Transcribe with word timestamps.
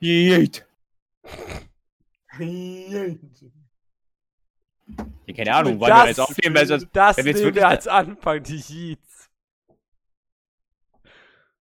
Yeet. 0.00 0.66
Yeet. 2.38 3.20
Ja, 5.26 5.34
keine 5.34 5.54
Ahnung, 5.54 5.78
wollen 5.80 5.92
wir 5.92 6.06
jetzt 6.08 6.20
aufnehmen, 6.20 6.56
weil 6.56 6.66
sonst 6.66 6.88
das 6.92 7.16
wenn 7.18 7.24
wir 7.26 7.32
jetzt 7.32 7.40
nehmen 7.40 7.54
wir 7.54 7.62
wirklich- 7.62 7.64
als 7.66 7.86
Anfang, 7.86 8.42
die 8.42 8.56
Yeets. 8.56 9.30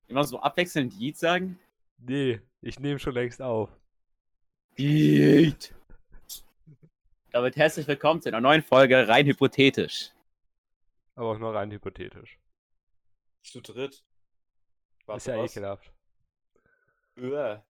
immer 0.07 0.23
so 0.23 0.39
abwechselnd 0.39 0.93
Yeet 0.93 1.17
sagen. 1.17 1.59
Nee, 1.99 2.41
ich 2.61 2.79
nehme 2.79 2.97
schon 2.99 3.13
längst 3.13 3.41
auf. 3.41 3.69
Yeet. 4.77 5.75
Damit 7.31 7.57
herzlich 7.57 7.87
willkommen 7.87 8.21
zu 8.21 8.29
einer 8.29 8.41
neuen 8.41 8.63
Folge 8.63 9.07
rein 9.07 9.27
hypothetisch. 9.27 10.11
Aber 11.15 11.31
auch 11.31 11.37
nur 11.37 11.53
rein 11.53 11.69
hypothetisch. 11.71 12.39
Zu 13.43 13.61
dritt. 13.61 14.03
ist 15.15 15.27
ja 15.27 15.37
was? 15.37 15.51
ekelhaft. 15.51 15.91
Uah. 17.17 17.63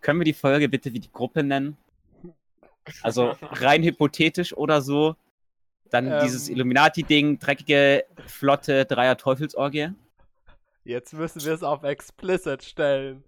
Können 0.00 0.20
wir 0.20 0.24
die 0.24 0.32
Folge 0.32 0.68
bitte 0.68 0.92
wie 0.92 1.00
die 1.00 1.10
Gruppe 1.12 1.42
nennen? 1.42 1.76
Also 3.02 3.36
rein 3.42 3.82
hypothetisch 3.82 4.56
oder 4.56 4.80
so. 4.80 5.16
Dann 5.90 6.06
Ähm. 6.10 6.20
dieses 6.22 6.48
Illuminati-Ding, 6.48 7.38
dreckige, 7.38 8.04
flotte 8.26 8.84
Dreier-Teufelsorgie. 8.84 9.90
Jetzt 10.84 11.12
müssen 11.12 11.44
wir 11.44 11.52
es 11.52 11.62
auf 11.62 11.82
explicit 11.82 12.62
stellen. 12.62 13.24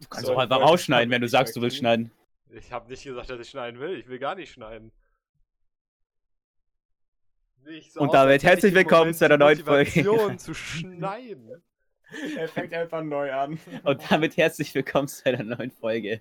Du 0.00 0.08
kannst 0.08 0.26
So, 0.26 0.34
auch 0.34 0.38
einfach 0.38 0.60
rausschneiden, 0.60 1.10
wenn 1.10 1.22
du 1.22 1.28
sagst, 1.28 1.56
du 1.56 1.60
willst 1.60 1.78
schneiden. 1.78 2.12
Ich 2.50 2.72
habe 2.72 2.88
nicht 2.88 3.02
gesagt, 3.02 3.28
dass 3.30 3.40
ich 3.40 3.48
schneiden 3.48 3.80
will. 3.80 3.98
Ich 3.98 4.08
will 4.08 4.18
gar 4.18 4.34
nicht 4.34 4.52
schneiden. 4.52 4.92
Nicht 7.64 7.92
so 7.92 8.00
Und 8.00 8.14
damit 8.14 8.42
herzlich 8.44 8.74
willkommen 8.74 9.12
zu 9.12 9.24
einer 9.24 9.36
neuen 9.36 9.58
Folge. 9.58 10.36
Zu 10.36 10.54
schneiden. 10.54 11.62
Er 12.36 12.48
fängt 12.48 12.72
einfach 12.72 13.02
neu 13.02 13.32
an. 13.32 13.58
Und 13.84 14.02
damit 14.10 14.36
herzlich 14.36 14.74
willkommen 14.74 15.08
zu 15.08 15.26
einer 15.26 15.42
neuen 15.42 15.70
Folge. 15.70 16.20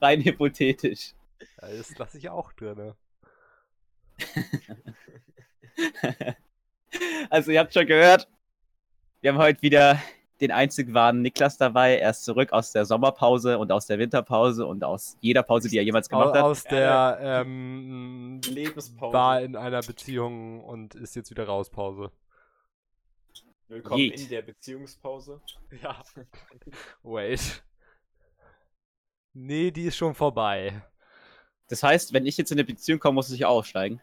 Rein 0.00 0.22
hypothetisch. 0.22 1.12
Ja, 1.60 1.68
das 1.68 1.96
lasse 1.98 2.18
ich 2.18 2.28
auch 2.28 2.52
drin. 2.52 2.92
Also 7.28 7.50
ihr 7.50 7.58
habt 7.58 7.74
schon 7.74 7.86
gehört, 7.86 8.28
wir 9.20 9.32
haben 9.32 9.38
heute 9.38 9.60
wieder 9.62 10.00
den 10.40 10.52
einzig 10.52 10.94
wahren 10.94 11.22
Niklas 11.22 11.56
dabei. 11.56 11.98
Er 11.98 12.10
ist 12.10 12.24
zurück 12.24 12.52
aus 12.52 12.72
der 12.72 12.84
Sommerpause 12.84 13.58
und 13.58 13.72
aus 13.72 13.86
der 13.86 13.98
Winterpause 13.98 14.66
und 14.66 14.84
aus 14.84 15.16
jeder 15.20 15.42
Pause, 15.42 15.68
die 15.68 15.78
er 15.78 15.82
jemals 15.82 16.08
gemacht 16.08 16.34
hat. 16.34 16.42
Aus 16.42 16.62
der 16.62 17.18
ähm, 17.20 18.40
Lebenspause. 18.46 19.12
war 19.12 19.40
in 19.40 19.56
einer 19.56 19.80
Beziehung 19.80 20.62
und 20.62 20.94
ist 20.94 21.16
jetzt 21.16 21.30
wieder 21.30 21.46
raus, 21.46 21.70
Pause. 21.70 22.12
Willkommen 23.68 24.00
Yeet. 24.00 24.20
in 24.20 24.28
der 24.28 24.42
Beziehungspause. 24.42 25.40
Ja. 25.82 26.02
Wait. 27.02 27.62
Nee, 29.32 29.70
die 29.70 29.84
ist 29.86 29.96
schon 29.96 30.14
vorbei. 30.14 30.82
Das 31.68 31.82
heißt, 31.82 32.12
wenn 32.12 32.26
ich 32.26 32.36
jetzt 32.36 32.52
in 32.52 32.58
eine 32.58 32.64
Beziehung 32.64 33.00
komme, 33.00 33.14
muss 33.16 33.30
ich 33.30 33.44
auch 33.44 33.56
aussteigen. 33.58 34.00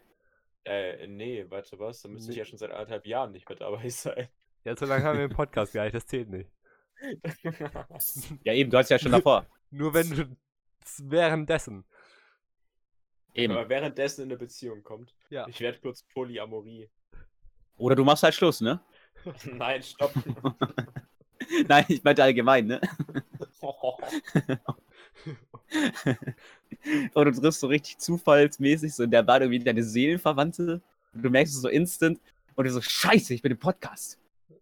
Äh, 0.64 1.06
nee, 1.06 1.46
warte 1.48 1.78
was? 1.78 2.02
Da 2.02 2.08
müsste 2.08 2.30
ich 2.30 2.36
Nee. 2.36 2.40
ja 2.42 2.44
schon 2.44 2.58
seit 2.58 2.70
anderthalb 2.70 3.06
Jahren 3.06 3.32
nicht 3.32 3.48
mehr 3.48 3.56
dabei 3.58 3.88
sein. 3.88 4.28
Ja, 4.64 4.76
so 4.76 4.84
lange 4.86 5.04
haben 5.04 5.18
wir 5.18 5.28
den 5.28 5.34
Podcast 5.34 5.72
gar 5.72 5.84
nicht, 5.84 5.94
das 5.94 6.06
zählt 6.06 6.28
nicht. 6.28 6.50
Ja, 8.44 8.52
eben, 8.52 8.70
du 8.70 8.78
hast 8.78 8.90
ja 8.90 8.98
schon 8.98 9.10
davor. 9.12 9.46
Nur 9.70 9.92
wenn 9.94 10.10
du 10.10 10.36
währenddessen. 10.98 11.84
Eben. 13.34 13.54
Aber 13.54 13.68
währenddessen 13.68 14.22
in 14.22 14.28
eine 14.28 14.38
Beziehung 14.38 14.82
kommt. 14.84 15.14
Ja. 15.30 15.48
Ich 15.48 15.60
werde 15.60 15.80
kurz 15.80 16.02
Polyamorie. 16.04 16.90
Oder 17.76 17.96
du 17.96 18.04
machst 18.04 18.22
halt 18.22 18.34
Schluss, 18.34 18.60
ne? 18.60 18.80
Nein, 19.52 19.82
stopp. 19.82 20.12
Nein, 21.68 21.84
ich 21.88 22.02
meinte 22.02 22.22
allgemein, 22.22 22.66
ne? 22.66 22.80
Oder 27.14 27.30
du 27.30 27.40
triffst 27.40 27.60
so 27.60 27.66
richtig 27.66 27.98
zufallsmäßig 27.98 28.94
so 28.94 29.02
in 29.04 29.10
der 29.10 29.22
Bar 29.22 29.40
irgendwie 29.40 29.62
deine 29.62 29.82
Seelenverwandte. 29.82 30.80
Und 31.14 31.22
du 31.22 31.30
merkst 31.30 31.54
es 31.54 31.60
so 31.60 31.68
instant. 31.68 32.20
Und 32.54 32.64
du 32.64 32.70
so, 32.70 32.80
scheiße, 32.80 33.34
ich 33.34 33.42
bin 33.42 33.52
im 33.52 33.58
Podcast. 33.58 34.18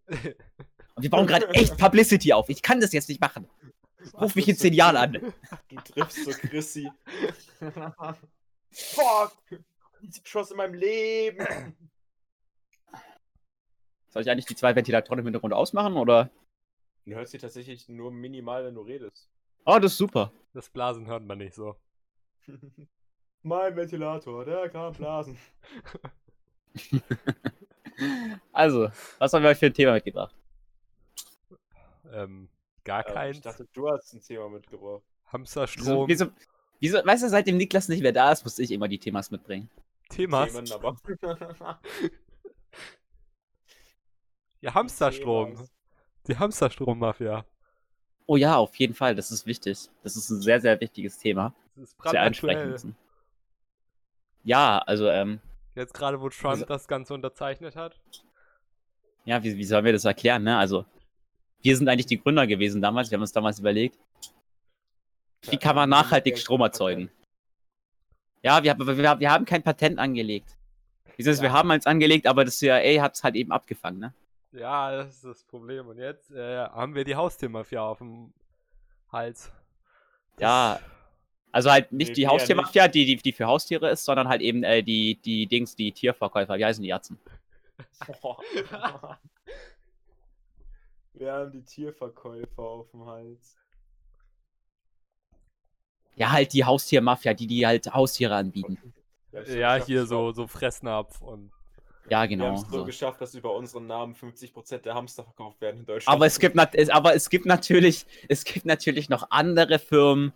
Und 0.07 1.03
wir 1.03 1.09
bauen 1.09 1.27
gerade 1.27 1.49
echt 1.49 1.77
Publicity 1.77 2.33
auf. 2.33 2.49
Ich 2.49 2.61
kann 2.61 2.79
das 2.79 2.93
jetzt 2.93 3.09
nicht 3.09 3.21
machen. 3.21 3.47
Ruf 4.19 4.35
mich 4.35 4.47
in 4.47 4.57
zehn 4.57 4.73
Jahren 4.73 4.97
an. 4.97 5.33
Du 5.69 5.75
triffst 5.75 6.25
so 6.25 6.31
Chrissy. 6.31 6.89
Fuck! 8.71 9.33
Ich 10.01 10.21
Schuss 10.23 10.51
in 10.51 10.57
meinem 10.57 10.73
Leben. 10.73 11.75
Soll 14.11 14.21
ich 14.21 14.29
eigentlich 14.29 14.45
die 14.45 14.55
zwei 14.55 14.75
Ventilatoren 14.75 15.19
im 15.19 15.25
Hintergrund 15.25 15.53
ausmachen, 15.53 15.95
oder? 15.97 16.29
Du 17.05 17.13
hörst 17.15 17.31
sie 17.31 17.37
tatsächlich 17.39 17.89
nur 17.89 18.11
minimal, 18.11 18.63
wenn 18.65 18.75
du 18.75 18.81
redest. 18.81 19.29
Oh, 19.65 19.79
das 19.79 19.93
ist 19.93 19.97
super. 19.97 20.31
Das 20.53 20.69
Blasen 20.69 21.07
hört 21.07 21.23
man 21.25 21.39
nicht 21.39 21.55
so. 21.55 21.75
mein 23.41 23.75
Ventilator, 23.75 24.45
der 24.45 24.69
kann 24.69 24.93
blasen. 24.93 25.37
Also, 28.51 28.89
was 29.19 29.31
haben 29.33 29.43
wir 29.43 29.49
euch 29.49 29.57
für 29.57 29.67
ein 29.67 29.73
Thema 29.73 29.93
mitgebracht? 29.93 30.33
Ähm, 32.11 32.49
gar 32.83 33.05
Ähm, 33.07 33.13
keins. 33.13 33.37
ich 33.37 33.43
dachte, 33.43 33.67
du 33.73 33.89
hast 33.89 34.13
ein 34.13 34.21
Thema 34.21 34.49
mitgebracht. 34.49 35.03
Wieso, 35.03 35.31
Hamsterstrom. 35.31 36.07
wieso, 36.07 36.27
wieso, 36.79 36.97
weißt 37.05 37.23
du, 37.23 37.29
seitdem 37.29 37.57
Niklas 37.57 37.89
nicht 37.89 38.01
mehr 38.01 38.11
da 38.13 38.31
ist, 38.31 38.43
muss 38.43 38.57
ich 38.57 38.71
immer 38.71 38.87
die 38.87 38.97
Themas 38.97 39.29
mitbringen. 39.29 39.69
Themas. 40.09 40.51
Themen, 40.51 40.71
aber. 40.71 40.97
Ja, 44.61 44.73
Hamsterstrom. 44.73 45.67
Die 46.27 46.37
Hamsterstrommafia. 46.37 47.45
Oh 48.27 48.35
ja, 48.37 48.55
auf 48.57 48.75
jeden 48.75 48.93
Fall, 48.93 49.15
das 49.15 49.31
ist 49.31 49.45
wichtig. 49.45 49.89
Das 50.03 50.15
ist 50.15 50.29
ein 50.29 50.41
sehr, 50.41 50.61
sehr 50.61 50.79
wichtiges 50.79 51.17
Thema. 51.17 51.53
Das 51.75 51.89
ist 51.89 51.97
Sehr 52.03 52.21
ansprechen 52.21 52.47
brandaktuell. 52.59 52.71
müssen. 52.71 52.95
Ja, 54.43 54.79
also, 54.79 55.07
ähm, 55.09 55.39
Jetzt 55.75 55.93
gerade, 55.93 56.19
wo 56.21 56.29
Trump 56.29 56.51
Also- 56.51 56.65
das 56.65 56.87
Ganze 56.87 57.13
unterzeichnet 57.13 57.75
hat. 57.75 57.99
ja, 59.25 59.43
wie, 59.43 59.57
wie 59.57 59.63
sollen 59.63 59.85
wir 59.85 59.93
das 59.93 60.05
erklären, 60.05 60.43
ne? 60.43 60.57
Also, 60.57 60.85
wir 61.61 61.75
sind 61.77 61.87
eigentlich 61.87 62.05
die 62.07 62.21
Gründer 62.21 62.45
gewesen 62.47 62.81
damals, 62.81 63.09
wir 63.09 63.15
haben 63.15 63.21
uns 63.21 63.31
damals 63.31 63.59
überlegt, 63.59 63.97
wie 65.49 65.57
kann 65.57 65.75
man 65.75 65.89
nachhaltig 65.89 66.37
Strom 66.37 66.61
erzeugen? 66.61 67.09
Ja, 68.43 68.61
wir, 68.63 68.71
haben- 68.71 68.85
wir, 68.85 69.19
wir, 69.19 69.31
haben 69.31 69.45
kein 69.45 69.63
Patent 69.63 69.97
angelegt. 69.99 70.57
Wieso 71.17 71.29
ist, 71.31 71.41
wir 71.41 71.51
haben 71.53 71.69
eins 71.71 71.85
angelegt, 71.85 72.25
aber 72.27 72.45
das 72.45 72.57
CIA 72.57 73.01
hat 73.01 73.15
es 73.15 73.23
halt 73.23 73.35
eben 73.35 73.51
abgefangen, 73.51 73.99
ne? 73.99 74.13
Ja, 74.53 74.91
das 74.97 75.15
ist 75.15 75.23
das 75.23 75.43
Problem. 75.45 75.87
Und 75.87 75.97
jetzt 75.97 76.31
äh, 76.31 76.57
haben 76.65 76.93
wir 76.95 77.03
die 77.05 77.15
Haustiermafia 77.15 77.81
auf 77.81 77.99
dem 77.99 78.33
Hals. 79.11 79.51
Das- 80.35 80.41
Ja, 80.41 80.79
also 81.51 81.69
halt 81.71 81.91
nicht 81.91 82.09
Nee, 82.09 82.13
die 82.15 82.27
Haustiermafia, 82.27 82.87
die, 82.87 83.05
die, 83.05 83.15
die 83.17 83.31
für 83.33 83.45
Haustiere 83.45 83.89
ist, 83.89 84.03
sondern 84.05 84.27
halt 84.29 84.41
eben 84.41 84.63
äh, 84.63 84.81
die, 84.83 85.15
die 85.21 85.47
Dings, 85.47 85.75
die 85.75 85.91
Tierverkäufer, 85.91 86.57
wie 86.57 86.65
heißen 86.65 86.81
die 86.83 86.89
Ärzte? 86.89 87.15
Wir 91.13 91.33
haben 91.33 91.51
die 91.51 91.63
Tierverkäufer 91.63 92.63
auf 92.63 92.89
dem 92.91 93.05
Hals. 93.05 93.57
Ja, 96.15 96.31
halt 96.31 96.53
die 96.53 96.63
Haustiermafia, 96.65 97.33
die, 97.33 97.47
die 97.47 97.65
halt 97.65 97.93
Haustiere 97.93 98.35
anbieten. 98.35 98.93
Ja, 99.31 99.41
geschafft, 99.43 99.85
hier 99.87 100.05
so, 100.05 100.31
so 100.31 100.47
Fressnapf 100.47 101.21
und. 101.21 101.51
Ja, 102.09 102.21
Wir 102.23 102.29
genau. 102.29 102.45
haben 102.47 102.55
es 102.55 102.61
so 102.61 102.79
so. 102.79 102.85
geschafft, 102.85 103.21
dass 103.21 103.33
über 103.35 103.55
unseren 103.55 103.87
Namen 103.87 104.15
50% 104.15 104.79
der 104.79 104.95
Hamster 104.95 105.23
verkauft 105.23 105.61
werden 105.61 105.81
in 105.81 105.85
Deutschland. 105.85 106.13
Aber 106.15 106.25
es 106.25 106.39
gibt, 106.39 106.57
aber 106.57 107.15
es 107.15 107.29
gibt 107.29 107.45
natürlich, 107.45 108.05
es 108.27 108.43
gibt 108.43 108.65
natürlich 108.65 109.09
noch 109.09 109.27
andere 109.29 109.79
Firmen, 109.79 110.33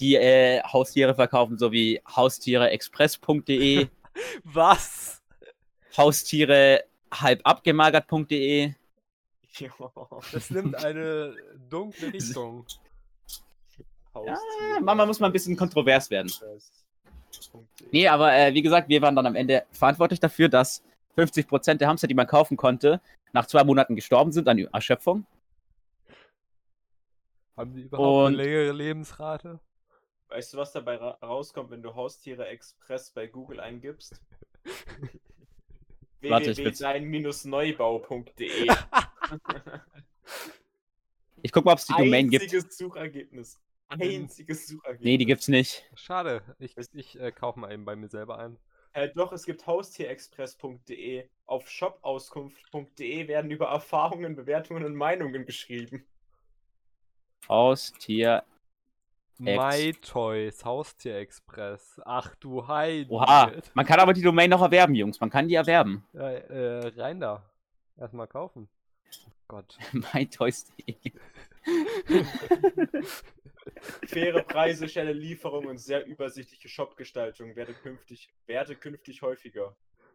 die 0.00 0.14
äh, 0.14 0.62
Haustiere 0.62 1.14
verkaufen, 1.14 1.58
so 1.58 1.72
wie 1.72 2.00
haustiereexpress.de, 2.08 3.88
Was? 4.44 5.22
Haustiere 5.96 6.84
halbabgemagert.de. 7.12 8.74
Das 10.32 10.50
nimmt 10.50 10.76
eine 10.76 11.34
dunkle 11.68 12.12
Richtung. 12.12 12.64
Ja. 14.14 14.36
Mama 14.80 15.06
muss 15.06 15.20
mal 15.20 15.26
ein 15.26 15.32
bisschen 15.32 15.56
kontrovers 15.56 16.10
werden. 16.10 16.32
Nee, 17.92 18.08
aber 18.08 18.32
äh, 18.34 18.52
wie 18.54 18.62
gesagt, 18.62 18.88
wir 18.88 19.00
waren 19.02 19.14
dann 19.14 19.26
am 19.26 19.36
Ende 19.36 19.64
verantwortlich 19.72 20.20
dafür, 20.20 20.48
dass 20.48 20.82
50% 21.18 21.74
der 21.74 21.88
Hamster, 21.88 22.06
die 22.06 22.14
man 22.14 22.26
kaufen 22.26 22.56
konnte, 22.56 23.00
nach 23.32 23.46
zwei 23.46 23.64
Monaten 23.64 23.96
gestorben 23.96 24.32
sind 24.32 24.48
an 24.48 24.58
Erschöpfung. 24.58 25.26
Haben 27.56 27.74
die 27.74 27.82
überhaupt 27.82 28.28
Und- 28.28 28.34
eine 28.34 28.36
längere 28.44 28.72
Lebensrate? 28.72 29.58
Weißt 30.28 30.52
du, 30.52 30.58
was 30.58 30.72
dabei 30.72 30.96
ra 30.96 31.10
rauskommt, 31.22 31.70
wenn 31.70 31.82
du 31.82 31.94
Haustiere 31.94 32.46
Express 32.48 33.10
bei 33.10 33.26
Google 33.26 33.60
eingibst? 33.60 34.20
Warte, 36.20 36.50
ich 36.50 36.58
will's- 36.58 36.80
www.dein-neubau.de 36.80 38.68
Ich 41.42 41.52
guck 41.52 41.64
mal, 41.64 41.72
ob 41.72 41.78
es 41.78 41.86
die 41.86 41.94
Domain 41.94 42.28
gibt. 42.28 42.42
Einziges 42.42 42.76
Suchergebnis. 42.76 43.60
Einziges 43.88 44.66
Suchergebnis. 44.66 45.04
Nee, 45.04 45.16
die 45.18 45.24
gibt's 45.24 45.48
nicht. 45.48 45.84
Schade. 45.94 46.42
Ich, 46.58 46.76
ich 46.92 47.18
äh, 47.18 47.30
kaufe 47.32 47.58
mal 47.60 47.72
eben 47.72 47.84
bei 47.84 47.96
mir 47.96 48.08
selber 48.08 48.38
ein. 48.38 48.58
Äh, 48.92 49.08
doch, 49.14 49.32
es 49.32 49.44
gibt 49.44 49.66
haustierexpress.de. 49.66 51.28
Auf 51.46 51.68
shopauskunft.de 51.68 53.28
werden 53.28 53.50
über 53.50 53.68
Erfahrungen, 53.68 54.36
Bewertungen 54.36 54.84
und 54.84 54.94
Meinungen 54.94 55.46
geschrieben. 55.46 56.06
Haustier. 57.48 58.44
My 59.38 59.92
Toys, 60.02 60.64
Haustier 60.64 61.18
Express. 61.18 62.00
Ach 62.04 62.34
du 62.36 62.66
Heide. 62.66 63.08
Oha. 63.08 63.52
Man 63.74 63.86
kann 63.86 64.00
aber 64.00 64.12
die 64.12 64.22
Domain 64.22 64.50
noch 64.50 64.62
erwerben, 64.62 64.96
Jungs. 64.96 65.20
Man 65.20 65.30
kann 65.30 65.46
die 65.46 65.54
erwerben. 65.54 66.04
Ja, 66.12 66.28
äh, 66.28 66.88
rein 66.96 67.20
da. 67.20 67.44
Erstmal 67.96 68.26
kaufen. 68.26 68.68
Oh 69.26 69.30
Gott. 69.46 69.78
mytoys.de. 70.12 70.96
Faire 74.06 74.42
Preise, 74.42 74.88
schnelle 74.88 75.12
Lieferung 75.12 75.66
und 75.66 75.78
sehr 75.78 76.06
übersichtliche 76.06 76.68
Shopgestaltung 76.68 77.54
werde 77.56 77.74
künftig, 77.74 78.28
werde 78.46 78.74
künftig 78.74 79.22
häufiger. 79.22 79.74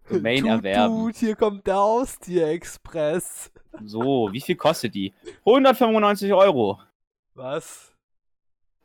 Domain 0.09 0.45
erwerben. 0.45 0.95
Tut, 0.95 1.15
hier 1.15 1.35
kommt 1.35 1.65
der 1.65 1.75
Haustier 1.77 2.47
Express. 2.47 3.51
So, 3.85 4.29
wie 4.31 4.41
viel 4.41 4.55
kostet 4.55 4.93
die? 4.95 5.13
195 5.45 6.33
Euro. 6.33 6.79
Was? 7.35 7.93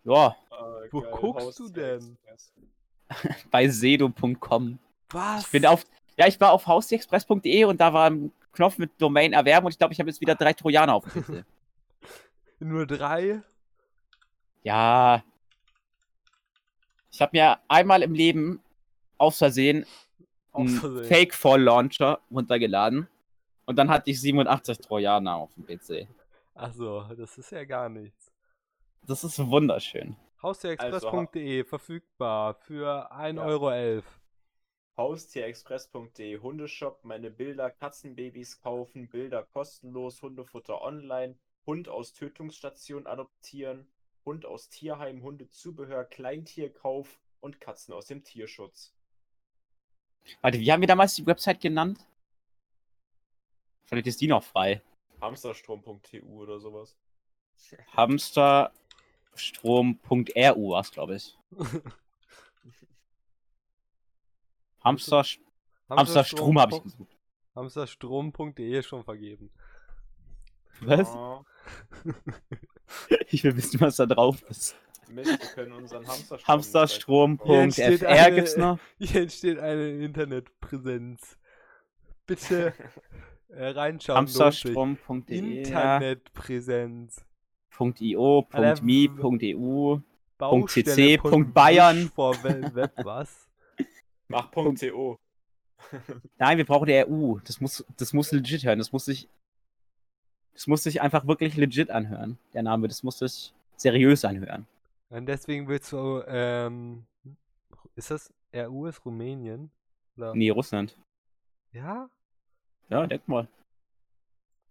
Ja, 0.05 0.37
Äh, 0.51 0.89
Wo 0.91 1.03
guckst 1.03 1.59
du 1.59 1.69
denn? 1.69 2.17
Bei 3.51 3.69
sedo.com. 3.69 4.79
Was? 5.11 5.45
Ich 5.45 5.51
bin 5.51 5.67
auf. 5.67 5.85
Ja, 6.17 6.27
ich 6.27 6.41
war 6.41 6.53
auf 6.53 6.67
haustierexpress.de 6.67 7.65
und 7.65 7.81
da 7.81 7.93
war 7.93 8.11
ein 8.11 8.33
Knopf 8.53 8.79
mit 8.79 8.91
Domain 8.99 9.33
erwerben 9.33 9.67
und 9.67 9.73
ich 9.73 9.79
glaube, 9.79 9.93
ich 9.93 10.01
habe 10.01 10.11
jetzt 10.11 10.21
wieder 10.21 10.35
drei 10.35 10.53
Trojaner 10.53 10.95
auf 10.95 11.05
dem. 11.13 11.45
Nur 12.61 12.87
drei? 12.87 13.43
Ja. 14.69 15.25
Ich 17.11 17.23
habe 17.23 17.31
mir 17.33 17.59
einmal 17.69 18.03
im 18.03 18.13
Leben 18.13 18.63
aus 19.17 19.39
Versehen 19.39 19.87
einen 20.53 20.69
Versehen. 20.69 21.05
Fake 21.07 21.35
Fall 21.35 21.63
Launcher 21.63 22.21
runtergeladen 22.31 23.09
und 23.65 23.77
dann 23.77 23.89
hatte 23.89 24.11
ich 24.11 24.21
87 24.21 24.77
Trojaner 24.79 25.37
auf 25.37 25.55
dem 25.55 25.65
PC. 25.65 26.07
Achso, 26.55 27.03
das 27.15 27.39
ist 27.39 27.51
ja 27.51 27.65
gar 27.65 27.89
nichts. 27.89 28.31
Das 29.07 29.25
ist 29.25 29.39
wunderschön. 29.39 30.17
Haustierexpress.de 30.43 31.65
verfügbar 31.65 32.55
für 32.55 33.11
1,11 33.11 33.37
Ja. 33.37 33.45
Euro. 33.47 34.03
Haustierexpress.de 34.99 36.41
Hundeshop, 36.41 37.05
meine 37.05 37.31
Bilder, 37.31 37.71
Katzenbabys 37.71 38.61
kaufen, 38.61 39.09
Bilder 39.09 39.45
kostenlos, 39.45 40.21
Hundefutter 40.21 40.83
online, 40.83 41.39
Hund 41.65 41.89
aus 41.89 42.13
Tötungsstation 42.13 43.07
adoptieren, 43.07 43.89
Hund 44.29 44.45
aus 44.45 44.69
Tierheim, 44.69 45.23
Hundezubehör, 45.23 46.05
Kleintierkauf 46.05 47.19
und 47.41 47.63
Katzen 47.63 47.95
aus 47.95 48.05
dem 48.05 48.23
Tierschutz. 48.23 48.93
Warte, 50.43 50.61
wie 50.61 50.71
haben 50.71 50.83
wir 50.83 50.87
damals 50.87 51.15
die 51.15 51.25
Website 51.25 51.63
genannt? 51.63 52.07
Vielleicht 53.87 54.07
ist 54.07 54.21
die 54.21 54.27
noch 54.27 54.43
frei. 54.43 54.83
Hamsterstrom.tu 55.23 56.19
oder 56.27 56.61
sowas. 56.61 56.95
Hamsterstrom.ru 57.97 60.73
war 60.73 60.81
es, 60.83 60.91
glaube 60.91 61.17
ich. 61.17 61.39
Hamster, 64.85 65.25
Hamsterstrom 65.89 66.61
habe 66.61 66.77
ich 66.77 66.83
gesucht. 66.83 67.17
Hamsterstrom.de 67.55 68.79
ist 68.79 68.89
schon 68.89 69.05
vergeben. 69.05 69.51
Was? 70.81 71.09
Oh, 71.09 71.47
Ich 73.31 73.45
will 73.45 73.55
wissen, 73.55 73.83
was 73.83 73.97
da 73.97 74.07
drauf 74.07 74.43
ist. 74.49 74.75
Mist, 75.11 75.29
wir 75.29 75.37
können 75.39 75.73
unseren 75.73 76.07
Hamsterstrom. 76.07 76.49
Hamsterstrom.fr 76.49 78.31
gibt's 78.31 78.57
noch. 78.57 78.79
Hier 78.99 79.23
entsteht 79.23 79.59
eine 79.59 79.91
Internetpräsenz. 79.91 81.37
Bitte 82.27 82.73
äh, 83.49 83.69
reinschauen. 83.69 84.17
Hamsterstrom.de 84.17 85.59
Internetpräsenz. 85.59 87.25
.io, 88.01 88.47
Alter, 88.51 88.83
.me, 88.83 89.09
.eu. 89.55 90.01
Baustelle 90.37 91.19
CC, 91.19 91.19
Bayern. 91.53 92.11
Web, 92.17 92.75
Web 92.75 92.93
was? 93.05 93.49
Mach 94.29 94.51
.co. 94.53 95.19
Nein, 96.39 96.59
wir 96.59 96.65
brauchen 96.65 96.87
die 96.87 97.05
EU. 97.07 97.39
Das 97.45 97.61
muss, 97.61 97.85
das 97.97 98.13
muss 98.13 98.33
legit 98.33 98.65
hören. 98.65 98.79
Das 98.79 98.93
muss 98.93 99.05
sich, 99.05 99.29
das 100.59 100.67
muss 100.67 100.83
sich 100.83 101.01
einfach 101.01 101.25
wirklich 101.29 101.57
legit 101.57 101.89
anhören. 101.89 102.37
Der 102.53 102.65
Name, 102.65 102.89
das 102.89 103.05
muss 103.05 103.21
sich 103.21 103.55
seriös 103.77 104.25
anhören. 104.25 104.67
Und 105.09 105.27
deswegen 105.27 105.69
willst 105.69 105.93
du, 105.93 106.21
ähm, 106.27 107.07
ist 107.95 108.11
das, 108.11 108.35
RU 108.53 108.87
ist 108.87 109.05
Rumänien? 109.05 109.71
Oder? 110.17 110.35
Nee, 110.35 110.51
Russland. 110.51 110.99
Ja? 111.71 112.11
Ja, 112.89 113.07
denk 113.07 113.29
mal. 113.29 113.47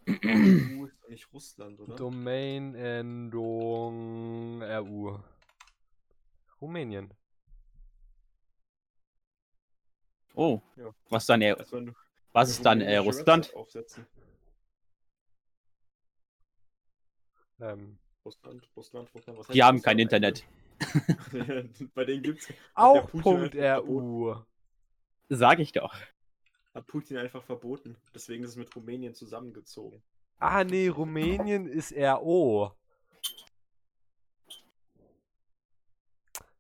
EU 0.10 0.86
ist 0.88 1.02
doch 1.02 1.08
nicht 1.10 1.32
Russland, 1.32 1.80
oder? 1.80 1.96
Domain-Endung 1.96 4.62
RU. 4.62 5.18
Rumänien. 6.60 7.14
Oh, 10.36 10.60
Ja. 10.76 10.94
was 11.10 11.26
dann, 11.26 11.42
äh, 11.42 11.52
Als 11.54 11.72
wenn 11.72 11.86
du 11.86 11.94
was 12.34 12.50
ist 12.50 12.66
dann, 12.66 12.82
äh, 12.82 12.98
Russland? 12.98 13.56
Aufsetzen. 13.56 14.06
Ähm, 17.60 17.98
Russland, 18.26 18.68
Russland, 18.76 19.14
Russland. 19.14 19.40
Was 19.40 19.48
Die 19.48 19.54
heißt 19.54 19.62
haben 19.68 19.78
Russland 19.78 19.84
kein? 19.86 20.00
Internet. 20.00 20.44
Bei 21.96 22.06
denen 22.06 22.22
gibt's. 22.24 22.48
auch 22.76 23.10
Punkt 23.10 23.56
RU. 23.56 24.36
Sag 25.30 25.60
ich 25.60 25.72
doch. 25.72 25.94
Hat 26.74 26.86
Putin 26.88 27.18
einfach 27.18 27.44
verboten. 27.44 27.96
Deswegen 28.14 28.44
ist 28.44 28.52
es 28.52 28.56
mit 28.56 28.74
Rumänien 28.76 29.16
zusammengezogen. 29.16 30.04
Ah, 30.40 30.64
nee, 30.64 30.88
Rumänien 30.88 31.66
ist 31.68 31.94
RO. 31.98 32.72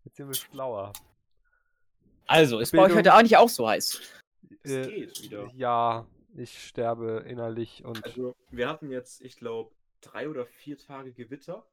Jetzt 0.04 0.18
sind 0.18 0.28
wir 0.28 0.34
schlauer. 0.34 0.94
Also, 2.26 2.60
ist 2.60 2.72
bei 2.72 2.80
euch 2.80 2.84
Bildung- 2.88 2.98
heute 3.00 3.14
auch 3.16 3.22
nicht 3.22 3.38
auch 3.38 3.50
so 3.50 3.68
heiß? 3.70 4.02
Es 4.64 4.72
Äh, 4.72 4.88
geht 4.88 5.24
wieder. 5.24 5.50
Ja, 5.54 6.08
ich 6.36 6.68
sterbe 6.68 7.24
innerlich 7.28 7.86
und 7.86 8.04
Also, 8.04 8.36
wir 8.50 8.68
hatten 8.68 8.90
jetzt, 8.90 9.22
ich 9.22 9.38
glaube, 9.38 9.72
drei 10.02 10.30
oder 10.30 10.46
vier 10.46 10.78
Tage 10.78 11.12
Gewitter. 11.12 11.66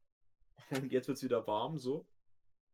Und 0.71 0.91
jetzt 0.93 1.09
wird's 1.09 1.23
wieder 1.23 1.47
warm, 1.47 1.79
so. 1.79 2.07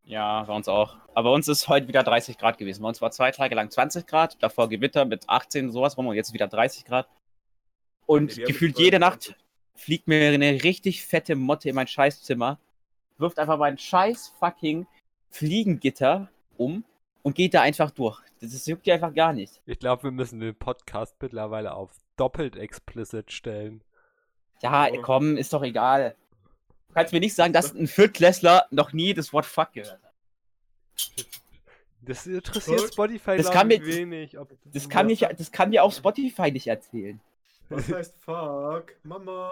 Ja, 0.05 0.43
bei 0.45 0.55
uns 0.55 0.69
auch. 0.69 0.97
Aber 1.15 1.31
bei 1.31 1.35
uns 1.35 1.49
ist 1.49 1.69
heute 1.69 1.89
wieder 1.89 2.03
30 2.03 2.39
Grad 2.39 2.59
gewesen. 2.59 2.83
Bei 2.83 2.89
uns 2.89 3.01
war 3.03 3.11
zwei 3.11 3.31
Tage 3.31 3.55
lang 3.55 3.71
20 3.71 4.07
Grad, 4.07 4.43
davor 4.43 4.69
Gewitter 4.69 5.05
mit 5.05 5.29
18, 5.29 5.71
sowas 5.71 5.97
rum 5.97 6.07
und 6.07 6.17
jetzt 6.17 6.33
wieder 6.33 6.49
30 6.49 6.85
Grad. 6.85 7.09
Und 8.07 8.33
haben 8.33 8.45
gefühlt 8.45 8.79
jede 8.79 8.99
22. 8.99 9.01
Nacht 9.01 9.41
fliegt 9.75 10.09
mir 10.09 10.33
eine 10.33 10.63
richtig 10.63 11.05
fette 11.05 11.37
Motte 11.37 11.69
in 11.69 11.75
mein 11.75 11.87
Scheißzimmer, 11.87 12.59
wirft 13.19 13.39
einfach 13.39 13.59
mein 13.59 13.79
scheiß 13.79 14.35
fucking 14.39 14.87
Fliegengitter 15.31 16.31
um 16.57 16.85
und 17.23 17.35
geht 17.35 17.55
da 17.55 17.63
einfach 17.63 17.91
durch. 17.91 18.21
Das, 18.41 18.53
das 18.53 18.67
juckt 18.67 18.87
die 18.87 18.93
einfach 18.93 19.15
gar 19.15 19.33
nicht. 19.33 19.61
ich 19.67 19.79
glaube, 19.79 20.05
wir 20.05 20.11
müssen 20.11 20.41
den 20.41 20.55
Podcast 20.55 21.15
mittlerweile 21.21 21.75
auf 21.75 21.93
doppelt 22.17 22.57
explicit 22.57 23.33
stellen. 23.33 23.83
Ja, 24.63 24.89
Oh. 24.91 25.01
komm, 25.03 25.37
ist 25.37 25.53
doch 25.53 25.63
egal. 25.63 26.15
Du 26.89 26.95
kannst 26.95 27.13
mir 27.13 27.21
nicht 27.21 27.35
sagen, 27.35 27.53
dass 27.53 27.73
ein 27.75 27.87
Viertklässler 27.87 28.67
noch 28.71 28.93
nie 28.93 29.15
das 29.15 29.33
Wort 29.33 29.47
Fuck 29.47 29.73
gehört 29.75 29.93
hat. 30.03 30.13
Das 32.03 32.27
interessiert 32.27 32.81
Fuck. 32.81 32.93
Spotify 32.93 33.37
Das 33.37 33.51
kann 33.51 33.69
mir- 33.69 33.85
wenig. 33.85 34.39
Ob 34.39 34.51
Das 34.73 34.89
kann, 34.89 35.07
mich, 35.07 35.21
das 35.21 35.53
kann 35.53 35.71
mir 35.71 35.85
auch 35.85 35.93
Spotify 35.93 36.51
nicht 36.51 36.67
erzählen. 36.67 37.21
Was 37.69 37.93
heißt 37.93 38.17
fuck? 38.19 38.95
Mama. 39.05 39.51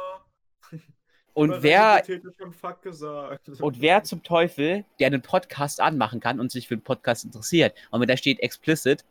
Und 1.34 1.62
wer, 1.62 1.80
Realität 2.04 2.24
hat 2.24 2.34
schon 2.36 2.52
fuck 2.52 2.82
gesagt. 2.82 3.48
Und 3.48 3.80
wer 3.80 4.02
zum 4.02 4.24
Teufel, 4.24 4.84
der 4.98 5.06
einen 5.06 5.22
Podcast 5.22 5.80
anmachen 5.80 6.18
kann 6.18 6.40
und 6.40 6.50
sich 6.50 6.66
für 6.66 6.76
den 6.76 6.82
Podcast 6.82 7.24
interessiert, 7.24 7.76
und 7.92 8.00
wenn 8.00 8.08
da 8.08 8.16
steht 8.16 8.40
explicit, 8.40 9.04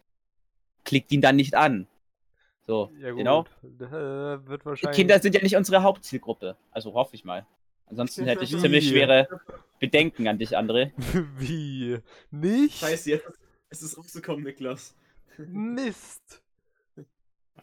klickt 0.83 1.09
ihn 1.13 1.21
dann 1.21 1.37
nicht 1.37 1.55
an. 1.55 1.87
So, 2.67 2.91
ja, 2.99 3.11
gut. 3.11 3.17
genau. 3.17 3.45
Äh, 3.63 4.45
wird 4.45 4.65
wahrscheinlich. 4.65 4.97
Kinder 4.97 5.19
sind 5.19 5.33
ja 5.33 5.41
nicht 5.41 5.55
unsere 5.55 5.83
Hauptzielgruppe. 5.83 6.57
Also 6.71 6.93
hoffe 6.93 7.15
ich 7.15 7.23
mal. 7.23 7.47
Ansonsten 7.85 8.25
hätte 8.25 8.43
ich 8.43 8.53
Wie? 8.53 8.59
ziemlich 8.59 8.89
schwere 8.89 9.29
Bedenken 9.79 10.27
an 10.27 10.37
dich, 10.37 10.57
André. 10.57 10.91
Wie? 11.37 11.99
Nicht? 12.29 12.79
Scheiße, 12.79 13.11
jetzt 13.11 13.39
ist 13.69 13.83
es 13.83 13.97
rausgekommen, 13.97 14.43
Niklas. 14.43 14.93
Mist. 15.37 16.43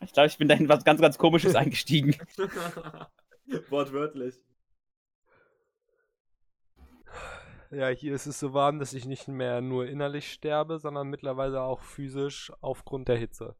Ich 0.00 0.12
glaube, 0.12 0.28
ich 0.28 0.38
bin 0.38 0.48
da 0.48 0.54
in 0.54 0.70
was 0.70 0.84
ganz, 0.84 1.02
ganz 1.02 1.18
Komisches 1.18 1.54
eingestiegen. 1.54 2.16
Wortwörtlich. 3.68 4.36
Ja, 7.70 7.88
hier 7.88 8.14
ist 8.14 8.26
es 8.26 8.40
so 8.40 8.54
warm, 8.54 8.78
dass 8.78 8.94
ich 8.94 9.04
nicht 9.04 9.28
mehr 9.28 9.60
nur 9.60 9.86
innerlich 9.86 10.32
sterbe, 10.32 10.78
sondern 10.78 11.08
mittlerweile 11.08 11.60
auch 11.62 11.80
physisch 11.80 12.52
aufgrund 12.60 13.08
der 13.08 13.16
Hitze. 13.16 13.54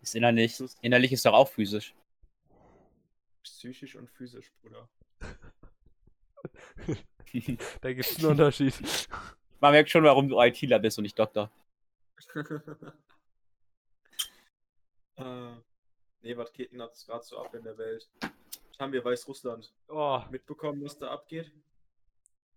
Ist 0.00 0.14
innerlich, 0.14 0.62
innerlich 0.80 1.12
ist 1.12 1.26
doch 1.26 1.34
auch 1.34 1.48
physisch. 1.48 1.94
Psychisch 3.42 3.96
und 3.96 4.08
physisch, 4.10 4.52
Bruder. 4.60 4.88
Da 7.82 7.92
gibt 7.92 8.08
es 8.08 8.18
einen 8.18 8.30
Unterschied. 8.30 8.74
Man 9.60 9.72
merkt 9.72 9.90
schon, 9.90 10.04
warum 10.04 10.28
du 10.28 10.40
ITler 10.40 10.78
bist 10.78 10.98
und 10.98 11.02
nicht 11.02 11.18
Doktor. 11.18 11.50
äh, 15.16 15.50
nee, 16.22 16.36
was 16.36 16.52
geht 16.52 16.72
denn 16.72 16.80
jetzt 16.80 17.06
gerade 17.06 17.24
so 17.24 17.38
ab 17.38 17.54
in 17.54 17.64
der 17.64 17.76
Welt? 17.76 18.08
haben 18.78 18.92
wir 18.92 19.04
Weißrussland 19.04 19.72
Oh, 19.88 20.22
mitbekommen, 20.30 20.84
was 20.84 20.98
da 20.98 21.10
abgeht? 21.10 21.50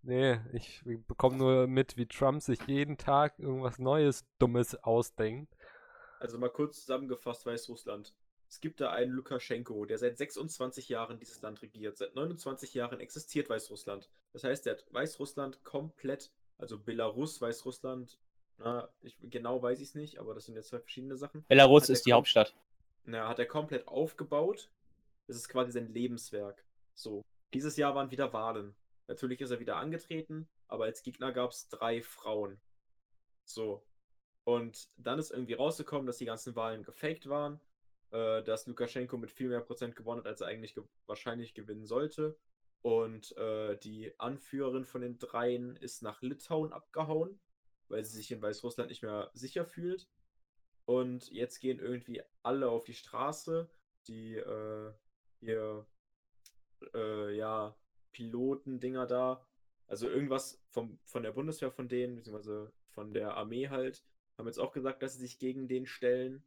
nee, 0.03 0.39
ich 0.53 0.81
bekomme 0.85 1.37
nur 1.37 1.67
mit, 1.67 1.97
wie 1.97 2.05
Trump 2.05 2.41
sich 2.41 2.59
jeden 2.67 2.97
Tag 2.97 3.39
irgendwas 3.39 3.79
Neues, 3.79 4.25
Dummes 4.39 4.75
ausdenkt. 4.75 5.55
Also 6.21 6.37
mal 6.37 6.49
kurz 6.49 6.81
zusammengefasst, 6.81 7.47
Weißrussland. 7.47 8.13
Es 8.47 8.59
gibt 8.59 8.79
da 8.79 8.91
einen 8.91 9.11
Lukaschenko, 9.11 9.85
der 9.85 9.97
seit 9.97 10.19
26 10.19 10.87
Jahren 10.87 11.17
dieses 11.17 11.41
Land 11.41 11.63
regiert. 11.63 11.97
Seit 11.97 12.13
29 12.13 12.75
Jahren 12.75 12.99
existiert 12.99 13.49
Weißrussland. 13.49 14.07
Das 14.31 14.43
heißt, 14.43 14.67
der 14.67 14.73
hat 14.73 14.85
Weißrussland 14.91 15.63
komplett, 15.63 16.31
also 16.59 16.77
Belarus, 16.77 17.41
Weißrussland, 17.41 18.19
na, 18.59 18.87
ich, 19.01 19.17
genau 19.23 19.63
weiß 19.63 19.79
ich 19.79 19.89
es 19.89 19.95
nicht, 19.95 20.19
aber 20.19 20.35
das 20.35 20.45
sind 20.45 20.53
jetzt 20.53 20.67
zwei 20.67 20.79
verschiedene 20.79 21.17
Sachen. 21.17 21.43
Belarus 21.47 21.89
ist 21.89 22.05
die 22.05 22.13
Hauptstadt. 22.13 22.55
Na, 23.05 23.27
hat 23.27 23.39
er 23.39 23.47
komplett 23.47 23.87
aufgebaut. 23.87 24.69
Das 25.25 25.37
ist 25.37 25.49
quasi 25.49 25.71
sein 25.71 25.91
Lebenswerk. 25.91 26.63
So. 26.93 27.23
Dieses 27.55 27.77
Jahr 27.77 27.95
waren 27.95 28.11
wieder 28.11 28.31
Wahlen. 28.31 28.75
Natürlich 29.07 29.41
ist 29.41 29.49
er 29.49 29.59
wieder 29.59 29.77
angetreten, 29.77 30.47
aber 30.67 30.83
als 30.83 31.01
Gegner 31.01 31.31
gab 31.31 31.49
es 31.49 31.67
drei 31.69 32.03
Frauen. 32.03 32.61
So. 33.43 33.81
Und 34.43 34.89
dann 34.97 35.19
ist 35.19 35.31
irgendwie 35.31 35.53
rausgekommen, 35.53 36.07
dass 36.07 36.17
die 36.17 36.25
ganzen 36.25 36.55
Wahlen 36.55 36.83
gefaked 36.83 37.29
waren, 37.29 37.59
äh, 38.11 38.41
dass 38.43 38.67
Lukaschenko 38.67 39.17
mit 39.17 39.31
viel 39.31 39.49
mehr 39.49 39.61
Prozent 39.61 39.95
gewonnen 39.95 40.21
hat, 40.21 40.27
als 40.27 40.41
er 40.41 40.47
eigentlich 40.47 40.73
ge 40.73 40.83
wahrscheinlich 41.05 41.53
gewinnen 41.53 41.85
sollte. 41.85 42.37
Und 42.81 43.37
äh, 43.37 43.77
die 43.77 44.13
Anführerin 44.19 44.85
von 44.85 45.01
den 45.01 45.19
dreien 45.19 45.75
ist 45.75 46.01
nach 46.01 46.21
Litauen 46.21 46.73
abgehauen, 46.73 47.39
weil 47.89 48.03
sie 48.03 48.17
sich 48.17 48.31
in 48.31 48.41
Weißrussland 48.41 48.89
nicht 48.89 49.03
mehr 49.03 49.29
sicher 49.33 49.65
fühlt. 49.65 50.07
Und 50.85 51.29
jetzt 51.29 51.59
gehen 51.59 51.79
irgendwie 51.79 52.23
alle 52.41 52.69
auf 52.69 52.83
die 52.83 52.95
Straße, 52.95 53.69
die 54.07 54.35
äh, 54.35 54.91
hier, 55.39 55.85
äh, 56.95 57.35
ja, 57.35 57.75
Piloten-Dinger 58.13 59.05
da. 59.05 59.45
Also 59.87 60.09
irgendwas 60.09 60.59
vom, 60.69 60.99
von 61.03 61.21
der 61.21 61.31
Bundeswehr 61.31 61.71
von 61.71 61.87
denen, 61.87 62.15
beziehungsweise 62.15 62.71
von 62.89 63.13
der 63.13 63.35
Armee 63.35 63.69
halt, 63.69 64.03
haben 64.41 64.47
jetzt 64.47 64.59
auch 64.59 64.73
gesagt, 64.73 65.03
dass 65.03 65.13
sie 65.13 65.19
sich 65.19 65.37
gegen 65.37 65.67
den 65.67 65.85
stellen. 65.85 66.43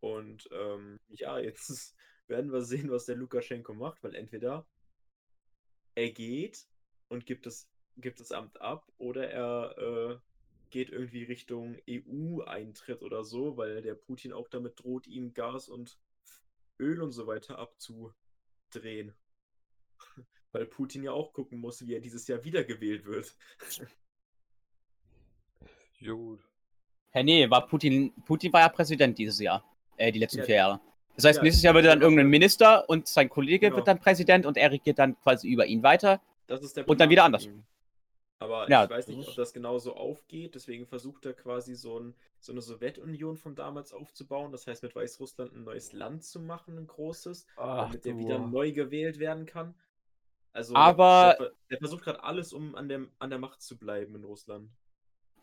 Und 0.00 0.48
ähm, 0.52 1.00
ja, 1.08 1.38
jetzt 1.38 1.96
werden 2.26 2.52
wir 2.52 2.62
sehen, 2.62 2.90
was 2.90 3.06
der 3.06 3.16
Lukaschenko 3.16 3.74
macht, 3.74 4.02
weil 4.02 4.14
entweder 4.14 4.66
er 5.94 6.10
geht 6.10 6.66
und 7.08 7.26
gibt 7.26 7.46
das, 7.46 7.68
gibt 7.96 8.20
das 8.20 8.32
Amt 8.32 8.60
ab 8.60 8.90
oder 8.98 9.30
er 9.30 9.78
äh, 9.78 10.18
geht 10.70 10.90
irgendwie 10.90 11.24
Richtung 11.24 11.76
EU-Eintritt 11.88 13.02
oder 13.02 13.24
so, 13.24 13.56
weil 13.56 13.82
der 13.82 13.94
Putin 13.94 14.32
auch 14.32 14.48
damit 14.48 14.82
droht, 14.82 15.06
ihm 15.06 15.34
Gas 15.34 15.68
und 15.68 16.00
Öl 16.80 17.02
und 17.02 17.12
so 17.12 17.26
weiter 17.26 17.58
abzudrehen. 17.58 19.14
Weil 20.52 20.66
Putin 20.66 21.02
ja 21.02 21.12
auch 21.12 21.32
gucken 21.32 21.58
muss, 21.60 21.86
wie 21.86 21.94
er 21.94 22.00
dieses 22.00 22.26
Jahr 22.26 22.44
wiedergewählt 22.44 23.06
wird. 23.06 23.34
Gut. 26.04 26.51
Hä, 27.12 27.22
nee, 27.22 27.48
war 27.50 27.66
Putin, 27.66 28.12
Putin 28.24 28.52
war 28.52 28.60
ja 28.62 28.68
Präsident 28.68 29.18
dieses 29.18 29.38
Jahr. 29.38 29.62
Äh, 29.96 30.10
die 30.12 30.18
letzten 30.18 30.38
Ja. 30.40 30.44
vier 30.44 30.54
Jahre. 30.56 30.80
Das 31.14 31.26
heißt, 31.26 31.36
Ja, 31.38 31.42
nächstes 31.42 31.62
Jahr 31.62 31.74
wird 31.74 31.84
dann 31.84 32.00
irgendein 32.00 32.28
Minister 32.28 32.88
und 32.88 33.06
sein 33.06 33.28
Kollege 33.28 33.66
Genau. 33.66 33.76
wird 33.76 33.88
dann 33.88 33.98
Präsident 33.98 34.46
und 34.46 34.56
er 34.56 34.70
regiert 34.70 34.98
dann 34.98 35.18
quasi 35.20 35.48
über 35.48 35.66
ihn 35.66 35.82
weiter. 35.82 36.20
Das 36.46 36.62
ist 36.62 36.76
der 36.76 36.84
Und 36.88 36.88
dann 37.00 37.08
Plan 37.08 37.10
wieder 37.10 37.24
anders. 37.24 37.48
Aber 38.38 38.68
Ja, 38.68 38.84
ich 38.84 38.90
weiß 38.90 39.08
nicht, 39.08 39.28
ob 39.28 39.36
das 39.36 39.52
genauso 39.52 39.94
aufgeht. 39.94 40.54
Deswegen 40.54 40.86
versucht 40.86 41.26
er 41.26 41.34
quasi 41.34 41.74
so, 41.76 42.00
ein, 42.00 42.14
so 42.40 42.50
eine 42.52 42.62
Sowjetunion 42.62 43.36
von 43.36 43.54
damals 43.54 43.92
aufzubauen. 43.92 44.50
Das 44.50 44.66
heißt, 44.66 44.82
mit 44.82 44.96
Weißrussland 44.96 45.54
ein 45.54 45.64
neues 45.64 45.92
Land 45.92 46.24
zu 46.24 46.40
machen, 46.40 46.78
ein 46.78 46.86
großes, 46.86 47.46
Ach, 47.56 47.86
damit 47.88 48.04
der 48.06 48.14
du. 48.14 48.18
wieder 48.18 48.38
neu 48.38 48.72
gewählt 48.72 49.18
werden 49.18 49.44
kann. 49.46 49.74
Also, 50.54 50.74
Aber- 50.74 51.52
der 51.70 51.78
versucht 51.78 52.04
gerade 52.04 52.24
alles, 52.24 52.52
um 52.52 52.74
an 52.74 52.88
der, 52.88 53.06
an 53.20 53.30
der 53.30 53.38
Macht 53.38 53.62
zu 53.62 53.76
bleiben 53.78 54.14
in 54.16 54.24
Russland. 54.24 54.70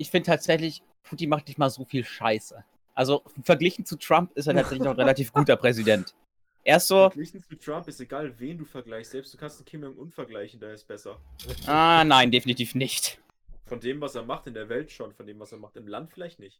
Ich 0.01 0.09
finde 0.09 0.27
tatsächlich, 0.27 0.81
Putin 1.03 1.29
macht 1.29 1.47
nicht 1.47 1.59
mal 1.59 1.69
so 1.69 1.83
viel 1.83 2.05
Scheiße. 2.05 2.63
Also 2.95 3.21
verglichen 3.43 3.85
zu 3.85 3.97
Trump 3.97 4.31
ist 4.35 4.47
er 4.47 4.53
tatsächlich 4.55 4.83
noch 4.85 4.93
ein 4.93 4.99
relativ 4.99 5.33
guter 5.33 5.57
Präsident. 5.57 6.15
Er 6.63 6.77
ist 6.77 6.87
so, 6.87 7.09
Verglichen 7.09 7.43
zu 7.43 7.55
Trump 7.57 7.87
ist 7.87 7.99
egal, 7.99 8.33
wen 8.39 8.57
du 8.57 8.65
vergleichst. 8.65 9.11
Selbst 9.11 9.33
du 9.33 9.37
kannst 9.37 9.57
einen 9.57 9.65
Kim 9.65 9.83
Jong-un 9.83 10.11
vergleichen, 10.11 10.59
der 10.59 10.73
ist 10.73 10.87
besser. 10.87 11.19
ah 11.67 12.03
nein, 12.05 12.31
definitiv 12.31 12.75
nicht. 12.75 13.19
Von 13.65 13.81
dem, 13.81 13.99
was 14.01 14.15
er 14.15 14.23
macht 14.23 14.47
in 14.47 14.53
der 14.53 14.69
Welt 14.69 14.89
schon, 14.91 15.13
von 15.13 15.27
dem, 15.27 15.37
was 15.39 15.51
er 15.51 15.57
macht 15.59 15.75
im 15.75 15.87
Land 15.87 16.11
vielleicht 16.11 16.39
nicht. 16.39 16.59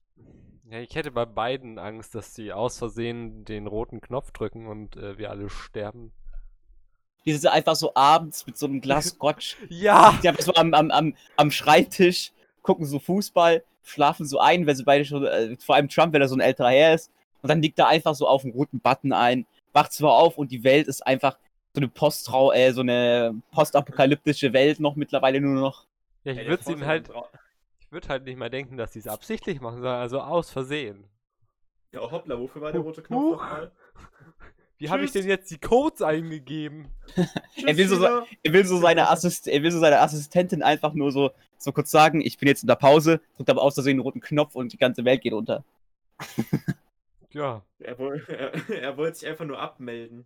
Ja, 0.69 0.79
ich 0.79 0.93
hätte 0.95 1.11
bei 1.11 1.25
beiden 1.25 1.79
Angst, 1.79 2.13
dass 2.13 2.35
sie 2.35 2.51
aus 2.53 2.77
Versehen 2.77 3.45
den 3.45 3.67
roten 3.67 4.01
Knopf 4.01 4.31
drücken 4.31 4.67
und 4.67 4.97
äh, 4.97 5.17
wir 5.17 5.29
alle 5.31 5.49
sterben. 5.49 6.11
Die 7.25 7.33
sind 7.33 7.49
einfach 7.51 7.75
so 7.75 7.93
abends 7.95 8.45
mit 8.45 8.57
so 8.57 8.65
einem 8.67 8.79
Glas 8.81 9.05
Scotch, 9.15 9.57
Ja! 9.69 10.17
die 10.21 10.29
einfach 10.29 10.43
so 10.43 10.53
am, 10.53 10.73
am, 10.73 10.91
am, 10.91 11.15
am 11.35 11.51
Schreibtisch, 11.51 12.31
gucken 12.69 12.85
so 12.85 12.99
Fußball, 12.99 13.63
schlafen 13.83 14.27
so 14.27 14.37
ein, 14.37 14.67
weil 14.67 14.75
sie 14.75 14.83
beide 14.83 15.03
schon, 15.03 15.25
äh, 15.25 15.57
vor 15.57 15.73
allem 15.73 15.89
Trump, 15.89 16.13
wenn 16.13 16.21
er 16.21 16.27
so 16.27 16.35
ein 16.35 16.39
älterer 16.39 16.69
Herr 16.69 16.93
ist, 16.93 17.11
und 17.41 17.49
dann 17.49 17.63
liegt 17.63 17.79
er 17.79 17.87
einfach 17.87 18.13
so 18.13 18.27
auf 18.27 18.43
dem 18.43 18.51
roten 18.51 18.79
Button 18.79 19.11
ein, 19.11 19.47
wacht 19.73 19.91
zwar 19.91 20.13
auf 20.13 20.37
und 20.37 20.51
die 20.51 20.63
Welt 20.63 20.87
ist 20.87 21.01
einfach 21.07 21.39
so 21.73 21.79
eine 21.79 21.87
Postrau, 21.87 22.51
äh, 22.51 22.71
so 22.71 22.81
eine 22.81 23.41
postapokalyptische 23.51 24.53
Welt 24.53 24.79
noch 24.79 24.95
mittlerweile 24.95 25.41
nur 25.41 25.59
noch. 25.59 25.87
Ja, 26.25 26.33
ich 26.33 26.47
würde 26.47 26.71
ihnen 26.71 26.85
halt, 26.85 27.09
ich 27.79 27.91
würde 27.91 28.07
halt 28.07 28.25
nicht 28.25 28.37
mal 28.37 28.51
denken, 28.51 28.77
dass 28.77 28.93
sie 28.93 28.99
es 28.99 29.07
absichtlich 29.07 29.61
machen, 29.61 29.77
sondern 29.77 29.99
also 29.99 30.21
aus 30.21 30.51
Versehen. 30.51 31.05
Ja, 31.91 32.01
hoppla, 32.01 32.37
wofür 32.37 32.61
war 32.61 32.71
der 32.71 32.81
rote 32.81 33.01
Knopf 33.01 33.41
nochmal? 33.41 33.71
Wie 34.79 34.89
habe 34.89 35.03
ich 35.03 35.11
denn 35.11 35.27
jetzt 35.27 35.51
die 35.51 35.59
Codes 35.59 36.01
eingegeben? 36.01 36.87
Er 37.65 37.75
will 37.75 37.87
so. 37.87 38.01
Er 38.01 38.53
will 38.53 38.65
so 38.65 38.77
seine, 38.77 39.09
Assist 39.09 39.47
er 39.47 39.61
will 39.61 39.71
so 39.71 39.79
seine 39.79 39.99
Assistentin 39.99 40.63
einfach 40.63 40.93
nur 40.93 41.11
so, 41.11 41.31
so 41.57 41.73
kurz 41.73 41.91
sagen, 41.91 42.21
ich 42.21 42.37
bin 42.37 42.47
jetzt 42.47 42.63
in 42.63 42.67
der 42.67 42.75
Pause, 42.75 43.19
drückt 43.35 43.49
aber 43.49 43.61
aus 43.61 43.73
Versehen 43.73 43.97
den 43.97 44.03
roten 44.03 44.21
Knopf 44.21 44.55
und 44.55 44.71
die 44.71 44.77
ganze 44.77 45.03
Welt 45.05 45.21
geht 45.21 45.33
unter. 45.33 45.63
Ja. 47.31 47.63
Er, 47.77 47.99
woll, 47.99 48.25
er, 48.27 48.69
er 48.69 48.97
wollte 48.97 49.19
sich 49.19 49.29
einfach 49.29 49.45
nur 49.45 49.59
abmelden. 49.59 50.25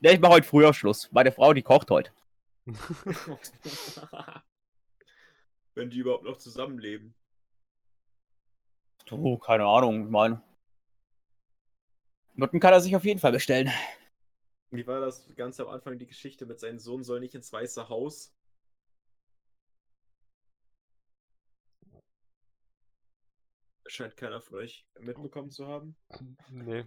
Ja, 0.00 0.12
ich 0.12 0.20
mache 0.20 0.34
heute 0.34 0.46
früher 0.46 0.72
Schluss. 0.72 1.10
Meine 1.10 1.32
Frau, 1.32 1.52
die 1.52 1.62
kocht 1.62 1.90
heute. 1.90 2.12
Wenn 5.74 5.90
die 5.90 5.98
überhaupt 5.98 6.22
noch 6.22 6.36
zusammenleben. 6.36 7.12
Du, 9.06 9.36
keine 9.38 9.64
Ahnung, 9.64 10.04
ich 10.04 10.10
meine. 10.10 10.40
Nutten 12.34 12.58
kann 12.60 12.72
er 12.72 12.80
sich 12.80 12.94
auf 12.96 13.04
jeden 13.04 13.20
Fall 13.20 13.32
bestellen. 13.32 13.70
Wie 14.70 14.86
war 14.86 15.00
das 15.00 15.28
ganz 15.36 15.60
am 15.60 15.68
Anfang 15.68 15.98
die 15.98 16.06
Geschichte 16.06 16.46
mit 16.46 16.58
seinem 16.58 16.80
Sohn 16.80 17.04
soll 17.04 17.20
nicht 17.20 17.34
ins 17.34 17.52
Weiße 17.52 17.88
Haus? 17.88 18.34
Scheint 23.86 24.16
keiner 24.16 24.40
von 24.40 24.58
euch 24.58 24.84
mitbekommen 24.98 25.50
zu 25.50 25.68
haben. 25.68 25.94
Nee. 26.50 26.84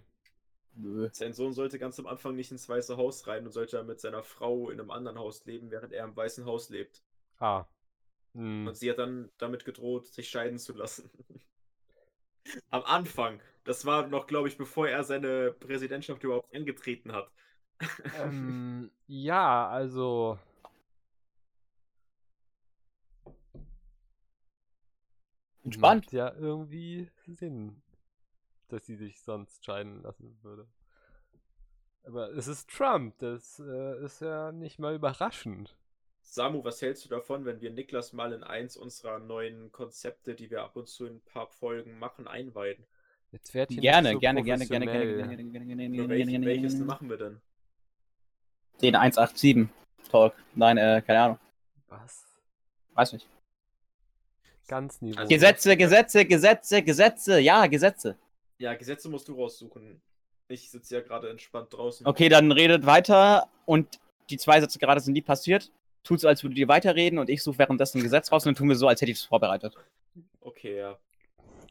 Nö. 0.74 1.08
Sein 1.12 1.32
Sohn 1.32 1.54
sollte 1.54 1.78
ganz 1.78 1.98
am 1.98 2.06
Anfang 2.06 2.36
nicht 2.36 2.50
ins 2.50 2.68
Weiße 2.68 2.98
Haus 2.98 3.26
rein 3.26 3.46
und 3.46 3.52
sollte 3.52 3.78
dann 3.78 3.86
mit 3.86 4.00
seiner 4.00 4.22
Frau 4.22 4.68
in 4.68 4.78
einem 4.78 4.90
anderen 4.90 5.18
Haus 5.18 5.44
leben, 5.46 5.70
während 5.70 5.92
er 5.94 6.04
im 6.04 6.14
Weißen 6.14 6.44
Haus 6.44 6.68
lebt. 6.68 7.02
Ah. 7.38 7.64
Hm. 8.34 8.66
Und 8.66 8.76
sie 8.76 8.90
hat 8.90 8.98
dann 8.98 9.30
damit 9.38 9.64
gedroht, 9.64 10.06
sich 10.06 10.28
scheiden 10.28 10.58
zu 10.58 10.74
lassen. 10.74 11.10
Am 12.70 12.82
Anfang. 12.84 13.40
Das 13.64 13.84
war 13.84 14.06
noch, 14.06 14.26
glaube 14.26 14.48
ich, 14.48 14.56
bevor 14.56 14.88
er 14.88 15.04
seine 15.04 15.52
Präsidentschaft 15.52 16.22
überhaupt 16.24 16.54
angetreten 16.54 17.12
hat. 17.12 17.30
Ähm, 18.18 18.90
ja, 19.06 19.68
also. 19.68 20.38
Entspannt. 25.64 26.06
Macht 26.06 26.12
ja 26.12 26.32
irgendwie 26.34 27.10
Sinn, 27.26 27.82
dass 28.68 28.86
sie 28.86 28.96
sich 28.96 29.20
sonst 29.20 29.64
scheiden 29.64 30.02
lassen 30.02 30.38
würde. 30.42 30.66
Aber 32.04 32.30
es 32.30 32.48
ist 32.48 32.70
Trump, 32.70 33.18
das 33.18 33.58
äh, 33.58 34.02
ist 34.02 34.20
ja 34.20 34.50
nicht 34.50 34.78
mal 34.78 34.94
überraschend. 34.94 35.76
Samu, 36.30 36.62
was 36.62 36.82
hältst 36.82 37.06
du 37.06 37.08
davon, 37.08 37.46
wenn 37.46 37.60
wir 37.62 37.70
Niklas 37.70 38.12
mal 38.12 38.34
in 38.34 38.44
eins 38.44 38.76
unserer 38.76 39.18
neuen 39.18 39.72
Konzepte, 39.72 40.34
die 40.34 40.50
wir 40.50 40.62
ab 40.62 40.76
und 40.76 40.86
zu 40.86 41.06
in 41.06 41.14
ein 41.16 41.20
paar 41.22 41.46
Folgen 41.46 41.98
machen, 41.98 42.28
einweihen? 42.28 42.84
Jetzt 43.32 43.54
werd 43.54 43.70
hier 43.70 43.80
Gerne, 43.80 44.12
so 44.12 44.18
gerne, 44.18 44.42
gerne, 44.42 44.66
gerne, 44.66 44.86
gerne, 44.86 45.06
gerne, 45.06 45.26
gerne, 45.26 45.64
gerne, 45.64 45.90
gerne, 45.90 46.08
welch, 46.08 46.28
gerne, 46.28 46.46
welches 46.46 46.74
machen 46.80 47.08
wir 47.08 47.16
denn? 47.16 47.40
Den 48.82 48.94
187 48.94 49.68
Talk. 50.10 50.34
Nein, 50.54 50.76
äh, 50.76 51.02
keine 51.04 51.20
Ahnung. 51.20 51.38
Was? 51.88 52.26
Weiß 52.92 53.14
nicht. 53.14 53.26
Ganz 54.66 55.00
Niveau. 55.00 55.18
Also- 55.20 55.30
Gesetze, 55.30 55.76
Gesetze, 55.78 56.24
Gesetze, 56.26 56.82
Gesetze. 56.82 57.40
Ja, 57.40 57.66
Gesetze. 57.66 58.18
Ja, 58.58 58.74
Gesetze 58.74 59.08
musst 59.08 59.28
du 59.28 59.34
raussuchen. 59.34 60.02
Ich 60.48 60.70
sitze 60.70 60.96
ja 60.96 61.00
gerade 61.00 61.30
entspannt 61.30 61.72
draußen. 61.72 62.06
Okay, 62.06 62.28
dann 62.28 62.52
redet 62.52 62.84
weiter 62.84 63.48
und 63.64 63.98
die 64.28 64.36
zwei 64.36 64.60
Sätze 64.60 64.78
gerade 64.78 65.00
sind 65.00 65.14
nie 65.14 65.22
passiert. 65.22 65.70
Tut 66.04 66.20
so, 66.20 66.28
als 66.28 66.42
würdet 66.42 66.58
ihr 66.58 66.68
weiterreden 66.68 67.18
und 67.18 67.28
ich 67.28 67.42
suche 67.42 67.58
währenddessen 67.58 67.98
ein 67.98 68.04
Gesetz 68.04 68.32
raus 68.32 68.44
und 68.46 68.50
dann 68.50 68.54
tun 68.56 68.68
wir 68.68 68.76
so, 68.76 68.88
als 68.88 69.00
hätte 69.00 69.12
ich 69.12 69.18
es 69.18 69.24
vorbereitet. 69.24 69.74
Okay, 70.40 70.78
ja. 70.78 70.98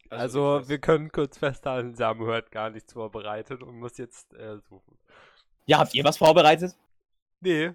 Also, 0.09 0.53
Niklas, 0.53 0.69
wir 0.69 0.79
können 0.79 1.11
kurz 1.11 1.37
festhalten, 1.37 1.95
Samu 1.95 2.27
hat 2.27 2.51
gar 2.51 2.69
nichts 2.69 2.93
vorbereitet 2.93 3.61
und 3.63 3.79
muss 3.79 3.97
jetzt 3.97 4.33
äh, 4.35 4.59
suchen. 4.59 4.97
Ja, 5.65 5.79
habt 5.79 5.93
ihr 5.93 6.03
was 6.03 6.17
vorbereitet? 6.17 6.75
Nee. 7.41 7.73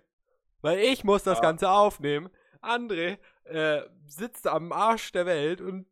Weil 0.63 0.79
ich 0.79 1.05
muss 1.05 1.25
das 1.25 1.39
Ja. 1.39 1.43
Ganze 1.43 1.71
aufnehmen. 1.71 2.31
André 2.63 3.19
äh, 3.45 3.83
sitzt 4.07 4.47
am 4.47 4.73
Arsch 4.73 5.13
der 5.13 5.27
Welt 5.27 5.61
und 5.61 5.87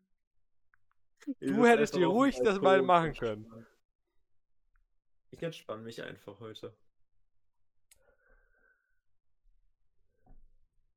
Ich 1.40 1.50
Du 1.50 1.66
hättest 1.66 1.94
dir 1.96 2.06
ruhig 2.06 2.38
das 2.42 2.60
mal 2.60 2.80
machen 2.80 3.12
können. 3.14 3.66
Ich 5.30 5.42
entspanne 5.42 5.82
mich 5.82 6.02
einfach 6.02 6.38
heute. 6.40 6.72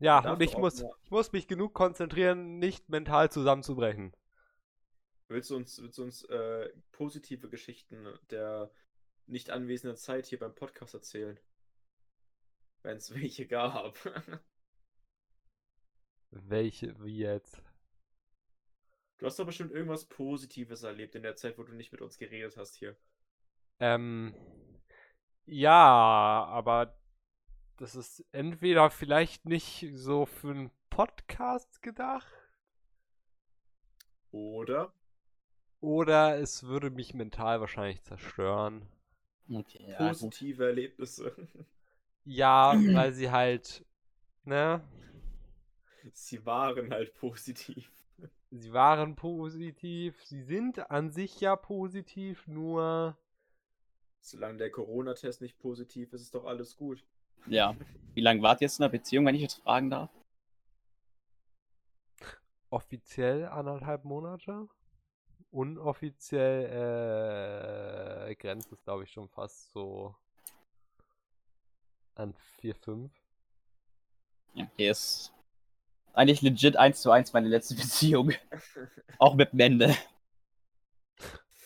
Ja, 0.03 0.31
und 0.31 0.41
ich 0.41 0.57
muss, 0.57 0.83
ich 1.03 1.11
muss 1.11 1.31
mich 1.31 1.47
genug 1.47 1.73
konzentrieren, 1.73 2.59
nicht 2.59 2.89
mental 2.89 3.31
zusammenzubrechen. 3.31 4.13
Willst 5.29 5.49
du 5.49 5.55
uns, 5.55 5.81
willst 5.81 5.97
du 5.97 6.03
uns 6.03 6.23
äh, 6.25 6.69
positive 6.91 7.49
Geschichten 7.49 8.07
der 8.29 8.71
nicht 9.25 9.49
anwesenden 9.49 9.97
Zeit 9.97 10.25
hier 10.25 10.39
beim 10.39 10.53
Podcast 10.53 10.93
erzählen? 10.93 11.39
Wenn 12.81 12.97
es 12.97 13.13
welche 13.13 13.47
gab. 13.47 13.97
Welche, 16.31 17.01
wie 17.03 17.19
jetzt? 17.19 17.61
Du 19.19 19.27
hast 19.27 19.37
doch 19.39 19.45
bestimmt 19.45 19.71
irgendwas 19.71 20.05
Positives 20.05 20.83
erlebt 20.83 21.15
in 21.15 21.23
der 21.23 21.35
Zeit, 21.35 21.57
wo 21.57 21.63
du 21.63 21.73
nicht 21.73 21.91
mit 21.91 22.01
uns 22.01 22.17
geredet 22.17 22.57
hast 22.57 22.75
hier. 22.75 22.97
Ähm, 23.79 24.35
ja, 25.45 26.45
aber 26.49 26.97
das 27.77 27.95
ist 27.95 28.25
entweder 28.31 28.89
vielleicht 28.89 29.45
nicht 29.45 29.87
so 29.93 30.25
für 30.25 30.49
einen 30.51 30.71
Podcast 30.89 31.81
gedacht 31.83 32.31
Oder? 34.33 34.91
oder 35.81 36.39
es 36.39 36.63
würde 36.63 36.89
mich 36.89 37.13
mental 37.13 37.61
wahrscheinlich 37.61 38.01
zerstören. 38.01 38.87
Okay, 39.49 39.85
ja, 39.89 40.11
gut. 40.13 40.19
Positive 40.19 40.65
Erlebnisse. 40.65 41.35
Ja, 42.25 42.83
weil 42.93 43.13
sie 43.13 43.31
halt, 43.31 43.85
ne, 44.45 44.81
Sie 46.13 46.45
waren 46.45 46.91
halt 46.91 47.13
positiv. 47.15 47.91
sie 48.51 48.71
waren 48.71 49.15
positiv, 49.17 50.23
sie 50.23 50.43
sind 50.43 50.89
an 50.91 51.11
sich 51.11 51.41
ja 51.41 51.55
positiv, 51.57 52.47
nur 52.47 53.17
Solange 54.21 54.57
der 54.57 54.71
Corona-Test 54.71 55.41
nicht 55.41 55.59
positiv 55.59 56.13
ist, 56.13 56.21
ist 56.21 56.33
doch 56.33 56.45
alles 56.45 56.75
gut. 56.77 57.05
Ja. 57.47 57.75
Wie 58.13 58.21
lange 58.21 58.41
wart 58.41 58.61
ihr 58.61 58.65
jetzt 58.65 58.79
in 58.79 58.83
der 58.83 58.89
Beziehung, 58.89 59.25
wenn 59.25 59.35
ich 59.35 59.41
jetzt 59.41 59.61
fragen 59.63 59.89
darf? 59.89 60.09
offiziell 62.73 63.45
anderthalb 63.45 64.03
Monate. 64.03 64.67
Unoffiziell 65.51 66.65
äh, 68.29 68.35
grenzt 68.35 68.71
es, 68.71 68.83
glaube 68.83 69.03
ich, 69.03 69.11
schon 69.11 69.29
fast 69.29 69.71
so 69.71 70.15
an 72.15 72.33
4, 72.59 72.73
5. 72.73 73.11
Ja, 74.55 74.65
okay, 74.65 74.89
ist 74.89 75.31
eigentlich 76.13 76.41
legit 76.41 76.75
eins 76.75 77.01
zu 77.01 77.11
eins 77.11 77.31
meine 77.33 77.47
letzte 77.47 77.75
Beziehung. 77.81 78.31
Auch 79.19 79.35
mit 79.35 79.53
dem 79.53 79.59
Ende. 79.59 79.95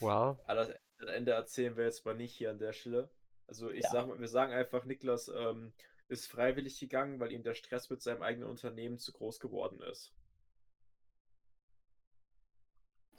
Wow. 0.01 0.37
Aber 0.45 0.65
das 0.99 1.09
Ende 1.09 1.31
erzählen 1.31 1.77
wir 1.77 1.85
jetzt 1.85 2.05
mal 2.05 2.15
nicht 2.15 2.33
hier 2.33 2.51
an 2.51 2.59
der 2.59 2.73
Stelle. 2.73 3.09
Also 3.47 3.71
ich 3.71 3.83
Ja. 3.83 3.89
sag 3.91 4.07
mal, 4.07 4.19
wir 4.19 4.27
sagen 4.27 4.53
einfach, 4.53 4.85
Niklas 4.85 5.29
ähm, 5.29 5.73
ist 6.09 6.27
freiwillig 6.27 6.79
gegangen, 6.79 7.19
weil 7.19 7.31
ihm 7.31 7.43
der 7.43 7.53
Stress 7.53 7.89
mit 7.89 8.01
seinem 8.01 8.21
eigenen 8.21 8.49
Unternehmen 8.49 8.97
zu 8.99 9.11
groß 9.13 9.39
geworden 9.39 9.81
ist. 9.81 10.11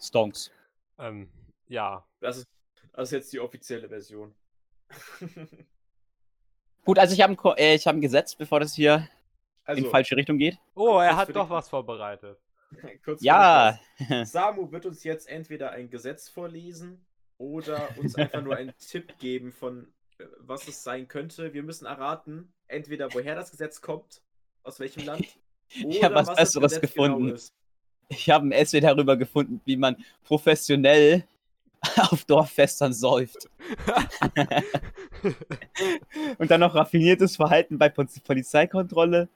Stonks. 0.01 0.51
Ähm, 0.99 1.29
ja. 1.67 2.07
Das 2.21 2.39
ist, 2.39 2.47
das 2.93 3.09
ist 3.09 3.13
jetzt 3.13 3.33
die 3.33 3.41
offizielle 3.41 3.89
Version. 3.89 4.35
Gut, 6.85 6.99
also 6.99 7.15
ich 7.15 7.21
habe 7.21 7.33
ein, 7.35 7.57
äh, 7.57 7.75
ich 7.75 7.87
hab 7.87 7.95
ein 7.95 8.01
Gesetz, 8.01 8.35
bevor 8.35 8.61
das 8.61 8.75
hier 8.75 9.09
also, 9.65 9.85
in 9.85 9.91
falsche 9.91 10.17
Richtung 10.17 10.39
geht. 10.39 10.59
Oh, 10.75 10.99
er 10.99 11.17
hat 11.17 11.35
doch 11.35 11.47
die- 11.47 11.51
was 11.51 11.69
vorbereitet. 11.69 12.39
kurz 13.05 13.23
Ja. 13.23 13.79
Samu 14.25 14.71
wird 14.71 14.87
uns 14.87 15.05
jetzt 15.05 15.29
entweder 15.29 15.71
ein 15.73 15.91
Gesetz 15.91 16.29
vorlesen 16.29 17.05
oder 17.39 17.89
uns 17.99 18.15
einfach 18.15 18.43
nur 18.43 18.57
einen 18.57 18.77
Tipp 18.79 19.19
geben 19.19 19.53
von 19.53 19.93
was 20.39 20.69
es 20.69 20.83
sein 20.83 21.09
könnte. 21.09 21.55
Wir 21.55 21.63
müssen 21.63 21.87
erraten, 21.87 22.53
entweder 22.67 23.13
woher 23.15 23.35
das 23.35 23.51
Gesetz 23.51 23.81
kommt, 23.81 24.23
aus 24.63 24.81
welchem 24.81 25.05
Land, 25.05 25.27
Ich 25.71 26.03
hab 26.03 26.15
was 26.15 26.35
Besseres 26.35 26.81
gefunden. 26.81 27.27
Genau 27.27 27.39
ich 28.09 28.31
habe 28.31 28.47
ein 28.47 28.53
Essay 28.53 28.81
darüber 28.81 29.17
gefunden, 29.17 29.61
wie 29.67 29.77
man 29.77 29.97
professionell 30.25 31.25
auf 31.97 32.25
Dorffestern 32.25 32.93
säuft. 32.93 33.49
Und 36.39 36.51
dann 36.51 36.61
noch 36.61 36.75
raffiniertes 36.75 37.37
Verhalten 37.37 37.79
bei 37.79 37.89
Poliz- 37.89 38.21
Polizeikontrolle. 38.21 39.29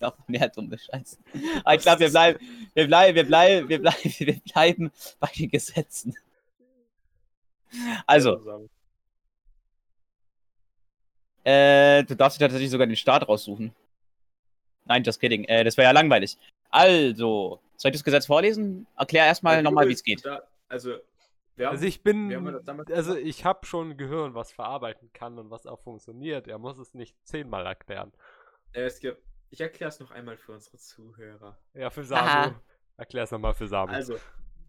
noch 0.00 0.16
mehr 0.28 0.48
dumme 0.48 0.78
Scheiße. 0.78 1.18
Aber 1.64 1.74
ich 1.74 1.82
glaube, 1.82 2.00
wir 2.00 2.10
bleiben, 2.10 2.38
wir 2.74 2.86
bleiben, 2.86 3.16
wir 3.16 3.24
bleiben, 3.24 3.68
wir 3.68 3.80
bleiben, 3.80 4.14
wir 4.18 4.40
bleiben 4.40 4.90
bei 5.18 5.28
den 5.36 5.50
Gesetzen. 5.50 6.16
Also. 8.06 8.68
Äh, 11.44 12.04
du 12.04 12.14
darfst 12.14 12.38
dir 12.38 12.44
tatsächlich 12.44 12.70
sogar 12.70 12.86
den 12.86 12.96
Start 12.96 13.28
raussuchen. 13.28 13.74
Nein, 14.84 15.02
just 15.02 15.20
kidding. 15.20 15.44
Äh, 15.44 15.64
das 15.64 15.76
wäre 15.76 15.86
ja 15.86 15.92
langweilig. 15.92 16.36
Also, 16.70 17.60
soll 17.76 17.90
ich 17.90 17.96
das 17.96 18.04
Gesetz 18.04 18.26
vorlesen? 18.26 18.86
Erklär 18.96 19.26
erstmal 19.26 19.56
Ja, 19.56 19.62
nochmal, 19.62 19.88
wie 19.88 19.92
es 19.92 20.02
geht. 20.02 20.24
Da, 20.24 20.42
also, 20.68 20.96
wir 21.56 21.66
haben, 21.66 21.74
Also 21.74 21.86
ich 21.86 22.02
bin, 22.02 22.32
also 22.90 23.16
ich 23.16 23.44
habe 23.44 23.66
schon 23.66 23.90
ein 23.90 23.96
Gehirn, 23.96 24.34
was 24.34 24.52
verarbeiten 24.52 25.10
kann 25.12 25.38
und 25.38 25.50
was 25.50 25.66
auch 25.66 25.80
funktioniert. 25.80 26.46
Er 26.46 26.58
muss 26.58 26.78
es 26.78 26.94
nicht 26.94 27.16
zehnmal 27.24 27.66
erklären. 27.66 28.12
es 28.72 29.00
gibt, 29.00 29.20
ich 29.50 29.60
erkläre 29.60 29.88
es 29.88 29.98
noch 29.98 30.10
einmal 30.10 30.36
für 30.36 30.52
unsere 30.52 30.76
Zuhörer. 30.76 31.58
Ja, 31.74 31.90
für 31.90 32.04
Samu. 32.04 32.28
Aha. 32.28 32.62
Erklär's 32.96 33.30
nochmal 33.30 33.54
für 33.54 33.66
Samu. 33.66 33.92
Also, 33.92 34.18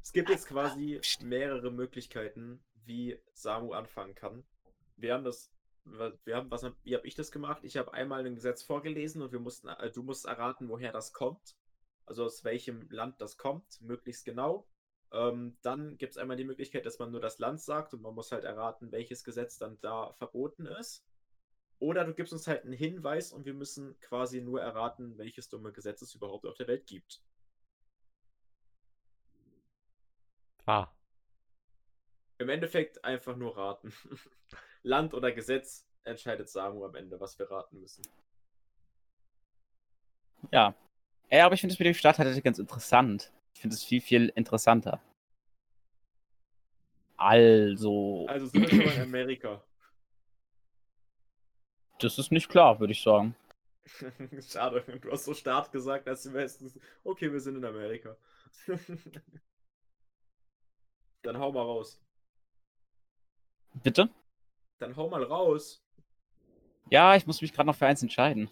es 0.01 0.13
gibt 0.13 0.29
jetzt 0.29 0.47
quasi 0.47 0.99
mehrere 1.21 1.71
Möglichkeiten, 1.71 2.63
wie 2.85 3.19
Samu 3.33 3.73
anfangen 3.73 4.15
kann. 4.15 4.43
Wir 4.97 5.13
haben 5.13 5.23
das, 5.23 5.51
wir 5.85 6.35
haben, 6.35 6.51
was, 6.51 6.65
wie 6.83 6.95
habe 6.95 7.07
ich 7.07 7.15
das 7.15 7.31
gemacht? 7.31 7.63
Ich 7.63 7.77
habe 7.77 7.93
einmal 7.93 8.25
ein 8.25 8.35
Gesetz 8.35 8.63
vorgelesen 8.63 9.21
und 9.21 9.31
wir 9.31 9.39
mussten, 9.39 9.67
äh, 9.67 9.91
du 9.91 10.03
musst 10.03 10.25
erraten, 10.25 10.69
woher 10.69 10.91
das 10.91 11.13
kommt. 11.13 11.55
Also 12.05 12.25
aus 12.25 12.43
welchem 12.43 12.89
Land 12.89 13.21
das 13.21 13.37
kommt, 13.37 13.81
möglichst 13.81 14.25
genau. 14.25 14.67
Ähm, 15.11 15.57
dann 15.61 15.97
gibt 15.97 16.13
es 16.13 16.17
einmal 16.17 16.37
die 16.37 16.43
Möglichkeit, 16.43 16.85
dass 16.85 16.99
man 16.99 17.11
nur 17.11 17.21
das 17.21 17.39
Land 17.39 17.61
sagt 17.61 17.93
und 17.93 18.01
man 18.01 18.15
muss 18.15 18.31
halt 18.31 18.43
erraten, 18.43 18.91
welches 18.91 19.23
Gesetz 19.23 19.57
dann 19.57 19.79
da 19.81 20.13
verboten 20.13 20.65
ist. 20.65 21.05
Oder 21.79 22.03
du 22.03 22.13
gibst 22.13 22.33
uns 22.33 22.47
halt 22.47 22.63
einen 22.63 22.73
Hinweis 22.73 23.31
und 23.31 23.45
wir 23.45 23.53
müssen 23.53 23.97
quasi 24.01 24.41
nur 24.41 24.61
erraten, 24.61 25.17
welches 25.17 25.49
dumme 25.49 25.71
Gesetz 25.71 26.01
es 26.01 26.13
überhaupt 26.13 26.45
auf 26.45 26.55
der 26.55 26.67
Welt 26.67 26.85
gibt. 26.87 27.21
ah. 30.69 30.87
Im 32.37 32.49
Endeffekt 32.49 33.03
einfach 33.03 33.35
nur 33.35 33.57
raten. 33.57 33.93
Land 34.83 35.13
oder 35.13 35.31
Gesetz 35.31 35.85
entscheidet 36.03 36.49
Samu 36.49 36.85
am 36.85 36.95
Ende, 36.95 37.19
was 37.19 37.37
wir 37.37 37.49
raten 37.49 37.79
müssen. 37.79 38.03
Ja. 40.51 40.73
Ja, 41.31 41.45
aber 41.45 41.53
ich 41.53 41.61
finde 41.61 41.73
das 41.73 41.79
mit 41.79 41.85
dem 41.85 41.93
Start 41.93 42.17
tatsächlich 42.17 42.43
ganz 42.43 42.59
interessant. 42.59 43.31
Ich 43.53 43.61
finde 43.61 43.75
es 43.75 43.83
viel, 43.83 44.01
viel 44.01 44.29
interessanter. 44.35 44.99
Also, 47.17 48.25
Also 48.29 48.47
sind 48.47 48.61
wir 48.61 48.69
schon 48.69 48.93
in 48.93 49.01
Amerika. 49.01 49.61
das 51.99 52.17
ist 52.17 52.31
nicht 52.31 52.47
klar, 52.49 52.79
würde 52.79 52.93
ich 52.93 53.03
sagen. 53.03 53.35
Schade, 54.49 54.81
du 55.01 55.11
hast 55.11 55.25
so 55.25 55.33
Start 55.33 55.71
gesagt, 55.71 56.07
als 56.07 56.23
du 56.23 56.31
wärst. 56.33 56.63
Okay, 57.03 57.31
wir 57.31 57.41
sind 57.41 57.57
in 57.57 57.65
Amerika. 57.65 58.15
Dann 61.23 61.37
hau 61.37 61.51
mal 61.51 61.63
raus. 61.63 62.01
Bitte? 63.83 64.09
Dann 64.79 64.95
hau 64.95 65.09
mal 65.09 65.23
raus. 65.23 65.83
Ja, 66.89 67.15
ich 67.15 67.27
muss 67.27 67.41
mich 67.41 67.53
gerade 67.53 67.67
noch 67.67 67.75
für 67.75 67.85
eins 67.85 68.01
entscheiden. 68.01 68.49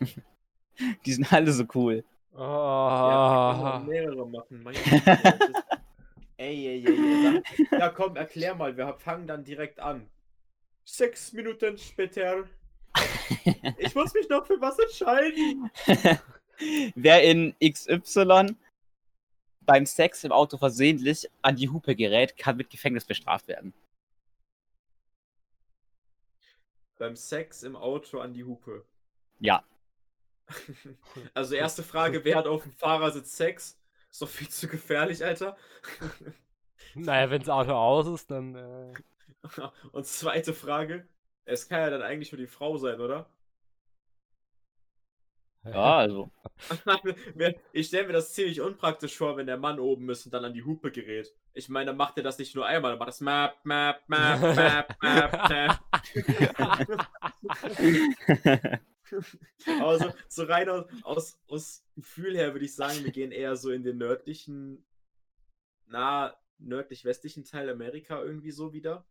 Die 1.04 1.12
sind 1.12 1.32
alle 1.32 1.52
so 1.52 1.64
cool. 1.74 2.04
Oh. 2.32 2.38
Ja, 2.38 3.82
mehrere 3.86 4.26
machen. 4.28 4.64
Ey, 6.36 6.66
ey, 6.66 6.86
ey, 6.86 7.42
ey. 7.58 7.66
Ja, 7.78 7.90
komm, 7.90 8.16
erklär 8.16 8.54
mal. 8.54 8.74
Wir 8.74 8.94
fangen 8.94 9.26
dann 9.26 9.44
direkt 9.44 9.78
an. 9.78 10.08
Sechs 10.86 11.32
Minuten 11.32 11.76
später. 11.76 12.44
Ich 13.78 13.94
muss 13.94 14.12
mich 14.14 14.28
noch 14.28 14.46
für 14.46 14.60
was 14.60 14.78
entscheiden. 14.78 15.70
Wer 16.94 17.22
in 17.22 17.54
XY 17.62 18.56
beim 19.60 19.86
Sex 19.86 20.24
im 20.24 20.32
Auto 20.32 20.56
versehentlich 20.56 21.30
an 21.42 21.56
die 21.56 21.68
Hupe 21.68 21.94
gerät, 21.94 22.36
kann 22.36 22.56
mit 22.56 22.70
Gefängnis 22.70 23.04
bestraft 23.04 23.46
werden. 23.46 23.72
Beim 27.00 27.16
Sex 27.16 27.62
im 27.62 27.76
Auto 27.76 28.20
an 28.20 28.34
die 28.34 28.44
Hupe. 28.44 28.84
Ja. 29.38 29.64
Also 31.32 31.54
erste 31.54 31.82
Frage, 31.82 32.24
wer 32.24 32.36
hat 32.36 32.46
auf 32.46 32.64
dem 32.64 32.72
Fahrersitz 32.72 33.36
Sex? 33.36 33.80
Ist 34.10 34.20
doch 34.20 34.28
viel 34.28 34.50
zu 34.50 34.68
gefährlich, 34.68 35.24
Alter. 35.24 35.56
Naja, 36.94 37.30
wenn 37.30 37.40
das 37.40 37.48
Auto 37.48 37.72
aus 37.72 38.06
ist, 38.06 38.30
dann. 38.30 38.54
Äh... 38.54 38.92
Und 39.92 40.06
zweite 40.06 40.52
Frage, 40.52 41.06
Es 41.44 41.68
kann 41.68 41.80
ja 41.80 41.90
dann 41.90 42.02
eigentlich 42.02 42.32
nur 42.32 42.40
die 42.40 42.46
Frau 42.46 42.76
sein, 42.76 43.00
oder? 43.00 43.30
Ja, 45.64 45.98
also. 45.98 46.30
ich 47.72 47.88
stelle 47.88 48.06
mir 48.06 48.14
das 48.14 48.32
ziemlich 48.32 48.60
unpraktisch 48.60 49.16
vor, 49.16 49.36
wenn 49.36 49.46
der 49.46 49.58
Mann 49.58 49.78
oben 49.78 50.08
ist 50.08 50.24
und 50.24 50.32
dann 50.32 50.44
an 50.44 50.54
die 50.54 50.64
Hupe 50.64 50.90
gerät. 50.90 51.34
Ich 51.52 51.68
meine, 51.68 51.86
dann 51.86 51.96
macht 51.96 52.16
er 52.16 52.22
das 52.22 52.38
nicht 52.38 52.54
nur 52.54 52.64
einmal, 52.64 52.92
dann 52.92 52.98
macht 52.98 53.08
das 53.08 53.20
Map, 53.20 53.56
Map, 53.64 54.02
Map, 54.08 54.56
Map, 54.56 54.96
Map, 55.02 55.38
Map. 58.44 58.80
also, 59.80 60.12
so 60.28 60.44
rein 60.44 60.68
aus, 60.70 60.86
aus, 61.02 61.38
aus 61.48 61.84
Gefühl 61.94 62.36
her 62.36 62.54
würde 62.54 62.64
ich 62.64 62.74
sagen, 62.74 63.04
wir 63.04 63.12
gehen 63.12 63.32
eher 63.32 63.56
so 63.56 63.70
in 63.70 63.82
den 63.82 63.98
nördlichen, 63.98 64.86
na, 65.86 66.34
nördlich-westlichen 66.58 67.44
Teil 67.44 67.68
Amerika 67.68 68.22
irgendwie 68.22 68.52
so 68.52 68.72
wieder. 68.72 69.04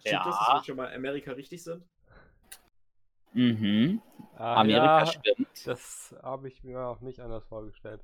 Stimmt 0.00 0.12
Ja. 0.12 0.24
das, 0.24 0.38
dass 0.38 0.48
wir 0.54 0.64
schon 0.64 0.76
mal 0.76 0.92
Amerika 0.94 1.32
richtig 1.32 1.62
sind? 1.62 1.84
Mhm. 3.32 4.02
Ah, 4.36 4.60
Amerika 4.60 5.00
ja, 5.00 5.06
stimmt. 5.06 5.66
das 5.66 6.14
habe 6.22 6.48
ich 6.48 6.64
mir 6.64 6.80
auch 6.80 7.00
nicht 7.00 7.20
anders 7.20 7.44
vorgestellt. 7.44 8.02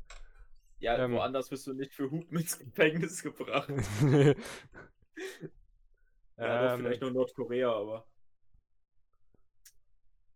Ja, 0.78 0.96
Ähm. 0.98 1.12
woanders 1.14 1.50
wirst 1.50 1.66
du 1.66 1.72
nicht 1.72 1.94
für 1.94 2.11
Hupen 2.11 2.38
ins 2.38 2.59
Gefängnis 2.59 3.22
gebracht. 3.22 3.68
Ja, 6.38 6.62
doch, 6.66 6.72
Ähm, 6.74 6.80
vielleicht 6.80 7.00
noch 7.00 7.11
Nordkorea, 7.11 7.72
aber. 7.72 8.06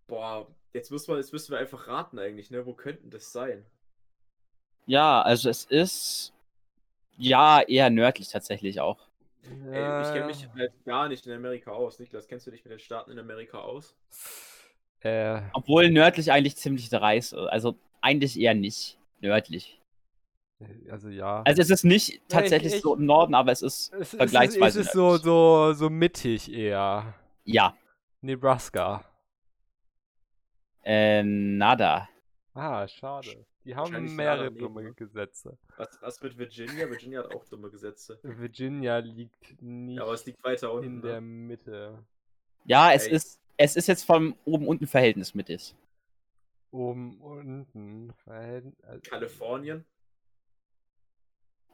Boah, 0.07 0.47
jetzt 0.73 0.91
müssen 0.91 1.13
wir, 1.13 1.19
jetzt 1.19 1.35
müssen 1.35 1.53
wir 1.53 1.59
einfach 1.59 1.87
raten 1.89 2.19
eigentlich, 2.19 2.51
ne? 2.51 2.65
Wo 2.65 2.73
könnten 2.73 3.11
das 3.11 3.31
sein? 3.33 3.67
Ja, 4.87 5.21
also 5.21 5.51
es 5.51 5.67
ist 5.67 6.33
ja 7.19 7.61
eher 7.61 7.91
nördlich 7.91 8.29
tatsächlich 8.31 8.81
auch. 8.81 9.10
Ey, 9.43 10.01
ich 10.03 10.13
kenne 10.13 10.27
mich 10.27 10.43
ja, 10.43 10.49
halt 10.55 10.73
gar 10.85 11.09
nicht 11.09 11.27
in 11.27 11.33
Amerika 11.33 11.71
aus. 11.73 11.99
Niklas, 11.99 12.27
kennst 12.29 12.47
du 12.47 12.51
dich 12.51 12.65
mit 12.65 12.73
den 12.73 12.79
Staaten 12.79 13.11
in 13.11 13.19
Amerika 13.19 13.59
aus? 13.59 13.97
äh, 15.01 15.41
Obwohl 15.55 15.91
nördlich 15.91 16.31
eigentlich 16.31 16.57
ziemlich 16.57 16.91
dreist 16.91 17.33
ist. 17.33 17.39
Also 17.39 17.79
eigentlich 18.03 18.39
eher 18.39 18.55
nicht 18.55 18.99
nördlich. 19.21 19.81
also 20.91 21.09
ja. 21.09 21.43
Also 21.45 21.63
es 21.63 21.71
ist 21.71 21.85
nicht 21.85 22.21
tatsächlich 22.29 22.75
ich- 22.75 22.83
so 22.83 22.95
im 22.97 23.07
Norden, 23.07 23.35
aber 23.35 23.51
es 23.53 23.63
ist 23.63 23.93
es, 23.95 24.01
es, 24.01 24.09
vergleichsweise 24.11 24.81
es 24.81 24.87
ist 24.89 24.93
so, 24.93 25.17
so, 25.17 25.73
so 25.73 25.89
mittig 25.91 26.53
eher. 26.53 27.15
ja. 27.45 27.77
Nebraska. 28.23 29.03
Äh, 30.85 31.23
nada. 31.23 32.09
Ah, 32.55 32.87
schade. 32.87 33.47
Die 33.65 33.77
haben 33.77 34.17
mehrere 34.17 34.51
dumme 34.51 34.83
ne? 34.83 34.95
Gesetze. 34.95 35.59
Was, 35.77 35.99
was 36.01 36.23
mit 36.23 36.39
Virginia? 36.39 36.89
Virginia 36.89 37.21
hat 37.23 37.35
auch 37.35 37.45
dumme 37.45 37.71
Gesetze. 37.71 38.19
Virginia 38.23 38.99
liegt 38.99 39.61
nicht 39.61 39.99
Ja, 39.99 40.05
aber 40.05 40.15
es 40.15 40.25
liegt 40.25 40.43
weiter 40.43 40.73
unten. 40.73 40.87
in 40.87 41.03
der 41.03 41.21
ne? 41.21 41.21
Mitte. 41.21 42.05
Ja, 42.65 42.93
es 42.93 43.07
Ey. 43.07 43.13
ist 43.15 43.41
es 43.63 43.77
ist 43.77 43.89
jetzt 43.89 44.05
vom 44.05 44.35
oben-unten 44.47 44.87
Verhältnis 44.87 45.35
mittig. 45.35 45.75
Oben, 46.71 47.21
unten. 47.21 48.11
Verhältn- 48.25 48.75
also- 48.83 49.03
Kalifornien? 49.03 49.85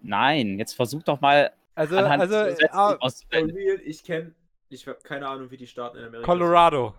Nein, 0.00 0.58
jetzt 0.58 0.74
versuch 0.74 1.04
doch 1.04 1.20
mal 1.20 1.52
Also, 1.76 1.96
also 1.98 2.36
ah, 2.70 2.98
real, 3.32 3.80
ich 3.84 4.02
kenne. 4.02 4.34
Ich 4.68 4.88
habe 4.88 4.98
keine 5.02 5.28
Ahnung, 5.28 5.50
wie 5.52 5.56
die 5.56 5.66
Staaten 5.68 5.98
in 5.98 6.04
Amerika 6.04 6.26
Colorado. 6.26 6.94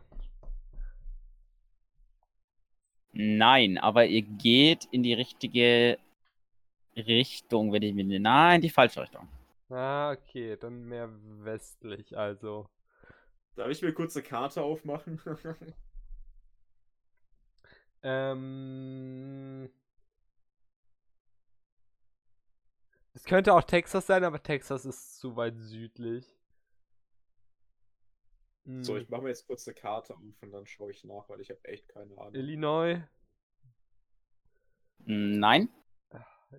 Nein, 3.20 3.80
aber 3.80 4.06
ihr 4.06 4.22
geht 4.22 4.86
in 4.92 5.02
die 5.02 5.16
richtige 5.16 5.98
Richtung, 6.96 7.74
wenn 7.74 7.82
ich 7.82 7.96
mir. 7.96 8.20
Nein, 8.20 8.62
die 8.62 8.70
falsche 8.70 9.02
Richtung. 9.02 9.28
Ah, 9.70 10.12
okay, 10.12 10.56
dann 10.56 10.86
mehr 10.86 11.10
westlich, 11.44 12.16
also. 12.16 12.70
Darf 13.56 13.70
ich 13.70 13.82
mir 13.82 13.92
kurz 13.92 14.16
eine 14.16 14.24
Karte 14.24 14.62
aufmachen? 14.62 15.20
Ähm. 18.04 19.70
Es 23.16 23.24
könnte 23.26 23.56
auch 23.56 23.64
Texas 23.64 24.06
sein, 24.06 24.24
aber 24.24 24.42
Texas 24.42 24.86
ist 24.86 25.18
zu 25.18 25.36
weit 25.36 25.58
südlich. 25.58 26.37
So, 28.82 28.96
Hm, 28.96 29.02
ich 29.02 29.10
mache 29.10 29.22
mir 29.22 29.30
jetzt 29.30 29.48
kurz 29.48 29.68
eine 29.68 29.76
Karte 29.76 30.14
auf 30.14 30.22
und 30.42 30.52
dann 30.52 30.66
schaue 30.66 30.92
ich 30.92 31.04
nach, 31.06 31.30
weil 31.30 31.40
ich 31.40 31.50
habe 31.50 31.64
echt 31.64 31.88
keine 31.88 32.18
Ahnung. 32.18 32.36
Illinois. 32.36 33.02
Nein, 35.06 35.70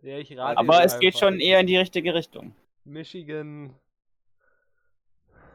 Ja, 0.02 0.16
ich 0.18 0.36
rate 0.36 0.58
aber 0.58 0.82
jetzt 0.82 0.94
es 0.94 1.00
geht 1.00 1.18
schon 1.18 1.38
eher 1.38 1.60
in 1.60 1.66
die 1.66 1.76
richtige 1.76 2.14
Richtung. 2.14 2.54
Michigan. 2.84 3.74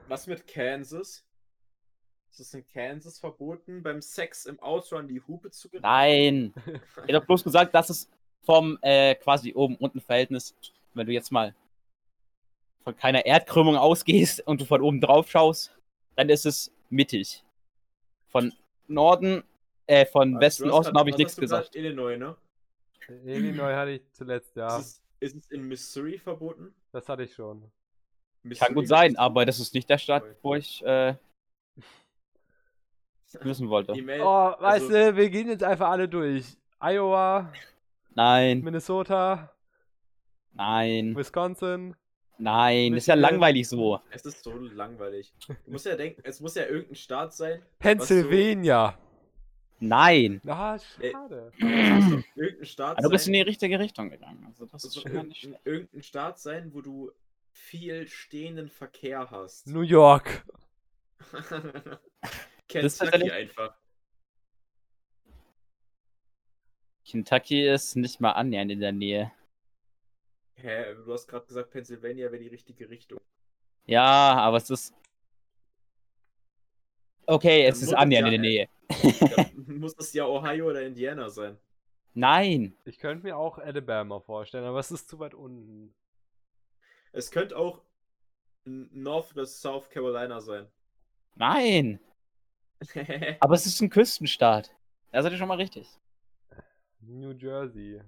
Was 0.08 0.28
mit 0.28 0.46
Kansas? 0.46 1.26
Ist 2.30 2.40
es 2.40 2.54
in 2.54 2.66
Kansas 2.68 3.20
verboten, 3.20 3.82
beim 3.82 4.02
Sex 4.02 4.46
im 4.46 4.60
Auto 4.60 4.96
an 4.96 5.08
die 5.08 5.22
Hupe 5.22 5.50
zu 5.52 5.70
gehen? 5.70 5.82
Nein. 5.82 6.54
Ich 7.08 7.14
habe 7.16 7.26
bloß 7.26 7.44
gesagt, 7.44 7.74
dass 7.74 7.90
es 7.90 8.10
vom 8.44 8.78
äh, 8.82 9.16
quasi 9.16 9.54
oben-unten 9.56 10.02
Verhältnis, 10.02 10.56
wenn 10.94 11.08
du 11.08 11.14
jetzt 11.14 11.32
mal 11.32 11.56
von 12.84 12.96
keiner 12.96 13.26
Erdkrümmung 13.26 13.78
ausgehst 13.78 14.46
und 14.46 14.62
du 14.62 14.66
von 14.66 14.82
oben 14.82 15.00
drauf 15.00 15.30
schaust, 15.32 15.76
dann 16.16 16.30
ist 16.30 16.46
es 16.46 16.72
mittig. 16.90 17.44
Von 18.28 18.54
Norden, 18.88 19.44
äh, 19.88 20.06
von 20.06 20.36
Also, 20.36 20.42
Westen, 20.42 20.70
Osten 20.72 20.98
habe 20.98 21.10
ich 21.10 21.18
nichts 21.18 21.36
gesagt. 21.36 21.76
Illinois, 21.76 22.18
ne? 22.18 22.36
Illinois 23.26 23.74
hatte 23.74 23.92
ich 23.92 24.02
zuletzt, 24.14 24.56
ja. 24.56 24.78
Ist, 24.78 25.02
es, 25.20 25.34
ist 25.34 25.46
es 25.46 25.52
in 25.52 25.68
Missouri 25.68 26.18
verboten? 26.18 26.74
Das 26.92 27.10
hatte 27.10 27.24
ich 27.24 27.34
schon. 27.34 27.62
Kann 27.62 27.70
Missouri 28.44 28.74
gut 28.74 28.88
sein, 28.88 29.16
aber 29.18 29.46
das 29.46 29.60
ist 29.60 29.74
nicht 29.74 29.90
der 29.90 29.98
Stadt, 29.98 30.24
wo 30.42 30.56
ich 30.56 30.84
äh, 30.86 31.16
wissen 33.42 33.70
wollte. 33.70 33.94
Oh, 33.94 33.96
weißt 33.96 34.62
also, 34.62 34.90
du, 34.90 35.16
wir 35.16 35.30
gehen 35.30 35.48
jetzt 35.48 35.64
einfach 35.64 35.90
alle 35.90 36.08
durch. 36.08 36.46
Iowa, 36.80 37.52
Nein, 38.16 38.62
Minnesota, 38.62 39.52
nein, 40.54 41.16
Wisconsin. 41.16 41.96
Nein, 42.38 42.94
das 42.94 43.04
ist 43.04 43.08
ja 43.08 43.16
langweilig 43.16 43.68
so. 43.68 44.00
Es 44.12 44.26
ist 44.26 44.44
so 44.44 44.54
langweilig. 44.54 45.34
Du 45.48 45.72
musst 45.72 45.86
ja 45.86 45.96
denken, 45.96 46.22
es 46.26 46.40
muss 46.40 46.56
ja 46.56 46.66
irgendein 46.66 46.96
Staat 46.96 47.34
sein. 47.34 47.62
Pennsylvania. 47.80 48.98
Nein. 49.80 50.42
Ah, 50.48 50.78
schade. 50.80 51.52
Doch 51.60 52.24
irgendein 52.36 52.66
Staat 52.66 52.98
Aber 52.98 53.04
du 53.04 53.10
bist 53.10 53.28
in 53.28 53.34
sein. 53.34 53.34
die 53.34 53.42
richtige 53.42 53.80
Richtung 53.80 54.10
gegangen. 54.10 54.46
Also 54.48 54.66
das 54.66 54.84
Es 54.86 54.90
ist 54.90 54.96
muss 54.96 55.04
schon 55.04 55.28
nicht 55.28 55.44
irgendein, 55.44 55.60
schlecht. 55.62 55.68
irgendein 55.68 56.04
Staat 56.04 56.40
sein, 56.40 56.74
wo 56.74 56.82
du 56.82 57.12
viel 57.52 58.08
stehenden 58.08 58.70
Verkehr 58.70 59.30
hast. 59.30 59.68
New 59.68 59.82
York. 59.82 60.46
ist 62.74 63.00
Kentucky 63.00 63.32
einfach. 63.32 63.76
Kentucky 67.06 67.68
ist 67.68 67.96
nicht 67.96 68.22
mal 68.22 68.32
annähernd 68.32 68.72
in 68.72 68.80
der 68.80 68.92
Nähe. 68.94 69.32
Hä, 70.56 70.94
du 70.96 71.12
hast 71.14 71.28
gerade 71.28 71.46
gesagt, 71.46 71.72
Pennsylvania 71.72 72.32
wäre 72.32 72.42
die 72.42 72.48
richtige 72.50 72.90
Richtung. 72.90 73.20
Ja, 73.86 74.36
aber 74.36 74.58
es 74.58 74.70
ist. 74.70 74.94
Okay, 77.26 77.66
es 77.66 77.80
Dann 77.80 77.90
ist 77.90 77.94
annähernd 77.96 78.28
ja- 78.28 78.34
in 78.34 78.42
der 78.42 78.50
Nähe. 78.52 78.70
Dann 79.66 79.80
muss 79.80 79.96
es 79.98 80.14
ja 80.14 80.26
Ohio 80.26 80.70
oder 80.70 80.82
Indiana 80.84 81.30
sein. 81.30 81.58
Nein. 82.14 82.78
Ich 82.86 83.00
könnte 83.00 83.24
mir 83.26 83.38
auch 83.38 83.58
Alabama 83.58 84.20
vorstellen, 84.20 84.66
aber 84.66 84.80
es 84.80 84.92
ist 84.92 85.10
zu 85.10 85.18
weit 85.20 85.34
unten. 85.34 85.94
Es 87.12 87.32
könnte 87.32 87.58
auch 87.58 87.82
North 88.66 89.32
oder 89.34 89.46
South 89.46 89.90
Carolina 89.90 90.40
sein. 90.42 90.68
Nein. 91.36 92.00
Aber 93.40 93.56
es 93.56 93.66
ist 93.66 93.82
ein 93.82 93.90
Küstenstaat. 93.90 94.72
Da 95.12 95.22
seid 95.24 95.32
ihr 95.32 95.38
schon 95.38 95.48
mal 95.48 95.58
richtig. 95.58 95.88
New 97.00 97.32
Jersey. 97.32 98.02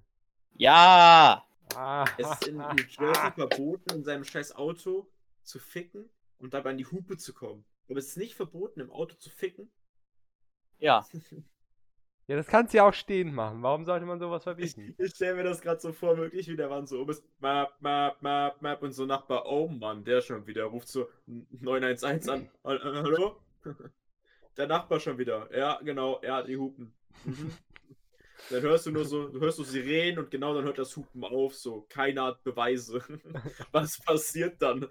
Ja. 0.57 1.43
Ah. 1.75 2.05
es 2.17 2.29
ist 2.31 2.47
in 2.47 2.57
New 2.57 2.75
Jersey 2.75 3.31
verboten, 3.31 3.93
in 3.95 4.03
seinem 4.03 4.23
scheiß 4.23 4.55
Auto 4.55 5.09
zu 5.43 5.59
ficken 5.59 6.09
und 6.37 6.53
dabei 6.53 6.71
an 6.71 6.77
die 6.77 6.85
Hupe 6.85 7.17
zu 7.17 7.33
kommen. 7.33 7.65
Aber 7.89 7.99
es 7.99 8.07
ist 8.09 8.17
nicht 8.17 8.35
verboten, 8.35 8.79
im 8.81 8.91
Auto 8.91 9.15
zu 9.15 9.29
ficken. 9.29 9.71
Ja. 10.79 11.05
Ja, 12.27 12.35
das 12.35 12.47
kannst 12.47 12.73
du 12.73 12.77
ja 12.77 12.87
auch 12.89 12.93
stehend 12.95 13.35
machen. 13.35 13.61
Warum 13.61 13.85
sollte 13.85 14.07
man 14.07 14.19
sowas 14.19 14.39
Ich, 14.57 14.73
verbieten? 14.73 14.95
ich 14.97 15.11
stelle 15.13 15.35
mir 15.35 15.43
das 15.43 15.61
gerade 15.61 15.79
so 15.79 15.93
vor, 15.93 16.17
wirklich, 16.17 16.47
wie 16.47 16.55
der 16.55 16.69
Mann 16.69 16.87
so 16.87 16.99
oben 16.99 17.11
ist. 17.11 17.23
Map, 17.39 17.75
Map, 17.81 18.19
Map, 18.23 18.59
Map 18.63 18.81
und 18.81 18.93
so 18.93 19.05
Nachbar. 19.05 19.45
Oh 19.45 19.67
Mann, 19.67 20.03
der 20.03 20.21
schon 20.21 20.47
wieder. 20.47 20.63
Ruft 20.63 20.87
so 20.87 21.07
911 21.27 22.27
an. 22.27 22.41
Äh, 22.63 22.79
Hallo? 22.79 23.39
Der 24.57 24.65
Nachbar 24.65 24.99
schon 24.99 25.19
wieder. 25.19 25.55
Ja, 25.55 25.79
genau, 25.83 26.19
er 26.21 26.35
hat 26.37 26.47
die 26.47 26.57
Hupen. 26.57 26.95
Mhm. 27.25 27.51
Dann 28.49 28.61
hörst 28.61 28.85
du 28.85 28.91
nur 28.91 29.05
so, 29.05 29.27
du 29.27 29.39
hörst 29.39 29.57
so 29.57 29.63
Sirenen 29.63 30.19
und 30.19 30.31
genau 30.31 30.53
dann 30.53 30.65
hört 30.65 30.77
das 30.77 30.95
Hupen 30.95 31.23
auf, 31.23 31.55
so 31.55 31.85
keine 31.89 32.21
Art 32.21 32.43
Beweise. 32.43 33.01
Was 33.71 33.99
passiert 33.99 34.61
dann? 34.61 34.87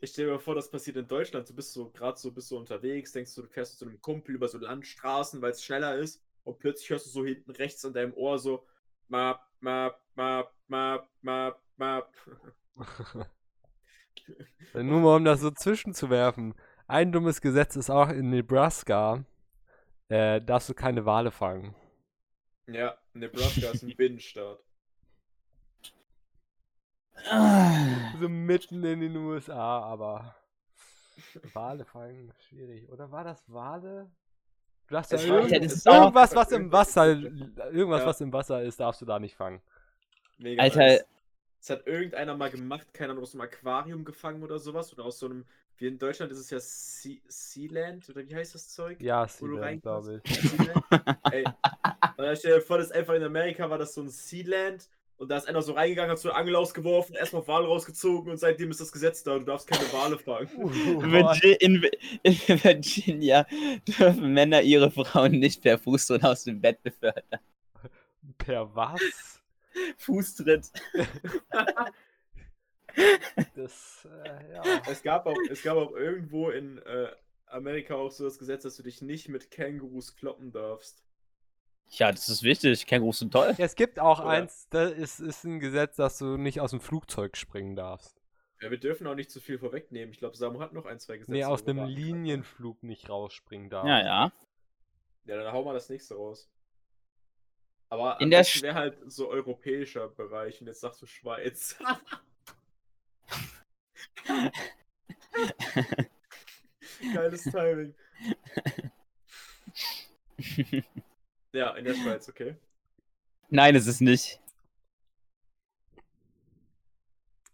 Ich 0.00 0.10
stelle 0.10 0.32
mir 0.32 0.40
vor, 0.40 0.54
das 0.54 0.70
passiert 0.70 0.96
in 0.96 1.06
Deutschland. 1.06 1.48
Du 1.48 1.54
bist 1.54 1.72
so 1.72 1.90
gerade 1.90 2.18
so 2.18 2.32
bist 2.32 2.48
so 2.48 2.58
unterwegs, 2.58 3.12
denkst 3.12 3.34
du, 3.34 3.42
du 3.42 3.48
fährst 3.48 3.78
zu 3.78 3.86
einem 3.86 4.00
Kumpel 4.00 4.34
über 4.34 4.48
so 4.48 4.58
Landstraßen, 4.58 5.40
weil 5.40 5.52
es 5.52 5.64
schneller 5.64 5.96
ist, 5.96 6.22
und 6.44 6.58
plötzlich 6.58 6.90
hörst 6.90 7.06
du 7.06 7.10
so 7.10 7.24
hinten 7.24 7.52
rechts 7.52 7.84
an 7.84 7.92
deinem 7.92 8.14
Ohr 8.14 8.38
so 8.38 8.66
Map, 9.08 9.40
Map, 9.60 10.00
Map, 10.16 10.52
Map, 10.68 11.08
Map, 11.22 11.60
Map. 11.76 12.12
Nur 14.74 15.00
mal 15.00 15.16
um 15.16 15.24
das 15.24 15.40
so 15.40 15.50
zwischenzuwerfen. 15.50 16.54
Ein 16.86 17.12
dummes 17.12 17.40
Gesetz 17.40 17.76
ist 17.76 17.90
auch 17.90 18.08
in 18.08 18.30
Nebraska, 18.30 19.24
äh, 20.12 20.40
darfst 20.40 20.68
du 20.68 20.74
keine 20.74 21.04
Wale 21.06 21.30
fangen. 21.30 21.74
Ja, 22.66 22.96
Nebraska 23.14 23.70
ist 23.70 23.82
ein 23.82 23.94
Binnenstaat. 23.96 24.58
So 28.20 28.28
mitten 28.28 28.82
in 28.84 29.00
den 29.00 29.16
USA, 29.16 29.80
aber 29.82 30.34
Wale 31.52 31.84
fangen, 31.84 32.32
schwierig. 32.48 32.88
Oder 32.90 33.10
war 33.10 33.24
das 33.24 33.42
Wale? 33.52 34.10
Du 34.88 34.94
darfst 34.94 35.12
ja 35.12 35.18
irgend- 35.18 35.52
irgendwas, 35.86 36.34
was 36.34 36.50
im 36.52 36.70
Wasser, 36.72 37.06
irgendwas, 37.06 38.00
Ja. 38.00 38.06
was 38.06 38.20
im 38.20 38.32
Wasser 38.32 38.62
ist, 38.62 38.80
darfst 38.80 39.00
du 39.00 39.06
da 39.06 39.18
nicht 39.18 39.36
fangen. 39.36 39.62
Mega 40.38 40.62
Alter. 40.62 40.78
nice. 40.78 41.04
Das 41.60 41.70
hat 41.70 41.86
irgendeiner 41.86 42.36
mal 42.36 42.50
gemacht, 42.50 42.92
keine 42.92 43.12
Ahnung, 43.12 43.22
aus 43.22 43.34
einem 43.34 43.42
Aquarium 43.42 44.04
gefangen 44.04 44.42
oder 44.42 44.58
sowas. 44.58 44.92
Oder 44.92 45.04
aus 45.04 45.20
so 45.20 45.26
einem, 45.26 45.44
wie 45.82 45.88
in 45.88 45.98
Deutschland 45.98 46.30
ist 46.30 46.38
es 46.38 46.50
ja 46.50 46.60
Sea, 46.60 47.18
Sealand, 47.26 48.08
oder 48.08 48.24
wie 48.24 48.34
heißt 48.36 48.54
das 48.54 48.68
Zeug? 48.68 49.00
Ja, 49.00 49.26
Wo 49.40 49.48
du 49.48 49.56
Sealand, 49.56 49.82
glaube 49.82 50.22
ich. 50.22 50.38
Ey, 51.32 51.44
und 51.44 52.38
stell 52.38 52.54
dir 52.54 52.60
vor, 52.60 52.78
das 52.78 52.86
ist 52.86 52.92
einfach 52.92 53.14
in 53.14 53.24
Amerika 53.24 53.68
war 53.68 53.78
das 53.78 53.92
so 53.92 54.00
ein 54.00 54.08
Sealand 54.08 54.88
und 55.16 55.28
da 55.28 55.36
ist 55.36 55.48
einer 55.48 55.60
so 55.60 55.72
reingegangen, 55.72 56.12
hat 56.12 56.20
so 56.20 56.30
eine 56.30 56.38
Angel 56.38 56.54
ausgeworfen, 56.54 57.16
erstmal 57.16 57.46
Wal 57.48 57.64
rausgezogen 57.64 58.30
und 58.30 58.38
seitdem 58.38 58.70
ist 58.70 58.80
das 58.80 58.92
Gesetz 58.92 59.24
da, 59.24 59.36
du 59.36 59.44
darfst 59.44 59.66
keine 59.66 59.92
Wale 59.92 60.18
fangen. 60.18 60.48
In, 61.60 61.84
in 62.22 62.34
Virginia 62.62 63.44
dürfen 63.88 64.32
Männer 64.32 64.62
ihre 64.62 64.90
Frauen 64.90 65.32
nicht 65.32 65.62
per 65.62 65.78
Fußtritt 65.78 66.24
aus 66.24 66.44
dem 66.44 66.60
Bett 66.60 66.80
befördern. 66.84 67.40
Per 68.38 68.72
was? 68.72 69.42
Fußtritt. 69.98 70.70
Das, 73.54 74.08
äh, 74.24 74.52
ja. 74.54 74.62
Es 74.90 75.02
gab 75.02 75.26
auch, 75.26 75.36
es 75.50 75.62
gab 75.62 75.76
auch 75.76 75.92
irgendwo 75.92 76.50
in 76.50 76.78
äh, 76.78 77.08
Amerika 77.46 77.94
auch 77.94 78.10
so 78.10 78.24
das 78.24 78.38
Gesetz, 78.38 78.62
dass 78.62 78.76
du 78.76 78.82
dich 78.82 79.02
nicht 79.02 79.28
mit 79.28 79.50
Kängurus 79.50 80.16
kloppen 80.16 80.52
darfst. 80.52 81.02
Ja, 81.88 82.10
das 82.10 82.28
ist 82.28 82.42
wichtig. 82.42 82.86
Kängurus 82.86 83.18
sind 83.18 83.32
toll. 83.32 83.54
Es 83.58 83.74
gibt 83.74 83.98
auch 83.98 84.20
Oder? 84.20 84.28
eins, 84.28 84.68
da 84.70 84.86
ist, 84.86 85.20
ist 85.20 85.44
ein 85.44 85.60
Gesetz, 85.60 85.96
dass 85.96 86.18
du 86.18 86.36
nicht 86.38 86.60
aus 86.60 86.70
dem 86.70 86.80
Flugzeug 86.80 87.36
springen 87.36 87.76
darfst. 87.76 88.22
Ja, 88.62 88.70
wir 88.70 88.78
dürfen 88.78 89.06
auch 89.06 89.14
nicht 89.14 89.30
zu 89.30 89.40
viel 89.40 89.58
vorwegnehmen. 89.58 90.12
Ich 90.12 90.18
glaube, 90.18 90.36
Samu 90.36 90.60
hat 90.60 90.72
noch 90.72 90.86
ein, 90.86 91.00
zwei 91.00 91.18
Gesetze. 91.18 91.32
Nee, 91.32 91.44
aus 91.44 91.64
können. 91.64 91.86
Linienflug 91.86 92.82
nicht 92.82 93.08
rausspringen 93.08 93.68
darfst. 93.68 93.88
Ja, 93.88 93.98
ja. 93.98 94.32
Ja, 95.24 95.36
dann 95.36 95.52
hauen 95.52 95.66
wir 95.66 95.74
das 95.74 95.88
nächste 95.88 96.14
raus. 96.14 96.48
Aber 97.88 98.18
In 98.20 98.30
besten 98.30 98.62
wäre 98.62 98.74
halt 98.74 98.98
so 99.04 99.28
europäischer 99.28 100.08
Bereich 100.08 100.60
und 100.60 100.66
jetzt 100.66 100.80
sagst 100.80 101.02
du 101.02 101.06
Schweiz. 101.06 101.76
Geiles 107.14 107.42
Timing. 107.44 107.94
Ja, 111.54 111.74
in 111.76 111.84
der 111.84 111.92
Schweiz, 111.94 112.26
okay. 112.30 112.56
Nein, 113.50 113.76
es 113.76 113.86
ist 113.86 114.00
nicht. 114.00 114.40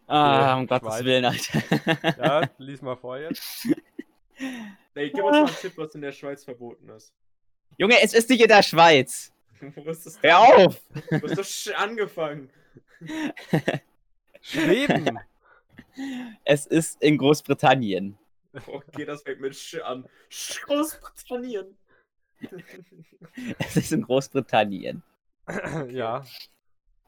Ah, 0.06 0.54
um 0.56 0.68
Gottes 0.68 0.88
Schweiz. 0.88 1.04
Willen, 1.04 1.24
Alter. 1.24 2.14
Ja, 2.24 2.50
lies 2.58 2.80
mal 2.80 2.94
vor 2.96 3.18
jetzt. 3.18 3.66
Nee, 4.94 5.10
gib 5.10 5.24
uns 5.24 5.32
mal 5.32 5.46
einen 5.46 5.56
Tipp, 5.56 5.72
was 5.76 5.94
in 5.96 6.00
der 6.02 6.12
Schweiz 6.12 6.44
verboten 6.44 6.88
ist. 6.90 7.12
Junge, 7.76 8.00
es 8.00 8.14
ist 8.14 8.30
nicht 8.30 8.40
in 8.40 8.46
der 8.48 8.62
Schweiz. 8.62 9.32
Wo 9.74 9.90
ist 9.90 10.06
das 10.06 10.22
Hör 10.22 10.38
auf! 10.38 10.80
Du 11.10 11.20
hast 11.28 11.36
doch 11.38 11.44
sch- 11.44 11.72
angefangen. 11.72 12.48
Schweden! 14.40 15.18
Es 16.44 16.66
ist 16.66 17.00
in 17.02 17.18
Großbritannien. 17.18 18.16
Okay, 18.66 19.04
das 19.04 19.22
fängt 19.22 19.40
mit 19.40 19.54
Sch 19.54 19.76
an. 19.80 20.06
Sch 20.30 20.60
Großbritannien. 20.62 21.76
Es 23.58 23.76
ist 23.76 23.92
in 23.92 24.02
Großbritannien. 24.02 25.02
ja. 25.90 26.24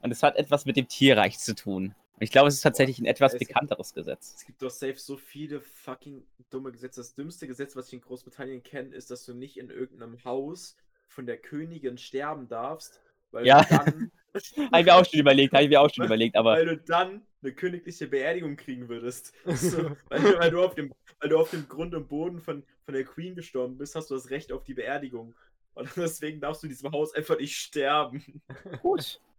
Und 0.02 0.10
es 0.10 0.22
hat 0.22 0.36
etwas 0.36 0.64
mit 0.64 0.76
dem 0.76 0.88
Tierreich 0.88 1.38
zu 1.38 1.54
tun. 1.54 1.94
Und 2.14 2.22
ich 2.24 2.30
glaube, 2.30 2.48
es 2.48 2.54
ist 2.54 2.60
tatsächlich 2.62 2.98
ein 2.98 3.06
etwas 3.06 3.34
es- 3.34 3.38
bekannteres 3.38 3.94
Gesetz. 3.94 4.34
Es 4.36 4.44
gibt 4.46 4.60
doch 4.62 4.70
safe 4.70 4.96
so 4.98 5.16
viele 5.16 5.60
fucking 5.60 6.26
dumme 6.50 6.72
Gesetze. 6.72 7.00
Das 7.00 7.14
dümmste 7.14 7.46
Gesetz, 7.46 7.76
was 7.76 7.88
ich 7.88 7.94
in 7.94 8.00
Großbritannien 8.00 8.62
kenne, 8.62 8.94
ist, 8.94 9.10
dass 9.10 9.24
du 9.24 9.34
nicht 9.34 9.56
in 9.58 9.70
irgendeinem 9.70 10.22
Haus 10.24 10.76
von 11.08 11.26
der 11.26 11.38
Königin 11.38 11.98
sterben 11.98 12.48
darfst, 12.48 13.00
weil 13.30 13.46
Ja. 13.46 13.62
du 13.64 13.68
dann, 13.76 14.12
Habe 14.72 14.80
ich 14.80 14.86
mir 14.86 14.94
auch 14.94 15.04
schon 15.04 15.20
überlegt, 15.20 15.52
habe 15.54 15.64
ich 15.64 15.70
mir 15.70 15.80
auch 15.80 15.92
schon 15.92 16.04
überlegt, 16.06 16.36
aber 16.36 16.52
weil 16.52 16.66
du 16.66 16.76
dann 16.78 17.22
eine 17.42 17.52
königliche 17.52 18.06
Beerdigung 18.06 18.56
kriegen 18.56 18.88
würdest. 18.88 19.32
So, 19.46 19.96
weil, 20.08 20.20
du- 20.22 20.38
weil, 20.38 20.50
du 20.50 20.62
auf 20.62 20.74
dem, 20.74 20.92
weil 21.20 21.28
du 21.30 21.38
auf 21.38 21.50
dem 21.50 21.68
Grund 21.68 21.94
und 21.94 22.08
Boden 22.08 22.40
von, 22.40 22.62
von 22.84 22.94
der 22.94 23.04
Queen 23.04 23.34
gestorben 23.34 23.78
bist, 23.78 23.94
hast 23.94 24.10
du 24.10 24.14
das 24.14 24.30
Recht 24.30 24.52
auf 24.52 24.62
die 24.64 24.74
Beerdigung. 24.74 25.34
Und 25.74 25.88
deswegen 25.96 26.40
darfst 26.40 26.62
du 26.62 26.66
in 26.66 26.70
diesem 26.70 26.90
Haus 26.92 27.14
einfach 27.14 27.38
nicht 27.38 27.56
sterben. 27.56 28.42
gut. 28.82 29.20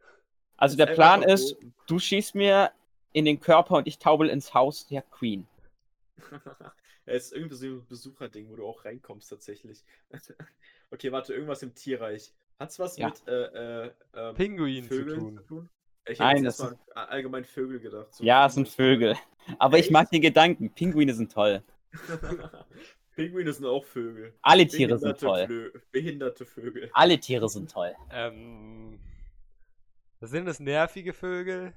Also 0.58 0.78
der 0.78 0.86
Plan 0.94 1.24
ist, 1.24 1.58
du 1.88 1.98
schießt 1.98 2.36
mir 2.36 2.72
in 3.14 3.26
den 3.26 3.40
Körper 3.40 3.78
und 3.78 3.88
ich 3.88 3.98
taubel 3.98 4.30
ins 4.30 4.54
Haus 4.54 4.86
der 4.86 5.02
Queen. 5.02 5.48
Ja, 6.30 6.74
es 7.06 7.26
ist 7.26 7.34
irgendwie 7.34 7.56
so 7.56 7.66
ein 7.66 7.86
Besucherding, 7.88 8.48
wo 8.48 8.56
du 8.58 8.68
auch 8.68 8.86
reinkommst 8.86 9.28
tatsächlich. 9.28 9.84
okay, 10.92 11.12
warte, 11.12 11.34
irgendwas 11.34 11.64
im 11.64 11.74
Tierreich. 11.74 12.32
Hat's 12.60 12.78
was 12.78 12.96
Ja. 12.98 13.08
mit 13.10 13.28
äh, 13.28 13.86
äh, 13.88 13.92
ähm, 14.14 14.36
Pinguin 14.36 14.84
zu 14.84 14.90
Vögeln 14.90 15.20
tun. 15.20 15.38
zu 15.38 15.44
tun? 15.46 15.70
Ich 16.08 16.20
Nein, 16.20 16.38
hätte 16.38 16.46
das 16.46 16.60
an 16.62 16.78
allgemein 16.94 17.46
Vögel 17.46 17.80
gedacht. 17.80 18.14
so 18.14 18.24
Ja, 18.24 18.48
es 18.48 18.56
sind 18.56 18.68
Vögel. 18.68 19.16
Aber 19.60 19.78
ich 19.78 19.92
mag 19.92 20.04
Echt? 20.04 20.14
den 20.14 20.22
Gedanken. 20.22 20.74
Pinguine 20.74 21.14
sind 21.14 21.32
toll. 21.32 21.64
Pinguine 23.16 23.54
sind 23.54 23.66
auch 23.66 23.86
Vögel. 23.86 24.34
Alle 24.42 24.68
Tiere 24.68 24.98
sind 24.98 25.20
toll. 25.20 25.46
Flö 25.46 25.72
behinderte 25.92 26.46
Vögel. 26.46 26.90
Alle 26.94 27.20
Tiere 27.20 27.50
sind 27.50 27.70
toll. 27.72 27.96
Ähm, 28.10 29.00
sind 30.22 30.48
es 30.48 30.60
nervige 30.60 31.14
Vögel? 31.14 31.74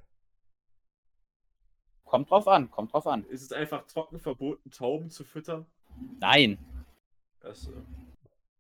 Kommt 2.05 2.31
drauf 2.31 2.47
an, 2.47 2.71
kommt 2.71 2.93
drauf 2.93 3.07
an. 3.07 3.25
Ist 3.25 3.43
es 3.43 3.53
einfach 3.53 3.87
trocken 3.87 4.21
verboten, 4.21 4.71
Tauben 4.71 5.11
zu 5.11 5.25
füttern? 5.25 5.67
Nein. 6.21 6.59
Das, 7.41 7.67
äh, 7.69 7.73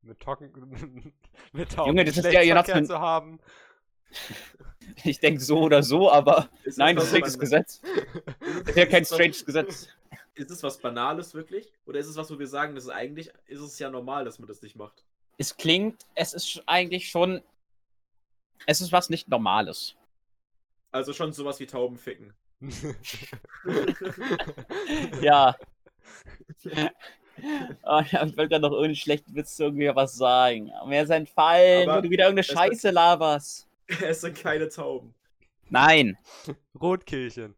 Mit 0.03 0.19
Tocken. 0.21 0.51
mit 1.53 1.73
Tauben 1.73 1.89
Junge, 1.91 2.05
das 2.05 2.17
ist 2.17 2.33
ja 2.33 2.43
Jonas- 2.43 2.67
zu 2.87 2.99
haben. 2.99 3.39
Ich 5.03 5.19
denke 5.19 5.41
so 5.41 5.61
oder 5.61 5.83
so, 5.83 6.11
aber 6.11 6.49
ist 6.63 6.79
nein, 6.79 6.95
das 6.95 7.07
ist 7.07 7.15
ein 7.15 7.39
Gesetz. 7.39 7.81
Das 7.81 8.69
ist 8.69 8.77
ja 8.77 8.87
kein 8.87 9.05
stranges 9.05 9.45
Gesetz. 9.45 9.89
Ist 10.35 10.51
es 10.51 10.63
was 10.63 10.79
Banales 10.79 11.35
wirklich? 11.35 11.73
Oder 11.87 11.99
ist 11.99 12.07
es 12.07 12.17
was, 12.17 12.31
wo 12.31 12.39
wir 12.39 12.47
sagen, 12.47 12.75
das 12.75 12.85
ist 12.85 12.91
eigentlich, 12.91 13.33
ist 13.47 13.61
es 13.61 13.79
ja 13.79 13.91
normal, 13.91 14.25
dass 14.25 14.39
man 14.39 14.47
das 14.47 14.63
nicht 14.63 14.77
macht? 14.77 15.05
Es 15.39 15.57
klingt, 15.57 16.05
es 16.15 16.33
ist 16.33 16.63
eigentlich 16.67 17.09
schon, 17.09 17.43
es 18.67 18.81
ist 18.81 18.93
was 18.93 19.11
nicht 19.11 19.29
Normales. 19.29 19.97
Also 20.93 21.13
schon 21.13 21.33
sowas 21.33 21.59
wie 21.61 21.67
Tauben 21.67 21.97
ficken. 21.99 22.33
Ja. 25.21 25.57
Oh, 27.83 28.01
ja, 28.11 28.25
ich 28.25 28.37
wollte 28.37 28.49
gerade 28.49 28.61
noch 28.61 28.73
irgendeinen 28.73 28.97
schlechten 28.97 29.35
Witz 29.35 29.59
irgendwie 29.59 29.91
was 29.95 30.15
sagen. 30.17 30.71
Ist 30.91 31.11
entfallen, 31.11 31.89
Aber 31.89 31.99
wo 31.99 32.03
du 32.03 32.11
wieder 32.11 32.25
irgendeine 32.25 32.45
Scheiße 32.45 32.91
laberst. 32.91 33.69
es 34.03 34.21
sind 34.21 34.37
keine 34.37 34.69
Tauben. 34.69 35.15
Nein, 35.71 36.17
Rotkehlchen. 36.81 37.55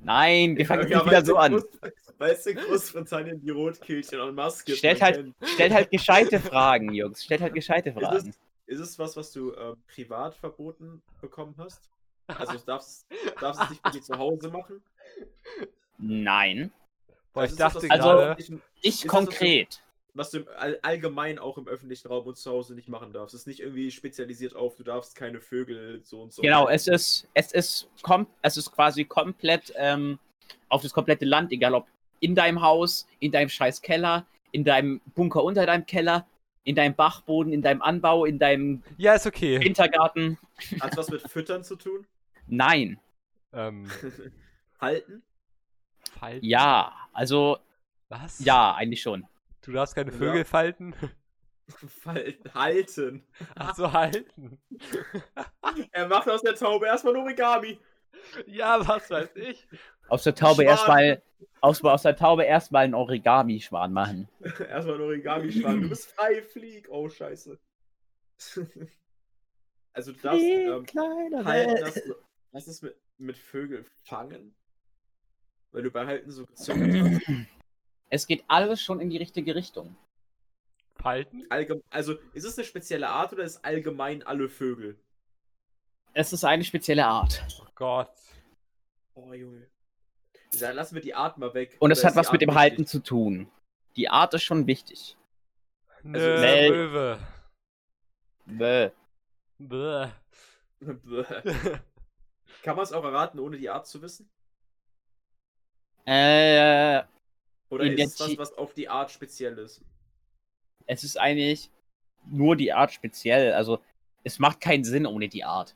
nein, 0.00 0.56
wir 0.56 0.66
fangen 0.66 0.88
Ja, 0.88 0.98
nicht 0.98 1.06
wieder 1.06 1.24
so 1.24 1.36
an. 1.36 1.54
Groß- 1.56 1.92
es 2.20 2.46
in 2.46 2.56
Großbritannien 2.56 3.40
die 3.40 3.50
Rotkehlchen 3.50 4.20
und 4.20 4.34
Maske 4.34 4.74
Stellt 4.76 5.02
halt, 5.02 5.32
stellt 5.42 5.72
halt 5.74 5.90
gescheite 5.90 6.40
Fragen, 6.40 6.92
Jungs. 6.92 7.22
Stellt 7.24 7.42
halt 7.42 7.54
gescheite 7.54 7.90
Ist 7.90 7.98
Fragen. 7.98 8.34
es, 8.66 8.78
ist 8.78 8.80
es 8.80 8.98
was, 8.98 9.16
was 9.16 9.30
du 9.32 9.52
ähm, 9.54 9.76
privat 9.86 10.34
verboten 10.34 11.02
bekommen 11.20 11.54
hast? 11.58 11.90
Also 12.26 12.54
du 12.54 12.64
darfst, 12.64 13.06
darfst 13.40 13.62
es 13.64 13.70
nicht 13.70 13.82
bei 13.82 13.90
dir 13.90 14.00
zu 14.02 14.16
Hause 14.16 14.48
machen? 14.48 14.82
Nein. 15.98 16.72
Boah, 17.32 17.42
Also 17.42 17.46
ich 17.46 17.50
ist 17.52 17.60
das, 17.60 17.74
was 17.74 17.82
dachte 17.82 17.88
du 17.88 17.92
Also- 17.92 18.08
gerade. 18.08 18.42
Ich 18.82 18.94
Ist 18.94 19.04
du- 19.04 19.08
konkret. 19.08 19.82
Was 20.14 20.30
du 20.30 20.44
all, 20.56 20.78
allgemein 20.82 21.38
auch 21.38 21.58
im 21.58 21.66
öffentlichen 21.66 22.08
Raum 22.08 22.26
und 22.26 22.36
zu 22.36 22.50
Hause 22.50 22.74
nicht 22.74 22.88
machen 22.88 23.12
darfst. 23.12 23.34
Es 23.34 23.42
ist 23.42 23.46
nicht 23.46 23.60
irgendwie 23.60 23.90
spezialisiert 23.90 24.54
auf, 24.54 24.76
du 24.76 24.84
darfst 24.84 25.14
keine 25.16 25.40
Vögel 25.40 26.00
so 26.04 26.22
und 26.22 26.32
so. 26.32 26.42
Genau, 26.42 26.68
es 26.68 26.86
ist, 26.86 27.28
es 27.34 27.52
ist, 27.52 27.88
kom 28.02 28.26
es 28.42 28.56
ist 28.56 28.72
quasi 28.72 29.04
komplett 29.04 29.72
ähm, 29.76 30.18
auf 30.68 30.82
das 30.82 30.92
komplette 30.92 31.24
Land, 31.24 31.52
egal 31.52 31.74
ob 31.74 31.86
in 32.20 32.34
deinem 32.34 32.62
Haus, 32.62 33.06
in 33.18 33.32
deinem 33.32 33.48
scheiß 33.48 33.82
Keller, 33.82 34.24
in 34.52 34.64
deinem 34.64 35.00
Bunker 35.14 35.42
unter 35.42 35.66
deinem 35.66 35.84
Keller, 35.84 36.26
in 36.62 36.76
deinem 36.76 36.94
Bachboden, 36.94 37.52
in 37.52 37.60
deinem 37.60 37.82
Anbau, 37.82 38.24
in 38.24 38.38
deinem 38.38 38.82
Ja, 38.96 39.14
ist 39.14 39.26
okay. 39.26 39.60
Wintergarten. 39.60 40.38
Hat 40.80 40.96
was 40.96 41.10
mit 41.10 41.22
Füttern 41.22 41.64
zu 41.64 41.76
tun? 41.76 42.06
Nein. 42.46 43.00
Ähm, 43.52 43.90
Halten? 44.80 45.22
falten? 46.18 46.46
Ja, 46.46 46.92
also 47.12 47.58
Was? 48.08 48.44
ja, 48.44 48.74
eigentlich 48.74 49.02
schon. 49.02 49.26
Du 49.64 49.72
darfst 49.72 49.94
keine 49.94 50.12
Ja. 50.12 50.18
Vögel 50.18 50.44
falten? 50.44 50.94
Falten. 52.02 52.54
Halten. 52.54 53.26
Ach 53.54 53.74
so, 53.74 53.90
halten. 53.90 54.58
Er 55.92 56.08
macht 56.08 56.28
aus 56.28 56.42
der 56.42 56.54
Taube 56.54 56.86
erstmal 56.86 57.14
ein 57.14 57.22
Origami. 57.22 57.78
Ja, 58.46 58.86
was 58.86 59.10
weiß 59.10 59.34
ich. 59.36 59.66
Aus 60.08 60.24
der 60.24 60.34
Taube 60.34 60.64
erstmal 60.64 61.22
aus, 61.62 61.82
aus 61.82 62.02
der 62.02 62.16
Taube 62.16 62.44
erstmal 62.44 62.84
einen 62.84 62.94
Origami-Schwan 62.94 63.92
machen. 63.92 64.28
Erstmal 64.68 64.96
ein 64.96 65.00
Origami-Schwan. 65.00 65.82
Du 65.82 65.88
bist 65.88 66.12
frei, 66.12 66.42
flieg. 66.42 66.88
Oh, 66.90 67.08
scheiße. 67.08 67.58
also 69.94 70.12
du 70.12 70.18
darfst 70.20 70.44
ähm, 70.44 70.84
kleiner 70.84 71.44
halten, 71.44 71.76
das, 71.80 72.02
was 72.52 72.68
ist 72.68 72.82
mit, 72.82 72.96
mit 73.16 73.38
Vögel 73.38 73.84
fangen? 74.04 74.54
Weil 75.72 75.82
du 75.82 75.90
bei 75.90 76.06
Halten 76.06 76.30
so 76.30 76.44
gezückt 76.44 76.78
hast. 77.26 77.53
Es 78.14 78.28
geht 78.28 78.44
alles 78.46 78.80
schon 78.80 79.00
in 79.00 79.10
die 79.10 79.16
richtige 79.16 79.56
Richtung. 79.56 79.96
Falten? 80.94 81.44
Allgem 81.50 81.82
also 81.90 82.12
ist 82.32 82.44
es 82.44 82.56
eine 82.56 82.64
spezielle 82.64 83.08
Art 83.08 83.32
oder 83.32 83.42
ist 83.42 83.64
allgemein 83.64 84.22
alle 84.22 84.48
Vögel? 84.48 84.96
Es 86.12 86.32
ist 86.32 86.44
eine 86.44 86.62
spezielle 86.62 87.04
Art. 87.06 87.44
Oh 87.60 87.66
Gott. 87.74 88.12
Oh, 89.14 89.32
Junge. 89.32 89.66
Dann 90.60 90.76
lassen 90.76 90.94
wir 90.94 91.02
die 91.02 91.12
Art 91.16 91.38
mal 91.38 91.52
weg. 91.54 91.76
Und 91.80 91.90
es 91.90 92.04
hat 92.04 92.14
was 92.14 92.30
mit 92.30 92.40
dem 92.40 92.50
wichtig? 92.50 92.60
Halten 92.60 92.86
zu 92.86 93.00
tun. 93.00 93.50
Die 93.96 94.08
Art 94.08 94.32
ist 94.32 94.44
schon 94.44 94.68
wichtig. 94.68 95.16
Nö, 96.04 96.38
Mel- 96.38 96.70
Möwe. 96.70 97.18
Bäh. 98.46 98.90
Bäh. 99.58 100.08
Kann 102.62 102.76
man 102.76 102.84
es 102.84 102.92
auch 102.92 103.02
erraten, 103.02 103.40
ohne 103.40 103.58
die 103.58 103.70
Art 103.70 103.88
zu 103.88 104.00
wissen? 104.02 104.30
Äh, 106.06 107.02
Oder 107.74 107.92
ist 107.92 108.20
es 108.20 108.38
was, 108.38 108.52
auf 108.52 108.74
die 108.74 108.88
Art 108.88 109.10
speziell 109.10 109.58
ist? 109.58 109.82
es 110.86 111.04
ist 111.04 111.18
eigentlich 111.18 111.70
nur 112.26 112.56
die 112.56 112.72
Art 112.72 112.92
speziell. 112.92 113.52
Also, 113.52 113.80
es 114.22 114.38
macht 114.38 114.60
keinen 114.60 114.84
Sinn 114.84 115.06
ohne 115.06 115.28
die 115.28 115.44
Art. 115.44 115.74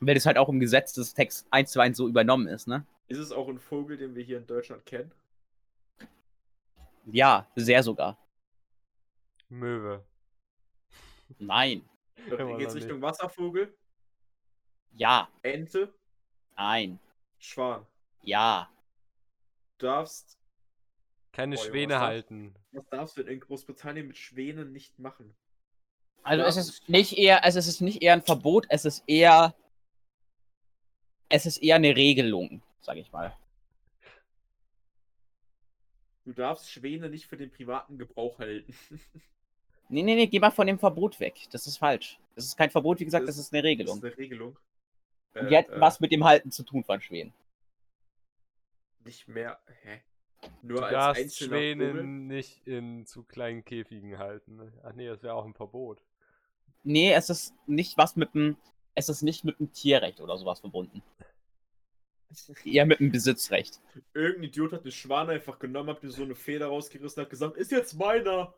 Weil 0.00 0.16
es 0.16 0.26
halt 0.26 0.38
auch 0.38 0.48
im 0.48 0.60
Gesetz 0.60 0.92
des 0.92 1.14
Text 1.14 1.46
1 1.50 1.70
zu 1.70 1.80
1 1.80 1.96
so 1.96 2.08
übernommen 2.08 2.48
ist, 2.48 2.66
ne? 2.66 2.84
Ist 3.08 3.18
es 3.18 3.32
auch 3.32 3.48
ein 3.48 3.58
Vogel, 3.58 3.96
den 3.96 4.14
wir 4.14 4.24
hier 4.24 4.38
in 4.38 4.46
Deutschland 4.46 4.84
kennen? 4.86 5.12
Ja, 7.06 7.46
sehr 7.54 7.82
sogar. 7.82 8.16
Möwe. 9.48 10.04
Nein. 11.38 11.82
Geht 12.28 12.40
es 12.40 12.74
nicht. 12.74 12.84
Richtung 12.84 13.02
Wasservogel? 13.02 13.74
Ja. 14.96 15.28
Ente? 15.42 15.92
Nein. 16.56 16.98
Schwan? 17.38 17.86
Ja. 18.22 18.70
Du 19.78 19.86
darfst. 19.86 20.38
Keine 21.34 21.56
Boah, 21.56 21.64
Schwäne 21.64 21.94
was 21.94 22.00
darf- 22.00 22.08
halten. 22.08 22.54
Was 22.72 22.88
darfst 22.90 23.16
du 23.18 23.22
denn 23.22 23.34
in 23.34 23.40
Großbritannien 23.40 24.06
mit 24.06 24.16
Schwänen 24.16 24.72
nicht 24.72 24.98
machen? 24.98 25.34
Also 26.22 26.42
Ja. 26.42 26.48
es 26.48 26.56
ist 26.56 26.88
nicht 26.88 27.18
eher, 27.18 27.44
also 27.44 27.58
es 27.58 27.66
ist 27.66 27.80
nicht 27.82 28.00
eher 28.02 28.14
ein 28.14 28.22
Verbot, 28.22 28.66
es 28.70 28.84
ist 28.84 29.04
eher, 29.06 29.54
es 31.28 31.44
ist 31.44 31.58
eher 31.58 31.76
eine 31.76 31.94
Regelung, 31.96 32.62
sag 32.80 32.96
ich 32.96 33.12
mal. 33.12 33.36
Du 36.24 36.32
darfst 36.32 36.70
Schwäne 36.70 37.10
nicht 37.10 37.26
für 37.26 37.36
den 37.36 37.50
privaten 37.50 37.98
Gebrauch 37.98 38.38
halten. 38.38 38.74
Nee, 39.90 40.02
nee, 40.02 40.14
nee, 40.14 40.26
geh 40.26 40.40
mal 40.40 40.50
von 40.50 40.66
dem 40.66 40.78
Verbot 40.78 41.20
weg. 41.20 41.34
Das 41.52 41.66
ist 41.66 41.76
falsch. 41.76 42.18
Das 42.34 42.46
ist 42.46 42.56
kein 42.56 42.70
Verbot, 42.70 43.00
wie 43.00 43.04
gesagt, 43.04 43.28
das, 43.28 43.36
ist 43.36 43.52
eine 43.52 43.60
Das 43.60 43.68
Regelung. 43.68 43.98
ist 43.98 44.04
eine 44.04 44.16
Regelung. 44.16 44.58
Und 45.34 45.40
Äh, 45.42 45.48
die 45.50 45.56
hat 45.58 45.68
äh, 45.68 45.78
was 45.78 46.00
mit 46.00 46.10
dem 46.10 46.24
Halten 46.24 46.50
zu 46.50 46.62
tun 46.62 46.82
von 46.84 47.02
Schweden. 47.02 47.34
Nicht 49.04 49.28
mehr. 49.28 49.60
Hä? 49.82 50.00
Nur 50.62 50.78
Du 50.78 50.84
als 50.84 50.92
darfst 50.92 51.22
einzelner 51.22 51.56
Schwäne 51.56 51.88
Vogel? 51.88 52.04
nicht 52.04 52.66
in 52.66 53.06
zu 53.06 53.22
kleinen 53.24 53.64
Käfigen 53.64 54.18
halten. 54.18 54.56
ne? 54.56 54.72
Ach 54.82 54.92
nee, 54.94 55.06
das 55.06 55.22
wäre 55.22 55.34
auch 55.34 55.44
ein 55.44 55.54
Verbot. 55.54 56.02
Nee, 56.82 57.12
es 57.12 57.30
ist 57.30 57.54
nicht 57.66 57.96
was 57.96 58.16
mit 58.16 58.34
dem, 58.34 58.56
es 58.94 59.08
ist 59.08 59.22
nicht 59.22 59.44
mit 59.44 59.58
dem 59.58 59.72
Tierrecht 59.72 60.20
oder 60.20 60.36
sowas 60.36 60.60
verbunden. 60.60 61.02
Eher 62.64 62.86
mit 62.86 63.00
dem 63.00 63.12
Besitzrecht. 63.12 63.80
Irgendein 64.12 64.44
Idiot 64.44 64.72
hat 64.72 64.84
den 64.84 64.92
Schwan 64.92 65.30
einfach 65.30 65.58
genommen, 65.58 65.90
hat 65.90 66.02
mir 66.02 66.10
so 66.10 66.22
eine 66.24 66.34
Feder 66.34 66.66
rausgerissen 66.66 67.20
und 67.20 67.24
hat 67.26 67.30
gesagt, 67.30 67.56
ist 67.56 67.70
jetzt 67.70 67.94
meiner. 67.94 68.54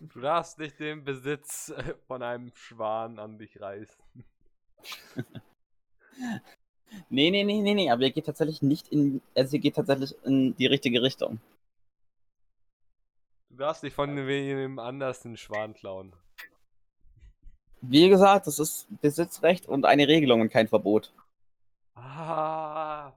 Du 0.00 0.20
darfst 0.20 0.58
nicht 0.58 0.78
den 0.80 1.04
Besitz 1.04 1.68
äh, 1.70 1.94
von 2.06 2.22
einem 2.22 2.50
Schwan 2.54 3.18
an 3.18 3.38
dich 3.38 3.60
reißen. 3.60 4.02
Nee, 7.08 7.30
nee, 7.30 7.44
nee, 7.44 7.60
nee, 7.60 7.74
nee, 7.74 7.90
aber 7.90 8.02
ihr 8.02 8.10
geht 8.10 8.26
tatsächlich 8.26 8.62
nicht 8.62 8.88
in, 8.88 9.20
also 9.34 9.56
ihr 9.56 9.62
geht 9.62 9.76
tatsächlich 9.76 10.14
in 10.24 10.56
die 10.56 10.66
richtige 10.66 11.02
Richtung. 11.02 11.40
Du 13.50 13.56
darfst 13.56 13.82
nicht 13.82 13.94
von 13.94 14.16
wem 14.26 14.78
anders 14.78 15.22
den 15.22 15.36
Schwan 15.36 15.74
klauen. 15.74 16.12
Wie 17.82 18.08
gesagt, 18.08 18.46
das 18.46 18.58
ist 18.58 18.86
Besitzrecht 19.00 19.66
und 19.66 19.86
eine 19.86 20.06
Regelung 20.06 20.40
und 20.40 20.50
kein 20.50 20.68
Verbot. 20.68 21.12
Ah. 21.94 23.12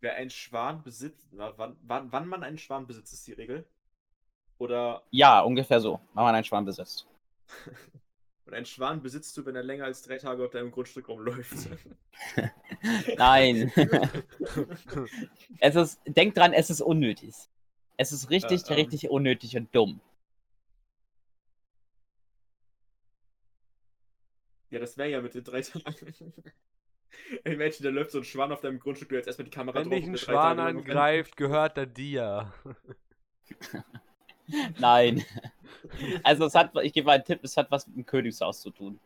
Wer 0.00 0.16
einen 0.16 0.30
Schwan 0.30 0.82
besitzt, 0.82 1.28
wann, 1.32 1.76
wann, 1.82 2.10
wann 2.10 2.26
man 2.26 2.42
einen 2.42 2.58
Schwan 2.58 2.86
besitzt, 2.86 3.12
ist 3.12 3.26
die 3.26 3.32
Regel. 3.32 3.64
Oder 4.58 5.02
Ja, 5.10 5.40
ungefähr 5.40 5.80
so, 5.80 6.00
wenn 6.14 6.24
man 6.24 6.34
einen 6.34 6.44
Schwan 6.44 6.64
besitzt. 6.64 7.06
und 8.44 8.54
einen 8.54 8.66
Schwan 8.66 9.02
besitzt 9.02 9.36
du, 9.36 9.46
wenn 9.46 9.54
er 9.56 9.62
länger 9.62 9.84
als 9.84 10.02
drei 10.02 10.18
Tage 10.18 10.44
auf 10.44 10.50
deinem 10.50 10.70
Grundstück 10.70 11.08
rumläuft. 11.08 11.68
Nein. 13.16 13.72
es 15.60 15.74
ist, 15.76 16.00
denkt 16.06 16.36
dran, 16.36 16.52
es 16.52 16.70
ist 16.70 16.80
unnötig. 16.80 17.34
Es 17.96 18.12
ist 18.12 18.30
richtig, 18.30 18.62
Äh, 18.62 18.68
ähm. 18.68 18.74
richtig 18.74 19.10
unnötig 19.10 19.56
und 19.56 19.74
dumm. 19.74 20.00
ja, 24.70 24.78
das 24.78 24.96
wäre 24.96 25.10
ja 25.10 25.20
mit 25.20 25.34
den 25.34 25.44
drei 25.44 25.60
Tagen. 25.60 26.32
Menschen, 27.44 27.84
da 27.84 27.90
läuft 27.90 28.10
so 28.10 28.18
ein 28.18 28.24
Schwan 28.24 28.52
auf 28.52 28.62
deinem 28.62 28.78
Grundstück, 28.80 29.10
du 29.10 29.16
hältst 29.16 29.28
erstmal 29.28 29.44
die 29.44 29.50
Kamera 29.50 29.78
Wenn 29.78 29.84
drauf. 29.84 29.98
dich 29.98 30.04
und 30.06 30.14
ein 30.14 30.18
Schwan 30.18 30.58
angreift, 30.58 31.36
gehört 31.36 31.76
er 31.76 31.86
dir. 31.86 32.52
Nein. 34.78 35.24
Also 36.22 36.46
es 36.46 36.54
hat, 36.54 36.72
ich 36.82 36.92
gebe 36.92 37.06
mal 37.06 37.14
einen 37.14 37.24
Tipp, 37.24 37.40
es 37.42 37.56
hat 37.56 37.70
was 37.70 37.86
mit 37.86 37.96
dem 37.96 38.06
Königshaus 38.06 38.60
zu 38.60 38.70
tun. 38.70 39.00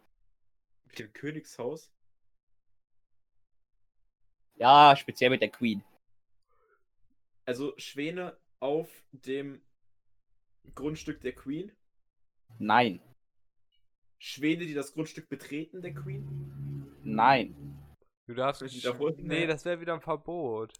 Mit 0.86 0.98
dem 0.98 1.12
Königshaus? 1.12 1.90
Ja, 4.56 4.96
speziell 4.96 5.30
mit 5.30 5.42
der 5.42 5.50
Queen. 5.50 5.82
Also 7.44 7.74
Schwäne 7.76 8.36
auf 8.58 8.88
dem 9.12 9.60
Grundstück 10.74 11.20
der 11.20 11.34
Queen? 11.34 11.72
Nein. 12.58 13.00
Schwäne, 14.18 14.66
die 14.66 14.74
das 14.74 14.92
Grundstück 14.94 15.28
betreten 15.28 15.82
der 15.82 15.94
Queen? 15.94 16.96
Nein. 17.04 17.54
Du 18.26 18.34
darfst. 18.34 18.62
Wiederholen? 18.62 19.14
Nee, 19.18 19.46
das 19.46 19.64
wäre 19.64 19.80
wieder 19.80 19.94
ein 19.94 20.00
Verbot. 20.00 20.72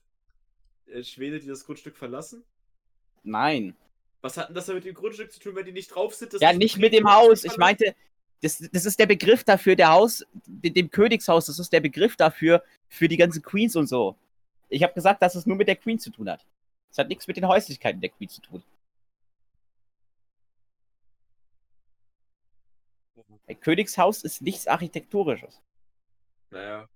Äh, 0.87 1.05
Schwäne, 1.05 1.38
die 1.38 1.46
das 1.46 1.64
Grundstück 1.64 1.96
verlassen? 1.96 2.44
Nein. 3.22 3.76
Was 4.27 4.37
hat 4.37 4.49
denn 4.49 4.57
das 4.57 4.67
da 4.67 4.75
mit 4.75 4.85
dem 4.85 4.93
Grundstück 4.93 5.31
zu 5.31 5.39
tun, 5.39 5.55
wenn 5.55 5.65
die 5.65 5.71
nicht 5.71 5.87
drauf 5.87 6.12
sind? 6.12 6.33
Ja, 6.41 6.53
nicht 6.53 6.79
mit 6.79 6.93
dem 6.93 7.09
Haus. 7.09 7.45
Ich 7.45 7.57
meinte, 7.59 7.95
das, 8.43 8.59
das 8.73 8.85
ist 8.85 8.99
der 8.99 9.07
Begriff 9.07 9.45
dafür, 9.45 9.77
der 9.77 9.91
Haus, 9.91 10.27
de- 10.47 10.73
dem 10.73 10.91
Königshaus, 10.91 11.47
das 11.47 11.61
ist 11.61 11.73
der 11.73 11.79
Begriff 11.79 12.17
dafür, 12.17 12.65
für 12.89 13.07
die 13.07 13.19
ganzen 13.19 13.41
Queens 13.41 13.77
und 13.77 13.87
so. 13.87 14.17
Ich 14.69 14.83
habe 14.83 14.93
gesagt, 14.95 15.23
dass 15.23 15.37
es 15.37 15.47
nur 15.47 15.57
mit 15.57 15.69
der 15.69 15.77
Queen 15.77 16.01
zu 16.01 16.11
tun 16.11 16.29
hat. 16.29 16.45
Es 16.91 16.99
hat 16.99 17.07
nichts 17.07 17.29
mit 17.29 17.37
den 17.37 17.47
Häuslichkeiten 17.47 18.01
der 18.01 18.11
Queen 18.11 18.29
zu 18.29 18.41
tun. 18.41 18.65
Ein 23.47 23.61
Königshaus 23.61 24.25
ist 24.25 24.43
nichts 24.43 24.67
Architektonisches. 24.67 25.62
Naja. 26.51 26.89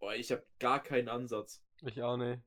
Boah, 0.00 0.16
ich 0.16 0.32
habe 0.32 0.44
gar 0.58 0.82
keinen 0.82 1.08
Ansatz. 1.08 1.62
Ich 1.82 2.02
auch 2.02 2.16
nicht. 2.16 2.42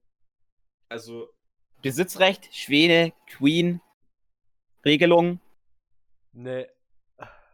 Also, 0.89 1.33
Besitzrecht, 1.81 2.53
Schwede, 2.53 3.13
Queen, 3.27 3.81
Regelung. 4.85 5.39
Nee. 6.33 6.67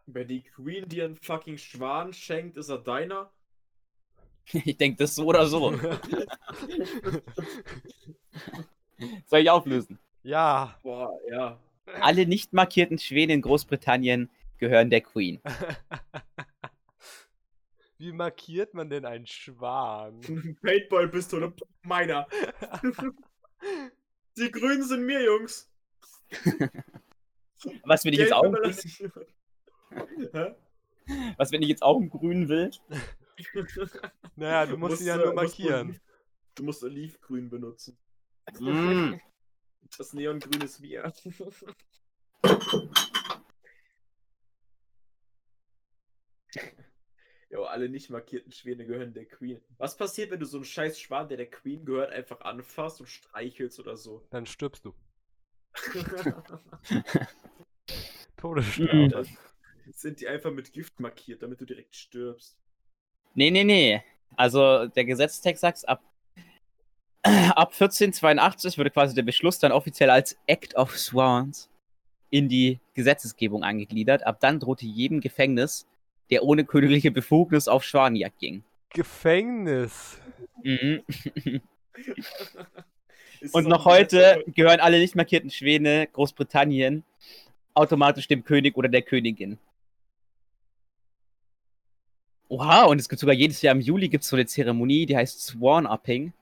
wenn 0.08 0.28
die 0.28 0.44
Queen 0.44 0.88
dir 0.88 1.06
einen 1.06 1.16
fucking 1.16 1.58
Schwan 1.58 2.14
schenkt, 2.14 2.58
ist 2.58 2.70
er 2.70 2.78
deiner? 2.80 3.32
Ich 4.66 4.78
denke, 4.78 4.98
das 4.98 5.16
so 5.16 5.26
oder 5.26 5.48
so. 5.48 5.72
Soll 9.26 9.40
ich 9.40 9.50
auflösen? 9.50 9.98
ja. 10.22 10.78
Boah, 10.84 11.18
ja. 11.30 11.60
Alle 12.00 12.28
nicht 12.28 12.54
markierten 12.54 13.00
Schweden 13.00 13.32
in 13.32 13.42
Großbritannien 13.42 14.30
gehören 14.58 14.90
der 14.90 15.02
Queen. 15.02 15.40
Wie 17.98 18.12
markiert 18.12 18.74
man 18.74 18.90
denn 18.90 19.06
einen 19.06 19.26
Schwan? 19.26 20.20
Paintball-Pistole, 20.62 21.54
meiner. 21.84 22.28
Die 24.38 24.52
Grünen 24.52 24.84
sind 24.84 25.06
mir, 25.06 25.24
Jungs. 25.24 25.70
Was, 27.84 28.04
wenn 28.06 28.14
ich 28.14 28.20
jetzt 28.20 28.34
auch, 28.34 28.44
was, 31.38 31.52
wenn 31.52 31.62
ich 31.64 31.70
jetzt 31.70 31.82
auch 31.82 31.98
einen 31.98 32.10
grünen 32.10 32.48
will? 32.50 32.70
Naja, 34.36 34.66
du 34.66 34.78
musst 34.78 35.02
ihn 35.02 35.08
ja 35.08 35.16
äh, 35.16 35.18
nur 35.18 35.34
musst 35.34 35.58
markieren. 35.60 36.00
Du 36.54 36.64
musst 36.64 36.84
Olivgrün 36.84 37.50
benutzen. 37.50 37.98
Mm. 38.60 39.16
Das 39.98 40.14
Neongrün 40.14 40.62
ist 40.62 40.80
mir. 40.80 41.12
Ja, 47.56 47.62
alle 47.64 47.88
nicht 47.88 48.10
markierten 48.10 48.52
Schwäne 48.52 48.86
gehören 48.86 49.14
der 49.14 49.24
Queen. 49.26 49.62
Was 49.78 49.96
passiert, 49.96 50.30
wenn 50.30 50.42
du 50.42 50.46
so 50.46 50.58
einen 50.58 50.66
scheiß 50.66 51.00
Schwan, 51.00 51.30
der 51.30 51.38
der 51.38 51.50
Queen 51.50 51.86
gehört, 51.86 52.12
einfach 52.12 52.42
anfasst 52.42 53.00
und 53.00 53.08
streichelst 53.08 53.80
oder 53.80 53.96
so? 53.96 54.28
Dann 54.30 54.46
stirbst 54.46 54.86
du. 54.86 54.94
Mhm. 58.38 58.38
Todesstrafe. 58.38 59.08
Dann 59.10 59.38
sind 59.94 60.20
die 60.20 60.28
einfach 60.28 60.52
mit 60.52 60.74
Gift 60.74 61.00
markiert, 61.00 61.44
damit 61.44 61.62
du 61.62 61.66
direkt 61.66 61.96
stirbst. 61.96 62.58
Nee, 63.34 63.52
nee, 63.52 63.64
nee. 63.64 64.04
Also 64.36 64.88
der 64.88 65.06
Gesetzestext 65.06 65.62
sagt, 65.62 65.88
ab, 65.88 66.04
ab 67.24 67.72
1482 67.72 68.78
würde 68.78 68.92
quasi 68.92 69.16
der 69.16 69.24
Beschluss 69.24 69.60
dann 69.60 69.72
offiziell 69.72 70.10
als 70.10 70.38
Act 70.48 70.76
of 70.76 70.98
Swans 70.98 71.70
in 72.30 72.50
die 72.50 72.80
Gesetzesgebung 72.94 73.64
angegliedert. 73.64 74.26
Ab 74.26 74.40
dann 74.40 74.60
drohte 74.60 74.86
jedem 74.86 75.22
Gefängnis, 75.22 75.88
der 76.30 76.44
ohne 76.44 76.66
königliche 76.66 77.12
Befugnis 77.12 77.68
auf 77.68 77.84
Schwanenjagd 77.84 78.40
ging. 78.40 78.64
Gefängnis. 78.90 80.20
Mhm. 80.64 81.02
Und 83.52 83.68
noch 83.68 83.86
heute 83.86 84.44
gehören 84.48 84.80
alle 84.80 85.00
nicht 85.00 85.16
markierten 85.16 85.50
Schwäne 85.50 86.08
Großbritannien 86.12 87.04
automatisch 87.76 88.28
dem 88.28 88.44
König 88.44 88.78
oder 88.78 88.90
der 88.90 89.02
Königin. 89.02 89.58
Oha, 92.48 92.84
und 92.84 93.00
es 93.00 93.10
gibt 93.10 93.20
sogar 93.20 93.36
jedes 93.36 93.62
Jahr 93.62 93.76
im 93.76 93.82
Juli 93.82 94.08
gibt 94.08 94.24
es 94.24 94.30
so 94.30 94.36
eine 94.36 94.46
Zeremonie, 94.46 95.06
die 95.06 95.18
heißt 95.18 95.42
Swan 95.42 95.86
Upping. 95.86 96.34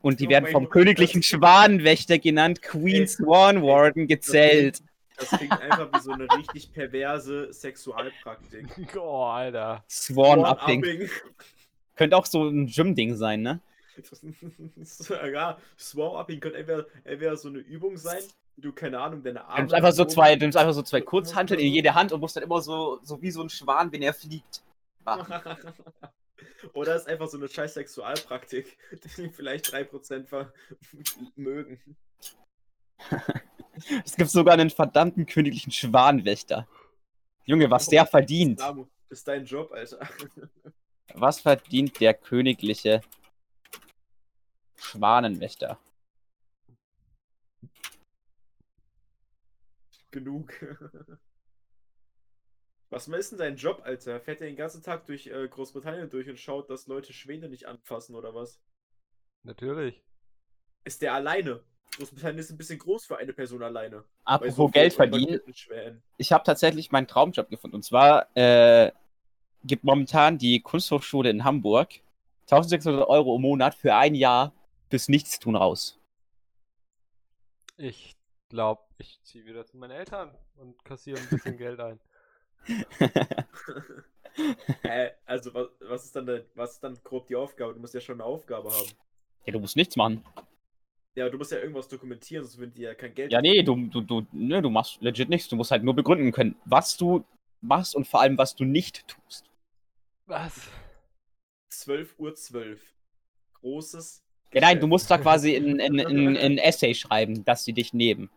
Und 0.00 0.20
die 0.20 0.26
Oh 0.26 0.30
werden 0.30 0.50
vom 0.50 0.68
königlichen 0.68 1.22
Schwanenwächter 1.22 2.18
genannt, 2.18 2.62
Queen 2.62 3.02
Ey, 3.02 3.06
Swan 3.06 3.62
Warden 3.62 4.06
gezählt. 4.06 4.82
Das 5.18 5.30
klingt 5.30 5.60
einfach 5.60 5.92
wie 5.92 6.00
so 6.00 6.12
eine 6.12 6.28
richtig 6.36 6.72
perverse 6.72 7.52
Sexualpraktik. 7.52 8.66
Oh, 8.96 9.24
Alter. 9.24 9.84
Swan 9.88 10.40
Upping. 10.40 10.82
Swan-Upping. 10.82 11.10
Könnte 11.96 12.16
auch 12.16 12.26
so 12.26 12.48
ein 12.48 12.66
Gym-Ding 12.66 13.16
sein, 13.16 13.42
ne? 13.42 13.60
ja, 15.32 15.58
Swarm-Upping 15.78 16.40
könnte 16.40 16.58
entweder, 16.58 16.86
entweder 17.04 17.36
so 17.36 17.48
eine 17.48 17.58
Übung 17.58 17.96
sein, 17.96 18.22
du, 18.56 18.72
keine 18.72 19.00
Ahnung, 19.00 19.22
deine 19.22 19.40
Du 19.40 19.44
Arme. 19.46 19.60
nimmst 19.60 19.74
einfach 19.74 19.92
so 19.92 20.04
zwei, 20.04 20.34
du 20.34 20.40
nimmst 20.40 20.58
einfach 20.58 20.74
so 20.74 20.82
zwei 20.82 21.00
Kurzhanteln 21.00 21.60
in 21.60 21.72
jede 21.72 21.94
Hand 21.94 22.12
und 22.12 22.20
musst 22.20 22.36
dann 22.36 22.42
immer 22.44 22.60
so, 22.60 23.00
so 23.02 23.20
wie 23.22 23.30
so 23.30 23.42
ein 23.42 23.48
Schwan, 23.48 23.92
wenn 23.92 24.02
er 24.02 24.12
fliegt. 24.12 24.62
Oder 26.74 26.96
ist 26.96 27.08
einfach 27.08 27.28
so 27.28 27.38
eine 27.38 27.48
scheiß 27.48 27.74
Sexualpraktik, 27.74 28.76
die 29.16 29.30
vielleicht 29.30 29.72
3% 29.72 30.26
ver 30.26 30.52
mögen. 31.36 31.80
Es 34.04 34.16
gibt 34.16 34.30
sogar 34.30 34.54
einen 34.54 34.70
verdammten 34.70 35.26
königlichen 35.26 35.72
Schwanenwächter. 35.72 36.66
Junge, 37.44 37.70
was 37.70 37.86
der 37.86 38.06
verdient. 38.06 38.58
Samu, 38.58 38.86
Das 39.08 39.18
ist 39.18 39.28
dein 39.28 39.44
Job, 39.44 39.72
Alter. 39.72 40.00
Was 41.14 41.40
verdient 41.40 41.98
der 42.00 42.12
königliche 42.12 43.00
Schwanenwächter? 44.76 45.78
Genug. 50.10 50.52
Was 52.90 53.08
ist 53.08 53.32
denn 53.32 53.38
dein 53.38 53.56
Job, 53.56 53.82
Alter? 53.84 54.20
Fährt 54.20 54.40
er 54.40 54.46
den 54.46 54.56
ganzen 54.56 54.82
Tag 54.82 55.06
durch 55.06 55.26
äh, 55.26 55.48
Großbritannien 55.48 56.10
durch 56.10 56.28
und 56.28 56.38
schaut, 56.38 56.70
dass 56.70 56.86
Leute 56.86 57.12
Schwäne 57.12 57.48
nicht 57.48 57.66
anfassen 57.66 58.14
oder 58.14 58.34
was? 58.34 58.60
Natürlich. 59.42 60.02
Ist 60.84 61.02
der 61.02 61.14
alleine? 61.14 61.64
Großbritannien 61.96 62.38
ist 62.38 62.50
ein 62.50 62.56
bisschen 62.56 62.78
groß 62.78 63.06
für 63.06 63.16
eine 63.16 63.32
Person 63.32 63.62
alleine. 63.62 64.04
Apropos 64.24 64.56
so 64.56 64.68
Geld 64.68 64.92
verdienen, 64.92 65.40
ich 66.16 66.32
habe 66.32 66.44
tatsächlich 66.44 66.90
meinen 66.92 67.06
Traumjob 67.06 67.48
gefunden. 67.48 67.76
Und 67.76 67.84
zwar 67.84 68.26
äh, 68.36 68.92
gibt 69.64 69.84
momentan 69.84 70.38
die 70.38 70.60
Kunsthochschule 70.60 71.30
in 71.30 71.44
Hamburg 71.44 72.00
1600 72.42 73.08
Euro 73.08 73.36
im 73.36 73.42
Monat 73.42 73.74
für 73.74 73.94
ein 73.94 74.14
Jahr 74.14 74.52
fürs 74.88 75.08
Nichtstun 75.08 75.56
raus. 75.56 75.98
Ich 77.76 78.16
glaube, 78.48 78.82
ich 78.98 79.20
ziehe 79.22 79.44
wieder 79.44 79.66
zu 79.66 79.76
meinen 79.76 79.90
Eltern 79.90 80.34
und 80.56 80.82
kassiere 80.84 81.18
ein 81.18 81.28
bisschen 81.28 81.56
Geld 81.58 81.80
ein. 81.80 82.00
Hä? 84.82 85.10
Also, 85.24 85.54
was, 85.54 85.68
was, 85.80 86.04
ist 86.04 86.16
dann 86.16 86.26
der, 86.26 86.44
was 86.54 86.74
ist 86.74 86.84
dann 86.84 86.98
grob 87.02 87.26
die 87.26 87.36
Aufgabe? 87.36 87.74
Du 87.74 87.80
musst 87.80 87.94
ja 87.94 88.00
schon 88.00 88.20
eine 88.20 88.24
Aufgabe 88.24 88.70
haben. 88.70 88.90
ja, 89.44 89.52
du 89.52 89.60
musst 89.60 89.76
nichts 89.76 89.96
machen. 89.96 90.24
Ja, 91.16 91.30
du 91.30 91.38
musst 91.38 91.50
ja 91.50 91.58
irgendwas 91.58 91.88
dokumentieren, 91.88 92.44
sonst 92.44 92.58
würden 92.58 92.74
die 92.74 92.82
ja 92.82 92.94
kein 92.94 93.14
Geld 93.14 93.32
Ja, 93.32 93.40
nee, 93.40 93.62
du, 93.62 93.74
du, 93.86 94.02
du, 94.02 94.26
ne, 94.32 94.60
du 94.60 94.68
machst 94.68 95.00
legit 95.00 95.30
nichts. 95.30 95.48
Du 95.48 95.56
musst 95.56 95.70
halt 95.70 95.82
nur 95.82 95.94
begründen 95.94 96.30
können, 96.30 96.56
was 96.66 96.96
du 96.98 97.24
machst 97.62 97.96
und 97.96 98.06
vor 98.06 98.20
allem, 98.20 98.36
was 98.36 98.54
du 98.54 98.64
nicht 98.64 99.08
tust. 99.08 99.46
Was? 100.26 100.68
12 101.70 102.14
Uhr 102.18 102.34
12. 102.34 102.94
Großes. 103.54 104.22
Ja, 104.52 104.60
nein, 104.60 104.78
du 104.78 104.86
musst 104.86 105.10
da 105.10 105.16
quasi 105.16 105.54
in, 105.54 105.78
in, 105.80 105.98
in, 105.98 106.36
in 106.36 106.58
Essay 106.58 106.94
schreiben, 106.94 107.44
dass 107.46 107.64
sie 107.64 107.72
dich 107.72 107.94
nehmen. 107.94 108.30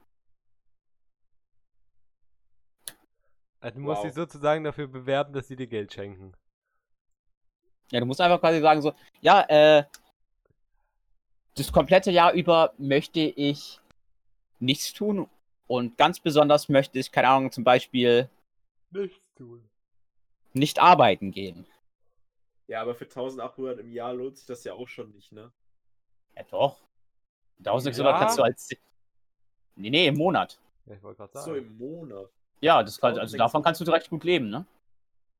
Also 3.60 3.76
du 3.78 3.82
musst 3.82 3.98
Wow. 3.98 4.06
dich 4.06 4.14
sozusagen 4.14 4.64
dafür 4.64 4.88
bewerben, 4.88 5.34
dass 5.34 5.50
sie 5.50 5.58
dir 5.58 5.68
Geld 5.68 5.94
schenken. 5.94 6.34
Ja, 7.92 8.00
du 8.00 8.06
musst 8.06 8.22
einfach 8.22 8.40
quasi 8.40 8.62
sagen 8.62 8.82
so, 8.82 8.94
ja, 9.20 9.42
äh, 9.50 9.84
das 11.56 11.72
komplette 11.72 12.12
Jahr 12.12 12.34
über 12.34 12.74
möchte 12.78 13.20
ich 13.20 13.80
nichts 14.60 14.94
tun 14.94 15.28
und 15.68 15.98
ganz 15.98 16.20
besonders 16.20 16.70
möchte 16.70 17.00
ich, 17.00 17.12
keine 17.12 17.30
Ahnung, 17.30 17.52
zum 17.52 17.64
Beispiel 17.64 18.30
Nichts 18.92 19.20
tun. 19.36 19.68
nicht 20.54 20.80
arbeiten 20.80 21.32
gehen. 21.32 21.66
Ja, 22.68 22.82
aber 22.82 22.94
für 22.96 23.06
1800 23.06 23.80
im 23.80 23.92
Jahr 23.92 24.14
lohnt 24.14 24.38
sich 24.38 24.46
das 24.46 24.64
ja 24.64 24.74
auch 24.74 24.88
schon 24.88 25.12
nicht, 25.12 25.32
ne? 25.32 25.52
Ja, 26.36 26.44
doch. 26.52 26.80
1600 27.60 28.14
Ja. 28.14 28.20
kannst 28.20 28.38
du 28.38 28.44
als... 28.44 28.70
Nee, 29.76 29.90
nee, 29.90 30.08
im 30.08 30.16
Monat. 30.18 30.60
Ja, 30.86 30.96
ich 30.96 31.04
wollte 31.04 31.18
gerade 31.18 31.34
So 31.34 31.54
sagen. 31.54 31.58
im 31.58 31.78
Monat. 31.78 32.30
Ja, 32.62 32.84
das 32.84 33.00
kann, 33.00 33.10
also 33.12 33.22
1600. 33.22 33.40
davon 33.48 33.64
kannst 33.64 33.82
du 33.82 33.86
direkt 33.86 34.10
gut 34.10 34.24
leben, 34.24 34.50
ne? 34.50 34.66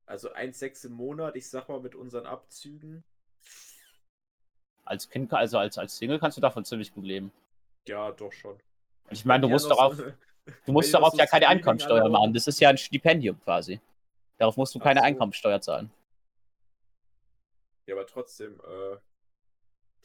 Also 0.06 0.32
1,6 0.32 0.86
im 0.86 0.92
Monat, 0.94 1.36
ich 1.36 1.48
sag 1.48 1.68
mal 1.68 1.80
mit 1.80 1.94
unseren 1.94 2.26
Abzügen. 2.26 3.04
Als 4.90 5.08
Kind, 5.08 5.32
also 5.32 5.56
als, 5.56 5.78
als 5.78 5.96
Single 5.96 6.18
kannst 6.18 6.36
du 6.36 6.40
davon 6.40 6.64
ziemlich 6.64 6.92
gut 6.92 7.04
leben. 7.04 7.30
Ja, 7.86 8.10
doch 8.10 8.32
schon. 8.32 8.58
Ich 9.10 9.24
meine, 9.24 9.42
du 9.42 9.46
Ja, 9.46 9.52
musst 9.52 9.70
darauf, 9.70 9.94
so- 9.94 10.02
du 10.66 10.72
musst 10.72 10.92
darauf 10.92 11.14
ja 11.14 11.26
keine 11.26 11.46
Einkommensteuer 11.46 12.08
machen. 12.08 12.34
Das 12.34 12.48
ist 12.48 12.58
ja 12.58 12.70
ein 12.70 12.76
Stipendium 12.76 13.40
quasi. 13.40 13.80
Darauf 14.36 14.56
musst 14.56 14.74
du 14.74 14.80
Ach 14.80 14.82
keine 14.82 14.98
so. 14.98 15.06
Einkommensteuer 15.06 15.60
zahlen. 15.60 15.92
Ja, 17.86 17.94
aber 17.94 18.04
trotzdem, 18.04 18.54
äh, 18.66 18.96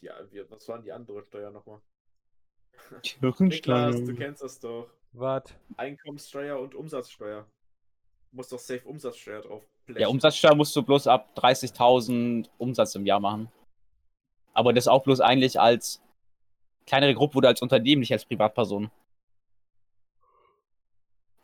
die, 0.00 0.08
wie- 0.30 0.48
was 0.48 0.68
waren 0.68 0.82
die 0.82 0.92
andere 0.92 1.20
Steuer 1.24 1.50
nochmal? 1.50 1.80
Niklas, 3.40 3.96
du 4.04 4.14
kennst 4.14 4.42
das 4.42 4.60
doch. 4.60 4.88
Was? 5.14 5.44
Einkommenssteuer 5.76 6.60
und 6.60 6.76
Umsatzsteuer. 6.76 7.42
Du 8.30 8.36
musst 8.36 8.52
doch 8.52 8.60
safe 8.60 8.86
Umsatzsteuer 8.86 9.40
drauf 9.42 9.64
Ja, 9.96 10.06
Umsatzsteuer 10.06 10.54
musst 10.54 10.76
du 10.76 10.82
bloß 10.84 11.08
ab 11.08 11.28
30.000 11.36 12.48
Umsatz 12.58 12.94
im 12.94 13.04
Jahr 13.04 13.18
machen. 13.18 13.50
Aber 14.56 14.72
das 14.72 14.88
auch 14.88 15.02
bloß 15.02 15.20
eigentlich 15.20 15.60
als 15.60 16.02
kleinere 16.86 17.14
Gruppe 17.14 17.36
oder 17.36 17.48
als 17.48 17.60
Unternehmen, 17.60 18.00
nicht 18.00 18.12
als 18.12 18.24
Privatperson. 18.24 18.90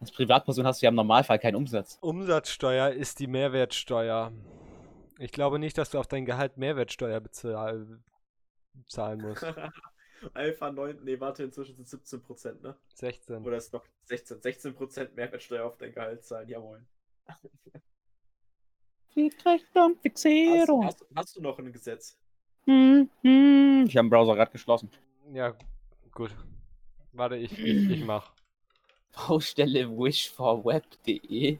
Als 0.00 0.10
Privatperson 0.10 0.66
hast 0.66 0.80
du 0.80 0.86
ja 0.86 0.88
im 0.88 0.94
Normalfall 0.94 1.38
keinen 1.38 1.56
Umsatz. 1.56 1.98
Umsatzsteuer 2.00 2.90
ist 2.90 3.18
die 3.18 3.26
Mehrwertsteuer. 3.26 4.32
Ich 5.18 5.30
glaube 5.30 5.58
nicht, 5.58 5.76
dass 5.76 5.90
du 5.90 5.98
auf 5.98 6.06
dein 6.06 6.24
Gehalt 6.24 6.56
Mehrwertsteuer 6.56 7.20
bezahl 7.20 8.00
zahlen 8.88 9.20
musst. 9.20 9.44
Alpha 10.34 10.72
9, 10.72 11.04
nee, 11.04 11.20
warte, 11.20 11.42
inzwischen 11.42 11.84
sind 11.84 12.04
17%, 12.04 12.62
ne? 12.62 12.76
16. 12.94 13.44
Oder 13.44 13.58
ist 13.58 13.74
noch 13.74 13.84
16, 14.04 14.40
16% 14.40 15.14
Mehrwertsteuer 15.14 15.66
auf 15.66 15.76
dein 15.76 15.92
Gehalt 15.92 16.24
zahlen, 16.24 16.48
jawohl. 16.48 16.86
Hast, 17.26 17.46
Fixierung. 20.00 20.86
hast, 20.86 21.04
hast 21.14 21.36
du 21.36 21.42
noch 21.42 21.58
ein 21.58 21.72
Gesetz? 21.72 22.21
Hm, 22.66 23.08
hm. 23.22 23.84
Ich 23.88 23.96
habe 23.96 24.06
den 24.06 24.10
Browser 24.10 24.34
gerade 24.34 24.50
geschlossen. 24.52 24.90
Ja, 25.32 25.54
gut. 26.12 26.34
Warte, 27.12 27.36
ich, 27.36 27.52
ich, 27.58 27.90
ich 27.90 28.04
mach. 28.04 28.32
Baustelle 29.14 29.88
wishforweb.de. 29.90 31.58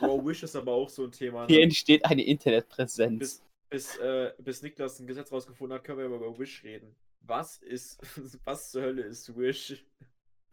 Wow, 0.00 0.24
Wish 0.24 0.42
ist 0.42 0.56
aber 0.56 0.72
auch 0.72 0.88
so 0.88 1.04
ein 1.04 1.12
Thema. 1.12 1.46
Hier 1.46 1.58
Ne? 1.58 1.64
entsteht 1.64 2.04
eine 2.04 2.22
Internetpräsenz. 2.24 3.18
Bis, 3.18 3.42
bis, 3.70 3.96
äh, 3.98 4.32
bis 4.38 4.62
Niklas 4.62 4.98
ein 5.00 5.06
Gesetz 5.06 5.32
rausgefunden 5.32 5.76
hat, 5.76 5.84
können 5.84 5.98
wir 5.98 6.06
über 6.06 6.38
Wish 6.38 6.62
reden. 6.62 6.94
Was 7.22 7.58
ist, 7.58 7.98
was 8.44 8.70
zur 8.70 8.82
Hölle 8.82 9.02
ist 9.02 9.36
Wish? 9.36 9.84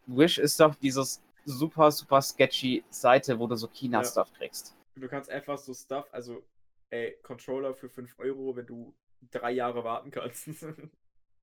Wish 0.08 0.38
ist 0.38 0.60
doch 0.60 0.76
dieses 0.76 1.22
super, 1.46 1.92
super 1.92 2.22
sketchy 2.22 2.84
Seite, 2.90 3.38
wo 3.38 3.48
du 3.48 3.56
so 3.56 3.68
China-Stuff 3.68 4.32
kriegst. 4.34 4.76
Du 4.96 5.08
kannst 5.08 5.30
einfach 5.30 5.58
so 5.58 5.74
Stuff, 5.74 6.08
also, 6.12 6.42
ey, 6.90 7.18
Controller 7.22 7.74
für 7.74 7.90
5 7.90 8.18
Euro, 8.20 8.56
wenn 8.56 8.66
du 8.66 8.94
drei 9.32 9.52
Jahre 9.52 9.84
warten 9.84 10.12
kannst. 10.12 10.50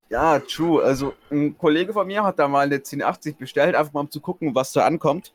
Ja, 0.09 0.37
true. 0.39 0.83
Also 0.83 1.15
ein 1.31 1.57
Kollege 1.57 1.93
von 1.93 2.05
mir 2.05 2.23
hat 2.23 2.37
da 2.37 2.47
mal 2.47 2.65
eine 2.65 2.75
1080 2.75 3.37
bestellt, 3.37 3.73
einfach 3.73 3.93
mal 3.93 4.01
um 4.01 4.11
zu 4.11 4.19
gucken, 4.21 4.53
was 4.53 4.71
da 4.73 4.85
ankommt. 4.85 5.33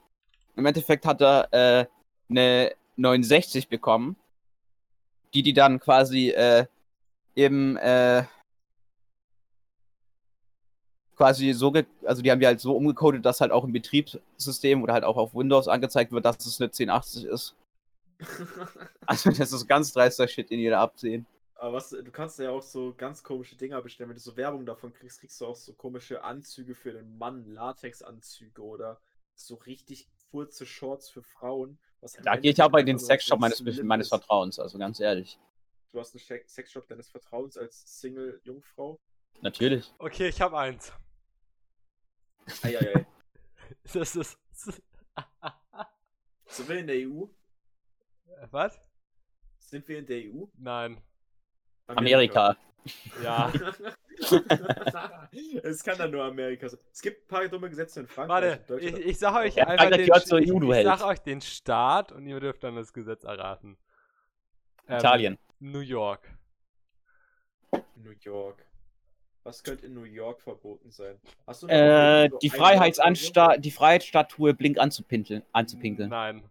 Im 0.57 0.67
Endeffekt 0.67 1.05
hat 1.05 1.21
er 1.21 1.49
äh, 1.53 1.87
eine 2.29 2.73
69 2.97 3.69
bekommen. 3.69 4.17
die 5.35 5.43
die 5.43 5.53
dann 5.53 5.81
quasi 5.81 6.31
äh, 6.31 6.67
im 7.35 7.77
äh, 7.79 8.25
quasi 11.17 11.53
so, 11.53 11.73
also 12.05 12.23
die 12.23 12.31
haben 12.31 12.41
die 12.41 12.47
halt 12.47 12.61
so 12.61 12.77
umgecodet, 12.77 13.25
dass 13.27 13.41
halt 13.41 13.51
auch 13.51 13.65
im 13.65 13.73
Betriebssystem 13.73 14.83
oder 14.83 14.93
halt 14.93 15.05
auch 15.05 15.17
auf 15.17 15.35
Windows 15.35 15.67
angezeigt 15.67 16.13
wird, 16.13 16.25
dass 16.25 16.47
es 16.47 16.61
eine 16.61 16.67
1080 16.69 17.25
ist. 17.25 17.57
Also 19.07 19.31
das 19.31 19.53
ist 19.53 19.67
ganz 19.67 19.93
dreister 19.93 20.29
Shit, 20.29 20.51
den 20.51 20.61
jeder 20.61 20.81
absehen. 20.81 21.27
Aber 21.59 21.73
was, 21.73 21.91
du 21.91 22.11
kannst 22.13 22.39
ja 22.39 22.51
auch 22.51 22.63
so 22.63 22.95
ganz 22.95 23.25
komische 23.25 23.57
Dinger 23.57 23.83
bestellen. 23.83 24.09
Wenn 24.09 24.17
du 24.17 24.23
so 24.23 24.37
Werbung 24.37 24.65
davon 24.65 24.93
kriegst, 24.93 25.19
kriegst 25.19 25.41
du 25.41 25.47
auch 25.47 25.57
so 25.57 25.75
komische 25.75 26.23
Anzüge 26.23 26.77
für 26.77 26.93
den 26.93 27.19
Mann, 27.19 27.45
Latexanzüge 27.47 28.63
oder 28.63 29.01
so 29.35 29.57
richtig 29.57 30.09
kurze 30.31 30.67
Shorts 30.67 31.11
für 31.11 31.23
Frauen. 31.23 31.81
Was 32.01 32.13
Da 32.13 32.37
gehe 32.37 32.53
ich 32.53 32.63
auch 32.63 32.71
bei 32.71 32.85
den 32.85 33.01
Sexshop 33.01 33.41
meines, 33.41 33.61
meines 33.83 34.09
Vertrauens, 34.09 34.61
also 34.61 34.79
ganz 34.79 35.01
ehrlich. 35.01 35.37
Du 35.91 35.99
hast 35.99 36.15
einen 36.15 36.47
Sexshop 36.47 36.87
deines 36.87 37.11
Vertrauens 37.11 37.59
als 37.59 37.99
Single-Jungfrau. 38.01 39.01
Natürlich. 39.41 39.93
Okay, 39.99 40.29
ich 40.29 40.41
habe 40.41 40.57
eins. 40.59 40.93
Eieiei. 42.63 43.07
Das 43.93 44.17
ist. 44.17 44.39
Sind 46.47 46.69
wir 46.69 46.79
in 46.79 46.87
der 46.87 46.97
EU? 47.07 47.27
Was? 48.51 48.81
Sind 49.59 49.87
wir 49.89 49.99
in 49.99 50.07
der 50.07 50.33
EU? 50.33 50.47
Nein. 50.57 51.03
Amerika. 51.89 52.57
Ja. 53.23 53.53
es 55.63 55.83
kann 55.85 55.99
dann 55.99 56.11
nur 56.11 56.25
Amerika 56.25 56.69
sein. 56.69 56.81
Es 56.93 57.01
gibt 57.01 57.25
ein 57.25 57.29
paar 57.29 57.49
dumme 57.49 57.69
Gesetze 57.69 58.01
in 58.01 58.07
Frankreich. 58.07 58.29
Warte, 58.29 58.61
ich, 58.61 58.67
Deutschland. 58.67 58.99
ich 59.07 59.19
sag 59.19 59.35
euch 59.37 59.55
Ja, 59.55 59.67
einfach 59.67 59.91
den, 59.91 60.07
gehört 60.07 60.27
zur 60.27 60.41
ich, 60.41 60.53
EU, 60.53 60.59
du 60.59 60.73
ich 60.73 60.85
sag 60.85 61.05
euch 61.05 61.19
den 61.21 61.41
Staat 61.41 62.13
und 62.13 62.27
ihr 62.27 62.41
dürft 62.41 62.65
dann 62.65 62.77
das 62.77 62.93
Gesetz 62.93 63.25
erraten. 63.25 63.77
Ähm, 64.89 64.99
Italien. 64.99 65.39
New 65.61 65.81
York. 65.81 66.29
New 67.97 68.15
York. 68.23 68.65
Was 69.45 69.63
könnte 69.63 69.87
in 69.87 69.95
New 69.95 70.05
York 70.05 70.43
verboten 70.43 70.91
sein? 70.91 71.19
Hast 71.47 71.63
du 71.63 71.67
noch 71.67 71.75
Äh, 71.75 72.29
so 72.31 72.39
die 72.39 72.51
Freiheitsansta 72.51 73.57
die 73.57 73.71
Freiheitsstatue 73.71 74.53
blink 74.55 74.79
anzupinkeln, 74.79 75.43
anzupinkeln. 75.53 76.11
Nein. 76.11 76.43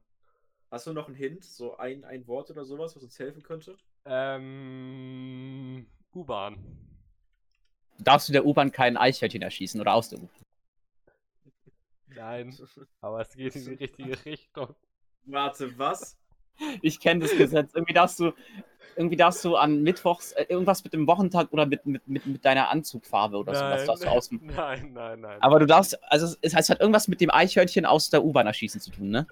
Hast 0.71 0.87
du 0.87 0.93
noch 0.93 1.07
einen 1.07 1.15
Hint? 1.15 1.43
So 1.43 1.77
ein, 1.77 2.03
ein 2.03 2.27
Wort 2.27 2.49
oder 2.49 2.65
sowas, 2.65 2.95
was 2.95 3.03
uns 3.03 3.17
helfen 3.19 3.43
könnte? 3.43 3.77
Ähm. 4.07 5.87
U-Bahn. 6.13 6.57
Darfst 7.99 8.29
du 8.29 8.33
der 8.33 8.45
U-Bahn 8.45 8.71
kein 8.71 8.97
Eichhörnchen 8.97 9.41
erschießen 9.41 9.79
oder 9.81 9.93
aus 9.93 10.09
der 10.09 10.19
U-Bahn? 10.19 10.43
Nein. 12.07 12.55
Aber 13.01 13.21
es 13.21 13.29
geht 13.35 13.55
in 13.55 13.65
die 13.65 13.73
richtige 13.75 14.17
Richtung. 14.25 14.75
Warte, 15.25 15.77
was? 15.77 16.17
Ich 16.81 16.99
kenne 16.99 17.21
das 17.21 17.37
Gesetz. 17.37 17.71
Irgendwie 17.75 17.93
darfst 17.93 18.19
du, 18.19 18.31
irgendwie 18.95 19.15
darfst 19.15 19.45
du 19.45 19.55
an 19.57 19.83
Mittwochs 19.83 20.31
äh, 20.31 20.45
irgendwas 20.49 20.83
mit 20.83 20.93
dem 20.93 21.05
Wochentag 21.05 21.51
oder 21.53 21.67
mit, 21.67 21.85
mit, 21.85 22.07
mit, 22.07 22.25
mit 22.25 22.43
deiner 22.45 22.69
Anzugfarbe 22.69 23.37
oder 23.37 23.53
sowas 23.53 23.85
darfst 23.85 24.03
du 24.03 24.07
aus. 24.09 24.31
nein, 24.31 24.93
nein, 24.93 25.19
nein. 25.21 25.41
Aber 25.41 25.59
du 25.59 25.67
darfst, 25.67 26.01
also 26.11 26.25
es- 26.25 26.39
es 26.41 26.55
heißt, 26.55 26.69
hat 26.71 26.79
irgendwas 26.79 27.07
mit 27.07 27.21
dem 27.21 27.29
Eichhörnchen 27.29 27.85
aus 27.85 28.09
der 28.09 28.23
U-Bahn 28.23 28.47
erschießen 28.47 28.81
zu 28.81 28.89
tun, 28.89 29.09
ne? 29.09 29.27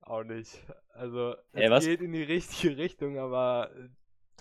Auch 0.00 0.24
nicht. 0.24 0.58
Also, 0.94 1.34
es 1.52 1.60
Ey, 1.60 1.70
was? 1.70 1.84
geht 1.84 2.00
in 2.00 2.12
die 2.12 2.22
richtige 2.22 2.76
Richtung, 2.78 3.18
aber 3.18 3.70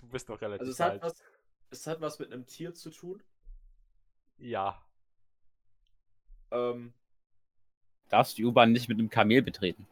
du 0.01 0.07
bist 0.09 0.27
noch 0.29 0.41
relativ 0.41 0.61
Also 0.61 0.71
es 0.71 0.79
hat 0.79 0.99
falsch. 0.99 1.03
was, 1.03 1.23
es 1.69 1.87
hat 1.87 2.01
was 2.01 2.19
mit 2.19 2.31
einem 2.31 2.45
Tier 2.45 2.73
zu 2.73 2.89
tun. 2.91 3.23
Ja. 4.37 4.83
Ähm, 6.51 6.93
Darfst 8.09 8.37
die 8.37 8.43
U-Bahn 8.45 8.71
nicht 8.73 8.89
mit 8.89 8.99
einem 8.99 9.09
Kamel 9.09 9.41
betreten. 9.41 9.87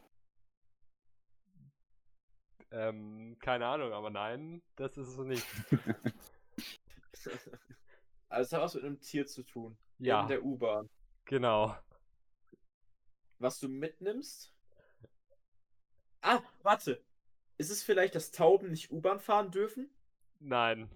Ähm, 2.72 3.38
keine 3.40 3.66
Ahnung, 3.66 3.94
aber 3.94 4.10
nein, 4.10 4.62
das 4.76 4.98
ist 4.98 5.08
es 5.08 5.18
nicht. 5.20 5.46
also 8.30 8.42
es 8.46 8.54
hat 8.54 8.62
was 8.62 8.76
mit 8.76 8.84
einem 8.84 9.00
Tier 9.00 9.26
zu 9.26 9.44
tun. 9.44 9.78
Ja, 9.98 10.22
In 10.24 10.28
der 10.28 10.44
U-Bahn. 10.44 10.90
genau. 11.26 11.76
Was 13.40 13.60
du 13.60 13.70
mitnimmst? 13.70 14.54
Ah, 16.22 16.42
warte. 16.62 17.02
Ist 17.58 17.70
es 17.72 17.84
vielleicht, 17.84 18.16
dass 18.16 18.32
Tauben 18.32 18.70
nicht 18.72 18.92
U-Bahn 18.92 19.20
fahren 19.20 19.50
dürfen? 19.52 19.90
Nein. 20.40 20.90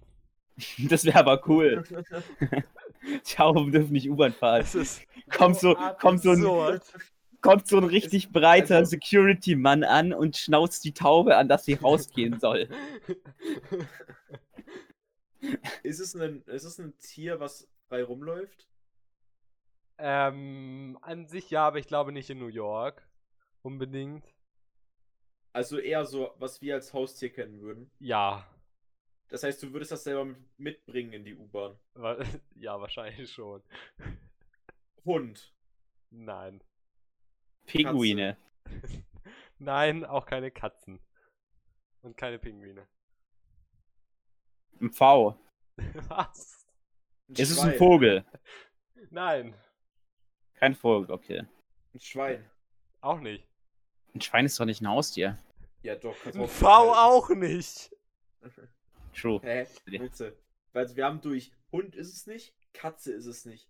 Das 0.90 1.04
wäre 1.06 1.18
aber 1.20 1.42
cool. 1.48 1.84
Tauben 3.36 3.72
dürfen 3.72 3.94
nicht 3.94 4.10
U-Bahn 4.10 4.34
fahren. 4.34 4.62
Es 4.62 4.76
ist 4.76 5.02
Kommt 5.36 5.58
so, 5.58 5.76
kommt 6.00 6.22
so 6.22 6.32
ein, 6.32 6.80
kommt 7.42 7.68
so 7.68 7.78
ein 7.78 7.84
richtig 7.86 8.32
breiter 8.32 8.78
also- 8.78 8.92
Security-Mann 8.92 9.84
an 9.84 10.14
und 10.14 10.38
schnauzt 10.38 10.84
die 10.86 10.94
Taube 10.94 11.36
an, 11.38 11.48
dass 11.50 11.66
sie 11.66 11.74
rausgehen 11.74 12.40
soll. 12.40 12.70
Ist 15.82 16.00
es 16.00 16.16
ein, 16.16 16.44
ist 16.44 16.64
es 16.64 16.80
ein 16.80 16.98
Tier, 17.00 17.40
was 17.40 17.68
frei 17.88 18.04
rumläuft? 18.04 18.68
ähm, 20.00 20.98
an 21.02 21.28
sich 21.28 21.50
ja, 21.50 21.68
aber 21.68 21.78
ich 21.80 21.88
glaube 21.88 22.12
nicht 22.12 22.30
in 22.30 22.40
New 22.40 22.48
York. 22.48 23.08
Unbedingt. 23.62 24.26
Also 25.54 25.78
eher 25.78 26.04
so, 26.06 26.34
was 26.40 26.62
wir 26.62 26.74
als 26.76 26.94
Haustier 26.94 27.32
kennen 27.32 27.62
würden. 27.62 27.92
Ja. 28.00 28.46
Das 29.30 29.44
heißt, 29.44 29.62
du 29.64 29.72
würdest 29.74 29.92
das 29.92 30.04
selber 30.04 30.26
mit- 30.26 30.38
mitbringen 30.60 31.14
in 31.14 31.24
die 31.26 31.36
U-Bahn. 31.36 31.78
Ja, 32.56 32.80
wahrscheinlich 32.80 33.32
schon. 33.32 33.64
Hund. 35.06 35.54
Nein. 36.12 36.64
Pinguine. 37.66 38.38
Nein, 39.60 40.06
auch 40.06 40.26
keine 40.26 40.52
Katzen. 40.52 41.00
Und 42.02 42.18
keine 42.18 42.38
Pinguine. 42.40 42.88
Ein 44.82 44.92
V. 44.92 45.40
Was? 46.10 46.66
Ist 47.30 47.50
es 47.52 47.60
ein 47.60 47.70
Schwein. 47.70 47.78
Vogel? 47.78 48.26
Nein, 49.10 49.56
Kein 50.56 50.76
Vogel, 50.76 51.12
okay. 51.12 51.46
Ein 51.94 52.00
Schwein. 52.00 52.50
auch 53.02 53.20
nicht. 53.20 53.48
Ein 54.14 54.22
Schwein 54.22 54.46
ist 54.46 54.60
doch 54.60 54.66
nicht 54.66 54.82
ein 54.82 54.88
Haustier. 54.88 55.38
Ja, 55.82 55.96
doch. 55.96 56.16
Ein 56.26 56.48
V 56.48 56.68
auch 56.68 57.30
nicht. 57.30 57.96
True. 59.14 59.40
Hä? 59.44 59.66
Witze. 59.86 60.36
Weil 60.74 60.96
wir 60.96 61.06
haben 61.06 61.22
durch 61.22 61.52
Hund 61.72 61.96
ist 61.96 62.14
es 62.14 62.28
nicht, 62.28 62.54
Katze 62.74 63.14
ist 63.14 63.26
es 63.26 63.46
nicht. 63.46 63.68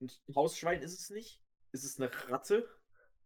Ein 0.00 0.10
Hausschwein 0.34 0.82
ist 0.82 0.98
es 0.98 1.10
nicht. 1.10 1.40
Ist 1.72 1.84
es 1.84 1.98
eine 2.00 2.10
Ratte? 2.28 2.68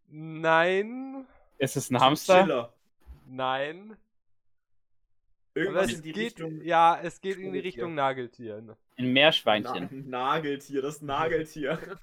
Nein, 0.09 1.27
Ist 1.59 1.77
es 1.77 1.91
ein 1.91 2.01
Hamster? 2.01 2.43
Chiller. 2.43 2.75
nein. 3.27 3.97
Irgendwas 5.55 5.91
es 5.91 5.97
in 5.99 6.03
die 6.03 6.13
geht, 6.13 6.25
Richtung. 6.41 6.63
ja, 6.63 6.99
es 7.03 7.21
geht 7.21 7.37
in 7.37 7.53
die. 7.53 7.59
Richtung 7.59 7.95
Nageltier. 7.95 8.57
Ein 8.57 8.67
Na, 8.97 9.05
Meerschweinchen. 9.05 10.09
Nageltier, 10.09 10.81
das 10.81 11.03
Nageltier. 11.03 11.79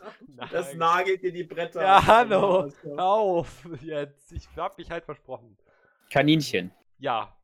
Das 0.51 0.73
Nagel- 0.73 0.77
nagelt 0.77 1.23
dir 1.23 1.31
die 1.33 1.43
Bretter. 1.43 1.81
Ja, 1.81 1.97
ab. 1.97 2.05
hallo. 2.05 2.71
Auf 2.97 3.67
jetzt. 3.81 4.31
Ich 4.31 4.47
hab 4.55 4.77
mich 4.77 4.91
halt 4.91 5.03
versprochen. 5.05 5.57
Kaninchen. 6.11 6.71
Ja, 6.99 7.35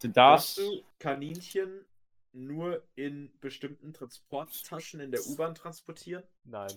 Du 0.00 0.08
Darfst 0.08 0.58
du 0.58 0.82
Kaninchen 0.98 1.84
nur 2.32 2.82
in 2.94 3.30
bestimmten 3.40 3.92
Transporttaschen 3.92 5.00
in 5.00 5.10
der 5.10 5.20
U-Bahn 5.26 5.54
transportieren? 5.54 6.22
nein. 6.44 6.72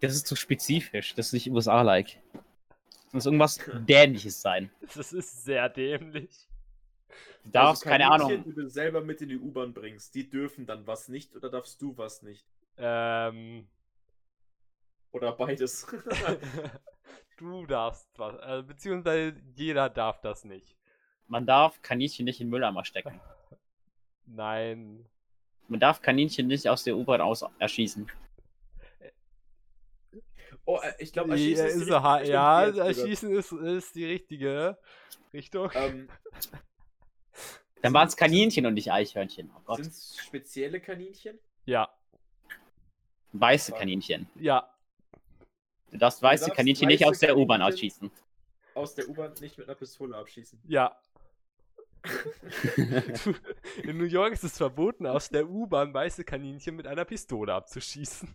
Das 0.00 0.14
ist 0.14 0.26
zu 0.26 0.34
spezifisch. 0.34 1.14
Das 1.14 1.26
ist 1.26 1.32
nicht 1.34 1.50
USA-like. 1.50 2.22
Das 2.32 3.12
muss 3.12 3.26
irgendwas 3.26 3.60
Dämliches 3.86 4.40
sein. 4.40 4.70
Das 4.94 5.12
ist 5.12 5.44
sehr 5.44 5.68
dämlich. 5.68 6.48
Du 7.44 7.50
darfst, 7.50 7.82
Also 7.82 7.90
keine 7.90 8.10
Ahnung. 8.10 8.44
die 8.44 8.54
du 8.54 8.66
selber 8.70 9.02
mit 9.02 9.20
in 9.20 9.28
die 9.28 9.38
U-Bahn 9.38 9.74
bringst, 9.74 10.14
die 10.14 10.30
dürfen 10.30 10.64
dann 10.64 10.86
was 10.86 11.08
nicht 11.08 11.36
oder 11.36 11.50
darfst 11.50 11.82
du 11.82 11.98
was 11.98 12.22
nicht? 12.22 12.46
Ähm. 12.78 13.68
Oder 15.10 15.32
beides. 15.32 15.86
du 17.36 17.66
darfst 17.66 18.08
was. 18.16 18.36
Äh, 18.40 18.62
beziehungsweise 18.62 19.36
jeder 19.54 19.90
darf 19.90 20.22
das 20.22 20.44
nicht. 20.44 20.79
Man 21.30 21.46
darf 21.46 21.80
Kaninchen 21.82 22.24
nicht 22.24 22.40
in 22.40 22.48
den 22.48 22.50
Mülleimer 22.50 22.84
stecken. 22.84 23.20
Nein. 24.26 25.06
Man 25.68 25.78
darf 25.78 26.02
Kaninchen 26.02 26.48
nicht 26.48 26.68
aus 26.68 26.82
der 26.82 26.96
U-Bahn 26.96 27.20
aus 27.20 27.44
erschießen. 27.60 28.10
oh, 30.64 30.78
äh, 30.82 30.92
ich 30.98 31.12
glaube, 31.12 31.30
Ja, 31.30 31.34
Erschießen 31.36 31.66
ist 31.66 31.78
die 31.78 31.84
so 31.84 32.02
ha- 32.02 32.14
richtige 32.16 32.32
ja, 32.34 32.66
jetzt 32.66 32.76
Erschießen 32.78 33.30
ist, 33.32 33.52
ist 33.52 33.94
die 33.94 34.06
richtige 34.06 34.76
Richtung. 35.32 35.70
Ähm, 35.74 36.08
Dann 37.82 37.94
waren 37.94 38.08
es 38.08 38.16
Kaninchen 38.16 38.66
und 38.66 38.74
nicht 38.74 38.90
Eichhörnchen. 38.92 39.50
Oh 39.56 39.60
Gott. 39.64 39.76
Sind 39.76 39.86
es 39.92 40.16
spezielle 40.18 40.80
Kaninchen? 40.80 41.38
Ja, 41.64 41.88
Weiße 43.32 43.72
Kaninchen. 43.72 44.28
ja. 44.34 44.68
Du 45.92 45.98
darfst 45.98 46.20
weiße 46.22 46.44
darfst 46.46 46.56
Kaninchen 46.56 46.88
nicht 46.88 47.04
aus 47.04 47.18
der 47.20 47.36
U-Bahn 47.36 47.62
ausschießen. 47.62 48.10
Aus 48.74 48.94
der 48.96 49.08
U-Bahn 49.08 49.32
nicht 49.40 49.56
mit 49.58 49.68
einer 49.68 49.76
Pistole 49.76 50.16
abschießen. 50.16 50.60
Ja. 50.68 50.96
Du, 53.24 53.34
in 53.82 53.98
New 53.98 54.04
York 54.04 54.32
ist 54.32 54.44
es 54.44 54.56
verboten, 54.56 55.06
aus 55.06 55.28
der 55.28 55.48
U-Bahn 55.48 55.92
weiße 55.92 56.24
Kaninchen 56.24 56.76
mit 56.76 56.86
einer 56.86 57.04
Pistole 57.04 57.52
abzuschießen. 57.54 58.34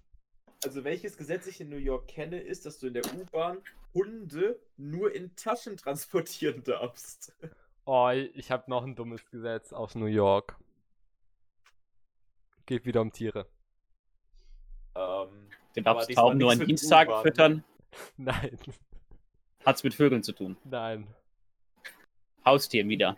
Also 0.63 0.83
welches 0.83 1.17
Gesetz 1.17 1.47
ich 1.47 1.61
in 1.61 1.69
New 1.69 1.77
York 1.77 2.07
kenne, 2.07 2.39
ist, 2.39 2.65
dass 2.65 2.79
du 2.79 2.87
in 2.87 2.93
der 2.93 3.03
U-Bahn 3.15 3.57
Hunde 3.93 4.59
nur 4.77 5.13
in 5.15 5.35
Taschen 5.35 5.77
transportieren 5.77 6.63
darfst. 6.63 7.33
Oh, 7.85 8.09
ich 8.09 8.51
habe 8.51 8.69
noch 8.69 8.83
ein 8.83 8.95
dummes 8.95 9.25
Gesetz 9.29 9.71
aus 9.73 9.95
New 9.95 10.05
York. 10.07 10.57
Geht 12.65 12.85
wieder 12.85 13.01
um 13.01 13.11
Tiere. 13.11 13.47
Ähm, 14.95 15.49
Du 15.75 15.81
Aber 15.81 15.95
darfst 15.95 16.09
diesmal 16.09 16.25
Tauben 16.25 16.37
nur 16.39 16.51
an 16.51 16.59
Dienstagen 16.65 17.11
U-Bahn. 17.11 17.23
füttern. 17.23 17.63
Nein, 18.17 18.57
Hat's 19.65 19.83
mit 19.83 19.93
Vögeln 19.93 20.23
zu 20.23 20.31
tun. 20.33 20.57
nein. 20.63 21.07
Haustieren 22.45 22.87
wieder. 22.89 23.17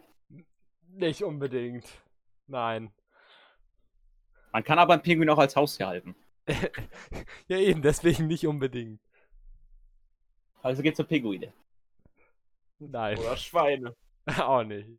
Nicht 0.97 1.23
unbedingt. 1.23 1.85
Nein. 2.47 2.91
Man 4.51 4.63
kann 4.63 4.79
aber 4.79 4.93
einen 4.93 5.03
Pinguin 5.03 5.29
auch 5.29 5.37
als 5.37 5.55
Haustier 5.55 5.87
halten. 5.87 6.15
ja, 7.47 7.57
eben, 7.57 7.83
deswegen 7.83 8.25
nicht 8.25 8.47
unbedingt. 8.47 8.99
Also 10.63 10.81
geht's 10.81 10.99
um 10.99 11.05
Pinguine. 11.05 11.53
Nein, 12.79 13.17
oder 13.19 13.37
Schweine. 13.37 13.95
auch 14.39 14.63
nicht. 14.63 14.89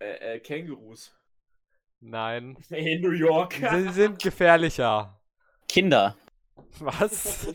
Äh, 0.00 0.34
äh, 0.34 0.40
Kängurus. 0.40 1.14
Nein. 2.00 2.56
In 2.70 3.02
New 3.02 3.12
York. 3.12 3.52
Sie 3.54 3.88
sind 3.90 4.18
gefährlicher. 4.18 5.20
Kinder. 5.68 6.16
Was? 6.80 7.54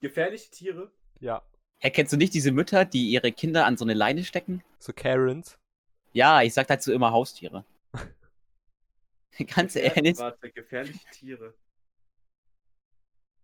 Gefährliche 0.00 0.50
Tiere. 0.50 0.92
Ja. 1.20 1.42
Hä, 1.78 1.90
kennst 1.90 2.12
du 2.12 2.16
nicht 2.16 2.34
diese 2.34 2.52
Mütter, 2.52 2.84
die 2.84 3.10
ihre 3.10 3.32
Kinder 3.32 3.66
an 3.66 3.76
so 3.76 3.84
eine 3.84 3.94
Leine 3.94 4.24
stecken? 4.24 4.62
So 4.78 4.92
Karens. 4.92 5.58
Ja, 6.12 6.42
ich 6.42 6.54
sag 6.54 6.66
dazu 6.68 6.92
immer 6.92 7.12
Haustiere. 7.12 7.64
Ganz 9.54 9.76
ehrlich. 9.76 10.16
Warte, 10.18 10.50
gefährliche 10.50 11.04
Tiere. 11.12 11.54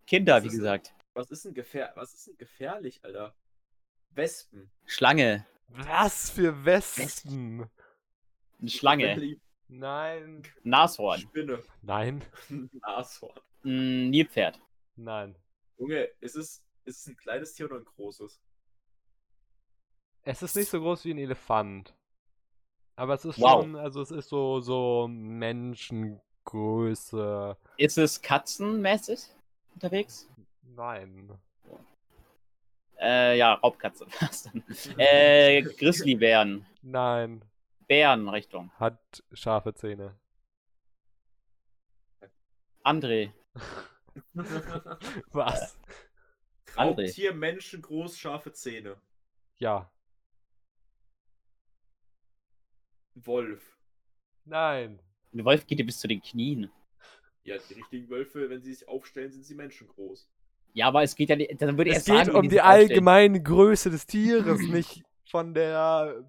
Kinder, 0.07 0.37
Was 0.37 0.45
wie 0.45 0.49
ist- 0.49 0.55
gesagt. 0.55 0.95
Was 1.15 1.31
ist 1.31 1.45
denn 1.45 1.53
gefähr 1.53 1.93
was 1.95 2.15
ist 2.15 2.27
denn 2.29 2.39
gefährlich, 2.39 3.05
Alter? 3.05 3.35
Wespen. 4.15 4.71
Schlange. 4.87 5.47
Was 5.69 6.31
für 6.31 6.65
Wespen? 6.65 7.69
Eine 8.61 8.71
Schlange. 8.71 9.37
Nein. 9.69 10.43
Nashorn. 10.63 11.21
Spinne. 11.21 11.63
Nein. 11.83 12.23
Nashorn. 12.73 13.39
Ein 13.65 14.09
Nilpferd. 14.11 14.59
Nein. 14.97 15.37
Junge, 15.79 16.05
ist 16.21 16.37
es, 16.37 16.62
ist 16.85 17.01
es 17.01 17.07
ein 17.09 17.17
kleines 17.17 17.55
Tier 17.55 17.67
oder 17.67 17.77
ein 17.77 17.85
großes? 17.85 18.41
Es 20.25 20.43
ist 20.43 20.55
nicht 20.57 20.71
so 20.71 20.81
groß 20.81 21.05
wie 21.05 21.13
ein 21.15 21.19
Elefant. 21.19 21.95
Aber 22.97 23.15
es 23.15 23.25
ist 23.25 23.41
Wow. 23.41 23.63
schon, 23.63 23.77
also 23.77 24.03
es 24.03 24.11
ist 24.11 24.29
so, 24.29 24.61
so 24.61 25.07
Menschengröße. 25.09 27.57
Ist 27.77 27.99
es 27.99 28.21
katzenmäßig 28.21 29.21
unterwegs? 29.75 30.29
Nein. 30.63 31.39
Äh, 33.01 33.39
ja, 33.39 33.55
Raubkatze. 33.55 34.07
Äh, 34.99 35.63
Grizzlybären. 35.63 36.67
Nein. 36.83 37.45
Bärenrichtung. 37.89 38.71
Hat 38.79 39.25
scharfe 39.33 39.75
Zähne. 39.75 40.15
André. 42.85 43.33
Was? 45.33 45.77
André. 46.77 47.07
Raubtier, 47.07 47.35
Menschen, 47.35 47.83
groß, 47.83 48.19
scharfe 48.19 48.53
Zähne. 48.53 48.97
Ja. 49.59 49.91
Wolf. 53.15 53.77
Nein. 54.45 54.99
Der 55.33 55.45
Wolf 55.45 55.67
geht 55.67 55.79
dir 55.79 55.87
bis 55.87 56.01
zu 56.01 56.09
den 56.09 56.23
Knien. 56.23 56.71
Ja, 57.45 57.57
die 57.69 57.75
richtigen 57.75 58.09
Wölfe, 58.09 58.49
wenn 58.51 58.63
sie 58.63 58.73
sich 58.75 58.89
aufstellen, 58.89 59.31
sind 59.33 59.45
sie 59.45 59.55
menschengroß. 59.55 60.29
Ja, 60.75 60.89
aber 60.89 61.03
es 61.03 61.15
geht 61.15 61.29
ja 61.29 61.37
nicht. 61.37 61.61
Dann 61.61 61.77
würde 61.77 61.91
ich 61.91 61.97
Es 61.97 62.05
geht 62.05 62.17
sagen, 62.27 62.31
um 62.37 62.43
die 62.43 62.51
sich 62.51 62.61
aufstellen. 62.63 62.89
allgemeine 62.91 63.43
Größe 63.43 63.91
des 63.91 64.07
Tieres, 64.07 64.61
nicht 64.69 65.03
von 65.27 65.55
der, 65.55 66.25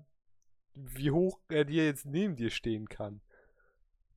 wie 0.74 1.12
hoch 1.12 1.39
er 1.50 1.66
dir 1.66 1.86
jetzt 1.86 2.06
neben 2.06 2.36
dir 2.36 2.50
stehen 2.50 2.89
kann. 2.89 3.22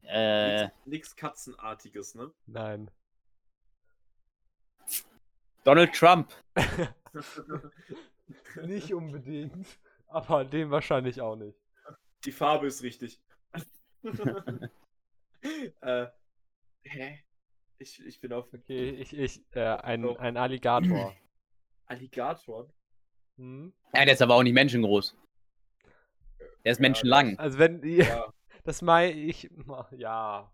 Äh, 0.03 0.65
Nix, 0.65 0.75
nix 0.87 1.17
Katzenartiges, 1.17 2.15
ne? 2.15 2.31
Nein. 2.47 2.91
Donald 5.67 5.93
Trump. 5.93 6.33
Nicht 8.63 8.95
unbedingt. 8.95 9.67
Aber 10.07 10.45
dem 10.45 10.71
wahrscheinlich 10.71 11.21
auch 11.21 11.35
nicht. 11.35 11.59
Die 12.25 12.31
Farbe 12.31 12.69
ist 12.69 12.85
richtig. 12.85 13.21
äh, 15.81 16.07
hä? 16.85 17.25
Ich, 17.79 18.01
ich 18.07 18.21
bin 18.21 18.33
auf 18.33 18.47
Okay, 18.55 18.91
ich, 18.91 19.13
ich, 19.13 19.43
äh, 19.57 19.65
ein, 19.65 20.03
Doch. 20.03 20.17
ein 20.21 20.37
Alligator. 20.37 21.17
Alligatoren. 21.87 22.73
Hm? 23.37 23.73
Ja, 23.93 24.05
der 24.05 24.15
ist 24.15 24.23
aber 24.23 24.37
auch 24.37 24.45
nicht 24.45 24.55
menschengroß. 24.55 25.17
Der 26.65 26.73
ist 26.73 26.79
Ja, 26.79 26.83
menschenlang. 26.83 27.37
Also 27.41 27.59
wenn, 27.59 27.83
Ja, 27.83 28.33
das 28.65 28.83
meine 28.83 29.13
ich, 29.13 29.51
ja. 29.97 30.53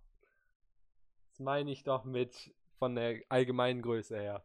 Das 1.31 1.41
meine 1.41 1.71
ich 1.71 1.85
doch 1.85 2.05
mit 2.05 2.55
von 2.79 2.95
der 2.95 3.23
allgemeinen 3.29 3.83
Größe 3.83 4.19
her. 4.19 4.43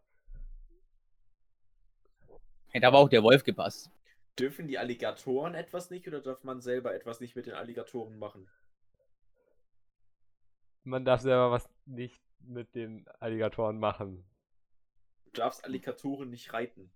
Hätte 2.70 2.88
aber 2.88 3.00
auch 3.00 3.10
der 3.10 3.24
Wolf 3.24 3.44
gepasst. 3.44 3.92
dürfen 4.40 4.68
die 4.68 4.78
Alligatoren 4.78 5.54
etwas 5.54 5.90
nicht 5.90 6.08
oder 6.08 6.22
darf 6.22 6.44
man 6.44 6.62
selber 6.62 6.94
etwas 6.96 7.20
nicht 7.20 7.36
mit 7.36 7.46
den 7.46 7.56
Alligatoren 7.56 8.18
machen? 8.18 8.50
Man 10.84 11.06
darf 11.06 11.22
selber 11.22 11.52
was 11.52 11.70
nicht 11.86 12.20
mit 12.40 12.74
den 12.74 13.08
Alligatoren 13.20 13.78
machen. 13.80 14.26
Du 15.26 15.32
darfst 15.42 15.64
Alligatoren 15.64 16.30
nicht 16.32 16.52
reiten. 16.54 16.92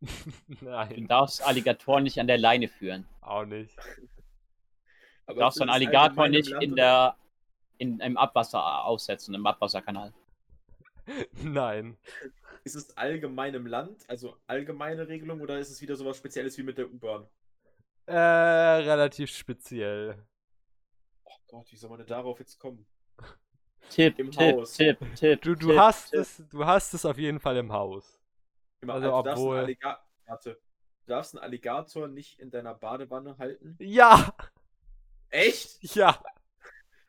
Du 0.94 1.04
Nein, 1.04 1.06
darfst 1.08 1.42
Alligatoren 1.42 2.04
nicht 2.04 2.18
an 2.20 2.26
der 2.26 2.38
Leine 2.38 2.68
führen. 2.68 3.08
auch 3.20 3.44
nicht. 3.44 3.78
Aber 5.26 5.42
Du 5.44 5.44
darfst 5.44 5.60
ist 5.60 5.62
einen 5.62 5.70
Alligator 5.70 6.28
nicht 6.28 6.50
Land 6.50 6.64
in 6.64 6.76
der 6.76 7.16
in, 7.78 8.00
im 8.00 8.16
Abwasser 8.16 8.84
aussetzen, 8.84 9.34
im 9.34 9.46
Abwasserkanal. 9.46 10.12
Nein. 11.32 11.96
Ist 12.64 12.74
es 12.74 12.96
allgemein 12.96 13.54
im 13.54 13.66
Land, 13.66 14.04
also 14.08 14.36
allgemeine 14.46 15.08
Regelung, 15.08 15.40
oder 15.40 15.58
ist 15.58 15.70
es 15.70 15.80
wieder 15.80 15.96
sowas 15.96 16.16
Spezielles 16.18 16.58
wie 16.58 16.62
mit 16.62 16.76
der 16.78 16.90
U-Bahn? 16.92 17.26
Äh, 18.06 18.14
relativ 18.16 19.30
speziell. 19.30 20.22
Oh 21.24 21.32
Gott, 21.48 21.70
wie 21.72 21.76
soll 21.76 21.90
man 21.90 21.98
denn 22.00 22.08
darauf 22.08 22.38
jetzt 22.38 22.58
kommen? 22.58 22.86
Tipp, 23.88 24.18
Im 24.18 24.30
Tipp, 24.30 24.56
Haus. 24.56 24.74
Tipp, 24.74 24.98
Tipp. 25.16 25.42
Du, 25.42 25.54
du 25.54 25.68
Tipp, 25.68 25.78
hast 25.78 26.10
Tipp. 26.10 26.20
es, 26.20 26.42
du 26.50 26.64
hast 26.66 26.92
es 26.94 27.04
auf 27.04 27.18
jeden 27.18 27.40
Fall 27.40 27.56
im 27.56 27.72
Haus. 27.72 28.20
Immer, 28.82 28.94
Also, 28.94 29.06
du 29.06 29.10
darfst 29.12 29.26
einen 29.28 29.38
obwohl- 29.38 29.58
Alliga 29.58 30.04
Warte. 30.26 30.60
Du 31.06 31.12
darfst 31.14 31.34
einen 31.34 31.42
Alligator 31.42 32.06
nicht 32.08 32.38
in 32.38 32.50
deiner 32.50 32.74
Badewanne 32.74 33.36
halten? 33.38 33.76
Ja, 33.80 34.32
Echt? 35.30 35.82
ja. 35.94 36.22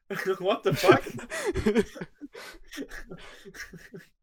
What 0.40 0.64
the 0.64 0.74
fuck? 0.74 1.02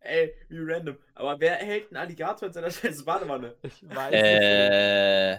Ey, 0.00 0.34
wie 0.48 0.58
random. 0.72 0.96
Aber 1.14 1.38
wer 1.40 1.56
hält 1.56 1.88
einen 1.88 1.96
Alligator 1.96 2.48
in 2.48 2.52
seiner 2.52 2.70
scheiß 2.72 3.04
Badewanne? 3.04 3.56
Ich 3.62 3.82
weiß 3.88 4.12
Äh, 4.12 5.38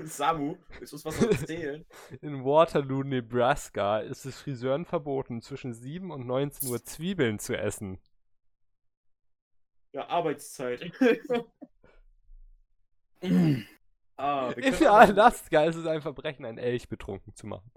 Samu, 0.00 0.56
willst 0.78 0.92
du 0.92 0.96
uns 0.96 1.04
was 1.06 1.22
erzählen? 1.22 1.86
In 2.20 2.44
Waterloo, 2.44 3.02
Nebraska 3.04 4.00
ist 4.00 4.26
es 4.26 4.38
Friseuren 4.38 4.84
verboten, 4.84 5.40
zwischen 5.40 5.72
7 5.72 6.10
und 6.10 6.26
19 6.26 6.68
Uhr 6.68 6.84
Zwiebeln 6.84 7.38
zu 7.38 7.56
essen. 7.56 7.98
Ja, 9.92 10.08
Arbeitszeit. 10.08 10.92
ah, 13.22 13.26
In 13.26 13.66
auch- 14.16 14.54
Alaska 14.80 15.64
ist 15.64 15.76
es 15.76 15.86
ein 15.86 16.02
Verbrechen, 16.02 16.44
einen 16.44 16.58
Elch 16.58 16.88
betrunken 16.88 17.34
zu 17.34 17.46
machen. 17.46 17.70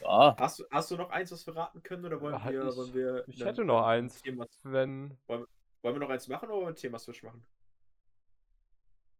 Ja, 0.00 0.36
Hast 0.38 0.58
du, 0.60 0.64
hast 0.70 0.90
du 0.90 0.96
noch 0.96 1.10
eins, 1.10 1.30
was 1.32 1.46
wir 1.46 1.54
raten 1.56 1.82
können? 1.82 2.04
Oder 2.04 2.20
wollen 2.20 2.34
Ah, 2.34 2.48
wir. 2.50 2.64
ich- 2.68 2.76
wollen 2.76 2.94
wir 2.94 3.24
Ich 3.28 3.44
hätte 3.44 3.64
noch 3.64 3.82
ein 3.86 4.04
eins. 4.04 4.22
Thema, 4.22 4.46
Wenn. 4.62 5.16
wollen 5.26 5.46
wir 5.82 5.98
noch 5.98 6.10
eins 6.10 6.28
machen 6.28 6.46
oder 6.46 6.54
wollen 6.56 6.66
wir 6.66 6.72
ein 6.72 6.76
Thema-Switch 6.76 7.22
machen? 7.22 7.44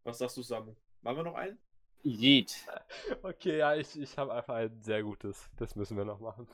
Was 0.05 0.19
sagst 0.19 0.37
du, 0.37 0.43
Samu? 0.43 0.75
Machen 1.03 1.17
wir 1.19 1.23
noch 1.25 1.35
einen? 1.35 1.59
Yeet. 2.03 2.67
Okay, 3.23 3.59
ja, 3.59 3.75
ich, 3.75 3.99
ich 4.01 4.17
habe 4.17 4.33
einfach 4.33 4.55
ein 4.55 4.81
sehr 4.83 5.03
gutes. 5.03 5.51
Das 5.57 5.77
müssen 5.77 5.97
wir 5.97 6.05
noch 6.05 6.21
machen. 6.21 6.49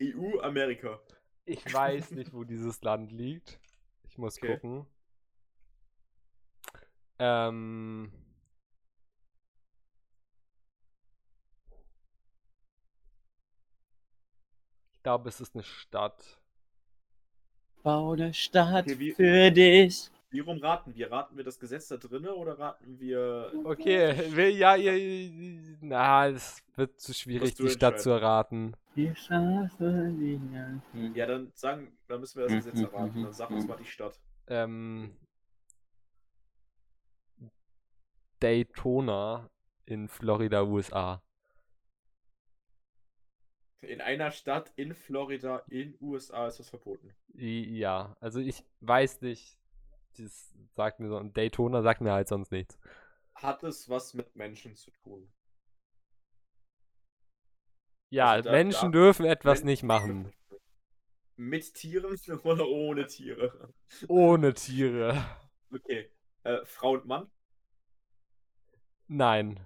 EU, 0.00 0.38
Amerika. 0.40 1.00
Ich 1.44 1.72
weiß 1.72 2.12
nicht, 2.12 2.32
wo 2.32 2.44
dieses 2.44 2.80
Land 2.82 3.10
liegt. 3.10 3.58
Ich 4.04 4.16
muss 4.18 4.36
Okay. 4.38 4.54
gucken. 4.54 4.86
Ähm. 7.18 8.12
Glaube, 15.08 15.30
es 15.30 15.40
ist 15.40 15.54
eine 15.54 15.64
Stadt. 15.64 16.38
Bau 17.82 18.12
eine 18.12 18.34
Stadt 18.34 18.84
Okay, 18.84 18.98
wie- 18.98 19.12
für 19.12 19.50
dich. 19.50 20.10
Wie 20.30 20.40
rum 20.40 20.58
raten 20.58 20.94
wir? 20.94 21.10
Raten 21.10 21.34
wir 21.38 21.44
das 21.44 21.58
Gesetz 21.58 21.88
da 21.88 21.96
drinne 21.96 22.34
oder 22.34 22.58
raten 22.58 23.00
wir. 23.00 23.50
Okay, 23.64 24.36
will, 24.36 24.50
ja, 24.50 24.76
ihr, 24.76 25.78
na, 25.80 26.28
es 26.28 26.62
wird 26.76 27.00
zu 27.00 27.14
schwierig, 27.14 27.54
die 27.54 27.70
Stadt 27.70 27.98
zu 28.02 28.10
erraten. 28.10 28.76
Wir 28.94 29.14
die 29.14 30.38
Nacht. 30.52 31.16
Ja, 31.16 31.24
dann 31.24 31.52
sagen. 31.54 31.96
Oder 32.06 32.18
müssen 32.18 32.36
wir 32.40 32.44
das 32.44 32.52
Mhm, 32.52 32.56
Gesetz 32.70 32.80
erraten? 32.82 33.18
mhm, 33.20 33.22
Dann 33.22 33.32
sag 33.32 33.48
uns 33.50 33.62
mhm. 33.64 33.70
mal 33.70 33.76
die 33.78 33.86
Stadt. 33.86 34.20
Ähm, 34.48 35.16
Daytona 38.40 39.48
in 39.86 40.08
Florida, 40.08 40.64
USA. 40.64 41.22
In 43.80 44.00
einer 44.00 44.32
Stadt 44.32 44.72
in 44.76 44.92
Florida 44.94 45.62
in 45.68 45.96
USA 46.00 46.48
ist 46.48 46.58
das 46.58 46.68
verboten. 46.68 47.14
Ja, 47.34 48.16
also 48.20 48.40
ich 48.40 48.64
weiß 48.80 49.20
nicht. 49.20 49.56
Das 50.16 50.52
sagt 50.74 50.98
mir 50.98 51.08
so. 51.08 51.16
Und 51.16 51.36
Daytona 51.36 51.82
sagt 51.82 52.00
mir 52.00 52.12
halt 52.12 52.26
sonst 52.28 52.50
nichts. 52.50 52.76
Hat 53.34 53.62
es 53.62 53.88
was 53.88 54.14
mit 54.14 54.34
Menschen 54.34 54.74
zu 54.74 54.90
tun? 54.90 55.32
Ja, 58.10 58.30
Also 58.32 58.48
da- 58.48 58.52
Menschen 58.56 58.90
da- 58.90 58.98
dürfen 58.98 59.26
etwas 59.26 59.62
nicht 59.62 59.84
machen. 59.84 60.32
Mit 61.36 61.72
Tieren 61.74 62.18
oder 62.42 62.66
ohne 62.68 63.06
Tiere? 63.06 63.72
Ohne 64.08 64.54
Tiere. 64.54 65.24
Okay. 65.72 66.10
Äh, 66.42 66.64
Frau 66.64 66.92
und 66.94 67.06
Mann? 67.06 67.30
Nein, 69.06 69.60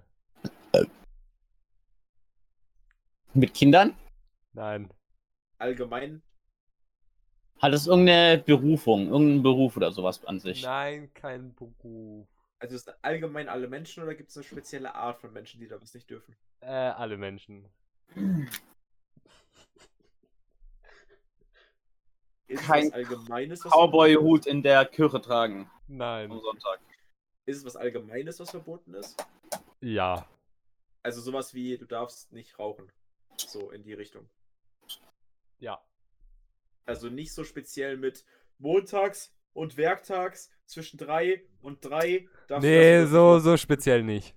Mit 3.33 3.55
Kindern? 3.55 3.97
Nein. 4.53 4.89
Allgemein? 5.57 6.21
Hat 7.59 7.73
es 7.73 7.87
irgendeine 7.87 8.41
Berufung, 8.41 9.07
irgendeinen 9.07 9.43
Beruf 9.43 9.77
oder 9.77 9.91
sowas 9.91 10.25
an 10.25 10.39
sich? 10.39 10.63
Nein, 10.63 11.13
kein 11.13 11.53
Beruf. 11.53 12.27
Also 12.59 12.75
ist 12.75 12.87
es 12.87 12.95
allgemein 13.03 13.49
alle 13.49 13.67
Menschen 13.67 14.03
oder 14.03 14.15
gibt 14.15 14.29
es 14.29 14.37
eine 14.37 14.43
spezielle 14.43 14.95
Art 14.95 15.19
von 15.19 15.31
Menschen, 15.33 15.59
die 15.59 15.67
da 15.67 15.81
was 15.81 15.93
nicht 15.93 16.09
dürfen? 16.09 16.35
Äh, 16.61 16.67
alle 16.67 17.17
Menschen. 17.17 17.69
Ist 22.47 22.63
Kein 22.63 22.83
es 22.83 22.91
was 22.91 22.93
Allgemeines, 22.93 23.65
was 23.65 23.71
Cowboy-Hut 23.71 24.45
in 24.45 24.61
der 24.61 24.85
Kirche 24.85 25.19
tragen 25.21 25.69
Nein. 25.87 26.31
am 26.31 26.39
Sonntag. 26.39 26.79
Ist 27.45 27.57
es 27.57 27.65
was 27.65 27.75
Allgemeines, 27.75 28.39
was 28.39 28.51
verboten 28.51 28.93
ist? 28.93 29.17
Ja. 29.81 30.27
Also 31.01 31.21
sowas 31.21 31.53
wie, 31.53 31.77
du 31.77 31.85
darfst 31.85 32.31
nicht 32.31 32.59
rauchen. 32.59 32.91
So 33.37 33.71
in 33.71 33.83
die 33.83 33.93
Richtung. 33.93 34.29
Ja. 35.63 35.81
Also 36.85 37.09
nicht 37.09 37.33
so 37.33 37.45
speziell 37.45 37.95
mit 37.95 38.25
montags 38.57 39.33
und 39.53 39.77
werktags 39.77 40.51
zwischen 40.65 40.97
drei 40.97 41.45
und 41.61 41.85
drei. 41.85 42.27
Nee, 42.59 43.05
so, 43.05 43.39
so 43.39 43.55
speziell 43.55 44.03
nicht. 44.03 44.35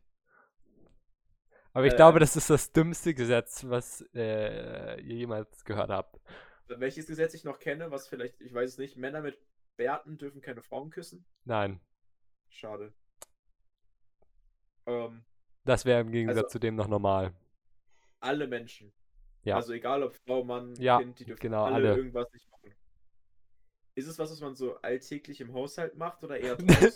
Aber 1.73 1.85
ich 1.87 1.95
Äh, 1.95 1.97
glaube, 1.97 2.21
das 2.21 2.37
ist 2.37 2.49
das 2.49 2.71
dümmste 2.73 3.13
Gesetz, 3.13 3.65
was 3.65 4.03
äh, 4.15 5.01
ihr 5.01 5.17
jemals 5.17 5.65
gehört 5.65 5.91
habt. 5.91 6.21
Welches 6.69 7.07
Gesetz 7.09 7.35
ich 7.35 7.43
noch 7.43 7.59
kenne, 7.59 7.91
was 7.91 8.07
vielleicht, 8.07 8.41
ich 8.41 8.55
weiß 8.55 8.71
es 8.71 8.79
nicht, 8.79 8.97
Männer 8.97 9.21
mit 9.21 9.37
Bärten 9.77 10.17
dürfen 10.19 10.41
keine 10.41 10.63
Frauen 10.63 10.91
küssen? 10.91 11.27
Nein, 11.45 11.81
Schade. 12.49 12.95
Ähm, 14.87 15.25
das 15.65 15.85
wäre 15.85 16.01
im 16.03 16.13
Gegensatz 16.13 16.45
Also- 16.45 16.49
zu 16.53 16.59
dem 16.61 16.77
noch 16.77 16.89
normal. 16.89 17.35
alle 18.21 18.47
Menschen. 18.47 18.93
Ja. 19.47 19.57
Also 19.57 19.73
egal 19.73 20.03
ob 20.03 20.15
Frau, 20.27 20.45
Mann, 20.45 20.75
Ja, 20.77 20.99
Kind, 20.99 21.19
die 21.21 21.25
dürfen 21.25 21.41
genau, 21.41 21.65
alle, 21.65 21.75
alle. 21.77 21.97
irgendwas 21.97 22.33
nicht 22.33 22.51
machen. 22.51 22.75
Ist 23.95 24.09
es 24.09 24.19
was, 24.19 24.31
was 24.31 24.41
man 24.41 24.55
so 24.57 24.77
alltäglich 24.83 25.41
im 25.41 25.55
Haushalt 25.55 25.97
macht 25.97 26.23
oder 26.25 26.39
eher 26.39 26.57
draußen? 26.57 26.93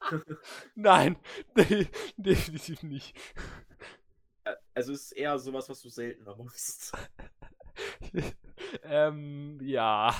Nein, 0.74 1.16
de- 1.56 1.88
definitiv 2.16 2.82
nicht. 2.82 3.16
Also 4.74 4.92
ist 4.92 5.06
es 5.06 5.12
eher 5.12 5.38
sowas, 5.38 5.68
was 5.68 5.80
du 5.82 5.88
seltener 5.88 6.36
machst. 6.36 6.92
ähm, 8.84 9.58
ja. 9.62 10.14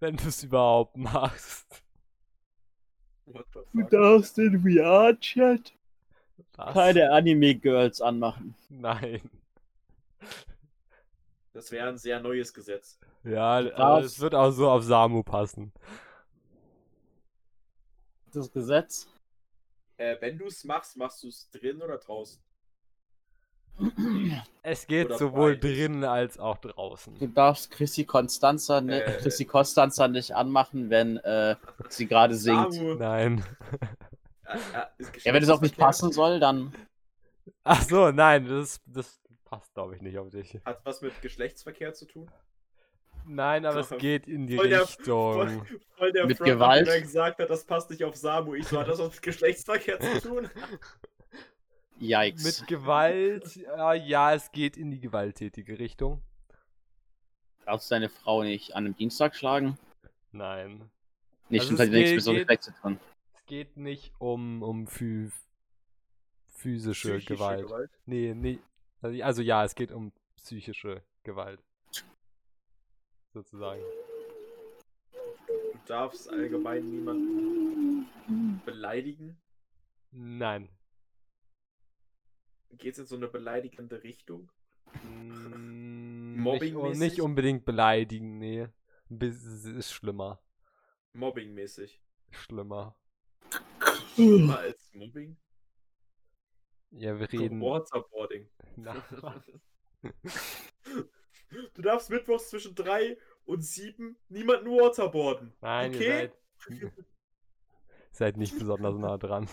Wenn 0.00 0.16
du 0.16 0.28
es 0.28 0.42
überhaupt 0.44 0.96
machst. 0.96 1.82
What 3.26 3.46
the 3.52 3.60
Du 3.72 3.82
darfst 3.82 4.36
den 4.38 4.60
VR-Chat 4.62 5.72
keine 6.56 7.10
Anime-Girls 7.10 8.00
anmachen. 8.00 8.54
Nein. 8.68 9.20
Das 11.52 11.70
wäre 11.70 11.88
ein 11.88 11.98
sehr 11.98 12.20
neues 12.20 12.52
Gesetz. 12.52 12.98
Ja, 13.22 13.58
aber 13.58 13.70
darfst- 13.70 14.06
es 14.16 14.20
wird 14.20 14.34
auch 14.34 14.50
so 14.50 14.68
auf 14.70 14.82
Samu 14.82 15.22
passen. 15.22 15.72
Das 18.32 18.50
Gesetz? 18.50 19.06
Äh, 19.96 20.16
wenn 20.20 20.36
du 20.36 20.46
es 20.46 20.64
machst, 20.64 20.96
machst 20.96 21.22
du 21.22 21.28
es 21.28 21.48
drin 21.50 21.80
oder 21.80 21.98
draußen? 21.98 22.42
Es 24.62 24.86
geht 24.86 25.06
Oder 25.06 25.18
sowohl 25.18 25.56
beides. 25.56 25.70
drinnen 25.76 26.04
als 26.04 26.38
auch 26.38 26.58
draußen. 26.58 27.18
Du 27.18 27.26
darfst 27.26 27.70
Chrissy 27.72 28.04
Constanza, 28.04 28.80
ne, 28.80 29.02
Äh. 29.02 29.18
Chrissy 29.18 29.44
Constanza 29.44 30.06
nicht 30.08 30.32
anmachen, 30.32 30.90
wenn 30.90 31.16
äh, 31.18 31.56
sie 31.88 32.06
gerade 32.06 32.36
singt. 32.36 32.74
Samu, 32.74 32.94
Nein. 32.94 33.44
äh, 34.46 34.56
ist 34.98 35.24
Ja, 35.24 35.32
wenn 35.34 35.42
es 35.42 35.48
auch 35.48 35.60
nicht 35.60 35.76
passen 35.76 36.12
soll, 36.12 36.38
dann. 36.38 36.72
Ach 37.64 37.82
so, 37.82 38.10
nein, 38.12 38.46
das, 38.46 38.80
das 38.86 39.20
passt, 39.58 39.74
glaube 39.74 39.94
ich, 39.96 40.02
nicht 40.02 40.18
auf 40.18 40.30
dich. 40.30 40.60
Hat 40.64 40.80
was 40.84 41.00
mit 41.02 41.20
Geschlechtsverkehr 41.22 41.92
zu 41.94 42.06
tun? 42.06 42.30
Nein, 43.26 43.64
aber 43.64 43.80
es 43.80 43.88
Voll 43.88 43.98
geht 43.98 44.26
in 44.28 44.46
die 44.46 44.56
der- 44.56 44.82
Richtung. 44.82 45.34
Voll, 45.34 45.80
voll 45.96 46.12
der 46.12 46.26
Mit 46.26 46.36
Front, 46.38 46.50
Gewalt? 46.50 46.86
der 46.86 47.00
gesagt 47.00 47.38
hat, 47.38 47.48
das 47.50 47.64
passt 47.64 47.90
nicht 47.90 48.04
auf 48.04 48.16
Samu. 48.16 48.54
Ich 48.54 48.66
so, 48.68 48.78
hat 48.78 48.88
das 48.88 48.98
was 48.98 49.12
mit 49.12 49.22
Geschlechtsverkehr 49.22 49.98
zu 50.00 50.20
tun? 50.20 50.50
Yikes. 52.00 52.44
Mit 52.60 52.66
Gewalt, 52.68 53.56
äh, 53.56 53.96
ja, 54.06 54.34
es 54.34 54.50
geht 54.52 54.76
in 54.76 54.90
die 54.90 55.00
gewalttätige 55.00 55.78
Richtung. 55.78 56.20
Darfst 57.64 57.90
du 57.90 57.94
deine 57.94 58.08
Frau 58.10 58.42
nicht 58.42 58.74
an 58.74 58.84
einem 58.84 58.96
Dienstag 58.96 59.34
schlagen? 59.36 59.78
Nein. 60.32 60.90
Nee, 61.48 61.60
Also 61.60 61.66
stimmt, 61.76 61.80
es 61.80 61.86
hat 61.86 61.92
nichts 61.92 62.24
geht- 62.26 62.48
mit 62.48 62.62
so 62.62 62.72
tun. 62.82 63.00
Es 63.36 63.46
geht 63.46 63.76
nicht 63.76 64.12
um, 64.18 64.62
um 64.62 64.86
physische 64.88 65.30
Psychische 67.18 67.26
Gewalt. 67.34 67.90
Nee, 68.06 68.34
nee. 68.34 68.58
Also, 69.04 69.42
ja, 69.42 69.64
es 69.64 69.74
geht 69.74 69.92
um 69.92 70.12
psychische 70.36 71.02
Gewalt. 71.24 71.62
Sozusagen. 73.34 73.82
Du 75.12 75.78
darfst 75.86 76.30
allgemein 76.30 76.88
niemanden 76.90 78.62
beleidigen. 78.64 79.36
Nein. 80.10 80.70
Geht 82.70 82.94
es 82.94 83.00
in 83.00 83.06
so 83.06 83.16
eine 83.16 83.28
beleidigende 83.28 84.02
Richtung? 84.02 84.50
Mm, 85.02 86.42
nicht, 86.42 86.74
nicht 86.74 87.20
unbedingt 87.20 87.66
beleidigen, 87.66 88.38
nee. 88.38 88.68
Bisschen 89.10 89.76
ist 89.76 89.92
schlimmer. 89.92 90.40
Mobbingmäßig. 91.12 92.00
Schlimmer. 92.30 92.96
Schlimmer 94.14 94.58
als 94.58 94.94
Mobbing? 94.94 95.36
Ja, 96.96 97.18
wir 97.18 97.32
reden. 97.32 97.60
Waterboarding. 97.60 98.48
Du 101.74 101.82
darfst 101.82 102.10
mittwochs 102.10 102.50
zwischen 102.50 102.74
3 102.74 103.16
und 103.44 103.62
7 103.62 104.16
niemanden 104.28 104.66
waterboarden. 104.70 105.52
nein, 105.60 105.94
okay? 105.94 106.04
ihr 106.68 106.78
seid, 106.80 106.92
seid 108.10 108.36
nicht 108.36 108.58
besonders 108.58 108.96
nah 108.96 109.16
dran. 109.16 109.48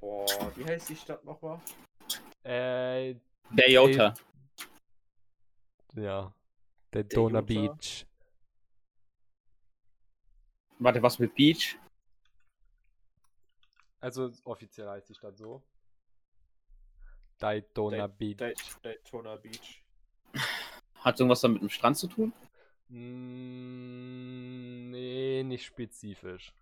Boah, 0.00 0.52
wie 0.56 0.64
heißt 0.64 0.88
die 0.88 0.96
Stadt 0.96 1.24
nochmal? 1.24 1.60
Äh, 2.44 3.16
Der 3.50 3.70
Jota. 3.70 4.14
ja. 5.94 6.32
Der 6.92 7.04
Dona 7.04 7.40
Jota? 7.40 7.72
Beach. 7.72 8.06
Warte, 10.78 11.02
was 11.02 11.18
mit 11.18 11.34
Beach? 11.34 11.76
Also 14.00 14.30
offiziell 14.44 14.88
heißt 14.88 15.08
die 15.08 15.14
Stadt 15.14 15.36
so. 15.36 15.62
Daytona 17.38 18.06
Beach. 18.06 18.36
Day- 18.36 18.54
Daytona 18.82 19.36
Beach. 19.36 19.82
Hat 20.96 21.18
irgendwas 21.18 21.40
dann 21.40 21.54
mit 21.54 21.62
dem 21.62 21.70
Strand 21.70 21.96
zu 21.96 22.06
tun? 22.06 22.32
Mm, 22.88 24.90
nee, 24.90 25.42
nicht 25.44 25.64
spezifisch. 25.64 26.52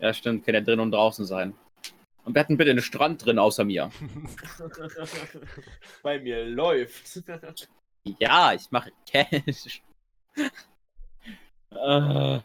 Ja, 0.00 0.12
stimmt, 0.12 0.44
kann 0.44 0.54
ja 0.54 0.60
drin 0.60 0.80
und 0.80 0.92
draußen 0.92 1.24
sein. 1.24 1.54
Und 2.24 2.34
wir 2.34 2.40
hatten 2.40 2.56
bitte 2.56 2.70
einen 2.70 2.82
Strand 2.82 3.24
drin 3.24 3.38
außer 3.38 3.64
mir. 3.64 3.90
Bei 6.02 6.18
mir 6.20 6.44
läuft. 6.44 7.22
Ja, 8.18 8.52
ich 8.54 8.70
mache 8.70 8.92
Cash. 9.06 9.82
äh, 11.70 12.40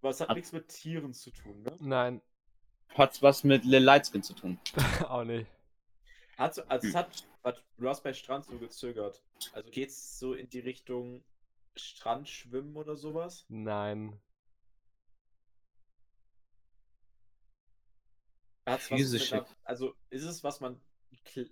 Was 0.00 0.20
hat 0.20 0.28
Hat- 0.28 0.36
nichts 0.36 0.52
mit 0.52 0.68
Tieren 0.68 1.12
zu 1.12 1.30
tun, 1.30 1.62
ne? 1.62 1.76
Nein, 1.80 2.22
hat's 2.94 3.20
was 3.22 3.44
mit 3.44 3.64
Lil 3.64 3.82
Lightskin 3.82 4.22
zu 4.22 4.34
tun? 4.34 4.58
auch 5.08 5.24
nicht. 5.24 5.50
Hat, 6.36 6.70
also 6.70 6.86
es 6.86 6.94
hat, 6.94 7.26
warte, 7.42 7.62
du 7.78 7.88
hast 7.88 8.02
bei 8.02 8.12
Strand 8.12 8.44
so 8.44 8.58
gezögert. 8.58 9.20
Also 9.52 9.70
geht's 9.70 10.18
so 10.20 10.34
in 10.34 10.48
die 10.48 10.60
Richtung 10.60 11.24
Strandschwimmen 11.74 12.76
oder 12.76 12.96
sowas? 12.96 13.44
Nein. 13.48 14.20
Hat's 18.66 18.90
was 18.90 19.32
einer, 19.32 19.46
also 19.64 19.94
ist 20.10 20.24
es 20.24 20.44
was 20.44 20.60
man 20.60 20.80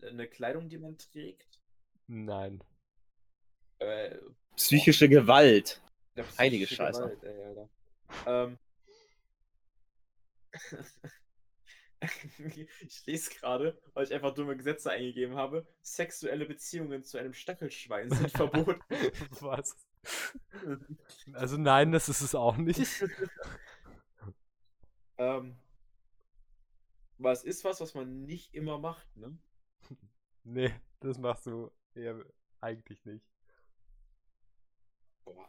eine 0.03 0.28
Kleidung, 0.28 0.68
die 0.68 0.78
man 0.78 0.99
trägt? 0.99 1.61
Nein. 2.07 2.62
Äh, 3.78 4.18
Psychische 4.55 5.09
Gewalt. 5.09 5.80
Heilige 6.38 6.66
psychische 6.66 6.76
Scheiße. 6.76 7.01
Gewalt, 7.01 7.24
ey, 7.24 7.44
Alter. 7.44 7.68
Ähm. 8.26 8.59
ich 12.80 13.07
lese 13.07 13.30
gerade, 13.30 13.80
weil 13.94 14.04
ich 14.04 14.12
einfach 14.12 14.34
dumme 14.34 14.57
Gesetze 14.57 14.90
eingegeben 14.90 15.36
habe. 15.36 15.66
Sexuelle 15.82 16.46
Beziehungen 16.46 17.02
zu 17.02 17.18
einem 17.18 17.32
Stachelschwein 17.34 18.11
sind 18.11 18.30
verboten. 18.30 18.80
Was? 19.40 19.76
Also 21.32 21.57
nein, 21.57 21.92
das 21.92 22.09
ist 22.09 22.20
es 22.20 22.34
auch 22.34 22.57
nicht. 22.57 22.80
ähm, 25.18 25.57
aber 27.18 27.32
es 27.32 27.44
ist 27.44 27.64
was, 27.64 27.80
was 27.80 27.94
man 27.94 28.24
nicht 28.24 28.54
immer 28.54 28.78
macht, 28.78 29.16
ne? 29.16 29.36
Nee, 30.44 30.72
das 31.00 31.18
machst 31.18 31.46
du 31.46 31.72
eher 31.94 32.22
eigentlich 32.61 33.04
nicht. 33.04 33.24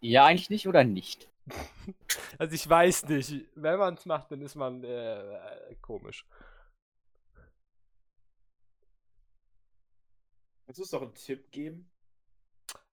Ja, 0.01 0.25
eigentlich 0.25 0.49
nicht 0.49 0.67
oder 0.67 0.83
nicht? 0.83 1.29
Also 2.37 2.53
ich 2.53 2.67
weiß 2.69 3.05
nicht. 3.05 3.45
Wenn 3.55 3.79
man 3.79 3.95
es 3.95 4.05
macht, 4.05 4.31
dann 4.31 4.41
ist 4.41 4.55
man 4.55 4.83
äh, 4.83 5.71
äh, 5.71 5.75
komisch. 5.81 6.25
Kannst 10.65 10.79
du 10.79 10.83
uns 10.83 10.91
doch 10.91 11.01
einen 11.01 11.15
Tipp 11.15 11.49
geben? 11.51 11.89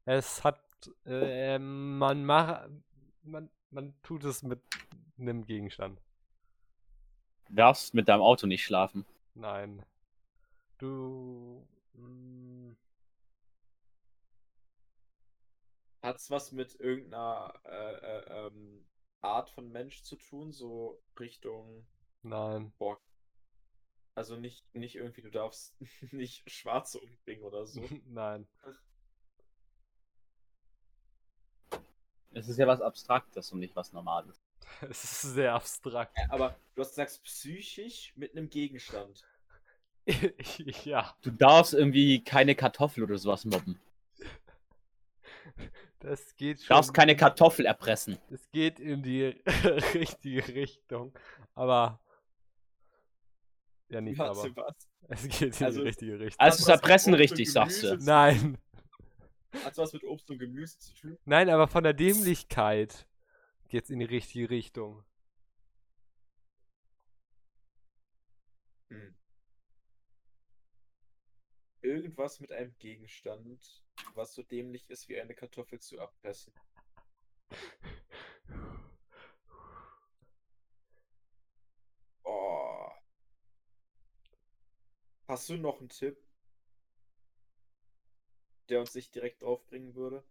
Es 0.04 0.44
hat, 0.44 0.60
äh, 1.06 1.58
man 1.58 2.24
macht, 2.24 2.70
man, 3.22 3.50
man 3.70 3.94
tut 4.02 4.24
es 4.24 4.42
mit 4.42 4.60
einem 5.18 5.44
Gegenstand. 5.44 6.00
Du 7.48 7.54
darfst 7.54 7.94
mit 7.94 8.08
deinem 8.08 8.22
Auto 8.22 8.46
nicht 8.46 8.64
schlafen. 8.64 9.04
Nein. 9.34 9.84
Du, 10.78 11.66
mm, 11.94 12.73
Hat 16.04 16.16
es 16.16 16.30
was 16.30 16.52
mit 16.52 16.78
irgendeiner 16.80 17.54
äh, 17.64 17.94
äh, 17.94 18.46
ähm, 18.46 18.84
Art 19.22 19.48
von 19.48 19.72
Mensch 19.72 20.02
zu 20.02 20.16
tun? 20.16 20.52
So 20.52 21.00
Richtung. 21.18 21.86
nein. 22.22 22.74
Boah. 22.78 23.00
Also 24.14 24.36
nicht, 24.36 24.62
nicht 24.74 24.96
irgendwie, 24.96 25.22
du 25.22 25.30
darfst 25.30 25.74
nicht 26.12 26.48
Schwarze 26.50 27.00
umbringen 27.00 27.42
oder 27.42 27.64
so. 27.64 27.80
nein. 28.04 28.46
Es 32.32 32.48
ist 32.48 32.58
ja 32.58 32.66
was 32.66 32.82
Abstraktes 32.82 33.50
und 33.52 33.60
nicht 33.60 33.74
was 33.74 33.92
Normales. 33.94 34.44
Es 34.82 35.04
ist 35.04 35.22
sehr 35.22 35.54
abstrakt. 35.54 36.14
Ja, 36.18 36.26
Aber 36.30 36.54
du 36.74 36.82
hast 36.82 36.90
gesagt, 36.90 37.18
psychisch 37.22 38.12
mit 38.16 38.32
einem 38.32 38.50
Gegenstand. 38.50 39.24
ja, 40.84 41.16
Du 41.22 41.30
darfst 41.30 41.72
irgendwie 41.72 42.22
keine 42.22 42.54
Kartoffel 42.54 43.04
oder 43.04 43.16
sowas 43.16 43.46
mobben. 43.46 43.80
Das 46.04 46.36
geht 46.36 46.58
Du 46.60 46.64
schon. 46.64 46.76
darfst 46.76 46.94
keine 46.94 47.16
Kartoffel 47.16 47.66
erpressen. 47.66 48.18
Es 48.30 48.50
geht 48.50 48.78
in 48.78 49.02
die 49.02 49.24
richtige 49.94 50.46
Richtung. 50.54 51.12
Aber. 51.54 52.00
Ja, 53.88 54.00
nicht 54.00 54.20
aber. 54.20 54.36
Warte, 54.36 54.54
was? 54.56 54.76
Es 55.08 55.28
geht 55.38 55.60
in 55.60 55.66
Also- 55.66 55.80
die 55.80 55.86
richtige 55.88 56.18
Richtung. 56.20 56.40
Also 56.40 56.60
was 56.60 56.66
mit 56.66 56.74
Erpressen 56.76 57.14
richtig, 57.14 57.52
sagst 57.52 57.82
du. 57.82 57.96
Nein. 57.98 58.58
Hat 59.64 59.76
was 59.78 59.92
mit 59.92 60.02
Obst 60.04 60.28
und 60.30 60.38
Gemüse 60.38 60.78
zu 60.78 60.94
tun? 60.94 61.18
Nein, 61.24 61.48
aber 61.48 61.68
von 61.68 61.84
der 61.84 61.92
Dämlichkeit 61.92 63.06
geht's 63.68 63.88
in 63.90 64.00
die 64.00 64.04
richtige 64.04 64.50
Richtung. 64.50 65.04
Hm. 68.90 69.14
Irgendwas 71.84 72.40
mit 72.40 72.50
einem 72.50 72.74
Gegenstand, 72.78 73.84
was 74.14 74.32
so 74.32 74.42
dämlich 74.42 74.88
ist, 74.88 75.06
wie 75.10 75.20
eine 75.20 75.34
Kartoffel 75.34 75.80
zu 75.80 75.98
erpressen. 75.98 76.54
Oh. 82.24 82.88
Hast 85.28 85.50
du 85.50 85.58
noch 85.58 85.78
einen 85.80 85.90
Tipp, 85.90 86.16
der 88.70 88.80
uns 88.80 88.94
nicht 88.94 89.14
direkt 89.14 89.42
draufbringen 89.42 89.94
würde? 89.94 90.24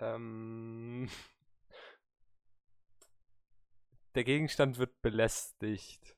Ähm, 0.00 1.08
der 4.14 4.24
Gegenstand 4.24 4.76
wird 4.76 5.00
belästigt. 5.00 6.14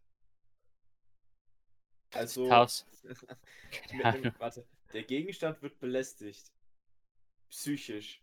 Also, 2.12 2.50
einem, 4.02 4.32
warte, 4.38 4.66
der 4.92 5.02
Gegenstand 5.02 5.60
wird 5.62 5.78
belästigt. 5.78 6.52
Psychisch. 7.50 8.22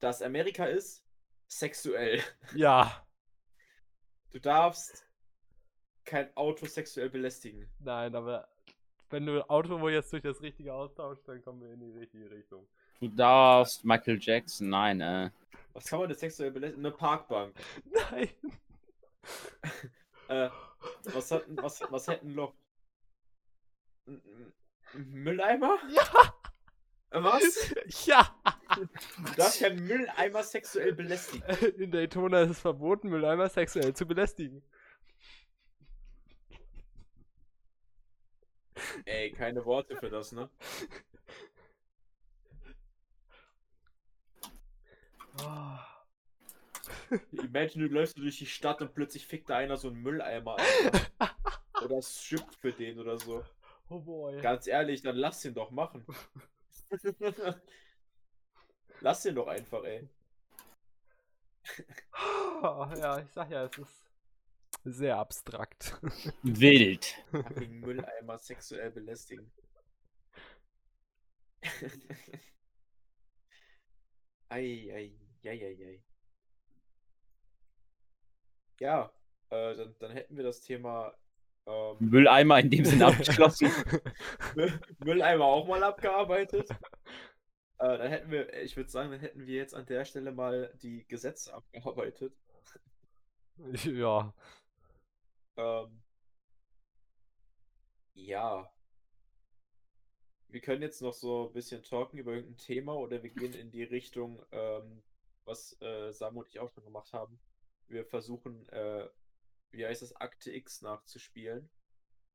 Das 0.00 0.22
Amerika 0.22 0.66
ist 0.66 1.04
sexuell. 1.48 2.22
Ja, 2.54 3.02
Du 4.32 4.40
darfst 4.40 5.06
kein 6.04 6.36
Auto 6.36 6.66
sexuell 6.66 7.08
belästigen. 7.08 7.66
nein, 7.78 8.14
aber 8.14 8.46
wenn 9.08 9.24
du 9.24 9.48
Auto 9.48 9.88
jetzt 9.88 10.12
durch 10.12 10.22
das 10.22 10.42
Richtige 10.42 10.74
austauschst, 10.74 11.26
dann 11.26 11.40
kommen 11.40 11.62
wir 11.62 11.72
in 11.72 11.80
die 11.80 11.98
richtige 11.98 12.30
Richtung. 12.30 12.66
Du 13.00 13.08
darfst 13.08 13.82
Michael 13.84 14.18
Jackson, 14.20 14.68
nein, 14.68 15.00
äh. 15.00 15.30
Was 15.72 15.86
kann 15.86 16.00
man 16.00 16.08
denn 16.08 16.18
sexuell 16.18 16.50
belästigen? 16.50 16.84
Eine 16.84 16.94
Parkbank. 16.94 17.54
Nein. 18.10 18.28
Äh, 20.28 20.50
was, 21.04 21.30
hat, 21.30 21.46
ein- 21.48 21.56
was, 21.58 21.80
was 21.90 22.08
ein 22.08 22.30
Loch? 22.34 22.54
Mülleimer? 24.94 25.78
Ja, 27.12 27.22
Was? 27.22 27.74
ja. 28.06 28.36
Du 28.76 29.32
darfst 29.36 29.60
keinen 29.60 29.86
Mülleimer 29.86 30.42
sexuell 30.42 30.92
belästigen. 30.92 31.48
In 31.78 31.90
Daytona 31.92 32.40
ist 32.42 32.50
es 32.50 32.60
verboten, 32.60 33.08
Mülleimer 33.08 33.48
sexuell 33.48 33.94
zu 33.94 34.06
belästigen. 34.06 34.62
Ey, 39.06 39.32
keine 39.32 39.64
Worte 39.64 39.96
für 39.96 40.10
das, 40.10 40.32
ne? 40.32 40.50
Oh. 45.40 45.95
Imagine, 47.32 47.88
du 47.88 47.94
läufst 47.94 48.18
durch 48.18 48.38
die 48.38 48.46
Stadt 48.46 48.80
und 48.80 48.94
plötzlich 48.94 49.26
fickt 49.26 49.50
da 49.50 49.56
einer 49.56 49.76
so 49.76 49.88
einen 49.88 50.02
Mülleimer. 50.02 50.56
Alter. 50.58 51.06
Oder 51.84 51.98
es 51.98 52.22
schippt 52.22 52.54
für 52.56 52.72
den 52.72 52.98
oder 52.98 53.18
so. 53.18 53.44
Oh 53.88 54.00
boy. 54.00 54.40
Ganz 54.40 54.66
ehrlich, 54.66 55.02
dann 55.02 55.16
lass 55.16 55.44
ihn 55.44 55.54
doch 55.54 55.70
machen. 55.70 56.04
lass 59.00 59.24
ihn 59.26 59.34
doch 59.34 59.46
einfach, 59.46 59.84
ey. 59.84 60.08
Oh, 62.62 62.86
ja, 62.96 63.20
ich 63.20 63.30
sag 63.30 63.50
ja, 63.50 63.64
es 63.64 63.78
ist 63.78 64.04
sehr 64.84 65.18
abstrakt. 65.18 66.00
Wild. 66.42 67.04
Fucking 67.30 67.80
Mülleimer 67.80 68.38
sexuell 68.38 68.90
belästigen. 68.90 69.52
ei, 74.48 74.90
ei, 74.92 75.12
ei, 75.44 75.50
ei, 75.50 75.76
ei. 75.84 76.02
Ja, 78.80 79.10
äh, 79.50 79.74
dann, 79.74 79.94
dann 79.98 80.10
hätten 80.12 80.36
wir 80.36 80.44
das 80.44 80.60
Thema 80.60 81.14
ähm, 81.66 81.96
Mülleimer 82.00 82.60
in 82.60 82.70
dem 82.70 82.84
Sinne 82.84 83.06
abgeschlossen. 83.06 83.70
Müll- 84.54 84.80
Mülleimer 85.04 85.44
auch 85.44 85.66
mal 85.66 85.82
abgearbeitet. 85.82 86.70
Äh, 87.78 87.98
dann 87.98 88.08
hätten 88.10 88.30
wir, 88.30 88.52
ich 88.62 88.76
würde 88.76 88.90
sagen, 88.90 89.10
dann 89.10 89.20
hätten 89.20 89.46
wir 89.46 89.56
jetzt 89.56 89.74
an 89.74 89.86
der 89.86 90.04
Stelle 90.04 90.32
mal 90.32 90.72
die 90.82 91.06
Gesetze 91.08 91.52
abgearbeitet. 91.54 92.34
ja. 93.84 94.32
Ähm, 95.56 96.02
ja. 98.14 98.70
Wir 100.48 100.60
können 100.60 100.82
jetzt 100.82 101.02
noch 101.02 101.12
so 101.12 101.48
ein 101.48 101.52
bisschen 101.52 101.82
talken 101.82 102.18
über 102.18 102.32
irgendein 102.32 102.56
Thema 102.56 102.94
oder 102.94 103.22
wir 103.22 103.30
gehen 103.30 103.52
in 103.54 103.70
die 103.70 103.82
Richtung, 103.82 104.42
ähm, 104.52 105.02
was 105.44 105.76
äh, 105.82 106.12
Samu 106.12 106.40
und 106.40 106.48
ich 106.48 106.60
auch 106.60 106.70
schon 106.70 106.84
gemacht 106.84 107.12
haben. 107.12 107.38
Wir 107.88 108.04
versuchen, 108.04 108.68
äh, 108.70 109.08
wie 109.70 109.86
heißt 109.86 110.02
es, 110.02 110.16
Akte 110.16 110.52
X 110.52 110.82
nachzuspielen. 110.82 111.70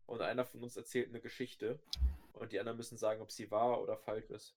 Und 0.06 0.22
einer 0.22 0.46
von 0.46 0.64
uns 0.64 0.76
erzählt 0.78 1.10
eine 1.10 1.22
Geschichte. 1.22 1.80
Und 2.34 2.52
die 2.52 2.60
anderen 2.60 2.78
müssen 2.78 2.98
sagen, 2.98 3.22
ob 3.22 3.32
sie 3.32 3.52
wahr 3.52 3.82
oder 3.82 3.98
falsch 3.98 4.30
ist. 4.30 4.56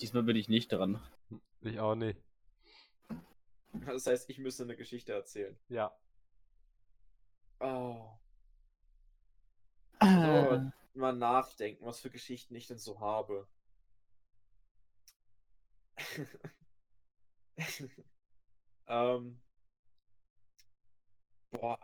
Diesmal 0.00 0.22
bin 0.22 0.36
ich 0.36 0.48
nicht 0.48 0.72
dran. 0.72 1.00
Ich 1.60 1.80
auch 1.80 1.94
nicht. 1.94 2.20
Das 3.72 4.06
heißt, 4.06 4.30
ich 4.30 4.38
müsste 4.38 4.62
eine 4.62 4.76
Geschichte 4.76 5.12
erzählen. 5.12 5.58
Ja. 5.68 5.96
Oh. 7.60 8.10
Ah. 9.98 10.70
mal 10.94 11.14
nachdenken, 11.14 11.84
was 11.86 12.00
für 12.00 12.10
Geschichten 12.10 12.54
ich 12.54 12.66
denn 12.66 12.78
so 12.78 13.00
habe. 13.00 13.48
ähm, 18.88 19.40
boah. 21.50 21.78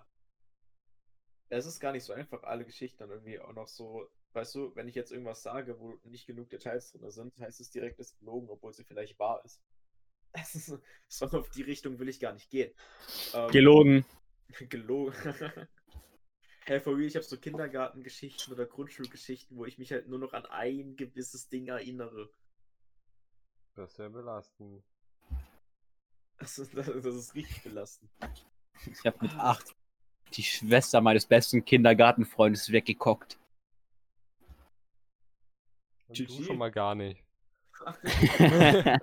Es 1.48 1.66
ist 1.66 1.80
gar 1.80 1.92
nicht 1.92 2.04
so 2.04 2.12
einfach, 2.12 2.42
alle 2.44 2.64
Geschichten 2.64 2.98
dann 2.98 3.10
irgendwie 3.10 3.38
auch 3.38 3.52
noch 3.52 3.68
so 3.68 4.10
weißt 4.34 4.54
du, 4.54 4.74
wenn 4.74 4.88
ich 4.88 4.94
jetzt 4.94 5.12
irgendwas 5.12 5.42
sage, 5.42 5.78
wo 5.78 5.98
nicht 6.04 6.26
genug 6.26 6.48
Details 6.50 6.92
drin 6.92 7.10
sind, 7.10 7.38
heißt 7.38 7.60
es 7.60 7.70
direkt, 7.70 7.98
es 8.00 8.12
ist 8.12 8.18
gelogen, 8.18 8.48
obwohl 8.48 8.72
sie 8.72 8.84
vielleicht 8.84 9.18
wahr 9.18 9.42
ist. 9.44 9.62
Es 10.34 10.54
ist 10.54 10.78
so 11.08 11.26
auf 11.26 11.50
die 11.50 11.60
Richtung 11.60 11.98
will 11.98 12.08
ich 12.08 12.18
gar 12.18 12.32
nicht 12.32 12.48
gehen. 12.48 12.72
Ähm, 13.34 13.50
Gelogen. 13.50 14.06
gelogen. 14.70 15.14
Hey, 16.64 16.80
for 16.80 16.96
real, 16.96 17.06
ich 17.06 17.16
habe 17.16 17.24
so 17.24 17.36
Kindergartengeschichten 17.36 18.54
oder 18.54 18.64
Grundschulgeschichten, 18.64 19.58
wo 19.58 19.66
ich 19.66 19.76
mich 19.76 19.92
halt 19.92 20.08
nur 20.08 20.18
noch 20.18 20.32
an 20.32 20.46
ein 20.46 20.96
gewisses 20.96 21.50
Ding 21.50 21.68
erinnere. 21.68 22.32
Das 23.74 23.90
ist 23.92 23.98
ja 23.98 24.08
belastend. 24.08 24.82
Das 26.42 26.58
ist, 26.58 26.76
das, 26.76 26.88
ist 26.88 27.34
richtig 27.36 27.62
belastend. 27.62 28.10
Ich 28.90 29.06
habe 29.06 29.16
mit 29.20 29.32
acht 29.38 29.76
die 30.32 30.42
Schwester 30.42 31.00
meines 31.00 31.24
besten 31.24 31.64
Kindergartenfreundes 31.64 32.72
weggekockt. 32.72 33.38
Und 36.08 36.18
du 36.18 36.42
schon 36.42 36.58
mal 36.58 36.72
gar 36.72 36.96
nicht. 36.96 37.22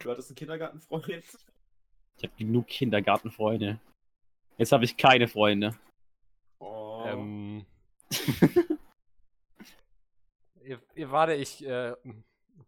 Du 0.00 0.10
hattest 0.10 0.30
einen 0.30 0.36
Kindergartenfreund? 0.36 1.06
Ich 1.06 2.24
habe 2.24 2.34
genug 2.36 2.66
Kindergartenfreunde. 2.66 3.78
Jetzt 4.58 4.72
habe 4.72 4.84
ich 4.84 4.96
keine 4.96 5.28
Freunde. 5.28 5.78
Oh. 6.58 7.04
Ähm, 7.06 7.64
ihr, 10.64 10.82
ihr, 10.94 11.10
warte, 11.10 11.34
ich 11.34 11.64
äh, 11.64 11.94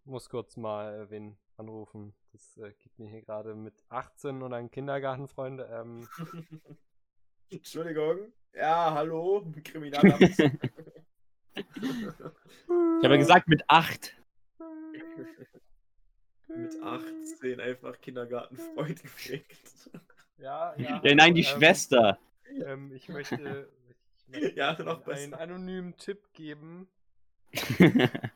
muss 0.05 0.31
kurz 0.31 0.57
mal 0.57 1.03
äh, 1.03 1.11
wen 1.11 1.37
anrufen. 1.59 2.15
Das 2.33 2.57
äh, 2.59 2.73
gibt 2.79 2.99
mir 2.99 3.09
hier 3.09 3.23
gerade 3.23 3.55
mit 3.55 3.75
18 3.89 4.43
und 4.43 4.53
einem 4.53 4.71
Kindergartenfreund. 4.71 5.63
Ähm, 5.71 6.09
Entschuldigung. 7.51 8.33
Ja, 8.55 8.93
hallo, 8.95 9.45
Kriminalamt. 9.65 10.21
Ich 10.23 10.39
habe 13.05 13.15
ja 13.15 13.17
gesagt 13.17 13.49
mit 13.49 13.65
acht. 13.69 14.17
Mit 16.49 16.83
18 16.83 17.61
einfach 17.61 18.01
Kindergartenfreund 18.01 19.03
gepflegt. 19.03 19.91
Ja, 20.39 20.75
ja. 20.77 21.01
Ja, 21.03 21.15
nein, 21.15 21.35
die 21.35 21.43
ähm, 21.43 21.47
Schwester. 21.47 22.19
Ähm, 22.65 22.93
ich 22.93 23.09
möchte, 23.09 23.69
ich 24.19 24.29
möchte 24.29 24.57
Ja, 24.57 24.73
noch 24.83 25.07
einen 25.07 25.31
besser. 25.31 25.41
anonymen 25.41 25.97
Tipp 25.97 26.33
geben. 26.33 26.89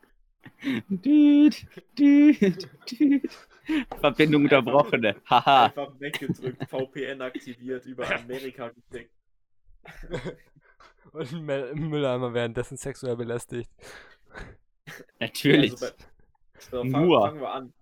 Düt, 0.88 1.66
düt, 1.98 2.68
düt. 2.90 3.30
Verbindung 4.00 4.44
unterbrochene. 4.44 5.16
Haha. 5.28 5.66
Einfach 5.66 5.98
weggedrückt, 6.00 6.68
VPN 6.68 7.22
aktiviert, 7.22 7.86
über 7.86 8.10
Amerika 8.14 8.68
geklickt. 8.68 9.12
Und 11.12 11.32
ein 11.32 11.44
Mel- 11.44 11.74
Mülleimer 11.74 12.34
währenddessen 12.34 12.76
sexuell 12.76 13.16
belästigt. 13.16 13.70
Natürlich. 15.18 15.72
Also 15.72 15.86
bei- 15.86 15.92
so, 16.58 16.90
fang, 16.90 16.90
Nur. 17.06 17.20
fangen 17.22 17.40
wir 17.40 17.52
an. 17.52 17.72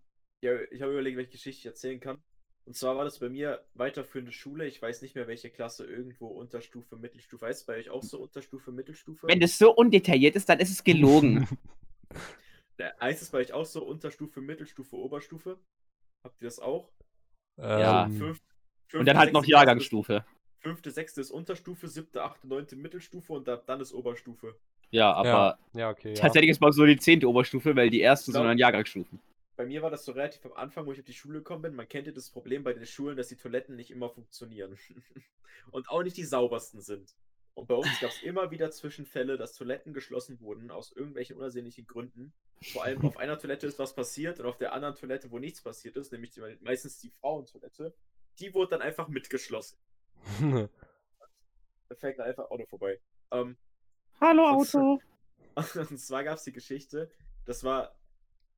Ja, 0.41 0.53
ich 0.71 0.83
habe 0.83 0.93
überlegt, 0.93 1.17
welche 1.17 1.33
Geschichte 1.33 1.61
ich 1.61 1.67
erzählen 1.67 1.99
kann. 2.01 2.19
Und 2.65 2.77
zwar 2.77 2.97
war 2.97 3.05
das 3.05 3.19
bei 3.19 3.29
mir 3.29 3.65
weiterführende 3.75 4.31
Schule. 4.31 4.67
Ich 4.67 4.81
weiß 4.81 5.01
nicht 5.03 5.15
mehr, 5.15 5.27
welche 5.27 5.51
Klasse 5.51 5.87
irgendwo 5.87 6.27
Unterstufe, 6.29 6.97
Mittelstufe. 6.97 7.47
Heißt 7.47 7.61
es 7.61 7.67
bei 7.67 7.77
euch 7.77 7.91
auch 7.91 8.03
so 8.03 8.21
Unterstufe, 8.21 8.71
Mittelstufe? 8.73 9.27
Wenn 9.27 9.41
das 9.41 9.57
so 9.59 9.75
undetailliert 9.75 10.37
ist, 10.37 10.49
dann 10.49 10.61
ist 10.61 10.71
es 10.71 10.85
gelogen. 10.85 11.49
Heißt 13.01 13.23
es 13.23 13.31
bei 13.31 13.39
euch 13.39 13.53
auch 13.53 13.65
so 13.65 13.85
Unterstufe, 13.85 14.41
Mittelstufe, 14.41 14.97
Oberstufe? 14.97 15.59
Habt 16.25 16.41
ihr 16.41 16.47
das 16.47 16.59
auch? 16.59 16.91
Ja. 17.57 18.07
Ähm, 18.07 18.17
Fünf, 18.17 18.41
Und 18.93 19.07
dann 19.07 19.19
halt 19.19 19.33
noch 19.33 19.45
Jahrgangsstufe. 19.45 20.25
Fünfte, 20.61 20.91
sechste 20.91 21.21
ist 21.21 21.31
Unterstufe, 21.31 21.89
siebte, 21.89 22.23
achte, 22.23 22.47
neunte 22.49 22.77
Mittelstufe 22.77 23.33
und 23.33 23.49
dann 23.49 23.81
ist 23.81 23.93
Oberstufe. 23.93 24.59
Ja, 24.91 25.13
aber 25.13 25.59
ja, 25.75 25.91
okay. 25.91 26.11
Ja. 26.11 26.15
tatsächlich 26.15 26.51
ist 26.51 26.61
mal 26.61 26.73
so 26.73 26.87
die 26.87 26.97
zehnte 26.97 27.29
Oberstufe, 27.29 27.77
weil 27.77 27.91
die 27.91 28.01
ersten 28.03 28.33
Genau. 28.33 28.43
sind 28.43 28.49
dann 28.49 28.59
Jahrgangsstufen. 28.59 29.21
Bei 29.57 29.67
mir 29.67 29.83
war 29.83 29.91
das 29.91 30.05
so 30.05 30.13
relativ 30.13 30.45
am 30.47 30.53
Anfang, 30.53 30.87
wo 30.87 30.93
ich 30.93 31.01
auf 31.01 31.05
die 31.05 31.13
Schule 31.13 31.39
gekommen 31.39 31.63
bin. 31.63 31.75
Man 31.75 31.89
kennt 31.89 32.07
ja 32.07 32.13
das 32.13 32.31
Problem 32.31 32.63
bei 32.63 32.73
den 32.73 32.87
Schulen, 32.87 33.17
dass 33.17 33.29
die 33.29 33.37
Toiletten 33.37 33.75
nicht 33.77 33.91
immer 33.91 34.09
funktionieren. 34.09 34.79
und 35.73 35.89
auch 35.91 36.03
nicht 36.03 36.17
die 36.17 36.25
saubersten 36.25 36.81
sind. 36.81 37.15
Und 37.55 37.67
bei 37.67 37.75
uns 37.75 38.01
gab 38.01 38.11
es 38.11 38.23
immer 38.23 38.53
wieder 38.53 38.71
Zwischenfälle, 38.71 39.37
dass 39.37 39.55
Toiletten 39.55 39.93
geschlossen 39.93 40.41
wurden, 40.41 40.71
aus 40.71 40.93
irgendwelchen 40.93 41.37
unersehnlichen 41.37 41.87
Gründen. 41.89 42.33
Vor 42.63 42.85
allem 42.85 43.05
auf 43.05 43.17
einer 43.17 43.39
Toilette 43.39 43.67
ist 43.67 43.79
was 43.79 43.95
passiert 43.95 44.41
und 44.41 44.47
auf 44.47 44.57
der 44.57 44.73
anderen 44.73 44.95
Toilette, 44.95 45.31
wo 45.31 45.39
nichts 45.39 45.63
passiert 45.63 45.97
ist, 45.97 46.13
nämlich 46.13 46.33
die, 46.33 46.41
meistens 46.61 46.99
die 46.99 47.11
Frauentoilette, 47.11 47.95
die 48.39 48.53
wurde 48.53 48.71
dann 48.71 48.83
einfach 48.83 49.09
mitgeschlossen. 49.09 49.79
Da 51.91 51.95
fällt 51.95 52.19
dann 52.19 52.27
einfach 52.27 52.51
Auto 52.51 52.67
vorbei. 52.67 53.01
Ähm, 53.31 53.57
Hallo 54.21 54.47
Auto. 54.47 55.01
Und 55.91 55.99
zwar 55.99 56.23
gab 56.23 56.37
es 56.37 56.45
die 56.45 56.53
Geschichte, 56.53 57.11
das 57.47 57.65
war 57.65 57.99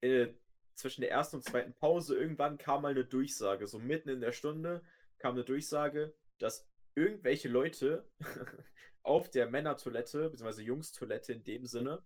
äh, 0.01 0.35
zwischen 0.75 1.03
der 1.03 1.13
ersten 1.13 1.37
und 1.37 1.43
zweiten 1.45 1.73
Pause, 1.75 2.17
irgendwann 2.17 2.59
kam 2.59 2.83
mal 2.83 2.91
eine 2.91 3.05
Durchsage, 3.05 3.69
so 3.69 3.79
mitten 3.79 4.09
in 4.09 4.21
der 4.21 4.33
Stunde 4.33 4.83
kam 5.19 5.35
eine 5.35 5.45
Durchsage, 5.45 6.13
dass 6.39 6.67
irgendwelche 6.95 7.49
Leute 7.49 8.09
auf 9.03 9.31
der 9.31 9.49
Männertoilette, 9.49 10.31
beziehungsweise 10.31 10.63
Jungstoilette 10.63 11.33
in 11.33 11.45
dem 11.45 11.67
Sinne, 11.67 12.03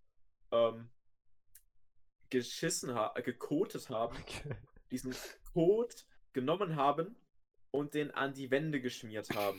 ähm, 0.51 0.91
geschissen 2.39 2.95
haben, 2.95 3.23
gekotet 3.23 3.89
haben, 3.91 4.17
diesen 4.91 5.15
Kot 5.53 6.07
genommen 6.33 6.77
haben 6.77 7.17
und 7.71 7.95
den 7.95 8.11
an 8.11 8.35
die 8.35 8.51
Wände 8.51 8.81
geschmiert 8.81 9.31
haben. 9.31 9.59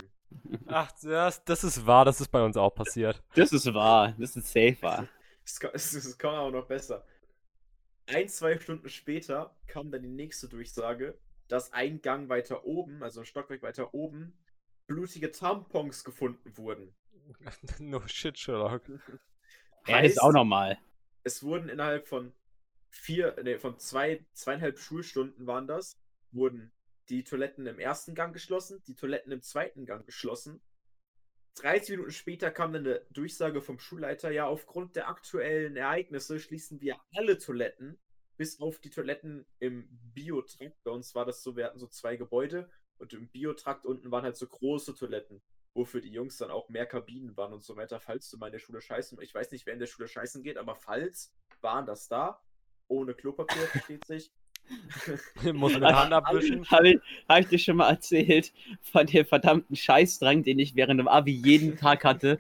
Ach, 0.65 0.91
das, 1.01 1.43
das 1.45 1.63
ist 1.63 1.86
wahr, 1.86 2.05
das 2.05 2.19
ist 2.19 2.30
bei 2.30 2.43
uns 2.43 2.57
auch 2.57 2.71
passiert. 2.71 3.23
Das 3.36 3.51
ist 3.51 3.73
wahr. 3.73 4.13
Das 4.19 4.36
ist 4.36 4.47
safe 4.47 4.82
wahr. 4.82 5.07
Es 5.43 5.59
kann 6.17 6.36
aber 6.36 6.51
noch 6.51 6.67
besser. 6.67 7.05
Ein, 8.07 8.28
zwei 8.28 8.59
Stunden 8.59 8.89
später 8.89 9.55
kam 9.67 9.91
dann 9.91 10.03
die 10.03 10.09
nächste 10.09 10.49
Durchsage, 10.49 11.17
dass 11.47 11.71
ein 11.73 12.01
Gang 12.01 12.30
weiter 12.30 12.65
oben, 12.65 13.01
also 13.01 13.21
ein 13.21 13.26
Stockwerk 13.26 13.61
weiter 13.61 13.93
oben, 13.93 14.38
blutige 14.88 15.32
Tampons 15.32 16.03
gefunden 16.03 16.57
wurden. 16.57 16.93
no 17.80 18.05
shit, 18.07 18.38
Sherlock. 18.38 18.84
Ja, 19.88 20.01
das 20.01 20.11
ist 20.11 20.21
auch 20.21 20.34
normal. 20.34 20.78
Es 21.23 21.41
wurden 21.41 21.69
innerhalb 21.69 22.07
von 22.07 22.34
vier, 22.95 23.35
nee, 23.43 23.57
von 23.57 23.77
zwei, 23.77 24.25
zweieinhalb 24.33 24.79
Schulstunden 24.79 25.47
waren 25.47 25.67
das, 25.67 25.97
wurden 26.31 26.71
die 27.09 27.23
Toiletten 27.23 27.67
im 27.67 27.79
ersten 27.79 28.15
Gang 28.15 28.33
geschlossen, 28.33 28.81
die 28.87 28.95
Toiletten 28.95 29.31
im 29.31 29.41
zweiten 29.41 29.85
Gang 29.85 30.05
geschlossen. 30.05 30.61
30 31.55 31.91
Minuten 31.91 32.11
später 32.11 32.51
kam 32.51 32.73
dann 32.73 32.85
eine 32.85 33.05
Durchsage 33.11 33.61
vom 33.61 33.79
Schulleiter, 33.79 34.31
ja, 34.31 34.45
aufgrund 34.45 34.95
der 34.95 35.07
aktuellen 35.07 35.77
Ereignisse 35.77 36.39
schließen 36.39 36.81
wir 36.81 36.99
alle 37.13 37.37
Toiletten, 37.37 37.99
bis 38.37 38.59
auf 38.59 38.79
die 38.79 38.89
Toiletten 38.89 39.45
im 39.59 39.87
Biotrakt. 40.13 40.83
Bei 40.83 40.91
uns 40.91 41.15
war 41.15 41.25
das 41.25 41.43
so, 41.43 41.55
wir 41.55 41.65
hatten 41.65 41.79
so 41.79 41.87
zwei 41.87 42.17
Gebäude 42.17 42.69
und 42.97 43.13
im 43.13 43.29
Biotrakt 43.29 43.85
unten 43.85 44.11
waren 44.11 44.23
halt 44.23 44.35
so 44.35 44.47
große 44.47 44.95
Toiletten, 44.95 45.41
wofür 45.73 46.01
die 46.01 46.11
Jungs 46.11 46.37
dann 46.37 46.51
auch 46.51 46.67
mehr 46.69 46.85
Kabinen 46.85 47.37
waren 47.37 47.53
und 47.53 47.63
so 47.63 47.75
weiter, 47.77 47.99
falls 47.99 48.29
du 48.29 48.37
mal 48.37 48.47
in 48.47 48.53
der 48.53 48.59
Schule 48.59 48.81
scheißen. 48.81 49.21
Ich 49.21 49.33
weiß 49.33 49.51
nicht, 49.51 49.65
wer 49.65 49.73
in 49.73 49.79
der 49.79 49.87
Schule 49.87 50.07
scheißen 50.07 50.43
geht, 50.43 50.57
aber 50.57 50.75
falls 50.75 51.33
waren 51.61 51.85
das 51.85 52.07
da. 52.07 52.41
Ohne 52.88 53.13
Klopapier, 53.13 53.67
versteht 53.67 54.05
sich. 54.05 54.31
Muss 55.53 55.73
mit 55.73 55.83
Hand 55.83 56.13
abwischen. 56.13 56.69
Habe 56.69 56.89
ich, 56.89 56.99
hab 57.27 57.39
ich 57.39 57.47
dir 57.47 57.59
schon 57.59 57.77
mal 57.77 57.89
erzählt 57.89 58.51
von 58.81 59.05
dem 59.05 59.25
verdammten 59.25 59.75
Scheißdrang, 59.75 60.43
den 60.43 60.59
ich 60.59 60.75
während 60.75 60.99
dem 60.99 61.07
Abi 61.07 61.31
jeden 61.31 61.77
Tag 61.77 62.03
hatte? 62.03 62.39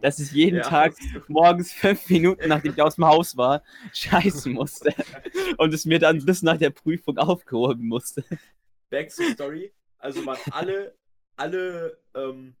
Dass 0.00 0.18
ich 0.18 0.32
jeden 0.32 0.56
Ja, 0.56 0.62
Tag 0.62 0.94
morgens 1.28 1.72
fünf 1.72 2.08
Minuten, 2.10 2.48
nachdem 2.48 2.72
ich 2.72 2.82
aus 2.82 2.96
dem 2.96 3.06
Haus 3.06 3.36
war, 3.36 3.62
scheißen 3.94 4.52
musste. 4.52 4.94
Und 5.56 5.72
es 5.72 5.86
mir 5.86 5.98
dann 5.98 6.24
bis 6.24 6.42
nach 6.42 6.58
der 6.58 6.70
Prüfung 6.70 7.16
aufgehoben 7.16 7.86
musste. 7.88 8.24
Back 8.90 9.14
to 9.14 9.22
Story. 9.32 9.72
Also 9.98 10.24
waren 10.26 10.38
alle, 10.50 10.94
alle 11.36 11.98
ähm, 12.14 12.54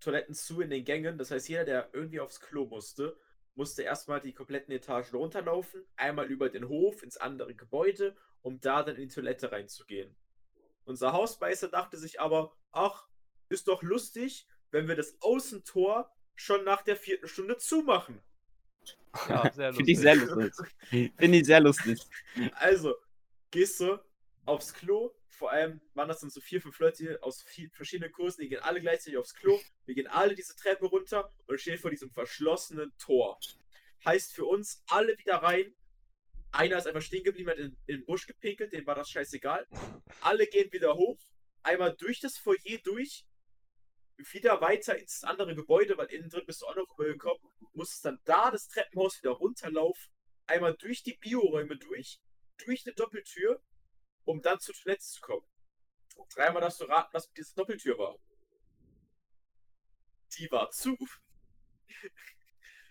Toiletten 0.00 0.34
zu 0.34 0.62
in 0.62 0.70
den 0.70 0.84
Gängen. 0.84 1.18
Das 1.18 1.30
heißt, 1.30 1.48
jeder, 1.48 1.64
der 1.64 1.90
irgendwie 1.92 2.20
aufs 2.20 2.40
Klo 2.40 2.64
musste, 2.64 3.16
musste 3.56 3.82
erstmal 3.82 4.20
die 4.20 4.32
kompletten 4.32 4.72
Etagen 4.72 5.16
runterlaufen, 5.16 5.84
einmal 5.96 6.26
über 6.26 6.48
den 6.48 6.68
Hof 6.68 7.02
ins 7.02 7.16
andere 7.16 7.54
Gebäude, 7.54 8.14
um 8.42 8.60
da 8.60 8.82
dann 8.82 8.96
in 8.96 9.08
die 9.08 9.14
Toilette 9.14 9.50
reinzugehen. 9.50 10.14
Unser 10.84 11.12
Hausmeister 11.12 11.68
dachte 11.68 11.96
sich 11.96 12.20
aber, 12.20 12.54
ach, 12.70 13.08
ist 13.48 13.66
doch 13.68 13.82
lustig, 13.82 14.46
wenn 14.70 14.88
wir 14.88 14.94
das 14.94 15.20
Außentor 15.20 16.14
schon 16.34 16.64
nach 16.64 16.82
der 16.82 16.96
vierten 16.96 17.26
Stunde 17.26 17.56
zumachen. 17.56 18.22
Ja, 19.28 19.50
sehr 19.52 19.72
Finde 19.72 19.90
ich 19.90 19.98
sehr 19.98 20.16
lustig. 20.16 20.70
Finde 20.88 21.38
ich 21.38 21.46
sehr 21.46 21.60
lustig. 21.60 21.98
Also, 22.54 22.94
gehst 23.50 23.80
du 23.80 23.98
aufs 24.44 24.72
Klo, 24.74 25.15
vor 25.36 25.50
allem 25.50 25.80
waren 25.92 26.08
das 26.08 26.20
dann 26.20 26.30
so 26.30 26.40
vier, 26.40 26.62
fünf 26.62 26.78
Leute 26.78 27.18
aus 27.22 27.42
vier, 27.42 27.68
verschiedenen 27.70 28.10
Kursen, 28.10 28.40
die 28.40 28.48
gehen 28.48 28.62
alle 28.62 28.80
gleichzeitig 28.80 29.18
aufs 29.18 29.34
Klo, 29.34 29.60
wir 29.84 29.94
gehen 29.94 30.06
alle 30.06 30.34
diese 30.34 30.56
Treppe 30.56 30.86
runter 30.86 31.30
und 31.46 31.60
stehen 31.60 31.78
vor 31.78 31.90
diesem 31.90 32.10
verschlossenen 32.10 32.96
Tor. 32.98 33.38
Heißt 34.04 34.34
für 34.34 34.46
uns, 34.46 34.82
alle 34.86 35.18
wieder 35.18 35.36
rein. 35.36 35.74
Einer 36.52 36.78
ist 36.78 36.86
einfach 36.86 37.02
stehen 37.02 37.22
geblieben, 37.22 37.50
hat 37.50 37.58
in, 37.58 37.76
in 37.86 37.98
den 37.98 38.06
Busch 38.06 38.26
gepinkelt, 38.26 38.72
dem 38.72 38.86
war 38.86 38.94
das 38.94 39.10
scheißegal. 39.10 39.66
Alle 40.22 40.46
gehen 40.46 40.72
wieder 40.72 40.94
hoch, 40.94 41.20
einmal 41.62 41.94
durch 41.94 42.20
das 42.20 42.38
Foyer 42.38 42.78
durch, 42.82 43.26
wieder 44.16 44.62
weiter 44.62 44.98
ins 44.98 45.22
andere 45.22 45.54
Gebäude, 45.54 45.98
weil 45.98 46.06
innen 46.06 46.30
drin 46.30 46.46
bist 46.46 46.62
du 46.62 46.66
auch 46.66 46.76
noch 46.76 46.98
rübergekommen. 46.98 47.42
Musstest 47.74 48.06
dann 48.06 48.18
da 48.24 48.50
das 48.50 48.68
Treppenhaus 48.68 49.18
wieder 49.22 49.32
runterlaufen, 49.32 50.10
einmal 50.46 50.74
durch 50.78 51.02
die 51.02 51.18
Bioräume 51.20 51.76
durch, 51.76 52.20
durch 52.64 52.86
eine 52.86 52.94
Doppeltür, 52.94 53.60
um 54.26 54.42
dann 54.42 54.60
zur 54.60 54.74
Toilette 54.74 55.02
zu 55.02 55.20
kommen. 55.20 55.46
Dreimal 56.34 56.60
darfst 56.60 56.80
du 56.80 56.84
raten, 56.84 57.14
was 57.14 57.28
mit 57.28 57.38
dieser 57.38 57.54
Doppeltür 57.54 57.98
war. 57.98 58.18
Die 60.36 60.50
war 60.50 60.70
zu. 60.70 60.96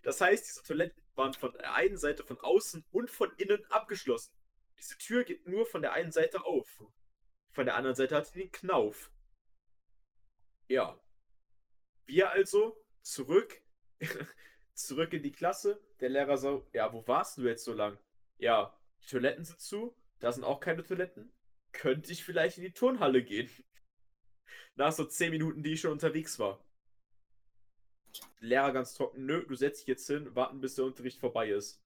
Das 0.03 0.21
heißt, 0.21 0.47
diese 0.47 0.63
Toiletten 0.63 1.03
waren 1.15 1.33
von 1.33 1.51
der 1.53 1.73
einen 1.73 1.97
Seite 1.97 2.23
von 2.23 2.39
außen 2.39 2.85
und 2.91 3.09
von 3.09 3.31
innen 3.37 3.63
abgeschlossen. 3.71 4.33
Diese 4.77 4.97
Tür 4.97 5.23
geht 5.23 5.47
nur 5.47 5.65
von 5.65 5.81
der 5.81 5.93
einen 5.93 6.11
Seite 6.11 6.43
auf. 6.45 6.83
Von 7.51 7.65
der 7.65 7.75
anderen 7.75 7.95
Seite 7.95 8.15
hat 8.15 8.27
sie 8.27 8.39
den 8.39 8.51
Knauf. 8.51 9.11
Ja. 10.67 10.99
Wir 12.05 12.31
also 12.31 12.83
zurück, 13.01 13.61
zurück 14.73 15.13
in 15.13 15.23
die 15.23 15.31
Klasse. 15.31 15.81
Der 15.99 16.09
Lehrer 16.09 16.37
so, 16.37 16.67
ja, 16.73 16.91
wo 16.91 17.05
warst 17.07 17.37
du 17.37 17.43
jetzt 17.43 17.63
so 17.63 17.73
lang? 17.73 17.97
Ja, 18.37 18.77
die 19.01 19.07
Toiletten 19.07 19.45
sind 19.45 19.59
zu, 19.59 19.95
da 20.25 20.31
sind 20.31 20.43
auch 20.43 20.59
keine 20.59 20.83
Toiletten. 20.83 21.31
Könnte 21.71 22.11
ich 22.11 22.23
vielleicht 22.23 22.57
in 22.57 22.63
die 22.63 22.73
Turnhalle 22.73 23.23
gehen? 23.23 23.47
Nach 24.75 24.91
so 24.91 25.05
10 25.05 25.29
Minuten, 25.29 25.61
die 25.61 25.73
ich 25.73 25.81
schon 25.81 25.91
unterwegs 25.91 26.39
war. 26.39 26.65
Lehrer 28.39 28.71
ganz 28.71 28.95
trocken, 28.95 29.27
nö, 29.27 29.45
du 29.45 29.53
setzt 29.53 29.81
dich 29.81 29.87
jetzt 29.87 30.07
hin, 30.07 30.33
warten 30.33 30.61
bis 30.61 30.73
der 30.73 30.85
Unterricht 30.85 31.19
vorbei 31.19 31.51
ist. 31.51 31.79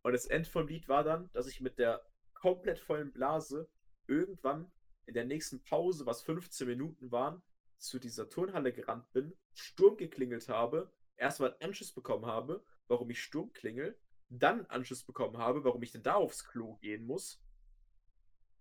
Und 0.00 0.14
das 0.14 0.24
Ende 0.24 0.48
vom 0.48 0.66
Lied 0.66 0.88
war 0.88 1.04
dann, 1.04 1.30
dass 1.34 1.46
ich 1.46 1.60
mit 1.60 1.78
der 1.78 2.10
komplett 2.32 2.78
vollen 2.78 3.12
Blase 3.12 3.68
irgendwann 4.06 4.72
in 5.04 5.12
der 5.12 5.26
nächsten 5.26 5.62
Pause, 5.64 6.06
was 6.06 6.22
15 6.22 6.66
Minuten 6.66 7.12
waren, 7.12 7.42
zu 7.76 7.98
dieser 7.98 8.30
Turnhalle 8.30 8.72
gerannt 8.72 9.12
bin, 9.12 9.36
Sturm 9.52 9.98
geklingelt 9.98 10.48
habe, 10.48 10.90
erstmal 11.18 11.50
einen 11.50 11.68
Anschluss 11.68 11.92
bekommen 11.92 12.24
habe, 12.24 12.64
warum 12.86 13.10
ich 13.10 13.22
Sturm 13.22 13.52
klingel, 13.52 14.00
dann 14.38 14.66
Anschluss 14.66 15.04
bekommen 15.04 15.38
habe, 15.38 15.64
warum 15.64 15.82
ich 15.82 15.92
denn 15.92 16.02
da 16.02 16.14
aufs 16.14 16.44
Klo 16.44 16.76
gehen 16.76 17.04
muss. 17.04 17.42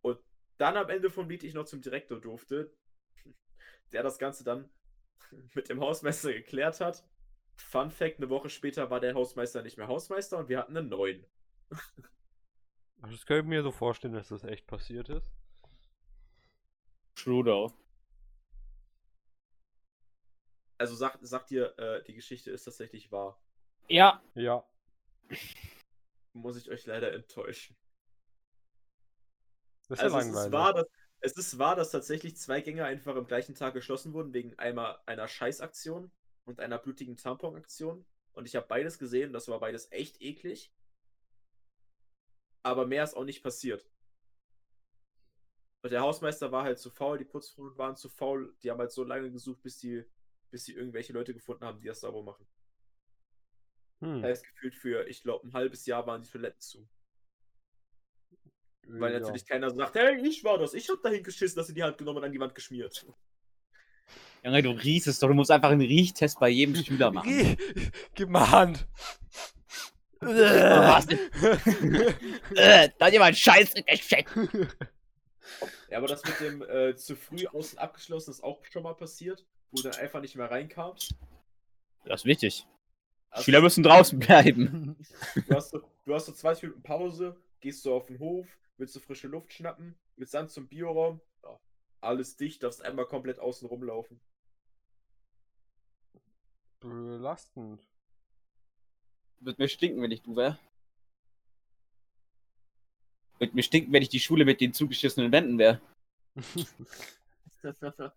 Und 0.01 0.19
dann 0.57 0.78
am 0.78 0.89
Ende 0.89 1.09
vom 1.09 1.30
Lied 1.30 1.43
ich 1.43 1.53
noch 1.53 1.65
zum 1.65 1.82
Direktor 1.82 2.19
durfte, 2.19 2.76
der 3.91 4.03
das 4.03 4.19
Ganze 4.19 4.43
dann 4.43 4.69
mit 5.53 5.69
dem 5.69 5.80
Hausmeister 5.80 6.34
geklärt 6.34 6.80
hat. 6.82 7.05
Fun 7.55 7.91
Fact: 7.91 8.17
Eine 8.17 8.30
Woche 8.30 8.49
später 8.49 8.89
war 8.89 8.99
der 8.99 9.13
Hausmeister 9.13 9.61
nicht 9.61 9.78
mehr 9.78 9.88
Hausmeister 9.88 10.38
und 10.38 10.49
wir 10.49 10.59
hatten 10.59 10.76
einen 10.76 10.89
neuen. 10.89 11.26
Das 13.01 13.26
könnte 13.26 13.43
ich 13.43 13.49
mir 13.49 13.63
so 13.63 13.72
vorstellen, 13.72 14.13
dass 14.13 14.28
das 14.28 14.43
echt 14.43 14.67
passiert 14.67 15.09
ist. 15.09 15.28
Trudeau. 17.15 17.74
Also 20.78 20.95
sagt, 20.95 21.19
sagt 21.22 21.51
ihr, 21.51 21.78
äh, 21.78 22.03
die 22.03 22.13
Geschichte 22.13 22.51
ist 22.51 22.63
tatsächlich 22.63 23.11
wahr. 23.11 23.39
Ja. 23.88 24.22
Ja. 24.34 24.65
Muss 26.34 26.57
ich 26.57 26.69
euch 26.69 26.86
leider 26.86 27.13
enttäuschen. 27.13 27.77
Das 29.88 29.99
ist 30.01 30.03
Also 30.03 30.15
ja 30.15 30.19
es 30.19 30.29
ist, 30.29 30.49
langweilig. 30.49 30.51
wahr, 30.51 30.73
dass, 30.73 30.88
es 31.19 31.34
ist 31.38 31.57
wahr, 31.59 31.75
dass 31.75 31.91
tatsächlich 31.91 32.36
zwei 32.38 32.61
Gänge 32.61 32.86
einfach 32.86 33.15
am 33.15 33.27
gleichen 33.27 33.55
Tag 33.55 33.73
geschlossen 33.73 34.13
wurden, 34.13 34.34
wegen 34.34 34.57
einmal 34.57 34.99
einer 35.05 35.27
Scheißaktion 35.27 36.11
und 36.45 36.59
einer 36.59 36.79
blutigen 36.79 37.17
Tamponaktion. 37.17 38.05
Und 38.34 38.45
ich 38.47 38.55
habe 38.55 38.67
beides 38.67 38.97
gesehen, 38.97 39.34
das 39.34 39.47
war 39.47 39.59
beides 39.59 39.91
echt 39.91 40.21
eklig. 40.21 40.73
Aber 42.63 42.88
mehr 42.88 43.03
ist 43.03 43.15
auch 43.15 43.23
nicht 43.23 43.43
passiert. 43.43 43.88
Und 45.84 45.91
der 45.91 46.01
Hausmeister 46.01 46.51
war 46.51 46.63
halt 46.63 46.79
zu 46.79 46.89
faul, 46.91 47.17
die 47.17 47.25
Putzfrauen 47.25 47.77
waren 47.77 47.95
zu 47.95 48.09
faul, 48.09 48.55
die 48.63 48.69
haben 48.71 48.79
halt 48.79 48.91
so 48.91 49.03
lange 49.03 49.32
gesucht, 49.32 49.61
bis 49.63 49.77
die, 49.79 50.03
bis 50.51 50.65
die 50.65 50.73
irgendwelche 50.73 51.13
Leute 51.13 51.34
gefunden 51.34 51.65
haben, 51.65 51.79
die 51.79 51.88
das 51.88 52.01
sauber 52.01 52.23
machen. 52.23 52.47
Hm. 54.02 54.22
Das 54.22 54.32
heißt, 54.32 54.47
gefühlt 54.47 54.76
für, 54.76 55.08
ich 55.08 55.24
glaube, 55.24 55.47
ein 55.47 55.54
halbes 55.54 55.86
Jahr 55.86 56.06
waren 56.08 56.22
die 56.22 56.30
Toiletten 56.30 56.60
zu. 56.60 56.88
Weil 58.88 59.14
ja. 59.14 59.20
natürlich 59.20 59.45
keiner 59.45 59.70
sagt, 59.70 59.95
hey, 59.95 60.28
ich 60.28 60.43
war 60.43 60.58
das, 60.58 60.74
ich 60.74 60.89
hab 60.89 61.02
dahin 61.02 61.24
geschissen, 61.24 61.56
dass 61.56 61.68
sie 61.68 61.74
die 61.74 61.84
Hand 61.84 61.97
genommen 61.97 62.18
und 62.18 62.24
an 62.26 62.32
die 62.32 62.39
Wand 62.39 62.56
geschmiert. 62.56 63.06
Junge, 64.43 64.64
du 64.64 64.72
riechst 64.72 65.08
es 65.08 65.20
doch. 65.20 65.28
Du 65.28 65.34
musst 65.36 65.52
einfach 65.52 65.70
einen 65.70 65.82
Riechtest 65.82 66.39
bei 66.39 66.49
jedem 66.49 66.76
Schüler 66.76 67.12
machen. 67.14 67.30
Geh, 67.30 67.56
gib 68.16 68.30
mal 68.30 68.49
Hand. 68.49 68.88
Was? 70.20 71.08
äh, 72.56 72.89
da 72.97 73.06
hat 73.06 73.14
jemand 73.14 73.38
Scheiße 73.38 73.84
gescheckt. 73.84 74.32
Ja, 75.89 75.97
aber 75.97 76.08
das 76.08 76.24
mit 76.24 76.39
dem 76.39 76.62
äh, 76.62 76.95
zu 76.95 77.16
früh 77.16 77.45
außen 77.47 77.78
abgeschlossen 77.78 78.32
ist 78.32 78.43
auch 78.43 78.64
schon 78.66 78.84
mal 78.84 78.93
passiert, 78.93 79.45
wo 79.72 79.82
du 79.82 79.89
dann 79.89 79.99
einfach 79.99 80.22
nicht 80.22 80.36
mehr 80.36 80.49
reinkam. 80.49 80.95
Das 82.06 82.22
ist 82.22 82.26
wichtig. 82.26 82.66
Also, 83.32 83.45
Schüler 83.45 83.61
müssen 83.61 83.84
draußen 83.84 84.19
bleiben. 84.27 84.97
du, 85.36 85.55
hast 85.55 85.71
so, 85.71 85.82
du 86.05 86.13
hast 86.13 86.25
so 86.25 86.34
20 86.34 86.63
Minuten 86.63 86.84
Pause, 86.84 87.41
gehst 87.61 87.86
du 87.86 87.93
auf 87.93 88.07
den 88.07 88.19
Hof, 88.19 88.45
willst 88.77 88.95
du 88.95 88.99
frische 88.99 89.27
Luft 89.27 89.53
schnappen, 89.53 89.97
willst 90.17 90.34
dann 90.34 90.49
zum 90.49 90.67
Bioraum, 90.67 91.21
ja, 91.43 91.57
alles 92.01 92.36
dicht, 92.36 92.61
darfst 92.61 92.84
einmal 92.84 93.05
komplett 93.05 93.39
außen 93.39 93.67
rumlaufen. 93.67 94.19
Belastend. 96.82 97.82
Wird 99.39 99.59
mir 99.59 99.69
stinken, 99.69 100.01
wenn 100.01 100.11
ich 100.11 100.21
du 100.21 100.36
wär. 100.36 100.59
Wird 103.39 103.55
mir 103.55 103.63
stinken, 103.63 103.93
wenn 103.93 104.03
ich 104.03 104.09
die 104.09 104.19
Schule 104.19 104.45
mit 104.45 104.59
den 104.61 104.73
zugeschissenen 104.73 105.32
Wänden 105.32 105.57
wäre. 105.57 105.79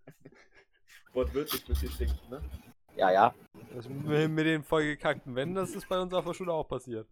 Wortwörtlich 1.12 1.66
wird 1.68 1.82
dir 1.82 1.90
stinken, 1.90 2.28
ne? 2.28 2.42
Ja, 2.97 3.11
ja. 3.11 3.34
Das 3.74 3.88
mit 3.88 4.30
mit 4.30 4.47
den 4.47 4.62
vollgekackten 4.62 5.34
Wänden, 5.34 5.57
das 5.57 5.74
ist 5.74 5.88
bei 5.88 5.99
uns 6.01 6.12
auf 6.14 6.24
der 6.24 6.34
Schule 6.34 6.53
auch 6.53 6.68
passiert. 6.68 7.09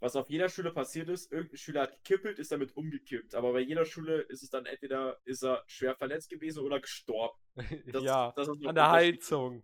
Was 0.00 0.16
auf 0.16 0.28
jeder 0.28 0.48
Schule 0.48 0.72
passiert 0.72 1.08
ist, 1.10 1.30
irgendein 1.30 1.58
Schüler 1.58 1.82
hat 1.82 1.92
gekippelt, 2.02 2.38
ist 2.40 2.50
damit 2.50 2.76
umgekippt. 2.76 3.36
Aber 3.36 3.52
bei 3.52 3.60
jeder 3.60 3.84
Schule 3.84 4.22
ist 4.22 4.42
es 4.42 4.50
dann 4.50 4.66
entweder 4.66 5.20
ist 5.24 5.44
er 5.44 5.62
schwer 5.66 5.94
verletzt 5.94 6.28
gewesen 6.28 6.64
oder 6.64 6.80
gestorben. 6.80 7.38
Das- 7.92 8.02
ja, 8.02 8.32
das 8.34 8.48
ist 8.48 8.60
so 8.62 8.68
an 8.68 8.74
der. 8.74 8.90
Heizung. 8.90 9.62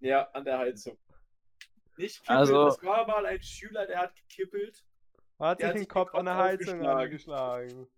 Ja, 0.00 0.24
an 0.32 0.44
der 0.44 0.58
Heizung. 0.58 0.98
Nicht 1.96 2.20
kippeln, 2.20 2.38
Also- 2.38 2.66
es 2.68 2.82
war 2.82 3.06
mal 3.06 3.24
ein 3.24 3.40
Schüler, 3.42 3.86
der 3.86 4.00
hat 4.00 4.14
gekippelt. 4.16 4.84
Hat 5.38 5.60
Der 5.60 5.68
sich 5.68 5.68
hat 5.68 5.74
den 5.74 5.78
sich 5.78 5.86
den 5.88 5.92
Kopf 5.92 6.14
an 6.14 6.24
der 6.26 6.36
Heizung 6.36 6.86
aufgeschlagen. 6.86 7.88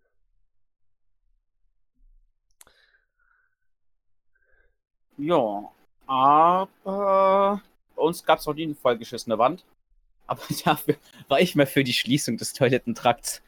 Ja, 5.18 5.70
aber 6.06 7.62
bei 7.94 8.02
uns 8.02 8.24
gab 8.24 8.38
es 8.38 8.46
noch 8.46 8.54
nie 8.54 8.64
eine 8.64 8.74
vollgeschissene 8.74 9.38
Wand. 9.38 9.64
Aber 10.26 10.42
dafür 10.64 10.96
war 11.28 11.40
ich 11.40 11.54
mal 11.54 11.66
für 11.66 11.84
die 11.84 11.92
Schließung 11.92 12.36
des 12.36 12.52
Toilettentrakts 12.52 13.42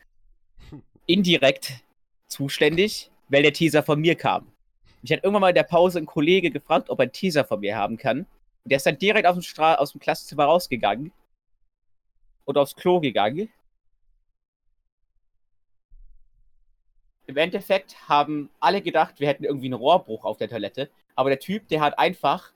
indirekt 1.06 1.80
zuständig, 2.26 3.10
weil 3.28 3.42
der 3.42 3.52
Teaser 3.52 3.82
von 3.82 4.00
mir 4.00 4.14
kam. 4.14 4.46
Mich 5.02 5.12
hat 5.12 5.22
irgendwann 5.22 5.42
mal 5.42 5.48
in 5.50 5.54
der 5.54 5.62
Pause 5.62 5.98
ein 5.98 6.06
Kollege 6.06 6.50
gefragt, 6.50 6.90
ob 6.90 6.98
er 6.98 7.04
einen 7.04 7.12
Teaser 7.12 7.44
von 7.44 7.60
mir 7.60 7.76
haben 7.76 7.96
kann. 7.96 8.20
Und 8.20 8.70
der 8.70 8.76
ist 8.76 8.86
dann 8.86 8.98
direkt 8.98 9.26
aus 9.26 9.36
dem, 9.36 9.42
Stra 9.42 9.76
aus 9.76 9.92
dem 9.92 10.00
Klassenzimmer 10.00 10.44
rausgegangen 10.44 11.12
und 12.44 12.58
aufs 12.58 12.74
Klo 12.74 13.00
gegangen. 13.00 13.48
Im 17.26 17.36
Endeffekt 17.36 18.08
haben 18.08 18.48
alle 18.58 18.80
gedacht, 18.80 19.20
wir 19.20 19.28
hätten 19.28 19.44
irgendwie 19.44 19.66
einen 19.66 19.74
Rohrbruch 19.74 20.24
auf 20.24 20.38
der 20.38 20.48
Toilette. 20.48 20.90
Aber 21.18 21.30
der 21.30 21.40
Typ, 21.40 21.66
der 21.66 21.80
hat 21.80 21.98
einfach 21.98 22.52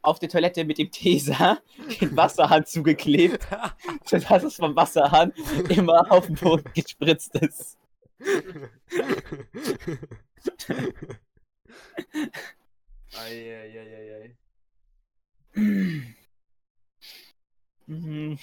auf 0.00 0.18
der 0.18 0.30
Toilette 0.30 0.64
mit 0.64 0.78
dem 0.78 0.90
Taser 0.90 1.62
den 2.00 2.16
Wasserhahn 2.16 2.64
zugeklebt, 2.64 3.46
sodass 4.06 4.42
es 4.42 4.56
vom 4.56 4.74
Wasserhahn 4.74 5.34
immer 5.68 6.10
auf 6.10 6.24
den 6.24 6.36
Boden 6.36 6.72
gespritzt 6.72 7.34
ist. 7.34 7.78
Eieieiei. 13.18 14.34
Mhm. 17.84 18.38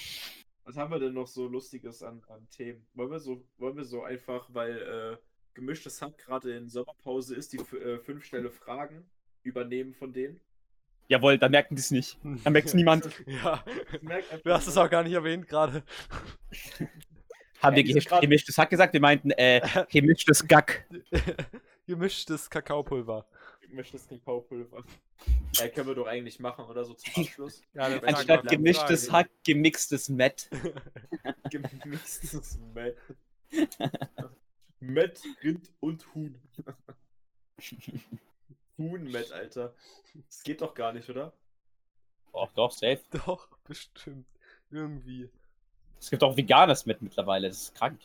Was 0.66 0.78
haben 0.78 0.92
wir 0.92 1.00
denn 1.00 1.16
noch 1.16 1.26
so 1.26 1.48
Lustiges 1.48 2.04
an, 2.04 2.22
an 2.28 2.48
Themen? 2.52 2.86
Wollen 2.94 3.10
wir 3.10 3.20
so, 3.20 3.44
wollen 3.58 3.76
wir 3.76 3.86
so 3.86 4.04
einfach, 4.04 4.48
weil 4.54 4.78
äh, 4.78 5.18
gemischtes 5.56 6.00
Hack 6.00 6.20
gerade 6.20 6.56
in 6.56 6.70
Sommerpause 6.70 7.36
ist, 7.36 7.54
die 7.54 7.58
äh, 7.58 7.98
fünf 7.98 8.24
schnelle 8.24 8.52
Fragen 8.52 9.10
übernehmen 9.44 9.94
von 9.94 10.14
denen? 10.14 10.40
Jawohl, 11.08 11.38
da 11.38 11.50
merken 11.50 11.76
die 11.76 11.82
es 11.82 11.92
nicht. 11.92 12.18
Da 12.44 12.50
merkt 12.50 12.68
es 12.70 12.74
niemand. 12.74 13.10
Ja, 13.28 13.64
du 14.44 14.52
hast 14.54 14.68
es 14.68 14.78
auch 14.78 14.90
gar 14.90 15.04
nicht 15.04 15.14
erwähnt 15.14 15.48
gerade. 15.48 15.84
Haben 17.62 17.76
wir 17.76 17.84
Ja, 17.84 17.94
ge- 17.94 18.04
grad- 18.04 18.22
gemischtes 18.22 18.58
Hack 18.58 18.70
gesagt? 18.70 18.94
Wir 18.94 19.02
meinten, 19.02 19.32
äh, 19.32 19.62
gemischtes 19.92 20.48
Gack. 20.48 20.88
Gemischtes 21.86 22.50
Kakaopulver. 22.50 23.26
gemischtes 23.62 24.08
Kakaopulver. 24.08 24.84
Ja, 25.56 25.68
können 25.68 25.88
wir 25.88 25.96
doch 25.96 26.08
eigentlich 26.08 26.40
machen, 26.40 26.66
oder 26.66 26.84
so 26.86 26.94
zum 26.96 27.24
Abschluss. 27.24 27.62
Ja, 27.74 27.84
Anstatt 28.02 28.48
gemischtes. 28.48 29.12
Hack, 29.12 29.30
gemixtes 29.44 30.10
Met. 30.10 30.50
Gemixtes 31.52 32.58
Met. 32.74 32.98
Met, 34.80 35.22
Rind 35.44 35.72
und 35.82 36.16
Huhn. 36.16 36.36
Huhn-Met, 38.78 39.32
Alter. 39.32 39.74
Das 40.28 40.44
geht 40.44 40.62
doch 40.62 40.74
gar 40.74 40.94
nicht, 40.94 41.10
oder? 41.10 41.34
Doch, 42.34 42.52
doch, 42.54 42.72
safe. 42.72 43.02
Doch, 43.26 43.48
bestimmt. 43.66 44.26
Irgendwie. 44.70 45.30
Es 46.00 46.10
gibt 46.10 46.24
auch 46.24 46.36
veganes 46.36 46.86
mit 46.86 47.02
mittlerweile, 47.02 47.48
das 47.50 47.64
ist 47.64 47.76
krank. 47.76 48.00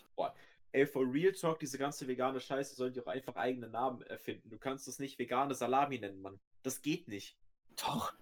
Ey, 0.73 0.87
for 0.87 1.11
Real 1.11 1.33
Talk, 1.33 1.59
diese 1.59 1.79
ganze 1.79 2.07
vegane 2.07 2.39
Scheiße 2.39 2.75
sollen 2.75 2.93
die 2.93 3.01
auch 3.01 3.07
einfach 3.07 3.37
eigene 3.37 3.69
Namen 3.69 4.03
erfinden. 4.03 4.51
Du 4.51 4.59
kannst 4.59 4.87
das 4.87 4.99
nicht 4.99 5.19
vegane 5.19 5.55
Salami 5.55 5.99
nennen, 5.99 6.21
Mann. 6.21 6.39
Das 6.63 6.83
geht 6.83 7.09
nicht. 7.09 7.35
Doch. 7.77 8.13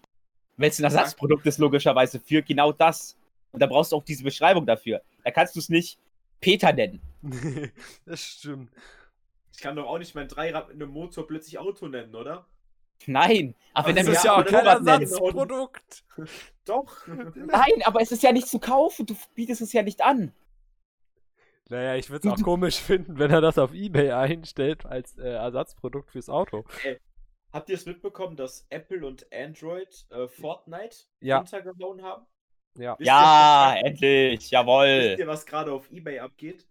Wenn 0.56 0.68
es 0.68 0.78
ein 0.78 0.84
Ersatzprodukt 0.84 1.44
ist, 1.46 1.58
logischerweise 1.58 2.20
für 2.20 2.42
genau 2.42 2.70
das. 2.70 3.16
Und 3.50 3.60
da 3.60 3.66
brauchst 3.66 3.90
du 3.90 3.96
auch 3.96 4.04
diese 4.04 4.22
Beschreibung 4.22 4.66
dafür. 4.66 5.02
Da 5.24 5.32
kannst 5.32 5.56
du 5.56 5.60
es 5.60 5.68
nicht 5.68 5.98
Peter 6.40 6.72
nennen. 6.72 7.00
das 8.06 8.20
stimmt. 8.20 8.70
Ich 9.54 9.60
kann 9.60 9.76
doch 9.76 9.86
auch 9.86 9.98
nicht 9.98 10.14
mein 10.16 10.26
Dreirad 10.28 10.68
mit 10.68 10.82
einem 10.82 10.90
Motor 10.90 11.26
plötzlich 11.28 11.58
Auto 11.58 11.86
nennen, 11.86 12.14
oder? 12.14 12.46
Nein, 13.06 13.54
aber 13.72 13.88
wenn 13.88 13.96
Das 13.96 14.06
er 14.06 14.12
ist 14.14 14.24
ja 14.24 14.36
auch 14.36 14.44
kein 14.44 14.66
Ersatzprodukt. 14.66 16.04
Doch. 16.64 17.06
Nein, 17.06 17.82
aber 17.84 18.00
es 18.00 18.10
ist 18.12 18.22
ja 18.22 18.32
nicht 18.32 18.48
zu 18.48 18.58
kaufen. 18.58 19.06
Du 19.06 19.14
bietest 19.34 19.60
es 19.60 19.72
ja 19.72 19.82
nicht 19.82 20.02
an. 20.02 20.32
Naja, 21.68 21.94
ich 21.96 22.10
würde 22.10 22.28
es 22.28 22.34
auch 22.34 22.44
komisch 22.44 22.76
finden, 22.76 23.18
wenn 23.18 23.30
er 23.30 23.40
das 23.40 23.58
auf 23.58 23.72
Ebay 23.74 24.10
einstellt 24.12 24.84
als 24.86 25.16
äh, 25.18 25.28
Ersatzprodukt 25.28 26.10
fürs 26.10 26.28
Auto. 26.28 26.64
Habt 27.52 27.68
ihr 27.68 27.74
es 27.76 27.86
mitbekommen, 27.86 28.36
dass 28.36 28.66
Apple 28.70 29.06
und 29.06 29.26
Android 29.32 30.06
äh, 30.10 30.26
Fortnite 30.28 30.96
Ja. 31.20 31.38
runtergehauen 31.38 32.02
haben? 32.02 32.26
Ja. 32.76 32.98
Wisst 32.98 33.06
Ja, 33.08 33.76
ihr, 33.76 33.86
endlich, 33.86 34.40
Wisst 34.40 34.50
jawohl. 34.50 35.16
ihr, 35.18 35.26
was 35.26 35.46
gerade 35.46 35.72
auf 35.72 35.90
Ebay 35.90 36.18
abgeht? 36.18 36.66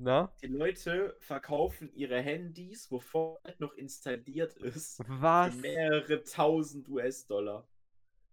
Na? 0.00 0.30
Die 0.42 0.46
Leute 0.46 1.16
verkaufen 1.18 1.90
ihre 1.92 2.20
Handys, 2.20 2.90
wo 2.90 3.00
Fortnite 3.00 3.60
noch 3.60 3.72
installiert 3.74 4.54
ist, 4.56 5.00
Was? 5.08 5.54
für 5.54 5.60
mehrere 5.60 6.22
tausend 6.22 6.88
US-Dollar. 6.88 7.66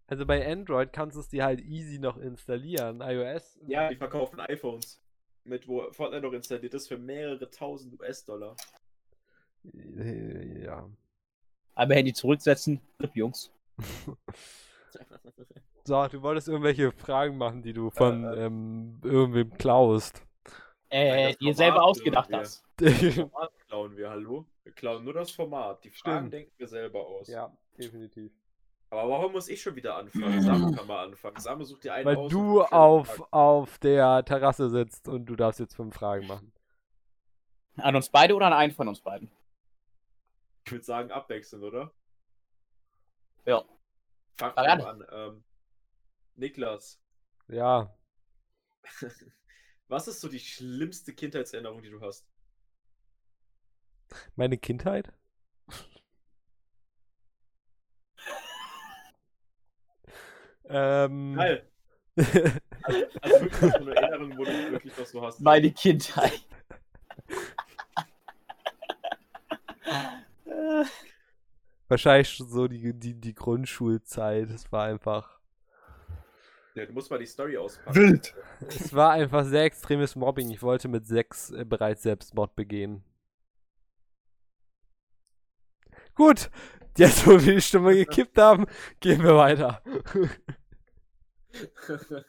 Also 0.06 0.24
bei 0.24 0.46
Android 0.46 0.92
kannst 0.92 1.16
du 1.16 1.20
es 1.20 1.28
dir 1.28 1.44
halt 1.44 1.60
easy 1.60 1.98
noch 1.98 2.16
installieren. 2.18 3.00
iOS. 3.00 3.58
Ja, 3.66 3.88
die 3.88 3.96
verkaufen 3.96 4.38
iPhones, 4.38 5.02
mit 5.42 5.66
wo 5.66 5.90
Fortnite 5.92 6.22
noch 6.22 6.32
installiert 6.32 6.74
ist, 6.74 6.86
für 6.86 6.98
mehrere 6.98 7.50
tausend 7.50 7.98
US-Dollar. 8.00 8.54
Äh, 9.74 10.64
Ja. 10.64 10.88
Aber 11.74 11.94
Handy 11.94 12.12
zurücksetzen. 12.12 12.80
Jungs. 13.14 13.50
So, 15.84 16.04
du 16.08 16.20
wolltest 16.20 16.48
irgendwelche 16.48 16.90
Fragen 16.90 17.36
machen, 17.38 17.62
die 17.62 17.72
du 17.72 17.90
von 17.90 18.24
Äh, 18.24 18.46
ähm, 18.46 18.98
irgendwem 19.04 19.52
klaust. 19.56 20.20
Äh, 20.88 21.08
Nein, 21.10 21.28
das 21.30 21.38
dir 21.38 21.54
selber 21.54 21.82
ausgedacht 21.82 22.32
hast. 22.32 22.64
Das 22.76 22.92
Format 23.14 23.52
klauen 23.66 23.96
wir, 23.96 24.08
hallo? 24.10 24.46
Wir 24.62 24.72
klauen 24.72 25.04
nur 25.04 25.14
das 25.14 25.30
Format. 25.30 25.82
Die 25.84 25.90
Fragen 25.90 26.18
Stimmt. 26.18 26.32
denken 26.32 26.52
wir 26.58 26.68
selber 26.68 27.04
aus. 27.06 27.26
ja, 27.28 27.52
definitiv. 27.76 28.32
Aber 28.90 29.10
warum 29.10 29.32
muss 29.32 29.48
ich 29.48 29.60
schon 29.60 29.74
wieder 29.74 29.96
anfangen? 29.96 30.40
Samu 30.42 30.72
kann 30.74 30.86
mal 30.86 31.04
anfangen. 31.06 31.36
Samu 31.40 31.64
sucht 31.64 31.82
dir 31.84 31.92
einen 31.94 32.06
Weil 32.06 32.16
aus. 32.18 32.30
du 32.30 32.62
auf, 32.62 33.32
auf 33.32 33.78
der 33.78 34.24
Terrasse 34.24 34.70
sitzt 34.70 35.08
und 35.08 35.26
du 35.26 35.34
darfst 35.34 35.58
jetzt 35.58 35.74
fünf 35.74 35.96
Fragen 35.96 36.26
machen. 36.28 36.52
An 37.78 37.96
uns 37.96 38.08
beide 38.08 38.34
oder 38.36 38.46
an 38.46 38.52
einen 38.52 38.72
von 38.72 38.86
uns 38.86 39.00
beiden? 39.00 39.30
Ich 40.64 40.70
würde 40.72 40.84
sagen, 40.84 41.10
abwechselnd, 41.10 41.64
oder? 41.64 41.90
Ja. 43.44 43.64
Fang 44.38 44.54
mal 44.54 44.66
an. 44.82 45.04
Ähm, 45.10 45.44
Niklas, 46.36 47.00
Ja, 47.48 47.92
was 49.88 50.08
ist 50.08 50.20
so 50.20 50.28
die 50.28 50.40
schlimmste 50.40 51.12
Kindheitserinnerung, 51.12 51.82
die 51.82 51.90
du 51.90 52.00
hast? 52.00 52.26
meine 54.34 54.56
Kindheit? 54.56 55.12
ähm, 60.68 61.34
Geil. 61.34 61.68
Also 63.20 63.40
wirklich 63.40 63.72
so 63.72 63.78
eine 63.78 63.96
Erinnerung, 63.96 64.38
wo 64.38 64.44
du 64.44 64.70
wirklich 64.70 64.96
was 64.96 65.10
so 65.10 65.20
hast. 65.20 65.40
Meine 65.40 65.72
Kindheit. 65.72 66.46
wahrscheinlich 71.88 72.28
schon 72.28 72.48
so 72.48 72.68
die, 72.68 72.92
die, 72.94 73.14
die 73.14 73.34
Grundschulzeit. 73.34 74.50
Es 74.50 74.70
war 74.70 74.86
einfach. 74.86 75.35
Ja, 76.76 76.84
du 76.84 76.92
musst 76.92 77.10
mal 77.10 77.18
die 77.18 77.24
Story 77.24 77.56
auspacken. 77.56 77.94
Wild. 77.96 78.34
Es 78.68 78.92
war 78.92 79.12
einfach 79.12 79.46
sehr 79.46 79.64
extremes 79.64 80.14
Mobbing. 80.14 80.50
Ich 80.50 80.62
wollte 80.62 80.88
mit 80.88 81.06
sechs 81.06 81.50
äh, 81.50 81.64
bereits 81.64 82.02
Selbstmord 82.02 82.54
begehen. 82.54 83.02
Gut, 86.14 86.50
jetzt 86.98 87.26
wo 87.26 87.32
wir 87.42 87.54
die 87.54 87.62
Stimme 87.62 87.94
gekippt 87.94 88.36
haben, 88.36 88.66
gehen 89.00 89.22
wir 89.22 89.36
weiter. 89.36 89.82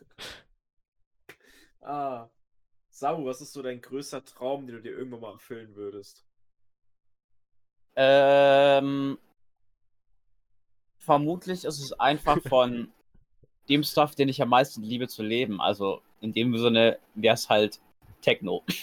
ah. 1.82 2.30
Samu, 2.90 3.26
was 3.26 3.42
ist 3.42 3.52
so 3.52 3.62
dein 3.62 3.82
größter 3.82 4.24
Traum, 4.24 4.66
den 4.66 4.78
du 4.78 4.82
dir 4.82 4.98
irgendwann 4.98 5.20
mal 5.20 5.34
erfüllen 5.34 5.76
würdest? 5.76 6.26
Ähm, 7.98 9.20
vermutlich 10.98 11.66
ist 11.66 11.80
es 11.80 11.94
einfach 12.00 12.40
von 12.48 12.94
dem 13.70 13.84
Stuff, 13.84 14.16
den 14.16 14.30
ich 14.30 14.42
am 14.42 14.50
meisten 14.50 14.84
liebe 14.84 15.08
zu 15.08 15.24
leben. 15.24 15.62
Also 15.62 16.02
in 16.22 16.34
dem 16.34 16.58
Sinne 16.58 16.98
wäre 17.16 17.36
es 17.36 17.50
halt 17.50 17.80
Techno. 18.22 18.64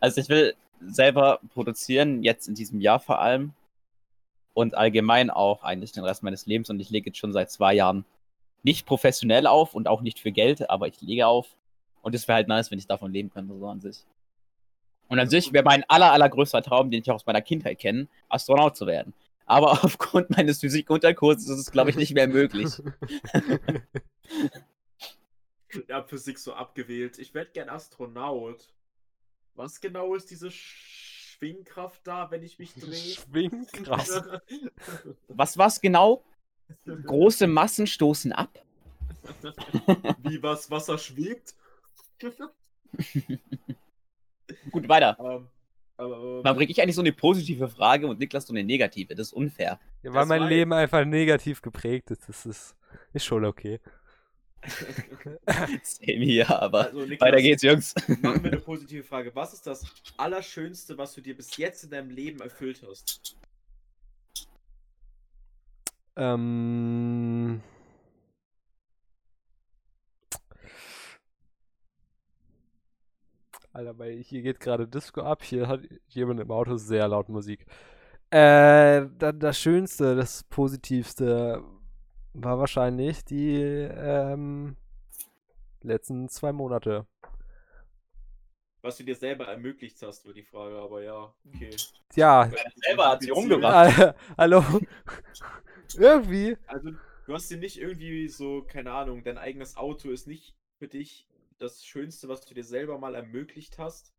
Also 0.00 0.22
ich 0.22 0.30
will 0.30 0.54
selber 0.80 1.40
produzieren, 1.52 2.22
jetzt 2.22 2.48
in 2.48 2.54
diesem 2.54 2.80
Jahr 2.80 3.00
vor 3.00 3.20
allem. 3.20 3.52
Und 4.54 4.74
allgemein 4.74 5.28
auch 5.28 5.62
eigentlich 5.62 5.92
den 5.92 6.04
Rest 6.04 6.22
meines 6.22 6.46
Lebens. 6.46 6.70
Und 6.70 6.80
ich 6.80 6.88
lege 6.88 7.10
jetzt 7.10 7.18
schon 7.18 7.34
seit 7.34 7.50
zwei 7.50 7.74
Jahren 7.74 8.06
nicht 8.62 8.86
professionell 8.86 9.46
auf 9.46 9.74
und 9.74 9.86
auch 9.86 10.00
nicht 10.00 10.20
für 10.20 10.32
Geld, 10.32 10.70
aber 10.70 10.88
ich 10.88 11.02
lege 11.02 11.26
auf. 11.26 11.54
Und 12.00 12.14
es 12.14 12.26
wäre 12.26 12.36
halt 12.36 12.48
nice, 12.48 12.70
wenn 12.70 12.78
ich 12.78 12.86
davon 12.86 13.12
leben 13.12 13.28
könnte, 13.28 13.58
so 13.58 13.68
an 13.68 13.80
sich. 13.80 14.04
Und 15.08 15.18
an 15.18 15.28
sich 15.28 15.52
wäre 15.52 15.64
mein 15.64 15.84
aller, 15.88 16.12
allergrößter 16.12 16.62
Traum, 16.62 16.90
den 16.90 17.02
ich 17.02 17.10
auch 17.10 17.16
aus 17.16 17.26
meiner 17.26 17.42
Kindheit 17.42 17.78
kenne, 17.78 18.08
Astronaut 18.28 18.76
zu 18.76 18.86
werden. 18.86 19.12
Aber 19.48 19.72
aufgrund 19.84 20.30
meines 20.30 20.60
Physikunterkurses 20.60 21.48
ist 21.48 21.58
es, 21.58 21.72
glaube 21.72 21.90
ich, 21.90 21.96
nicht 21.96 22.14
mehr 22.14 22.28
möglich. 22.28 22.70
Ja, 25.86 26.02
Physik 26.02 26.38
so 26.38 26.54
abgewählt. 26.54 27.18
Ich 27.18 27.34
werde 27.34 27.50
gern 27.50 27.68
Astronaut. 27.68 28.72
Was 29.54 29.82
genau 29.82 30.14
ist 30.14 30.30
diese 30.30 30.50
Schwingkraft 30.50 32.06
da, 32.06 32.30
wenn 32.30 32.42
ich 32.42 32.58
mich 32.58 32.72
drehe? 32.72 32.94
Schwingkraft. 32.94 34.40
Was 35.28 35.58
war's 35.58 35.82
genau? 35.82 36.24
Große 36.86 37.46
Massen 37.46 37.86
stoßen 37.86 38.32
ab. 38.32 38.64
Wie 40.22 40.42
was 40.42 40.70
Wasser 40.70 40.96
schwebt? 40.96 41.54
Gut, 44.70 44.88
weiter. 44.88 45.18
ähm, 45.20 45.48
aber, 45.98 46.42
Dann 46.42 46.56
bringe 46.56 46.70
ich 46.70 46.80
eigentlich 46.80 46.94
so 46.94 47.02
eine 47.02 47.12
positive 47.12 47.68
Frage 47.68 48.06
und 48.06 48.18
Niklas 48.18 48.46
so 48.46 48.52
eine 48.54 48.64
negative. 48.64 49.14
Das 49.14 49.28
ist 49.28 49.32
unfair. 49.34 49.78
Ja, 50.02 50.12
weil 50.14 50.20
Das 50.20 50.28
mein 50.28 50.40
war- 50.42 50.48
Leben 50.48 50.72
einfach 50.72 51.04
negativ 51.04 51.60
geprägt 51.60 52.10
ist. 52.10 52.28
Das 52.28 52.46
ist, 52.46 52.74
ist 53.12 53.24
schon 53.24 53.44
okay. 53.44 53.80
Same 55.82 56.24
hier, 56.24 56.48
aber 56.50 56.86
also, 56.86 57.00
Niklas, 57.00 57.20
weiter 57.20 57.42
geht's, 57.42 57.62
Jungs. 57.62 57.94
Machen 58.22 58.42
wir 58.42 58.52
eine 58.52 58.60
positive 58.60 59.04
Frage. 59.04 59.32
Was 59.34 59.52
ist 59.52 59.66
das 59.66 59.84
Allerschönste, 60.16 60.96
was 60.98 61.14
du 61.14 61.20
dir 61.20 61.36
bis 61.36 61.56
jetzt 61.56 61.84
in 61.84 61.90
deinem 61.90 62.10
Leben 62.10 62.40
erfüllt 62.40 62.82
hast? 62.88 63.36
Ähm. 66.16 67.60
Alter, 73.78 73.96
weil 73.96 74.20
hier 74.24 74.42
geht 74.42 74.58
gerade 74.58 74.88
Disco 74.88 75.22
ab. 75.22 75.44
Hier 75.44 75.68
hat 75.68 75.82
jemand 76.08 76.40
im 76.40 76.50
Auto 76.50 76.76
sehr 76.76 77.06
laut 77.06 77.28
Musik. 77.28 77.64
Äh, 78.30 79.06
da, 79.18 79.32
das 79.32 79.58
Schönste, 79.58 80.16
das 80.16 80.42
Positivste 80.42 81.62
war 82.34 82.58
wahrscheinlich 82.58 83.24
die 83.24 83.54
ähm, 83.54 84.76
letzten 85.82 86.28
zwei 86.28 86.52
Monate. 86.52 87.06
Was 88.82 88.96
du 88.96 89.04
dir 89.04 89.14
selber 89.14 89.46
ermöglicht 89.46 90.02
hast, 90.02 90.26
war 90.26 90.32
die 90.34 90.42
Frage, 90.42 90.76
aber 90.76 91.02
ja, 91.02 91.32
okay. 91.46 91.70
Ja, 92.16 92.50
selber 92.84 93.10
hat 93.10 93.22
sie 93.22 93.30
umgebracht. 93.30 93.96
äh, 93.96 94.12
hallo. 94.36 94.64
Irgendwie. 95.96 96.56
Also, 96.66 96.90
du 97.26 97.32
hast 97.32 97.48
dir 97.48 97.58
nicht 97.58 97.80
irgendwie 97.80 98.26
so, 98.28 98.62
keine 98.62 98.90
Ahnung, 98.90 99.22
dein 99.22 99.38
eigenes 99.38 99.76
Auto 99.76 100.10
ist 100.10 100.26
nicht 100.26 100.56
für 100.78 100.88
dich 100.88 101.28
das 101.58 101.84
Schönste, 101.84 102.28
was 102.28 102.44
du 102.44 102.54
dir 102.54 102.64
selber 102.64 102.98
mal 102.98 103.14
ermöglicht 103.14 103.78
hast. 103.78 104.14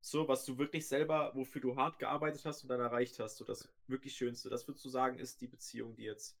So, 0.00 0.28
was 0.28 0.44
du 0.44 0.58
wirklich 0.58 0.86
selber, 0.86 1.32
wofür 1.34 1.60
du 1.60 1.76
hart 1.76 1.98
gearbeitet 1.98 2.44
hast 2.44 2.62
und 2.62 2.68
dann 2.68 2.80
erreicht 2.80 3.18
hast. 3.18 3.36
So, 3.36 3.44
das 3.44 3.68
wirklich 3.86 4.14
Schönste. 4.14 4.48
Das 4.48 4.66
würdest 4.66 4.84
du 4.84 4.88
sagen, 4.88 5.18
ist 5.18 5.40
die 5.40 5.48
Beziehung, 5.48 5.94
die 5.96 6.04
jetzt 6.04 6.38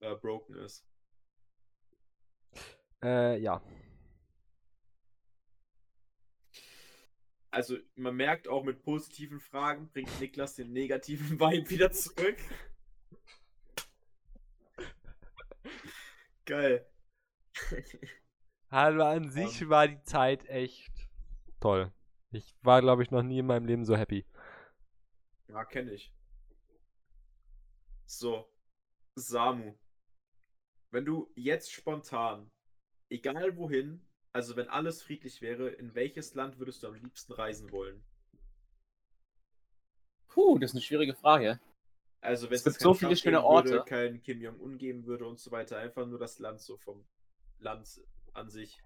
äh, 0.00 0.14
broken 0.14 0.56
ist. 0.56 0.86
Äh, 3.02 3.38
ja. 3.40 3.62
Also, 7.50 7.78
man 7.96 8.14
merkt 8.14 8.46
auch 8.46 8.62
mit 8.62 8.82
positiven 8.82 9.40
Fragen 9.40 9.88
bringt 9.88 10.20
Niklas 10.20 10.54
den 10.54 10.72
negativen 10.72 11.40
Vibe 11.40 11.70
wieder 11.70 11.90
zurück. 11.90 12.36
Geil. 16.44 16.86
Also 18.70 19.02
an 19.02 19.30
sich 19.30 19.68
war 19.68 19.88
die 19.88 20.02
Zeit 20.02 20.44
echt 20.46 20.92
toll. 21.60 21.92
Ich 22.30 22.54
war, 22.62 22.80
glaube 22.82 23.02
ich, 23.02 23.10
noch 23.10 23.22
nie 23.22 23.38
in 23.38 23.46
meinem 23.46 23.66
Leben 23.66 23.84
so 23.84 23.96
happy. 23.96 24.26
Ja, 25.48 25.64
kenne 25.64 25.92
ich. 25.92 26.12
So, 28.04 28.52
Samu. 29.14 29.74
Wenn 30.90 31.04
du 31.04 31.30
jetzt 31.34 31.72
spontan, 31.72 32.50
egal 33.08 33.56
wohin, 33.56 34.06
also 34.32 34.56
wenn 34.56 34.68
alles 34.68 35.02
friedlich 35.02 35.40
wäre, 35.40 35.68
in 35.70 35.94
welches 35.94 36.34
Land 36.34 36.58
würdest 36.58 36.82
du 36.82 36.88
am 36.88 36.94
liebsten 36.94 37.32
reisen 37.32 37.70
wollen? 37.72 38.04
Puh, 40.28 40.58
das 40.58 40.70
ist 40.70 40.76
eine 40.76 40.82
schwierige 40.82 41.14
Frage. 41.14 41.60
Also 42.20 42.50
wenn 42.50 42.56
Es 42.56 42.64
gibt 42.64 42.74
jetzt 42.74 42.82
so 42.82 42.94
viele 42.94 43.10
Trump 43.12 43.20
schöne 43.20 43.42
Orte. 43.42 43.70
Würde, 43.70 43.84
kein 43.84 44.22
Kim 44.22 44.40
Jong-un 44.40 44.76
geben 44.76 45.06
würde 45.06 45.26
und 45.26 45.38
so 45.38 45.50
weiter, 45.50 45.78
einfach 45.78 46.06
nur 46.06 46.18
das 46.18 46.38
Land 46.38 46.60
so 46.60 46.76
vom 46.76 47.06
Land 47.58 47.86
an 48.34 48.50
sich. 48.50 48.78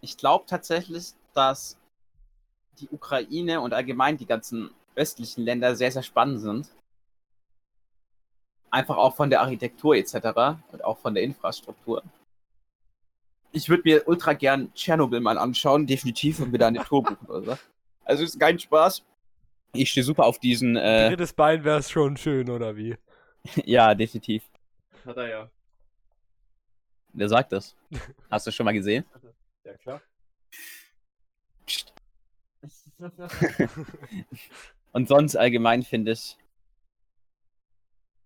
Ich 0.00 0.16
glaube 0.16 0.44
tatsächlich, 0.46 1.14
dass 1.32 1.78
die 2.80 2.88
Ukraine 2.90 3.60
und 3.60 3.72
allgemein 3.72 4.16
die 4.16 4.26
ganzen 4.26 4.70
östlichen 4.96 5.44
Länder 5.44 5.76
sehr, 5.76 5.92
sehr 5.92 6.02
spannend 6.02 6.40
sind. 6.40 6.68
Einfach 8.70 8.96
auch 8.96 9.14
von 9.14 9.30
der 9.30 9.40
Architektur 9.40 9.94
etc. 9.96 10.58
und 10.72 10.84
auch 10.84 10.98
von 10.98 11.14
der 11.14 11.22
Infrastruktur. 11.22 12.02
Ich 13.52 13.68
würde 13.68 13.84
mir 13.84 14.08
ultra 14.08 14.32
gern 14.32 14.74
Tschernobyl 14.74 15.20
mal 15.20 15.38
anschauen, 15.38 15.86
definitiv, 15.86 16.40
und 16.40 16.50
mir 16.50 16.58
da 16.58 16.66
eine 16.66 16.82
Tour 16.82 17.04
buchen 17.04 17.26
oder 17.28 17.42
so. 17.42 17.58
Also 18.04 18.24
ist 18.24 18.38
kein 18.38 18.58
Spaß. 18.58 19.04
Ich 19.74 19.90
stehe 19.90 20.04
super 20.04 20.24
auf 20.24 20.38
diesen, 20.38 20.76
äh, 20.76 21.10
Drittes 21.10 21.32
Bein 21.32 21.64
wäre 21.64 21.78
es 21.78 21.90
schon 21.90 22.16
schön, 22.16 22.50
oder 22.50 22.76
wie? 22.76 22.96
ja, 23.64 23.94
definitiv. 23.94 24.42
Hat 25.04 25.16
er 25.16 25.28
ja. 25.28 25.50
Wer 27.14 27.28
sagt 27.28 27.52
das? 27.52 27.76
Hast 28.30 28.46
du 28.46 28.50
schon 28.50 28.64
mal 28.64 28.72
gesehen? 28.72 29.04
Ja, 29.66 29.74
klar. 29.78 30.02
Und 34.92 35.08
sonst 35.08 35.36
allgemein 35.36 35.82
finde 35.82 36.12
ich. 36.12 36.36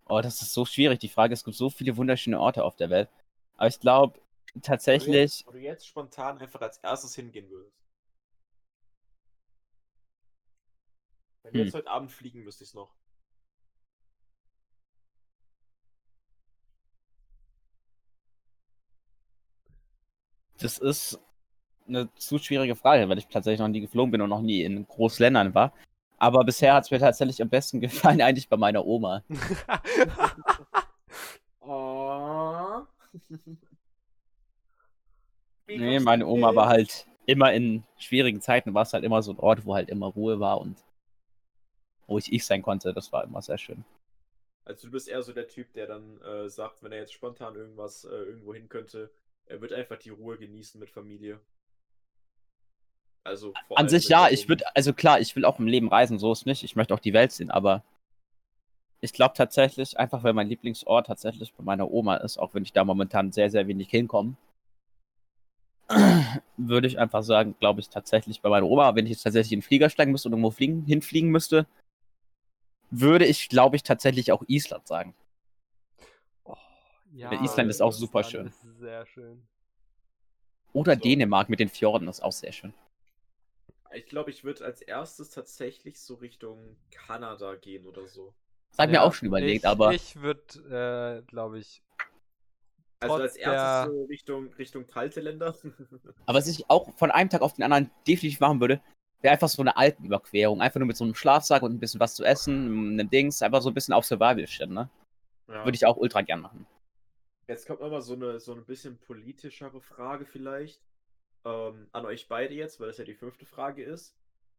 Oh, 0.06 0.20
das 0.20 0.42
ist 0.42 0.52
so 0.52 0.64
schwierig. 0.64 0.98
Die 0.98 1.08
Frage, 1.08 1.32
es 1.34 1.44
gibt 1.44 1.56
so 1.56 1.70
viele 1.70 1.96
wunderschöne 1.96 2.40
Orte 2.40 2.64
auf 2.64 2.74
der 2.74 2.90
Welt. 2.90 3.08
Aber 3.54 3.68
ich 3.68 3.78
glaube 3.78 4.20
tatsächlich, 4.62 5.44
Wo 5.46 5.52
du 5.52 5.60
jetzt 5.60 5.86
spontan 5.86 6.38
einfach 6.38 6.60
als 6.60 6.78
erstes 6.78 7.14
hingehen 7.14 7.48
würdest. 7.50 7.76
Wenn 11.44 11.52
du 11.52 11.58
Hm. 11.60 11.66
jetzt 11.66 11.74
heute 11.74 11.88
Abend 11.88 12.10
fliegen 12.10 12.42
müsstest 12.42 12.74
noch. 12.74 12.92
Das 20.60 20.78
ist 20.78 21.18
eine 21.86 22.12
zu 22.14 22.38
schwierige 22.38 22.76
Frage, 22.76 23.08
weil 23.08 23.18
ich 23.18 23.26
tatsächlich 23.28 23.60
noch 23.60 23.68
nie 23.68 23.80
geflogen 23.80 24.10
bin 24.10 24.20
und 24.20 24.30
noch 24.30 24.42
nie 24.42 24.62
in 24.62 24.86
Großländern 24.86 25.54
war. 25.54 25.72
Aber 26.18 26.44
bisher 26.44 26.74
hat 26.74 26.84
es 26.84 26.90
mir 26.90 26.98
tatsächlich 26.98 27.40
am 27.40 27.48
besten 27.48 27.80
gefallen, 27.80 28.20
eigentlich 28.20 28.48
bei 28.48 28.56
meiner 28.56 28.84
Oma. 28.84 29.24
Oh. 31.70 32.80
Nee, 35.66 36.00
meine 36.00 36.26
Oma 36.26 36.54
war 36.54 36.68
halt 36.68 37.06
immer 37.26 37.52
in 37.52 37.84
schwierigen 37.98 38.40
Zeiten, 38.40 38.72
war 38.72 38.82
es 38.82 38.94
halt 38.94 39.04
immer 39.04 39.20
so 39.20 39.32
ein 39.32 39.38
Ort, 39.38 39.66
wo 39.66 39.74
halt 39.74 39.90
immer 39.90 40.06
Ruhe 40.06 40.40
war 40.40 40.62
und 40.62 40.78
wo 42.06 42.16
ich 42.16 42.32
ich 42.32 42.46
sein 42.46 42.62
konnte. 42.62 42.94
Das 42.94 43.12
war 43.12 43.24
immer 43.24 43.42
sehr 43.42 43.58
schön. 43.58 43.84
Also 44.64 44.88
du 44.88 44.92
bist 44.92 45.08
eher 45.08 45.22
so 45.22 45.34
der 45.34 45.46
Typ, 45.46 45.74
der 45.74 45.86
dann 45.86 46.22
äh, 46.22 46.48
sagt, 46.48 46.82
wenn 46.82 46.92
er 46.92 47.00
jetzt 47.00 47.12
spontan 47.12 47.54
irgendwas 47.54 48.04
äh, 48.04 48.08
irgendwo 48.08 48.54
hin 48.54 48.70
könnte, 48.70 49.10
er 49.48 49.60
wird 49.60 49.72
einfach 49.72 49.98
die 49.98 50.10
Ruhe 50.10 50.38
genießen 50.38 50.78
mit 50.78 50.90
Familie. 50.90 51.40
Also 53.24 53.52
vor 53.66 53.78
An 53.78 53.88
sich 53.88 54.08
ja, 54.08 54.28
ich 54.28 54.48
würde, 54.48 54.64
also 54.74 54.92
klar, 54.92 55.20
ich 55.20 55.34
will 55.36 55.44
auch 55.44 55.58
im 55.58 55.66
Leben 55.66 55.88
reisen, 55.88 56.18
so 56.18 56.32
ist 56.32 56.46
nicht. 56.46 56.64
Ich 56.64 56.76
möchte 56.76 56.94
auch 56.94 57.00
die 57.00 57.12
Welt 57.12 57.32
sehen, 57.32 57.50
aber 57.50 57.84
ich 59.00 59.12
glaube 59.12 59.34
tatsächlich, 59.36 59.98
einfach 59.98 60.24
weil 60.24 60.32
mein 60.32 60.48
Lieblingsort 60.48 61.06
tatsächlich 61.06 61.52
bei 61.54 61.62
meiner 61.62 61.90
Oma 61.90 62.16
ist, 62.16 62.38
auch 62.38 62.54
wenn 62.54 62.62
ich 62.62 62.72
da 62.72 62.84
momentan 62.84 63.32
sehr, 63.32 63.50
sehr 63.50 63.68
wenig 63.68 63.90
hinkomme, 63.90 64.36
würde 66.56 66.86
ich 66.86 66.98
einfach 66.98 67.22
sagen, 67.22 67.54
glaube 67.60 67.80
ich 67.80 67.88
tatsächlich 67.88 68.40
bei 68.40 68.48
meiner 68.48 68.66
Oma, 68.66 68.94
wenn 68.94 69.06
ich 69.06 69.12
jetzt 69.12 69.22
tatsächlich 69.22 69.52
in 69.52 69.60
den 69.60 69.66
Flieger 69.66 69.90
steigen 69.90 70.12
müsste 70.12 70.28
und 70.28 70.32
irgendwo 70.32 70.50
fliegen, 70.50 70.84
hinfliegen 70.84 71.30
müsste, 71.30 71.66
würde 72.90 73.26
ich, 73.26 73.48
glaube 73.48 73.76
ich, 73.76 73.82
tatsächlich 73.82 74.32
auch 74.32 74.42
Island 74.48 74.86
sagen. 74.86 75.14
Ja, 77.18 77.32
Island 77.32 77.68
ist 77.68 77.82
auch 77.82 77.92
super 77.92 78.22
schön. 78.22 78.46
ist 78.46 78.62
sehr 78.78 79.04
schön. 79.06 79.42
Oder 80.72 80.94
So. 80.94 81.00
Dänemark 81.00 81.48
mit 81.48 81.58
den 81.58 81.68
Fjorden 81.68 82.06
ist 82.06 82.20
auch 82.22 82.30
sehr 82.32 82.52
schön. 82.52 82.72
Ich 83.92 84.06
glaube, 84.06 84.30
ich 84.30 84.44
würde 84.44 84.64
als 84.64 84.82
erstes 84.82 85.30
tatsächlich 85.30 85.98
so 85.98 86.14
Richtung 86.14 86.76
Kanada 86.90 87.54
gehen 87.56 87.86
oder 87.86 88.06
so. 88.06 88.34
Das 88.70 88.78
habe 88.78 88.90
ich 88.90 88.94
Ja, 88.94 89.00
mir 89.00 89.06
auch 89.06 89.14
schon 89.14 89.26
überlegt, 89.26 89.64
ich, 89.64 89.68
aber 89.68 89.92
Ich 89.92 90.16
würde, 90.20 91.22
äh, 91.22 91.26
glaube 91.28 91.58
ich, 91.58 91.82
Also 93.00 93.14
als 93.16 93.34
der- 93.34 93.52
erstes 93.52 93.92
so 93.92 94.04
Richtung, 94.04 94.52
Richtung 94.54 94.86
kalte 94.86 95.20
Länder. 95.20 95.56
Aber 96.26 96.38
was 96.38 96.46
ich 96.46 96.68
auch 96.70 96.92
von 96.96 97.10
einem 97.10 97.30
Tag 97.30 97.40
auf 97.42 97.54
den 97.54 97.64
anderen 97.64 97.90
definitiv 98.06 98.38
machen 98.40 98.60
würde, 98.60 98.80
wäre 99.22 99.32
einfach 99.32 99.48
so 99.48 99.62
eine 99.62 99.76
Alpenüberquerung. 99.76 100.60
Einfach 100.60 100.78
nur 100.78 100.86
mit 100.86 100.96
so 100.96 101.04
einem 101.04 101.14
Schlafsack 101.14 101.62
und 101.62 101.72
ein 101.72 101.80
bisschen 101.80 101.98
was 102.00 102.14
zu 102.14 102.24
essen, 102.24 102.92
einem 102.92 103.08
Dings, 103.10 103.40
einfach 103.42 103.62
so 103.62 103.70
ein 103.70 103.74
bisschen 103.74 103.94
auf 103.94 104.04
Survival 104.04 104.46
stellen, 104.46 104.74
ne? 104.74 104.90
Ja. 105.48 105.64
Würde 105.64 105.74
ich 105.76 105.86
auch 105.86 105.96
ultra 105.96 106.20
gern 106.22 106.40
machen. 106.42 106.66
Jetzt 107.48 107.66
kommt 107.66 107.80
nochmal 107.80 108.02
so 108.02 108.12
eine, 108.12 108.38
so 108.40 108.52
ein 108.52 108.66
bisschen 108.66 108.98
politischere 108.98 109.80
Frage 109.80 110.26
vielleicht 110.26 110.82
ähm, 111.46 111.88
an 111.92 112.04
euch 112.04 112.28
beide 112.28 112.52
jetzt, 112.52 112.78
weil 112.78 112.88
das 112.88 112.98
ja 112.98 113.04
die 113.04 113.14
fünfte 113.14 113.46
Frage 113.46 113.82
ist. 113.82 114.14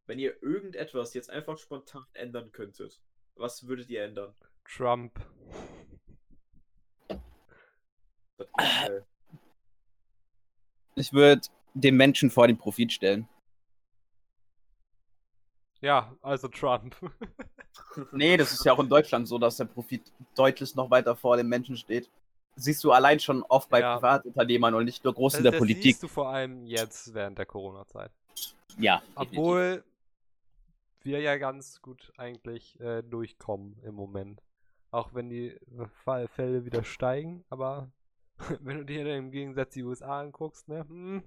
Wenn 0.08 0.18
ihr 0.18 0.42
irgendetwas 0.42 1.14
jetzt 1.14 1.30
einfach 1.30 1.60
spontan 1.60 2.08
ändern 2.14 2.52
könntet, 2.52 3.00
was 3.36 3.68
würdet 3.68 3.92
ihr 3.92 4.04
ändern? 4.04 4.34
Trump. 4.66 5.20
Ich 10.96 11.14
würde 11.14 11.42
den 11.76 11.96
Menschen 11.96 12.32
vor 12.32 12.48
den 12.48 12.58
Profit 12.58 12.92
stellen. 12.92 13.30
Ja, 15.82 16.18
also 16.22 16.48
Trump. 16.48 16.96
Nee, 18.12 18.38
das 18.38 18.52
ist 18.52 18.66
ja 18.66 18.74
auch 18.74 18.80
in 18.80 18.90
Deutschland 18.90 19.28
so, 19.28 19.38
dass 19.38 19.58
der 19.58 19.66
Profit 19.66 20.12
deutlich 20.36 20.76
noch 20.76 20.90
weiter 20.90 21.16
vor 21.16 21.38
dem 21.38 21.48
Menschen 21.48 21.76
steht. 21.76 22.10
Siehst 22.62 22.84
du 22.84 22.92
allein 22.92 23.20
schon 23.20 23.44
oft 23.44 23.70
bei 23.70 23.80
Ja. 23.82 23.96
Privatunternehmern 23.96 24.74
und 24.76 24.86
nicht 24.86 25.04
nur 25.04 25.14
groß 25.14 25.36
in 25.36 25.38
das, 25.40 25.44
der 25.44 25.52
das 25.54 25.60
Politik. 25.60 25.84
siehst 25.84 26.04
du 26.04 26.08
vor 26.08 26.30
allem 26.30 26.66
jetzt 26.66 27.14
während 27.14 27.38
der 27.38 27.46
Corona-Zeit. 27.46 28.12
Ja. 28.78 28.98
definitiv. 29.00 29.38
Obwohl 29.40 29.84
wir 31.02 31.20
ja 31.22 31.38
ganz 31.38 31.82
gut 31.82 32.12
eigentlich 32.18 32.80
äh, 32.82 33.02
durchkommen 33.02 33.78
im 33.84 33.96
Moment. 33.96 34.42
Auch 34.92 35.14
wenn 35.14 35.30
die 35.30 35.58
Fallfälle 36.04 36.66
wieder 36.66 36.84
steigen, 36.84 37.46
aber 37.50 37.90
wenn 38.60 38.80
du 38.80 38.86
dir 38.86 39.06
im 39.16 39.32
Gegensatz 39.32 39.74
die 39.74 39.84
USA 39.84 40.20
anguckst, 40.20 40.68
ne? 40.68 40.82
Hm, 40.88 41.24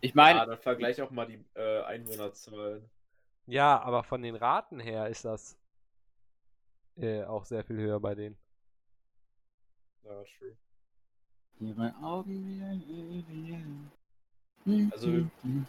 Ich 0.00 0.14
meine, 0.14 0.40
ja, 0.40 0.46
dann 0.46 0.58
vergleich 0.58 1.00
auch 1.02 1.10
mal 1.10 1.26
die 1.26 1.44
äh, 1.54 1.82
Einwohnerzahlen. 1.84 2.88
ja, 3.46 3.80
aber 3.80 4.02
von 4.02 4.22
den 4.22 4.34
Raten 4.34 4.80
her 4.80 5.08
ist 5.08 5.24
das 5.24 5.56
äh, 6.96 7.24
auch 7.24 7.44
sehr 7.44 7.64
viel 7.64 7.76
höher 7.76 8.00
bei 8.00 8.14
denen. 8.14 8.36
Ja, 10.04 10.24
true. 10.38 10.56
Ihre 11.60 11.94
Augen 12.02 13.90
Also, 14.90 15.08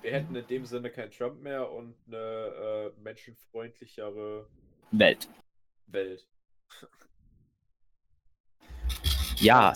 Wir 0.01 0.11
hätten 0.11 0.35
in 0.35 0.47
dem 0.47 0.65
Sinne 0.65 0.89
keinen 0.89 1.11
Trump 1.11 1.41
mehr 1.41 1.71
und 1.71 1.95
eine 2.07 2.17
äh, 2.17 3.01
menschenfreundlichere 3.01 4.47
Welt. 4.91 5.29
Welt. 5.87 6.27
Ja. 9.37 9.73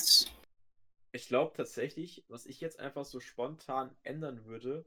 Ich 1.12 1.28
glaube 1.28 1.54
tatsächlich, 1.54 2.24
was 2.30 2.46
ich 2.46 2.62
jetzt 2.62 2.80
einfach 2.80 3.04
so 3.04 3.20
spontan 3.20 3.94
ändern 4.04 4.46
würde, 4.46 4.86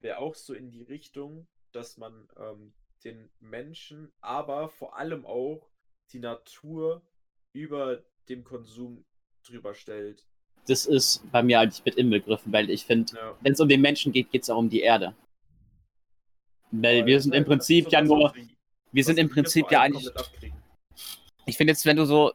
wäre 0.00 0.18
auch 0.18 0.36
so 0.36 0.54
in 0.54 0.70
die 0.70 0.84
Richtung, 0.84 1.48
dass 1.72 1.96
man 1.96 2.28
ähm, 2.36 2.72
den 3.02 3.28
Menschen, 3.40 4.12
aber 4.20 4.68
vor 4.68 4.96
allem 4.96 5.26
auch 5.26 5.68
die 6.12 6.20
Natur 6.20 7.02
über 7.52 8.04
dem 8.28 8.44
Konsum 8.44 9.04
drüber 9.46 9.74
stellt. 9.74 10.24
Das 10.66 10.86
ist 10.86 11.22
bei 11.30 11.42
mir 11.42 11.60
eigentlich 11.60 11.84
mit 11.84 11.96
inbegriffen, 11.96 12.52
weil 12.52 12.70
ich 12.70 12.86
finde, 12.86 13.14
Ja. 13.14 13.36
wenn 13.42 13.52
es 13.52 13.60
um 13.60 13.68
den 13.68 13.80
Menschen 13.82 14.12
geht, 14.12 14.30
geht 14.30 14.42
es 14.44 14.50
auch 14.50 14.58
um 14.58 14.70
die 14.70 14.80
Erde. 14.80 15.14
Weil 16.70 17.00
Weil 17.00 17.06
wir 17.06 17.20
sind 17.20 17.34
im 17.34 17.44
Prinzip 17.44 17.90
ja 17.92 18.00
nur, 18.02 18.34
wir- 18.92 19.04
sind 19.04 19.18
im 19.18 19.28
Prinzip 19.28 19.70
ja 19.70 19.82
eigentlich, 19.82 20.08
ich 21.46 21.56
finde 21.56 21.72
jetzt, 21.72 21.84
wenn 21.84 21.96
du 21.96 22.06
so 22.06 22.32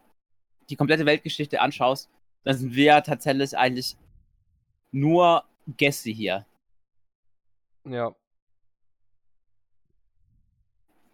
die 0.70 0.76
komplette 0.76 1.06
Weltgeschichte 1.06 1.60
anschaust, 1.60 2.10
dann 2.44 2.56
sind 2.56 2.74
wir 2.76 2.84
ja 2.86 3.02
tatsächlich 3.02 3.58
eigentlich 3.58 3.98
nur 4.92 5.44
Gäste 5.78 6.12
hier. 6.12 6.46
Ja. 7.86 8.16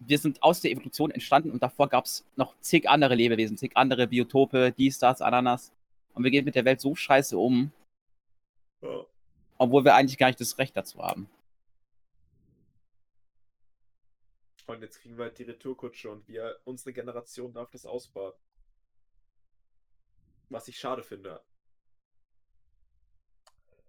Wir 0.08 0.20
sind 0.20 0.44
aus 0.44 0.62
der 0.62 0.72
Evolution 0.72 1.10
entstanden 1.12 1.52
und 1.52 1.64
davor 1.64 1.90
gab 1.90 2.06
es 2.06 2.26
noch 2.36 2.56
zig 2.60 2.88
andere 2.88 3.16
Lebewesen, 3.16 3.58
zig 3.58 3.72
andere 3.76 4.08
Biotope, 4.08 4.72
dies, 4.72 5.00
das, 5.00 5.22
Ananas. 5.22 5.72
Und 6.14 6.24
wir 6.24 6.32
gehen 6.32 6.46
mit 6.46 6.56
der 6.56 6.66
Welt 6.66 6.80
so 6.80 6.94
scheiße 6.96 7.38
um, 7.38 7.72
Ja. 8.82 9.06
obwohl 9.58 9.84
wir 9.84 9.96
eigentlich 9.96 10.18
gar 10.18 10.28
nicht 10.28 10.40
das 10.40 10.58
Recht 10.60 10.78
dazu 10.78 11.00
haben. 11.00 11.28
Und 14.68 14.82
jetzt 14.82 15.00
kriegen 15.00 15.18
wir 15.18 15.26
halt 15.26 15.38
die 15.38 15.44
Retourkutsche 15.44 16.10
und 16.10 16.28
wir, 16.28 16.60
unsere 16.66 16.94
Generation 16.94 17.54
darf 17.54 17.70
das 17.72 17.86
ausbaden. 17.86 18.40
Was 20.50 20.68
ich 20.68 20.78
schade 20.78 21.04
finde. 21.04 21.42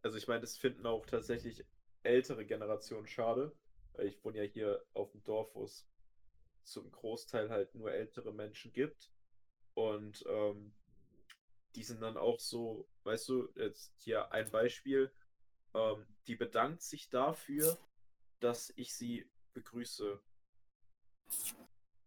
Also 0.03 0.17
ich 0.19 0.29
meine, 0.29 0.41
das 0.41 0.57
finden 0.57 0.87
auch 0.87 1.05
tatsächlich 1.07 1.65
ältere 2.03 2.47
Generationen 2.47 3.07
schade. 3.07 3.53
Ich 3.99 4.23
wohne 4.25 4.39
ja 4.39 4.45
hier 4.45 4.85
auf 4.95 5.11
dem 5.13 5.23
Dorf, 5.25 5.55
wo 5.55 5.65
es 5.65 5.87
zum 6.67 6.91
Großteil 6.91 7.51
halt 7.51 7.75
nur 7.75 7.93
ältere 7.93 8.33
Menschen 8.33 8.73
gibt. 8.73 9.11
Und 9.75 10.25
ähm, 10.29 10.73
die 11.75 11.83
sind 11.83 12.01
dann 12.01 12.17
auch 12.17 12.41
so, 12.41 12.89
weißt 13.05 13.29
du, 13.29 13.49
jetzt 13.55 13.95
hier 13.99 14.33
ein 14.33 14.51
Beispiel, 14.51 15.13
ähm, 15.75 16.07
die 16.27 16.37
bedankt 16.37 16.83
sich 16.83 17.09
dafür, 17.09 17.79
dass 18.41 18.73
ich 18.77 18.95
sie 18.95 19.31
begrüße. 19.53 20.21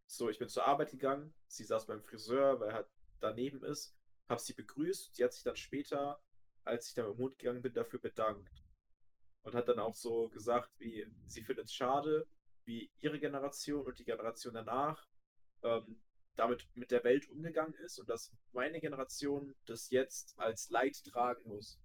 So, 0.08 0.30
ich 0.30 0.40
bin 0.40 0.50
zur 0.50 0.66
Arbeit 0.66 0.92
gegangen, 0.92 1.34
sie 1.48 1.64
saß 1.64 1.86
beim 1.86 2.02
Friseur, 2.02 2.60
weil 2.60 2.70
er 2.70 2.76
halt 2.76 2.88
daneben 3.20 3.64
ist, 3.64 3.96
hab 4.28 4.40
sie 4.40 4.54
begrüßt, 4.54 5.16
sie 5.16 5.24
hat 5.24 5.34
sich 5.34 5.44
dann 5.44 5.56
später, 5.56 6.22
als 6.64 6.88
ich 6.88 6.96
dann 6.96 7.08
mit 7.08 7.18
dem 7.18 7.24
Hund 7.24 7.38
gegangen 7.38 7.62
bin, 7.62 7.74
dafür 7.74 8.00
bedankt. 8.00 8.64
Und 9.44 9.56
hat 9.56 9.70
dann 9.70 9.80
auch 9.80 9.96
so 9.96 10.30
gesagt, 10.30 10.72
wie 10.80 11.08
sie 11.28 11.44
findet 11.44 11.66
es 11.66 11.74
schade, 11.74 12.28
wie 12.70 12.92
ihre 13.00 13.20
Generation 13.20 13.84
und 13.84 13.98
die 13.98 14.06
Generation 14.06 14.54
danach 14.54 15.04
ähm, 15.64 16.00
damit 16.36 16.70
mit 16.76 16.92
der 16.92 17.04
Welt 17.04 17.28
umgegangen 17.30 17.74
ist 17.84 18.00
und 18.00 18.08
dass 18.08 18.32
meine 18.54 18.80
Generation 18.80 19.56
das 19.66 19.90
jetzt 19.90 20.38
als 20.38 20.70
Leid 20.70 21.04
tragen 21.04 21.50
muss. 21.50 21.80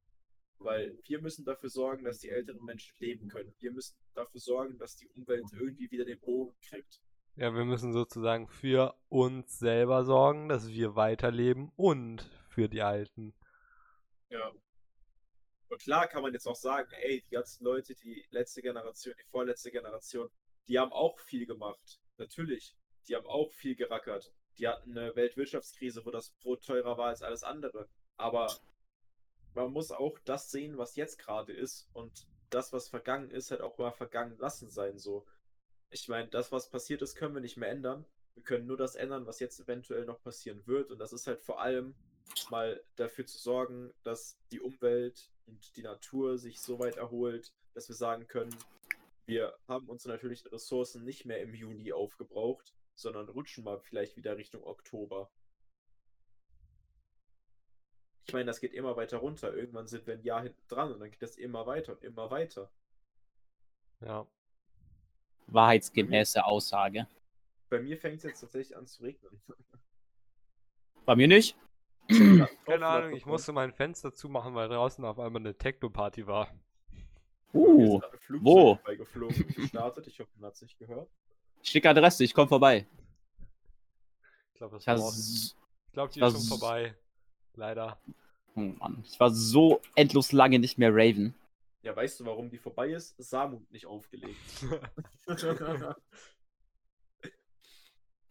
Weil 0.58 0.96
wir 1.06 1.20
müssen 1.20 1.44
dafür 1.44 1.70
sorgen, 1.70 2.04
dass 2.04 2.20
die 2.20 2.28
älteren 2.28 2.62
Menschen 2.64 2.94
leben 2.98 3.28
können. 3.28 3.52
Wir 3.58 3.72
müssen 3.72 3.96
dafür 4.14 4.40
sorgen, 4.40 4.78
dass 4.78 4.94
die 4.94 5.08
Umwelt 5.08 5.46
irgendwie 5.52 5.90
wieder 5.90 6.04
den 6.04 6.20
Bogen 6.20 6.54
kriegt. 6.68 7.00
Ja, 7.36 7.52
wir 7.52 7.64
müssen 7.64 7.92
sozusagen 7.92 8.46
für 8.46 8.94
uns 9.08 9.58
selber 9.58 10.04
sorgen, 10.04 10.48
dass 10.48 10.68
wir 10.68 10.94
weiterleben 10.94 11.72
und 11.74 12.22
für 12.48 12.68
die 12.68 12.82
Alten. 12.82 13.34
Ja. 14.28 14.52
Und 15.68 15.80
klar 15.80 16.06
kann 16.06 16.22
man 16.22 16.32
jetzt 16.32 16.46
auch 16.46 16.54
sagen, 16.54 16.88
ey, 17.02 17.22
die 17.22 17.34
ganzen 17.34 17.64
Leute, 17.64 17.94
die 17.96 18.24
letzte 18.30 18.62
Generation, 18.62 19.14
die 19.18 19.30
vorletzte 19.30 19.72
Generation, 19.72 20.30
die 20.68 20.78
haben 20.78 20.92
auch 20.92 21.18
viel 21.18 21.46
gemacht. 21.46 22.00
Natürlich. 22.16 22.76
Die 23.08 23.16
haben 23.16 23.26
auch 23.26 23.52
viel 23.52 23.74
gerackert. 23.74 24.32
Die 24.58 24.68
hatten 24.68 24.96
eine 24.96 25.14
Weltwirtschaftskrise, 25.16 26.04
wo 26.06 26.10
das 26.10 26.30
Brot 26.30 26.64
teurer 26.64 26.96
war 26.96 27.08
als 27.08 27.22
alles 27.22 27.42
andere. 27.42 27.88
Aber 28.16 28.54
man 29.54 29.72
muss 29.72 29.90
auch 29.90 30.18
das 30.24 30.50
sehen, 30.50 30.78
was 30.78 30.96
jetzt 30.96 31.18
gerade 31.18 31.52
ist. 31.52 31.88
Und 31.92 32.26
das, 32.50 32.72
was 32.72 32.88
vergangen 32.88 33.30
ist, 33.30 33.50
halt 33.50 33.60
auch 33.60 33.78
mal 33.78 33.92
vergangen 33.92 34.38
lassen 34.38 34.70
sein. 34.70 34.98
So. 34.98 35.26
Ich 35.90 36.08
meine, 36.08 36.28
das, 36.28 36.52
was 36.52 36.70
passiert 36.70 37.02
ist, 37.02 37.16
können 37.16 37.34
wir 37.34 37.40
nicht 37.40 37.56
mehr 37.56 37.70
ändern. 37.70 38.04
Wir 38.34 38.42
können 38.42 38.66
nur 38.66 38.76
das 38.76 38.96
ändern, 38.96 39.26
was 39.26 39.40
jetzt 39.40 39.60
eventuell 39.60 40.04
noch 40.04 40.22
passieren 40.22 40.66
wird. 40.66 40.90
Und 40.90 40.98
das 40.98 41.12
ist 41.12 41.26
halt 41.26 41.42
vor 41.42 41.60
allem 41.60 41.94
mal 42.50 42.82
dafür 42.96 43.26
zu 43.26 43.38
sorgen, 43.38 43.92
dass 44.02 44.38
die 44.50 44.60
Umwelt 44.60 45.30
und 45.46 45.76
die 45.76 45.82
Natur 45.82 46.38
sich 46.38 46.60
so 46.60 46.78
weit 46.78 46.96
erholt, 46.96 47.52
dass 47.74 47.88
wir 47.88 47.96
sagen 47.96 48.26
können, 48.26 48.54
wir 49.26 49.56
haben 49.68 49.88
unsere 49.88 50.14
natürlichen 50.14 50.50
Ressourcen 50.50 51.04
nicht 51.04 51.24
mehr 51.24 51.40
im 51.40 51.54
Juni 51.54 51.92
aufgebraucht, 51.92 52.74
sondern 52.94 53.28
rutschen 53.28 53.64
mal 53.64 53.80
vielleicht 53.80 54.16
wieder 54.16 54.36
Richtung 54.36 54.62
Oktober. 54.64 55.30
Ich 58.26 58.32
meine, 58.32 58.46
das 58.46 58.60
geht 58.60 58.72
immer 58.72 58.96
weiter 58.96 59.18
runter. 59.18 59.54
Irgendwann 59.54 59.86
sind 59.86 60.06
wir 60.06 60.14
ein 60.14 60.22
Jahr 60.22 60.42
hinten 60.42 60.66
dran 60.68 60.92
und 60.92 61.00
dann 61.00 61.10
geht 61.10 61.22
das 61.22 61.36
immer 61.36 61.66
weiter 61.66 61.92
und 61.92 62.02
immer 62.02 62.30
weiter. 62.30 62.70
Ja. 64.00 64.26
Wahrheitsgemäße 65.46 66.44
Aussage. 66.44 67.06
Bei 67.68 67.80
mir 67.80 67.98
fängt 67.98 68.18
es 68.18 68.24
jetzt 68.24 68.40
tatsächlich 68.40 68.76
an 68.76 68.86
zu 68.86 69.02
regnen. 69.02 69.42
Bei 71.04 71.16
mir 71.16 71.28
nicht. 71.28 71.56
Keine 72.08 72.86
Ahnung, 72.86 73.12
ich 73.14 73.26
musste 73.26 73.52
mein 73.52 73.72
Fenster 73.72 74.12
zumachen, 74.12 74.54
weil 74.54 74.68
draußen 74.68 75.04
auf 75.04 75.18
einmal 75.18 75.40
eine 75.40 75.56
Techno-Party 75.56 76.26
war. 76.26 76.48
Uh, 77.54 78.00
wo? 78.40 78.78
Gestartet. 78.84 80.06
Ich 80.08 80.18
hoffe, 80.20 80.30
man 80.36 80.46
hat 80.48 80.54
es 80.54 80.62
nicht 80.62 80.78
gehört. 80.78 81.08
schicke 81.62 81.88
Adresse, 81.88 82.24
ich 82.24 82.34
komme 82.34 82.48
vorbei. 82.48 82.86
Ich 84.52 84.58
glaube, 84.58 84.74
das 84.74 84.82
Ich 84.82 84.86
war, 84.88 84.98
war, 84.98 85.08
s- 85.08 85.56
ich 85.86 85.92
glaub, 85.92 86.10
die 86.10 86.20
ist 86.20 86.32
schon 86.32 86.40
vorbei. 86.58 86.94
Leider. 87.54 87.98
oh 88.56 88.60
Mann, 88.60 89.02
ich 89.06 89.18
war 89.20 89.30
so 89.30 89.80
endlos 89.94 90.32
lange 90.32 90.58
nicht 90.58 90.78
mehr 90.78 90.90
Raven. 90.92 91.34
Ja, 91.82 91.94
weißt 91.94 92.20
du, 92.20 92.24
warum 92.24 92.50
die 92.50 92.58
vorbei 92.58 92.90
ist? 92.90 93.14
Samut 93.22 93.70
nicht 93.70 93.86
aufgelegt. 93.86 94.40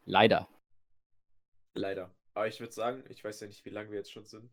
Leider. 0.06 0.48
Leider. 1.76 2.14
Aber 2.34 2.48
ich 2.48 2.60
würde 2.60 2.74
sagen, 2.74 3.04
ich 3.10 3.24
weiß 3.24 3.40
ja 3.42 3.48
nicht, 3.48 3.64
wie 3.66 3.70
lange 3.70 3.90
wir 3.92 3.98
jetzt 4.00 4.12
schon 4.12 4.26
sind. 4.26 4.52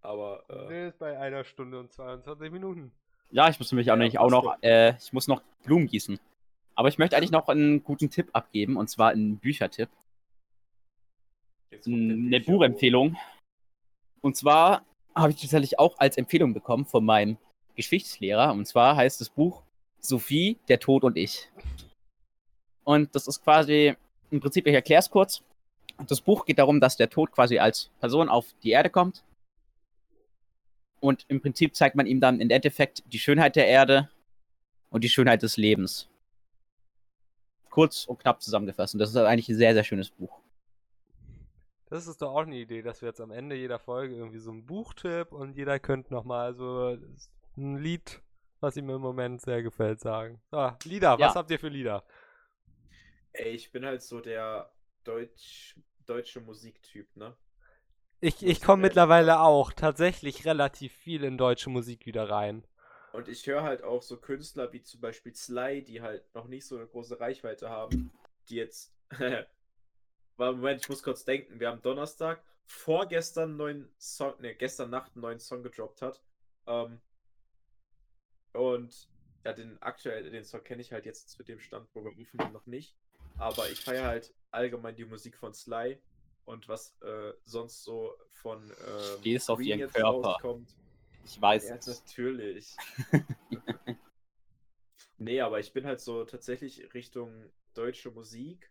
Aber 0.00 0.44
äh, 0.48 0.88
ist 0.88 0.98
bei 0.98 1.18
einer 1.18 1.44
Stunde 1.44 1.78
und 1.80 1.92
22 1.92 2.50
Minuten. 2.50 2.92
Ja, 3.32 3.48
ich 3.48 3.58
muss 3.58 3.72
nämlich 3.72 3.90
auch, 3.90 3.96
Ja, 3.96 4.04
nicht, 4.04 4.18
auch 4.18 4.30
noch, 4.30 4.56
äh, 4.62 4.94
ich 4.96 5.12
muss 5.12 5.26
noch 5.26 5.42
Blumen 5.64 5.86
gießen. 5.86 6.20
Aber 6.74 6.88
ich 6.88 6.98
möchte 6.98 7.16
eigentlich 7.16 7.30
noch 7.30 7.48
einen 7.48 7.82
guten 7.82 8.10
Tipp 8.10 8.28
abgeben, 8.32 8.76
und 8.76 8.88
zwar 8.88 9.10
einen 9.10 9.38
Büchertipp. 9.38 9.88
Eine 11.86 12.40
Buchempfehlung. 12.40 13.16
Und 14.20 14.36
zwar 14.36 14.84
habe 15.14 15.32
ich 15.32 15.40
tatsächlich 15.40 15.78
auch 15.78 15.98
als 15.98 16.16
Empfehlung 16.16 16.52
bekommen 16.54 16.84
von 16.84 17.04
meinem 17.04 17.38
Geschichtslehrer. 17.74 18.52
Und 18.52 18.66
zwar 18.66 18.96
heißt 18.96 19.20
das 19.20 19.30
Buch 19.30 19.62
Sophie, 19.98 20.58
der 20.68 20.78
Tod 20.78 21.04
und 21.04 21.16
ich. 21.16 21.48
Und 22.84 23.14
das 23.14 23.26
ist 23.26 23.42
quasi, 23.42 23.94
im 24.30 24.40
Prinzip, 24.40 24.66
ich 24.66 24.74
erkläre 24.74 25.00
es 25.00 25.10
kurz. 25.10 25.42
Das 26.06 26.20
Buch 26.20 26.44
geht 26.44 26.58
darum, 26.58 26.80
dass 26.80 26.96
der 26.96 27.08
Tod 27.08 27.32
quasi 27.32 27.58
als 27.58 27.90
Person 28.00 28.28
auf 28.28 28.46
die 28.62 28.70
Erde 28.70 28.90
kommt. 28.90 29.22
Und 31.02 31.24
im 31.26 31.40
Prinzip 31.40 31.74
zeigt 31.74 31.96
man 31.96 32.06
ihm 32.06 32.20
dann 32.20 32.40
im 32.40 32.48
Endeffekt 32.50 33.02
die 33.12 33.18
Schönheit 33.18 33.56
der 33.56 33.66
Erde 33.66 34.08
und 34.88 35.02
die 35.02 35.08
Schönheit 35.08 35.42
des 35.42 35.56
Lebens. 35.56 36.08
Kurz 37.70 38.04
und 38.04 38.20
knapp 38.20 38.40
zusammengefasst. 38.40 38.94
Und 38.94 39.00
das 39.00 39.10
ist 39.10 39.16
eigentlich 39.16 39.48
ein 39.48 39.56
sehr, 39.56 39.74
sehr 39.74 39.82
schönes 39.82 40.10
Buch. 40.10 40.38
Das 41.86 42.06
ist 42.06 42.22
doch 42.22 42.32
auch 42.32 42.42
eine 42.46 42.56
Idee, 42.56 42.82
dass 42.82 43.02
wir 43.02 43.08
jetzt 43.08 43.20
am 43.20 43.32
Ende 43.32 43.56
jeder 43.56 43.80
Folge 43.80 44.14
irgendwie 44.14 44.38
so 44.38 44.52
einen 44.52 44.64
Buchtipp 44.64 45.32
und 45.32 45.56
jeder 45.56 45.80
könnte 45.80 46.14
nochmal 46.14 46.54
so 46.54 46.96
ein 47.56 47.76
Lied, 47.78 48.22
was 48.60 48.76
ihm 48.76 48.88
im 48.88 49.00
Moment 49.00 49.42
sehr 49.42 49.62
gefällt, 49.64 49.98
sagen. 50.00 50.40
So, 50.52 50.70
Lieder, 50.84 51.18
was 51.18 51.18
Ja. 51.18 51.34
habt 51.34 51.50
ihr 51.50 51.58
für 51.58 51.68
Lieder? 51.68 52.04
Ey, 53.32 53.50
ich 53.50 53.72
bin 53.72 53.84
halt 53.84 54.02
so 54.02 54.20
der 54.20 54.70
Deutsch, 55.02 55.74
deutsche 56.06 56.40
Musiktyp, 56.40 57.16
ne? 57.16 57.36
Ich, 58.24 58.40
ich 58.46 58.62
komme 58.62 58.82
mittlerweile 58.82 59.40
auch 59.40 59.72
tatsächlich 59.72 60.44
relativ 60.44 60.92
viel 60.92 61.24
in 61.24 61.36
deutsche 61.36 61.70
Musik 61.70 62.06
wieder 62.06 62.30
rein. 62.30 62.64
Und 63.12 63.26
ich 63.26 63.44
höre 63.48 63.64
halt 63.64 63.82
auch 63.82 64.00
so 64.00 64.16
Künstler 64.16 64.72
wie 64.72 64.80
zum 64.80 65.00
Beispiel 65.00 65.34
Sly, 65.34 65.82
die 65.82 66.02
halt 66.02 66.32
noch 66.32 66.46
nicht 66.46 66.64
so 66.64 66.76
eine 66.76 66.86
große 66.86 67.18
Reichweite 67.18 67.68
haben, 67.68 68.12
die 68.48 68.54
jetzt. 68.54 68.94
Moment, 70.36 70.80
ich 70.80 70.88
muss 70.88 71.02
kurz 71.02 71.24
denken. 71.24 71.58
Wir 71.58 71.68
haben 71.68 71.82
Donnerstag, 71.82 72.44
vorgestern 72.64 73.50
einen 73.50 73.56
neuen 73.56 73.94
Song, 73.98 74.40
ne, 74.40 74.54
gestern 74.54 74.90
Nacht 74.90 75.16
einen 75.16 75.22
neuen 75.22 75.40
Song 75.40 75.64
gedroppt 75.64 76.00
hat. 76.00 76.22
Ähm, 76.68 77.00
und 78.52 79.08
ja, 79.44 79.52
den 79.52 79.82
aktuell, 79.82 80.30
den 80.30 80.44
Song 80.44 80.62
kenne 80.62 80.80
ich 80.80 80.92
halt 80.92 81.06
jetzt 81.06 81.28
zu 81.28 81.42
dem 81.42 81.58
Stand, 81.58 81.88
wo 81.92 82.04
wir 82.04 82.12
rufen, 82.12 82.38
noch 82.52 82.66
nicht. 82.66 82.96
Aber 83.38 83.68
ich 83.68 83.80
feiere 83.80 84.06
halt 84.06 84.32
allgemein 84.52 84.94
die 84.94 85.06
Musik 85.06 85.36
von 85.36 85.52
Sly 85.52 85.98
und 86.44 86.68
was 86.68 86.94
äh, 87.02 87.32
sonst 87.44 87.82
so 87.84 88.14
von 88.30 88.62
ähm, 88.70 89.22
Gehst 89.22 89.50
auf 89.50 89.60
ihren 89.60 89.80
jetzt 89.80 89.94
Körper. 89.94 90.28
rauskommt. 90.28 90.74
Ich 91.24 91.40
weiß 91.40 91.68
Ja, 91.68 91.76
es. 91.76 91.86
natürlich. 91.86 92.76
nee, 95.18 95.40
aber 95.40 95.60
ich 95.60 95.72
bin 95.72 95.86
halt 95.86 96.00
so 96.00 96.24
tatsächlich 96.24 96.92
Richtung 96.94 97.50
deutsche 97.74 98.10
Musik. 98.10 98.70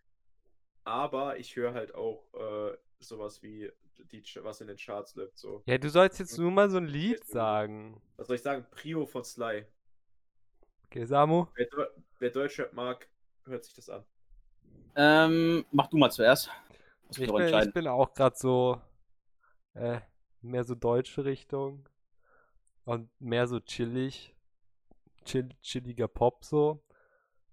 Aber 0.84 1.38
ich 1.38 1.54
höre 1.56 1.74
halt 1.74 1.94
auch 1.94 2.26
äh, 2.34 2.76
sowas 2.98 3.42
wie 3.42 3.70
die, 4.10 4.22
was 4.42 4.60
in 4.60 4.66
den 4.66 4.76
Charts 4.76 5.14
läuft. 5.14 5.38
So. 5.38 5.62
Ja, 5.66 5.78
du 5.78 5.88
sollst 5.88 6.18
jetzt 6.18 6.38
nur 6.38 6.50
mal 6.50 6.70
so 6.70 6.78
ein 6.78 6.86
Lied 6.86 7.24
sagen. 7.24 8.02
Was 8.16 8.26
soll 8.26 8.36
ich 8.36 8.42
sagen? 8.42 8.66
Prio 8.70 9.06
von 9.06 9.24
Sly. 9.24 9.64
Okay, 10.86 11.04
Samu? 11.06 11.46
Wer, 11.54 11.68
wer 12.18 12.30
Deutschrap 12.30 12.72
mag, 12.72 13.08
hört 13.44 13.64
sich 13.64 13.74
das 13.74 13.88
an. 13.88 14.04
Ähm, 14.94 15.64
mach 15.70 15.86
du 15.88 15.96
mal 15.96 16.10
zuerst. 16.10 16.50
Muss 17.12 17.18
Ich 17.18 17.26
bin, 17.26 17.36
ich 17.36 17.42
entscheiden. 17.52 17.72
bin 17.72 17.86
auch 17.88 18.14
gerade 18.14 18.36
so 18.36 18.80
äh, 19.74 20.00
mehr 20.40 20.64
so 20.64 20.74
deutsche 20.74 21.24
Richtung 21.24 21.88
und 22.84 23.08
mehr 23.20 23.46
so 23.46 23.60
chillig. 23.60 24.34
chill, 25.24 25.48
chilliger 25.62 26.08
Pop 26.08 26.44
so. 26.44 26.82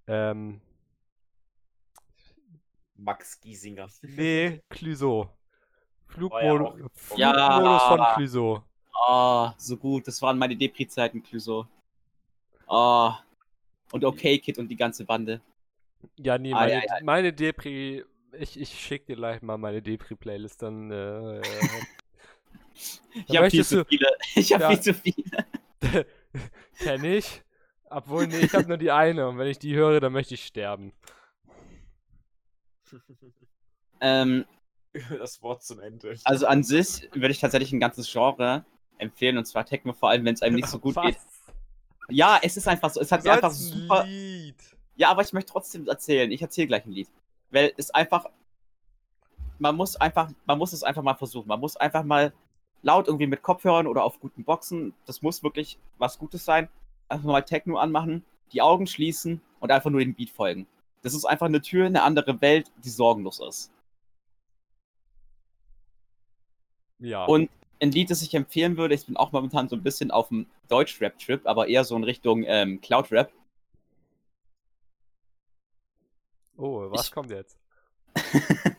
Ähm, 0.07 0.61
Max 2.95 3.39
Giesinger. 3.39 3.87
nee, 4.01 4.61
ja 4.69 5.35
Flugmodus, 6.07 6.91
auch- 7.11 7.17
Ja. 7.17 7.33
Flugmodus 7.33 7.83
von 7.83 7.99
Clouseau. 8.15 8.63
Oh, 9.07 9.49
so 9.57 9.77
gut. 9.77 10.07
Das 10.07 10.21
waren 10.21 10.37
meine 10.37 10.55
Depri-Zeiten, 10.57 11.21
Clouseau. 11.23 11.67
Oh. 12.67 13.11
Und 13.91 14.03
Okay 14.03 14.37
Kid 14.39 14.57
und 14.57 14.67
die 14.67 14.75
ganze 14.75 15.05
Bande. 15.05 15.41
Ja, 16.17 16.37
nee, 16.37 16.51
Ah, 16.53 16.57
meine, 16.61 16.71
ja, 16.73 16.79
ja. 16.85 17.03
meine 17.03 17.33
Depri, 17.33 18.03
ich, 18.37 18.59
ich 18.59 18.79
schick 18.79 19.05
dir 19.05 19.15
gleich 19.15 19.41
mal 19.41 19.57
meine 19.57 19.81
Depri-Playlist, 19.81 20.61
dann 20.61 20.91
äh, 20.91 21.41
Ich 23.27 23.35
habe 23.37 23.49
viel 23.49 23.65
zu 23.65 23.85
viele. 23.85 24.07
Ich 24.35 24.53
habe 24.53 24.63
Ja. 24.63 24.69
viel 24.69 24.81
zu 24.81 24.93
viele. 24.93 25.45
kenn 26.79 27.03
ich. 27.03 27.43
Obwohl, 27.89 28.27
nee, 28.27 28.39
ich 28.41 28.53
habe 28.53 28.67
nur 28.67 28.77
die 28.77 28.91
eine 28.91 29.27
und 29.27 29.37
wenn 29.37 29.47
ich 29.47 29.57
die 29.59 29.75
höre, 29.75 29.99
dann 29.99 30.13
möchte 30.13 30.35
ich 30.35 30.45
sterben. 30.45 30.93
Ähm, 34.01 34.45
Das 35.19 35.41
Wort 35.41 35.63
zum 35.63 35.79
Ende. 35.79 36.15
also 36.23 36.47
an 36.47 36.63
sich 36.63 37.09
würde 37.13 37.31
ich 37.31 37.39
tatsächlich 37.39 37.71
ein 37.73 37.79
ganzes 37.79 38.11
Genre 38.11 38.65
empfehlen 38.97 39.37
und 39.37 39.45
zwar 39.45 39.65
Techno, 39.65 39.93
vor 39.93 40.09
allem 40.09 40.25
wenn 40.25 40.33
es 40.33 40.41
einem 40.41 40.55
nicht 40.55 40.67
so 40.67 40.79
gut 40.79 40.95
Was? 40.95 41.05
geht. 41.05 41.17
Ja, 42.09 42.39
es 42.41 42.57
ist 42.57 42.67
einfach 42.67 42.89
so. 42.89 42.99
Es 42.99 43.11
hat 43.11 43.23
mir 43.23 43.33
einfach 43.33 43.51
super. 43.51 44.03
Lied. 44.05 44.55
Ja, 44.95 45.09
aber 45.11 45.21
ich 45.21 45.31
möchte 45.31 45.51
trotzdem 45.51 45.87
erzählen. 45.87 46.31
Ich 46.31 46.41
erzähle 46.41 46.67
gleich 46.67 46.85
ein 46.85 46.91
Lied. 46.91 47.07
Weil 47.51 47.73
es 47.77 47.91
einfach. 47.91 48.25
Man 49.61 49.75
muss 49.75 49.97
einfach, 49.97 50.31
man 50.45 50.57
muss 50.57 50.71
es 50.71 50.83
einfach 50.83 51.03
mal 51.03 51.15
versuchen. 51.15 51.47
Man 51.47 51.59
muss 51.59 51.75
einfach 51.75 52.03
mal 52.03 52.31
laut 52.81 53.07
irgendwie 53.07 53.27
mit 53.27 53.41
Kopfhörern 53.41 53.87
oder 53.87 54.03
auf 54.03 54.19
guten 54.19 54.43
Boxen. 54.43 54.93
Das 55.05 55.21
muss 55.21 55.43
wirklich 55.43 55.77
was 55.97 56.17
Gutes 56.17 56.45
sein. 56.45 56.69
Einfach 57.09 57.25
mal 57.25 57.41
Techno 57.41 57.77
anmachen, 57.77 58.23
die 58.53 58.61
Augen 58.61 58.87
schließen 58.87 59.41
und 59.59 59.71
einfach 59.71 59.89
nur 59.89 59.99
dem 59.99 60.13
Beat 60.13 60.29
folgen. 60.29 60.67
Das 61.01 61.13
ist 61.13 61.25
einfach 61.25 61.47
eine 61.47 61.61
Tür 61.61 61.87
in 61.87 61.95
eine 61.95 62.03
andere 62.03 62.39
Welt, 62.41 62.71
die 62.83 62.89
sorgenlos 62.89 63.39
ist. 63.39 63.71
Ja. 66.99 67.25
Und 67.25 67.49
ein 67.81 67.91
Lied, 67.91 68.09
das 68.09 68.21
ich 68.21 68.33
empfehlen 68.33 68.77
würde, 68.77 68.93
ich 68.93 69.05
bin 69.05 69.15
auch 69.15 69.31
momentan 69.31 69.69
so 69.69 69.75
ein 69.75 69.83
bisschen 69.83 70.11
auf 70.11 70.27
dem 70.27 70.47
Deutsch-Rap-Trip, 70.67 71.47
aber 71.47 71.67
eher 71.67 71.85
so 71.85 71.95
in 71.95 72.03
Richtung 72.03 72.43
ähm, 72.45 72.81
Cloud-Rap. 72.81 73.31
Oh, 76.59 76.91
was 76.91 77.05
ich- 77.05 77.11
kommt 77.11 77.31
jetzt? 77.31 77.57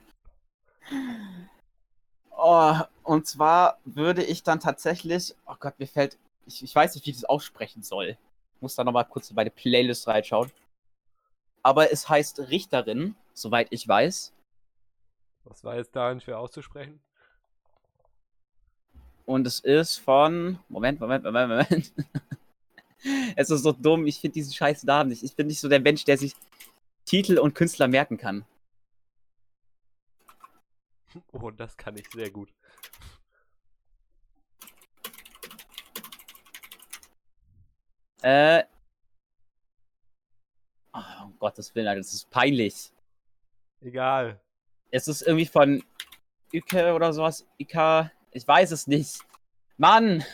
Oh, 2.42 2.74
und 3.02 3.26
zwar 3.26 3.78
würde 3.84 4.24
ich 4.24 4.42
dann 4.42 4.60
tatsächlich, 4.60 5.34
oh 5.46 5.56
Gott, 5.60 5.78
mir 5.78 5.86
fällt, 5.86 6.16
ich, 6.46 6.62
ich 6.62 6.74
weiß 6.74 6.94
nicht, 6.94 7.04
wie 7.04 7.10
ich 7.10 7.16
das 7.16 7.26
aussprechen 7.26 7.82
soll. 7.82 8.16
Ich 8.54 8.62
muss 8.62 8.74
da 8.74 8.82
nochmal 8.82 9.04
kurz 9.04 9.28
in 9.28 9.36
meine 9.36 9.50
Playlist 9.50 10.08
reinschauen. 10.08 10.50
Aber 11.62 11.92
es 11.92 12.08
heißt 12.08 12.50
Richterin, 12.50 13.14
soweit 13.34 13.68
ich 13.70 13.86
weiß. 13.86 14.32
Was 15.44 15.64
war 15.64 15.76
jetzt 15.76 15.94
darin 15.94 16.20
schwer 16.20 16.38
auszusprechen? 16.38 16.98
Und 19.26 19.46
es 19.46 19.60
ist 19.60 19.98
von. 19.98 20.58
Moment, 20.70 20.98
Moment, 20.98 21.24
Moment, 21.24 21.50
Moment. 21.50 21.92
es 23.36 23.50
ist 23.50 23.62
so 23.62 23.72
dumm, 23.72 24.06
ich 24.06 24.18
finde 24.18 24.34
diesen 24.34 24.54
scheiß 24.54 24.84
Namen 24.84 25.10
nicht. 25.10 25.22
Ich 25.22 25.36
bin 25.36 25.46
nicht 25.46 25.60
so 25.60 25.68
der 25.68 25.80
Mensch, 25.80 26.04
der 26.04 26.16
sich 26.16 26.34
Titel 27.10 27.40
und 27.40 27.56
Künstler 27.56 27.88
merken 27.88 28.18
kann. 28.18 28.44
Oh, 31.32 31.50
das 31.50 31.76
kann 31.76 31.96
ich 31.96 32.08
sehr 32.12 32.30
gut. 32.30 32.54
Äh. 38.22 38.62
Oh, 40.92 41.24
um 41.24 41.36
Gottes 41.40 41.74
Willen, 41.74 41.88
Alter, 41.88 41.98
das 41.98 42.14
ist 42.14 42.30
peinlich. 42.30 42.92
Egal. 43.80 44.40
Es 44.92 45.08
ist 45.08 45.22
irgendwie 45.22 45.46
von 45.46 45.82
Ike 46.52 46.94
oder 46.94 47.12
sowas. 47.12 47.44
Ika. 47.58 48.12
Ich 48.30 48.46
weiß 48.46 48.70
es 48.70 48.86
nicht. 48.86 49.18
Mann! 49.78 50.24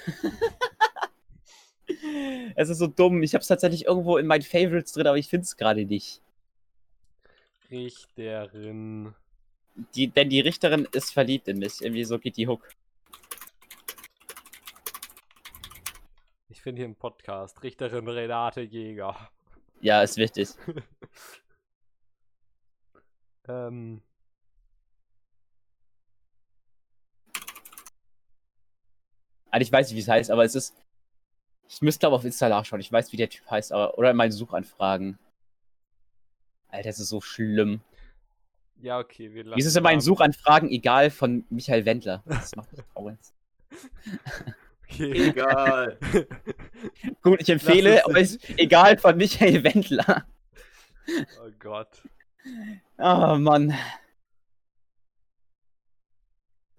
es 2.55 2.69
ist 2.69 2.77
so 2.77 2.86
dumm. 2.86 3.23
Ich 3.23 3.32
habe 3.32 3.40
es 3.40 3.48
tatsächlich 3.48 3.86
irgendwo 3.86 4.19
in 4.19 4.27
meinen 4.27 4.43
Favorites 4.43 4.93
drin, 4.93 5.07
aber 5.07 5.16
ich 5.16 5.28
finde 5.31 5.44
es 5.44 5.57
gerade 5.57 5.86
nicht. 5.86 6.20
Richterin. 7.70 9.14
Die, 9.94 10.09
denn 10.09 10.30
die 10.30 10.40
Richterin 10.40 10.88
ist 10.93 11.12
verliebt 11.12 11.48
in 11.48 11.59
mich. 11.59 11.82
Irgendwie 11.82 12.05
so 12.05 12.18
geht 12.18 12.36
die 12.36 12.48
Hook. 12.48 12.68
Ich 16.48 16.62
finde 16.62 16.80
hier 16.80 16.86
einen 16.86 16.97
Podcast. 16.97 17.62
Richterin 17.62 18.09
Renate 18.09 18.62
Jäger. 18.62 19.30
Ja, 19.80 20.02
ist 20.02 20.16
wichtig. 20.16 20.51
Ähm. 23.48 24.02
Also 29.51 29.62
ich 29.62 29.72
weiß 29.72 29.88
nicht, 29.88 29.97
wie 29.97 30.01
es 30.01 30.09
heißt, 30.09 30.30
aber 30.30 30.44
es 30.44 30.55
ist. 30.55 30.74
Ich 31.68 31.82
müsste 31.82 32.06
aber 32.06 32.16
auf 32.16 32.24
Insta 32.24 32.48
nachschauen. 32.48 32.80
Ich 32.80 32.93
weiß, 32.93 33.12
wie 33.12 33.16
der 33.16 33.30
Typ 33.30 33.48
heißt, 33.51 33.72
aber. 33.72 33.98
Oder 33.98 34.10
in 34.10 34.16
meinen 34.16 34.32
Suchanfragen. 34.32 35.18
Alter, 36.77 36.90
das 36.90 37.01
ist 37.01 37.09
so 37.09 37.20
schlimm. 37.20 37.81
Ja, 38.82 38.98
okay, 38.98 39.32
wir 39.32 39.44
lassen. 39.44 39.57
Wie 39.57 39.61
ist 39.61 39.66
es 39.66 39.77
in 39.77 39.82
meinen 39.82 39.94
Namen. 39.94 40.03
Suchanfragen 40.03 40.70
egal 40.70 41.11
von 41.11 41.44
Michael 41.48 41.86
Wendler? 41.86 42.23
Das 42.27 42.55
macht 42.55 42.70
mich 42.73 42.82
traurig. 42.93 43.19
Okay. 44.85 45.28
Egal. 45.31 45.98
Gut, 47.23 47.40
ich 47.40 47.48
empfehle, 47.48 48.03
ist 48.15 48.48
egal 48.59 48.98
von 48.98 49.16
Michael 49.16 49.65
Wendler. 49.65 50.27
oh 51.43 51.51
Gott. 51.59 52.03
Oh 52.98 53.36
Mann. 53.36 53.74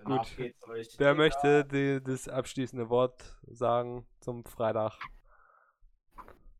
Gut. 0.05 0.27
euch 0.69 0.87
Wer 0.97 1.15
möchte 1.15 1.65
die, 1.65 2.01
das 2.01 2.29
abschließende 2.29 2.89
Wort 2.89 3.37
sagen 3.47 4.05
zum 4.21 4.45
Freitag? 4.45 4.97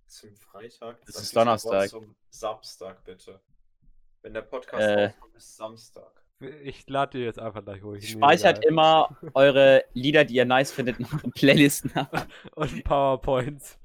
Zum 0.08 0.36
Freitag? 0.36 1.00
Dann 1.06 1.22
ist 1.22 1.36
Donnerstag. 1.36 1.90
Zum 1.90 2.16
Samstag, 2.30 3.04
bitte. 3.04 3.40
Wenn 4.22 4.34
der 4.34 4.42
Podcast 4.42 4.82
Äh. 4.84 5.06
rauskommt, 5.08 5.36
ist 5.36 5.56
Samstag. 5.58 6.12
Ich 6.64 6.88
lade 6.88 7.18
dir 7.18 7.26
jetzt 7.26 7.40
einfach 7.40 7.64
gleich 7.64 7.84
ruhig. 7.84 8.08
Speichert 8.10 8.64
immer 8.66 9.18
eure 9.34 9.84
Lieder, 9.94 10.24
die 10.24 10.36
ihr 10.36 10.46
nice 10.46 10.72
findet, 10.72 11.00
in 11.00 11.06
eure 11.06 11.30
Playlisten 11.32 11.92
ab 11.96 12.28
Und 12.56 12.84
PowerPoints. 12.84 13.80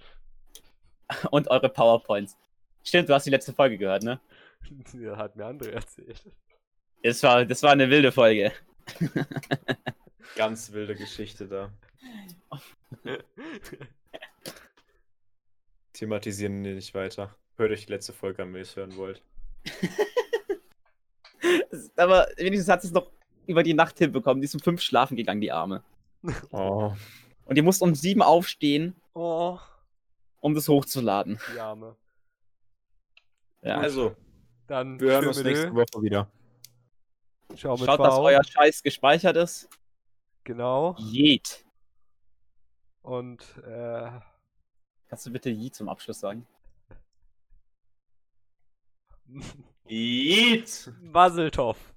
und 1.30 1.48
eure 1.48 1.68
PowerPoints. 1.70 2.36
Stimmt, 2.84 3.08
du 3.08 3.14
hast 3.14 3.24
die 3.26 3.30
letzte 3.30 3.52
Folge 3.52 3.78
gehört, 3.78 4.02
ne? 4.02 4.20
Ja, 4.94 5.16
hat 5.16 5.34
mir 5.36 5.46
andere 5.46 5.72
erzählt. 5.72 6.22
Das 7.02 7.22
war, 7.22 7.44
das 7.44 7.62
war 7.62 7.72
eine 7.72 7.90
wilde 7.90 8.12
Folge. 8.12 8.52
Ganz 10.36 10.70
wilde 10.72 10.94
Geschichte 10.94 11.48
da. 11.48 11.72
Thematisieren 15.92 16.64
wir 16.64 16.74
nicht 16.74 16.94
weiter. 16.94 17.34
Hört 17.56 17.70
euch 17.70 17.86
die 17.86 17.92
letzte 17.92 18.12
Folge 18.12 18.42
an, 18.42 18.48
wenn 18.48 18.60
ihr 18.60 18.62
es 18.62 18.76
hören 18.76 18.96
wollt. 18.96 19.22
Aber 21.96 22.28
wenigstens 22.36 22.68
hat 22.68 22.84
es 22.84 22.92
noch 22.92 23.10
über 23.46 23.62
die 23.62 23.74
Nacht 23.74 23.98
hinbekommen. 23.98 24.40
Die 24.40 24.46
ist 24.46 24.54
um 24.54 24.60
fünf 24.60 24.80
schlafen 24.80 25.16
gegangen, 25.16 25.40
die 25.40 25.52
Arme. 25.52 25.82
Oh. 26.50 26.92
Und 27.44 27.56
die 27.56 27.62
musste 27.62 27.84
um 27.84 27.94
sieben 27.94 28.22
aufstehen, 28.22 28.94
oh, 29.14 29.58
um 30.40 30.54
das 30.54 30.68
hochzuladen. 30.68 31.38
die 31.54 31.60
Arme. 31.60 31.96
Ja. 33.62 33.78
Also, 33.78 34.16
Dann 34.66 35.00
wir 35.00 35.12
hören 35.12 35.28
uns 35.28 35.42
nächste 35.42 35.74
Woche 35.74 36.02
wieder. 36.02 36.30
Ciao 37.56 37.76
mit 37.76 37.86
Schaut, 37.86 38.00
dass 38.00 38.14
V. 38.14 38.22
euer 38.22 38.42
Scheiß 38.42 38.82
gespeichert 38.82 39.36
ist. 39.36 39.68
Genau. 40.44 40.96
Jed. 40.98 41.64
Und 43.02 43.42
äh, 43.66 44.10
Kannst 45.12 45.26
du 45.26 45.30
bitte 45.30 45.50
Je 45.50 45.70
zum 45.70 45.90
Abschluss 45.90 46.20
sagen? 46.20 46.46
Eat! 49.86 50.90
Maseltoff. 51.02 51.91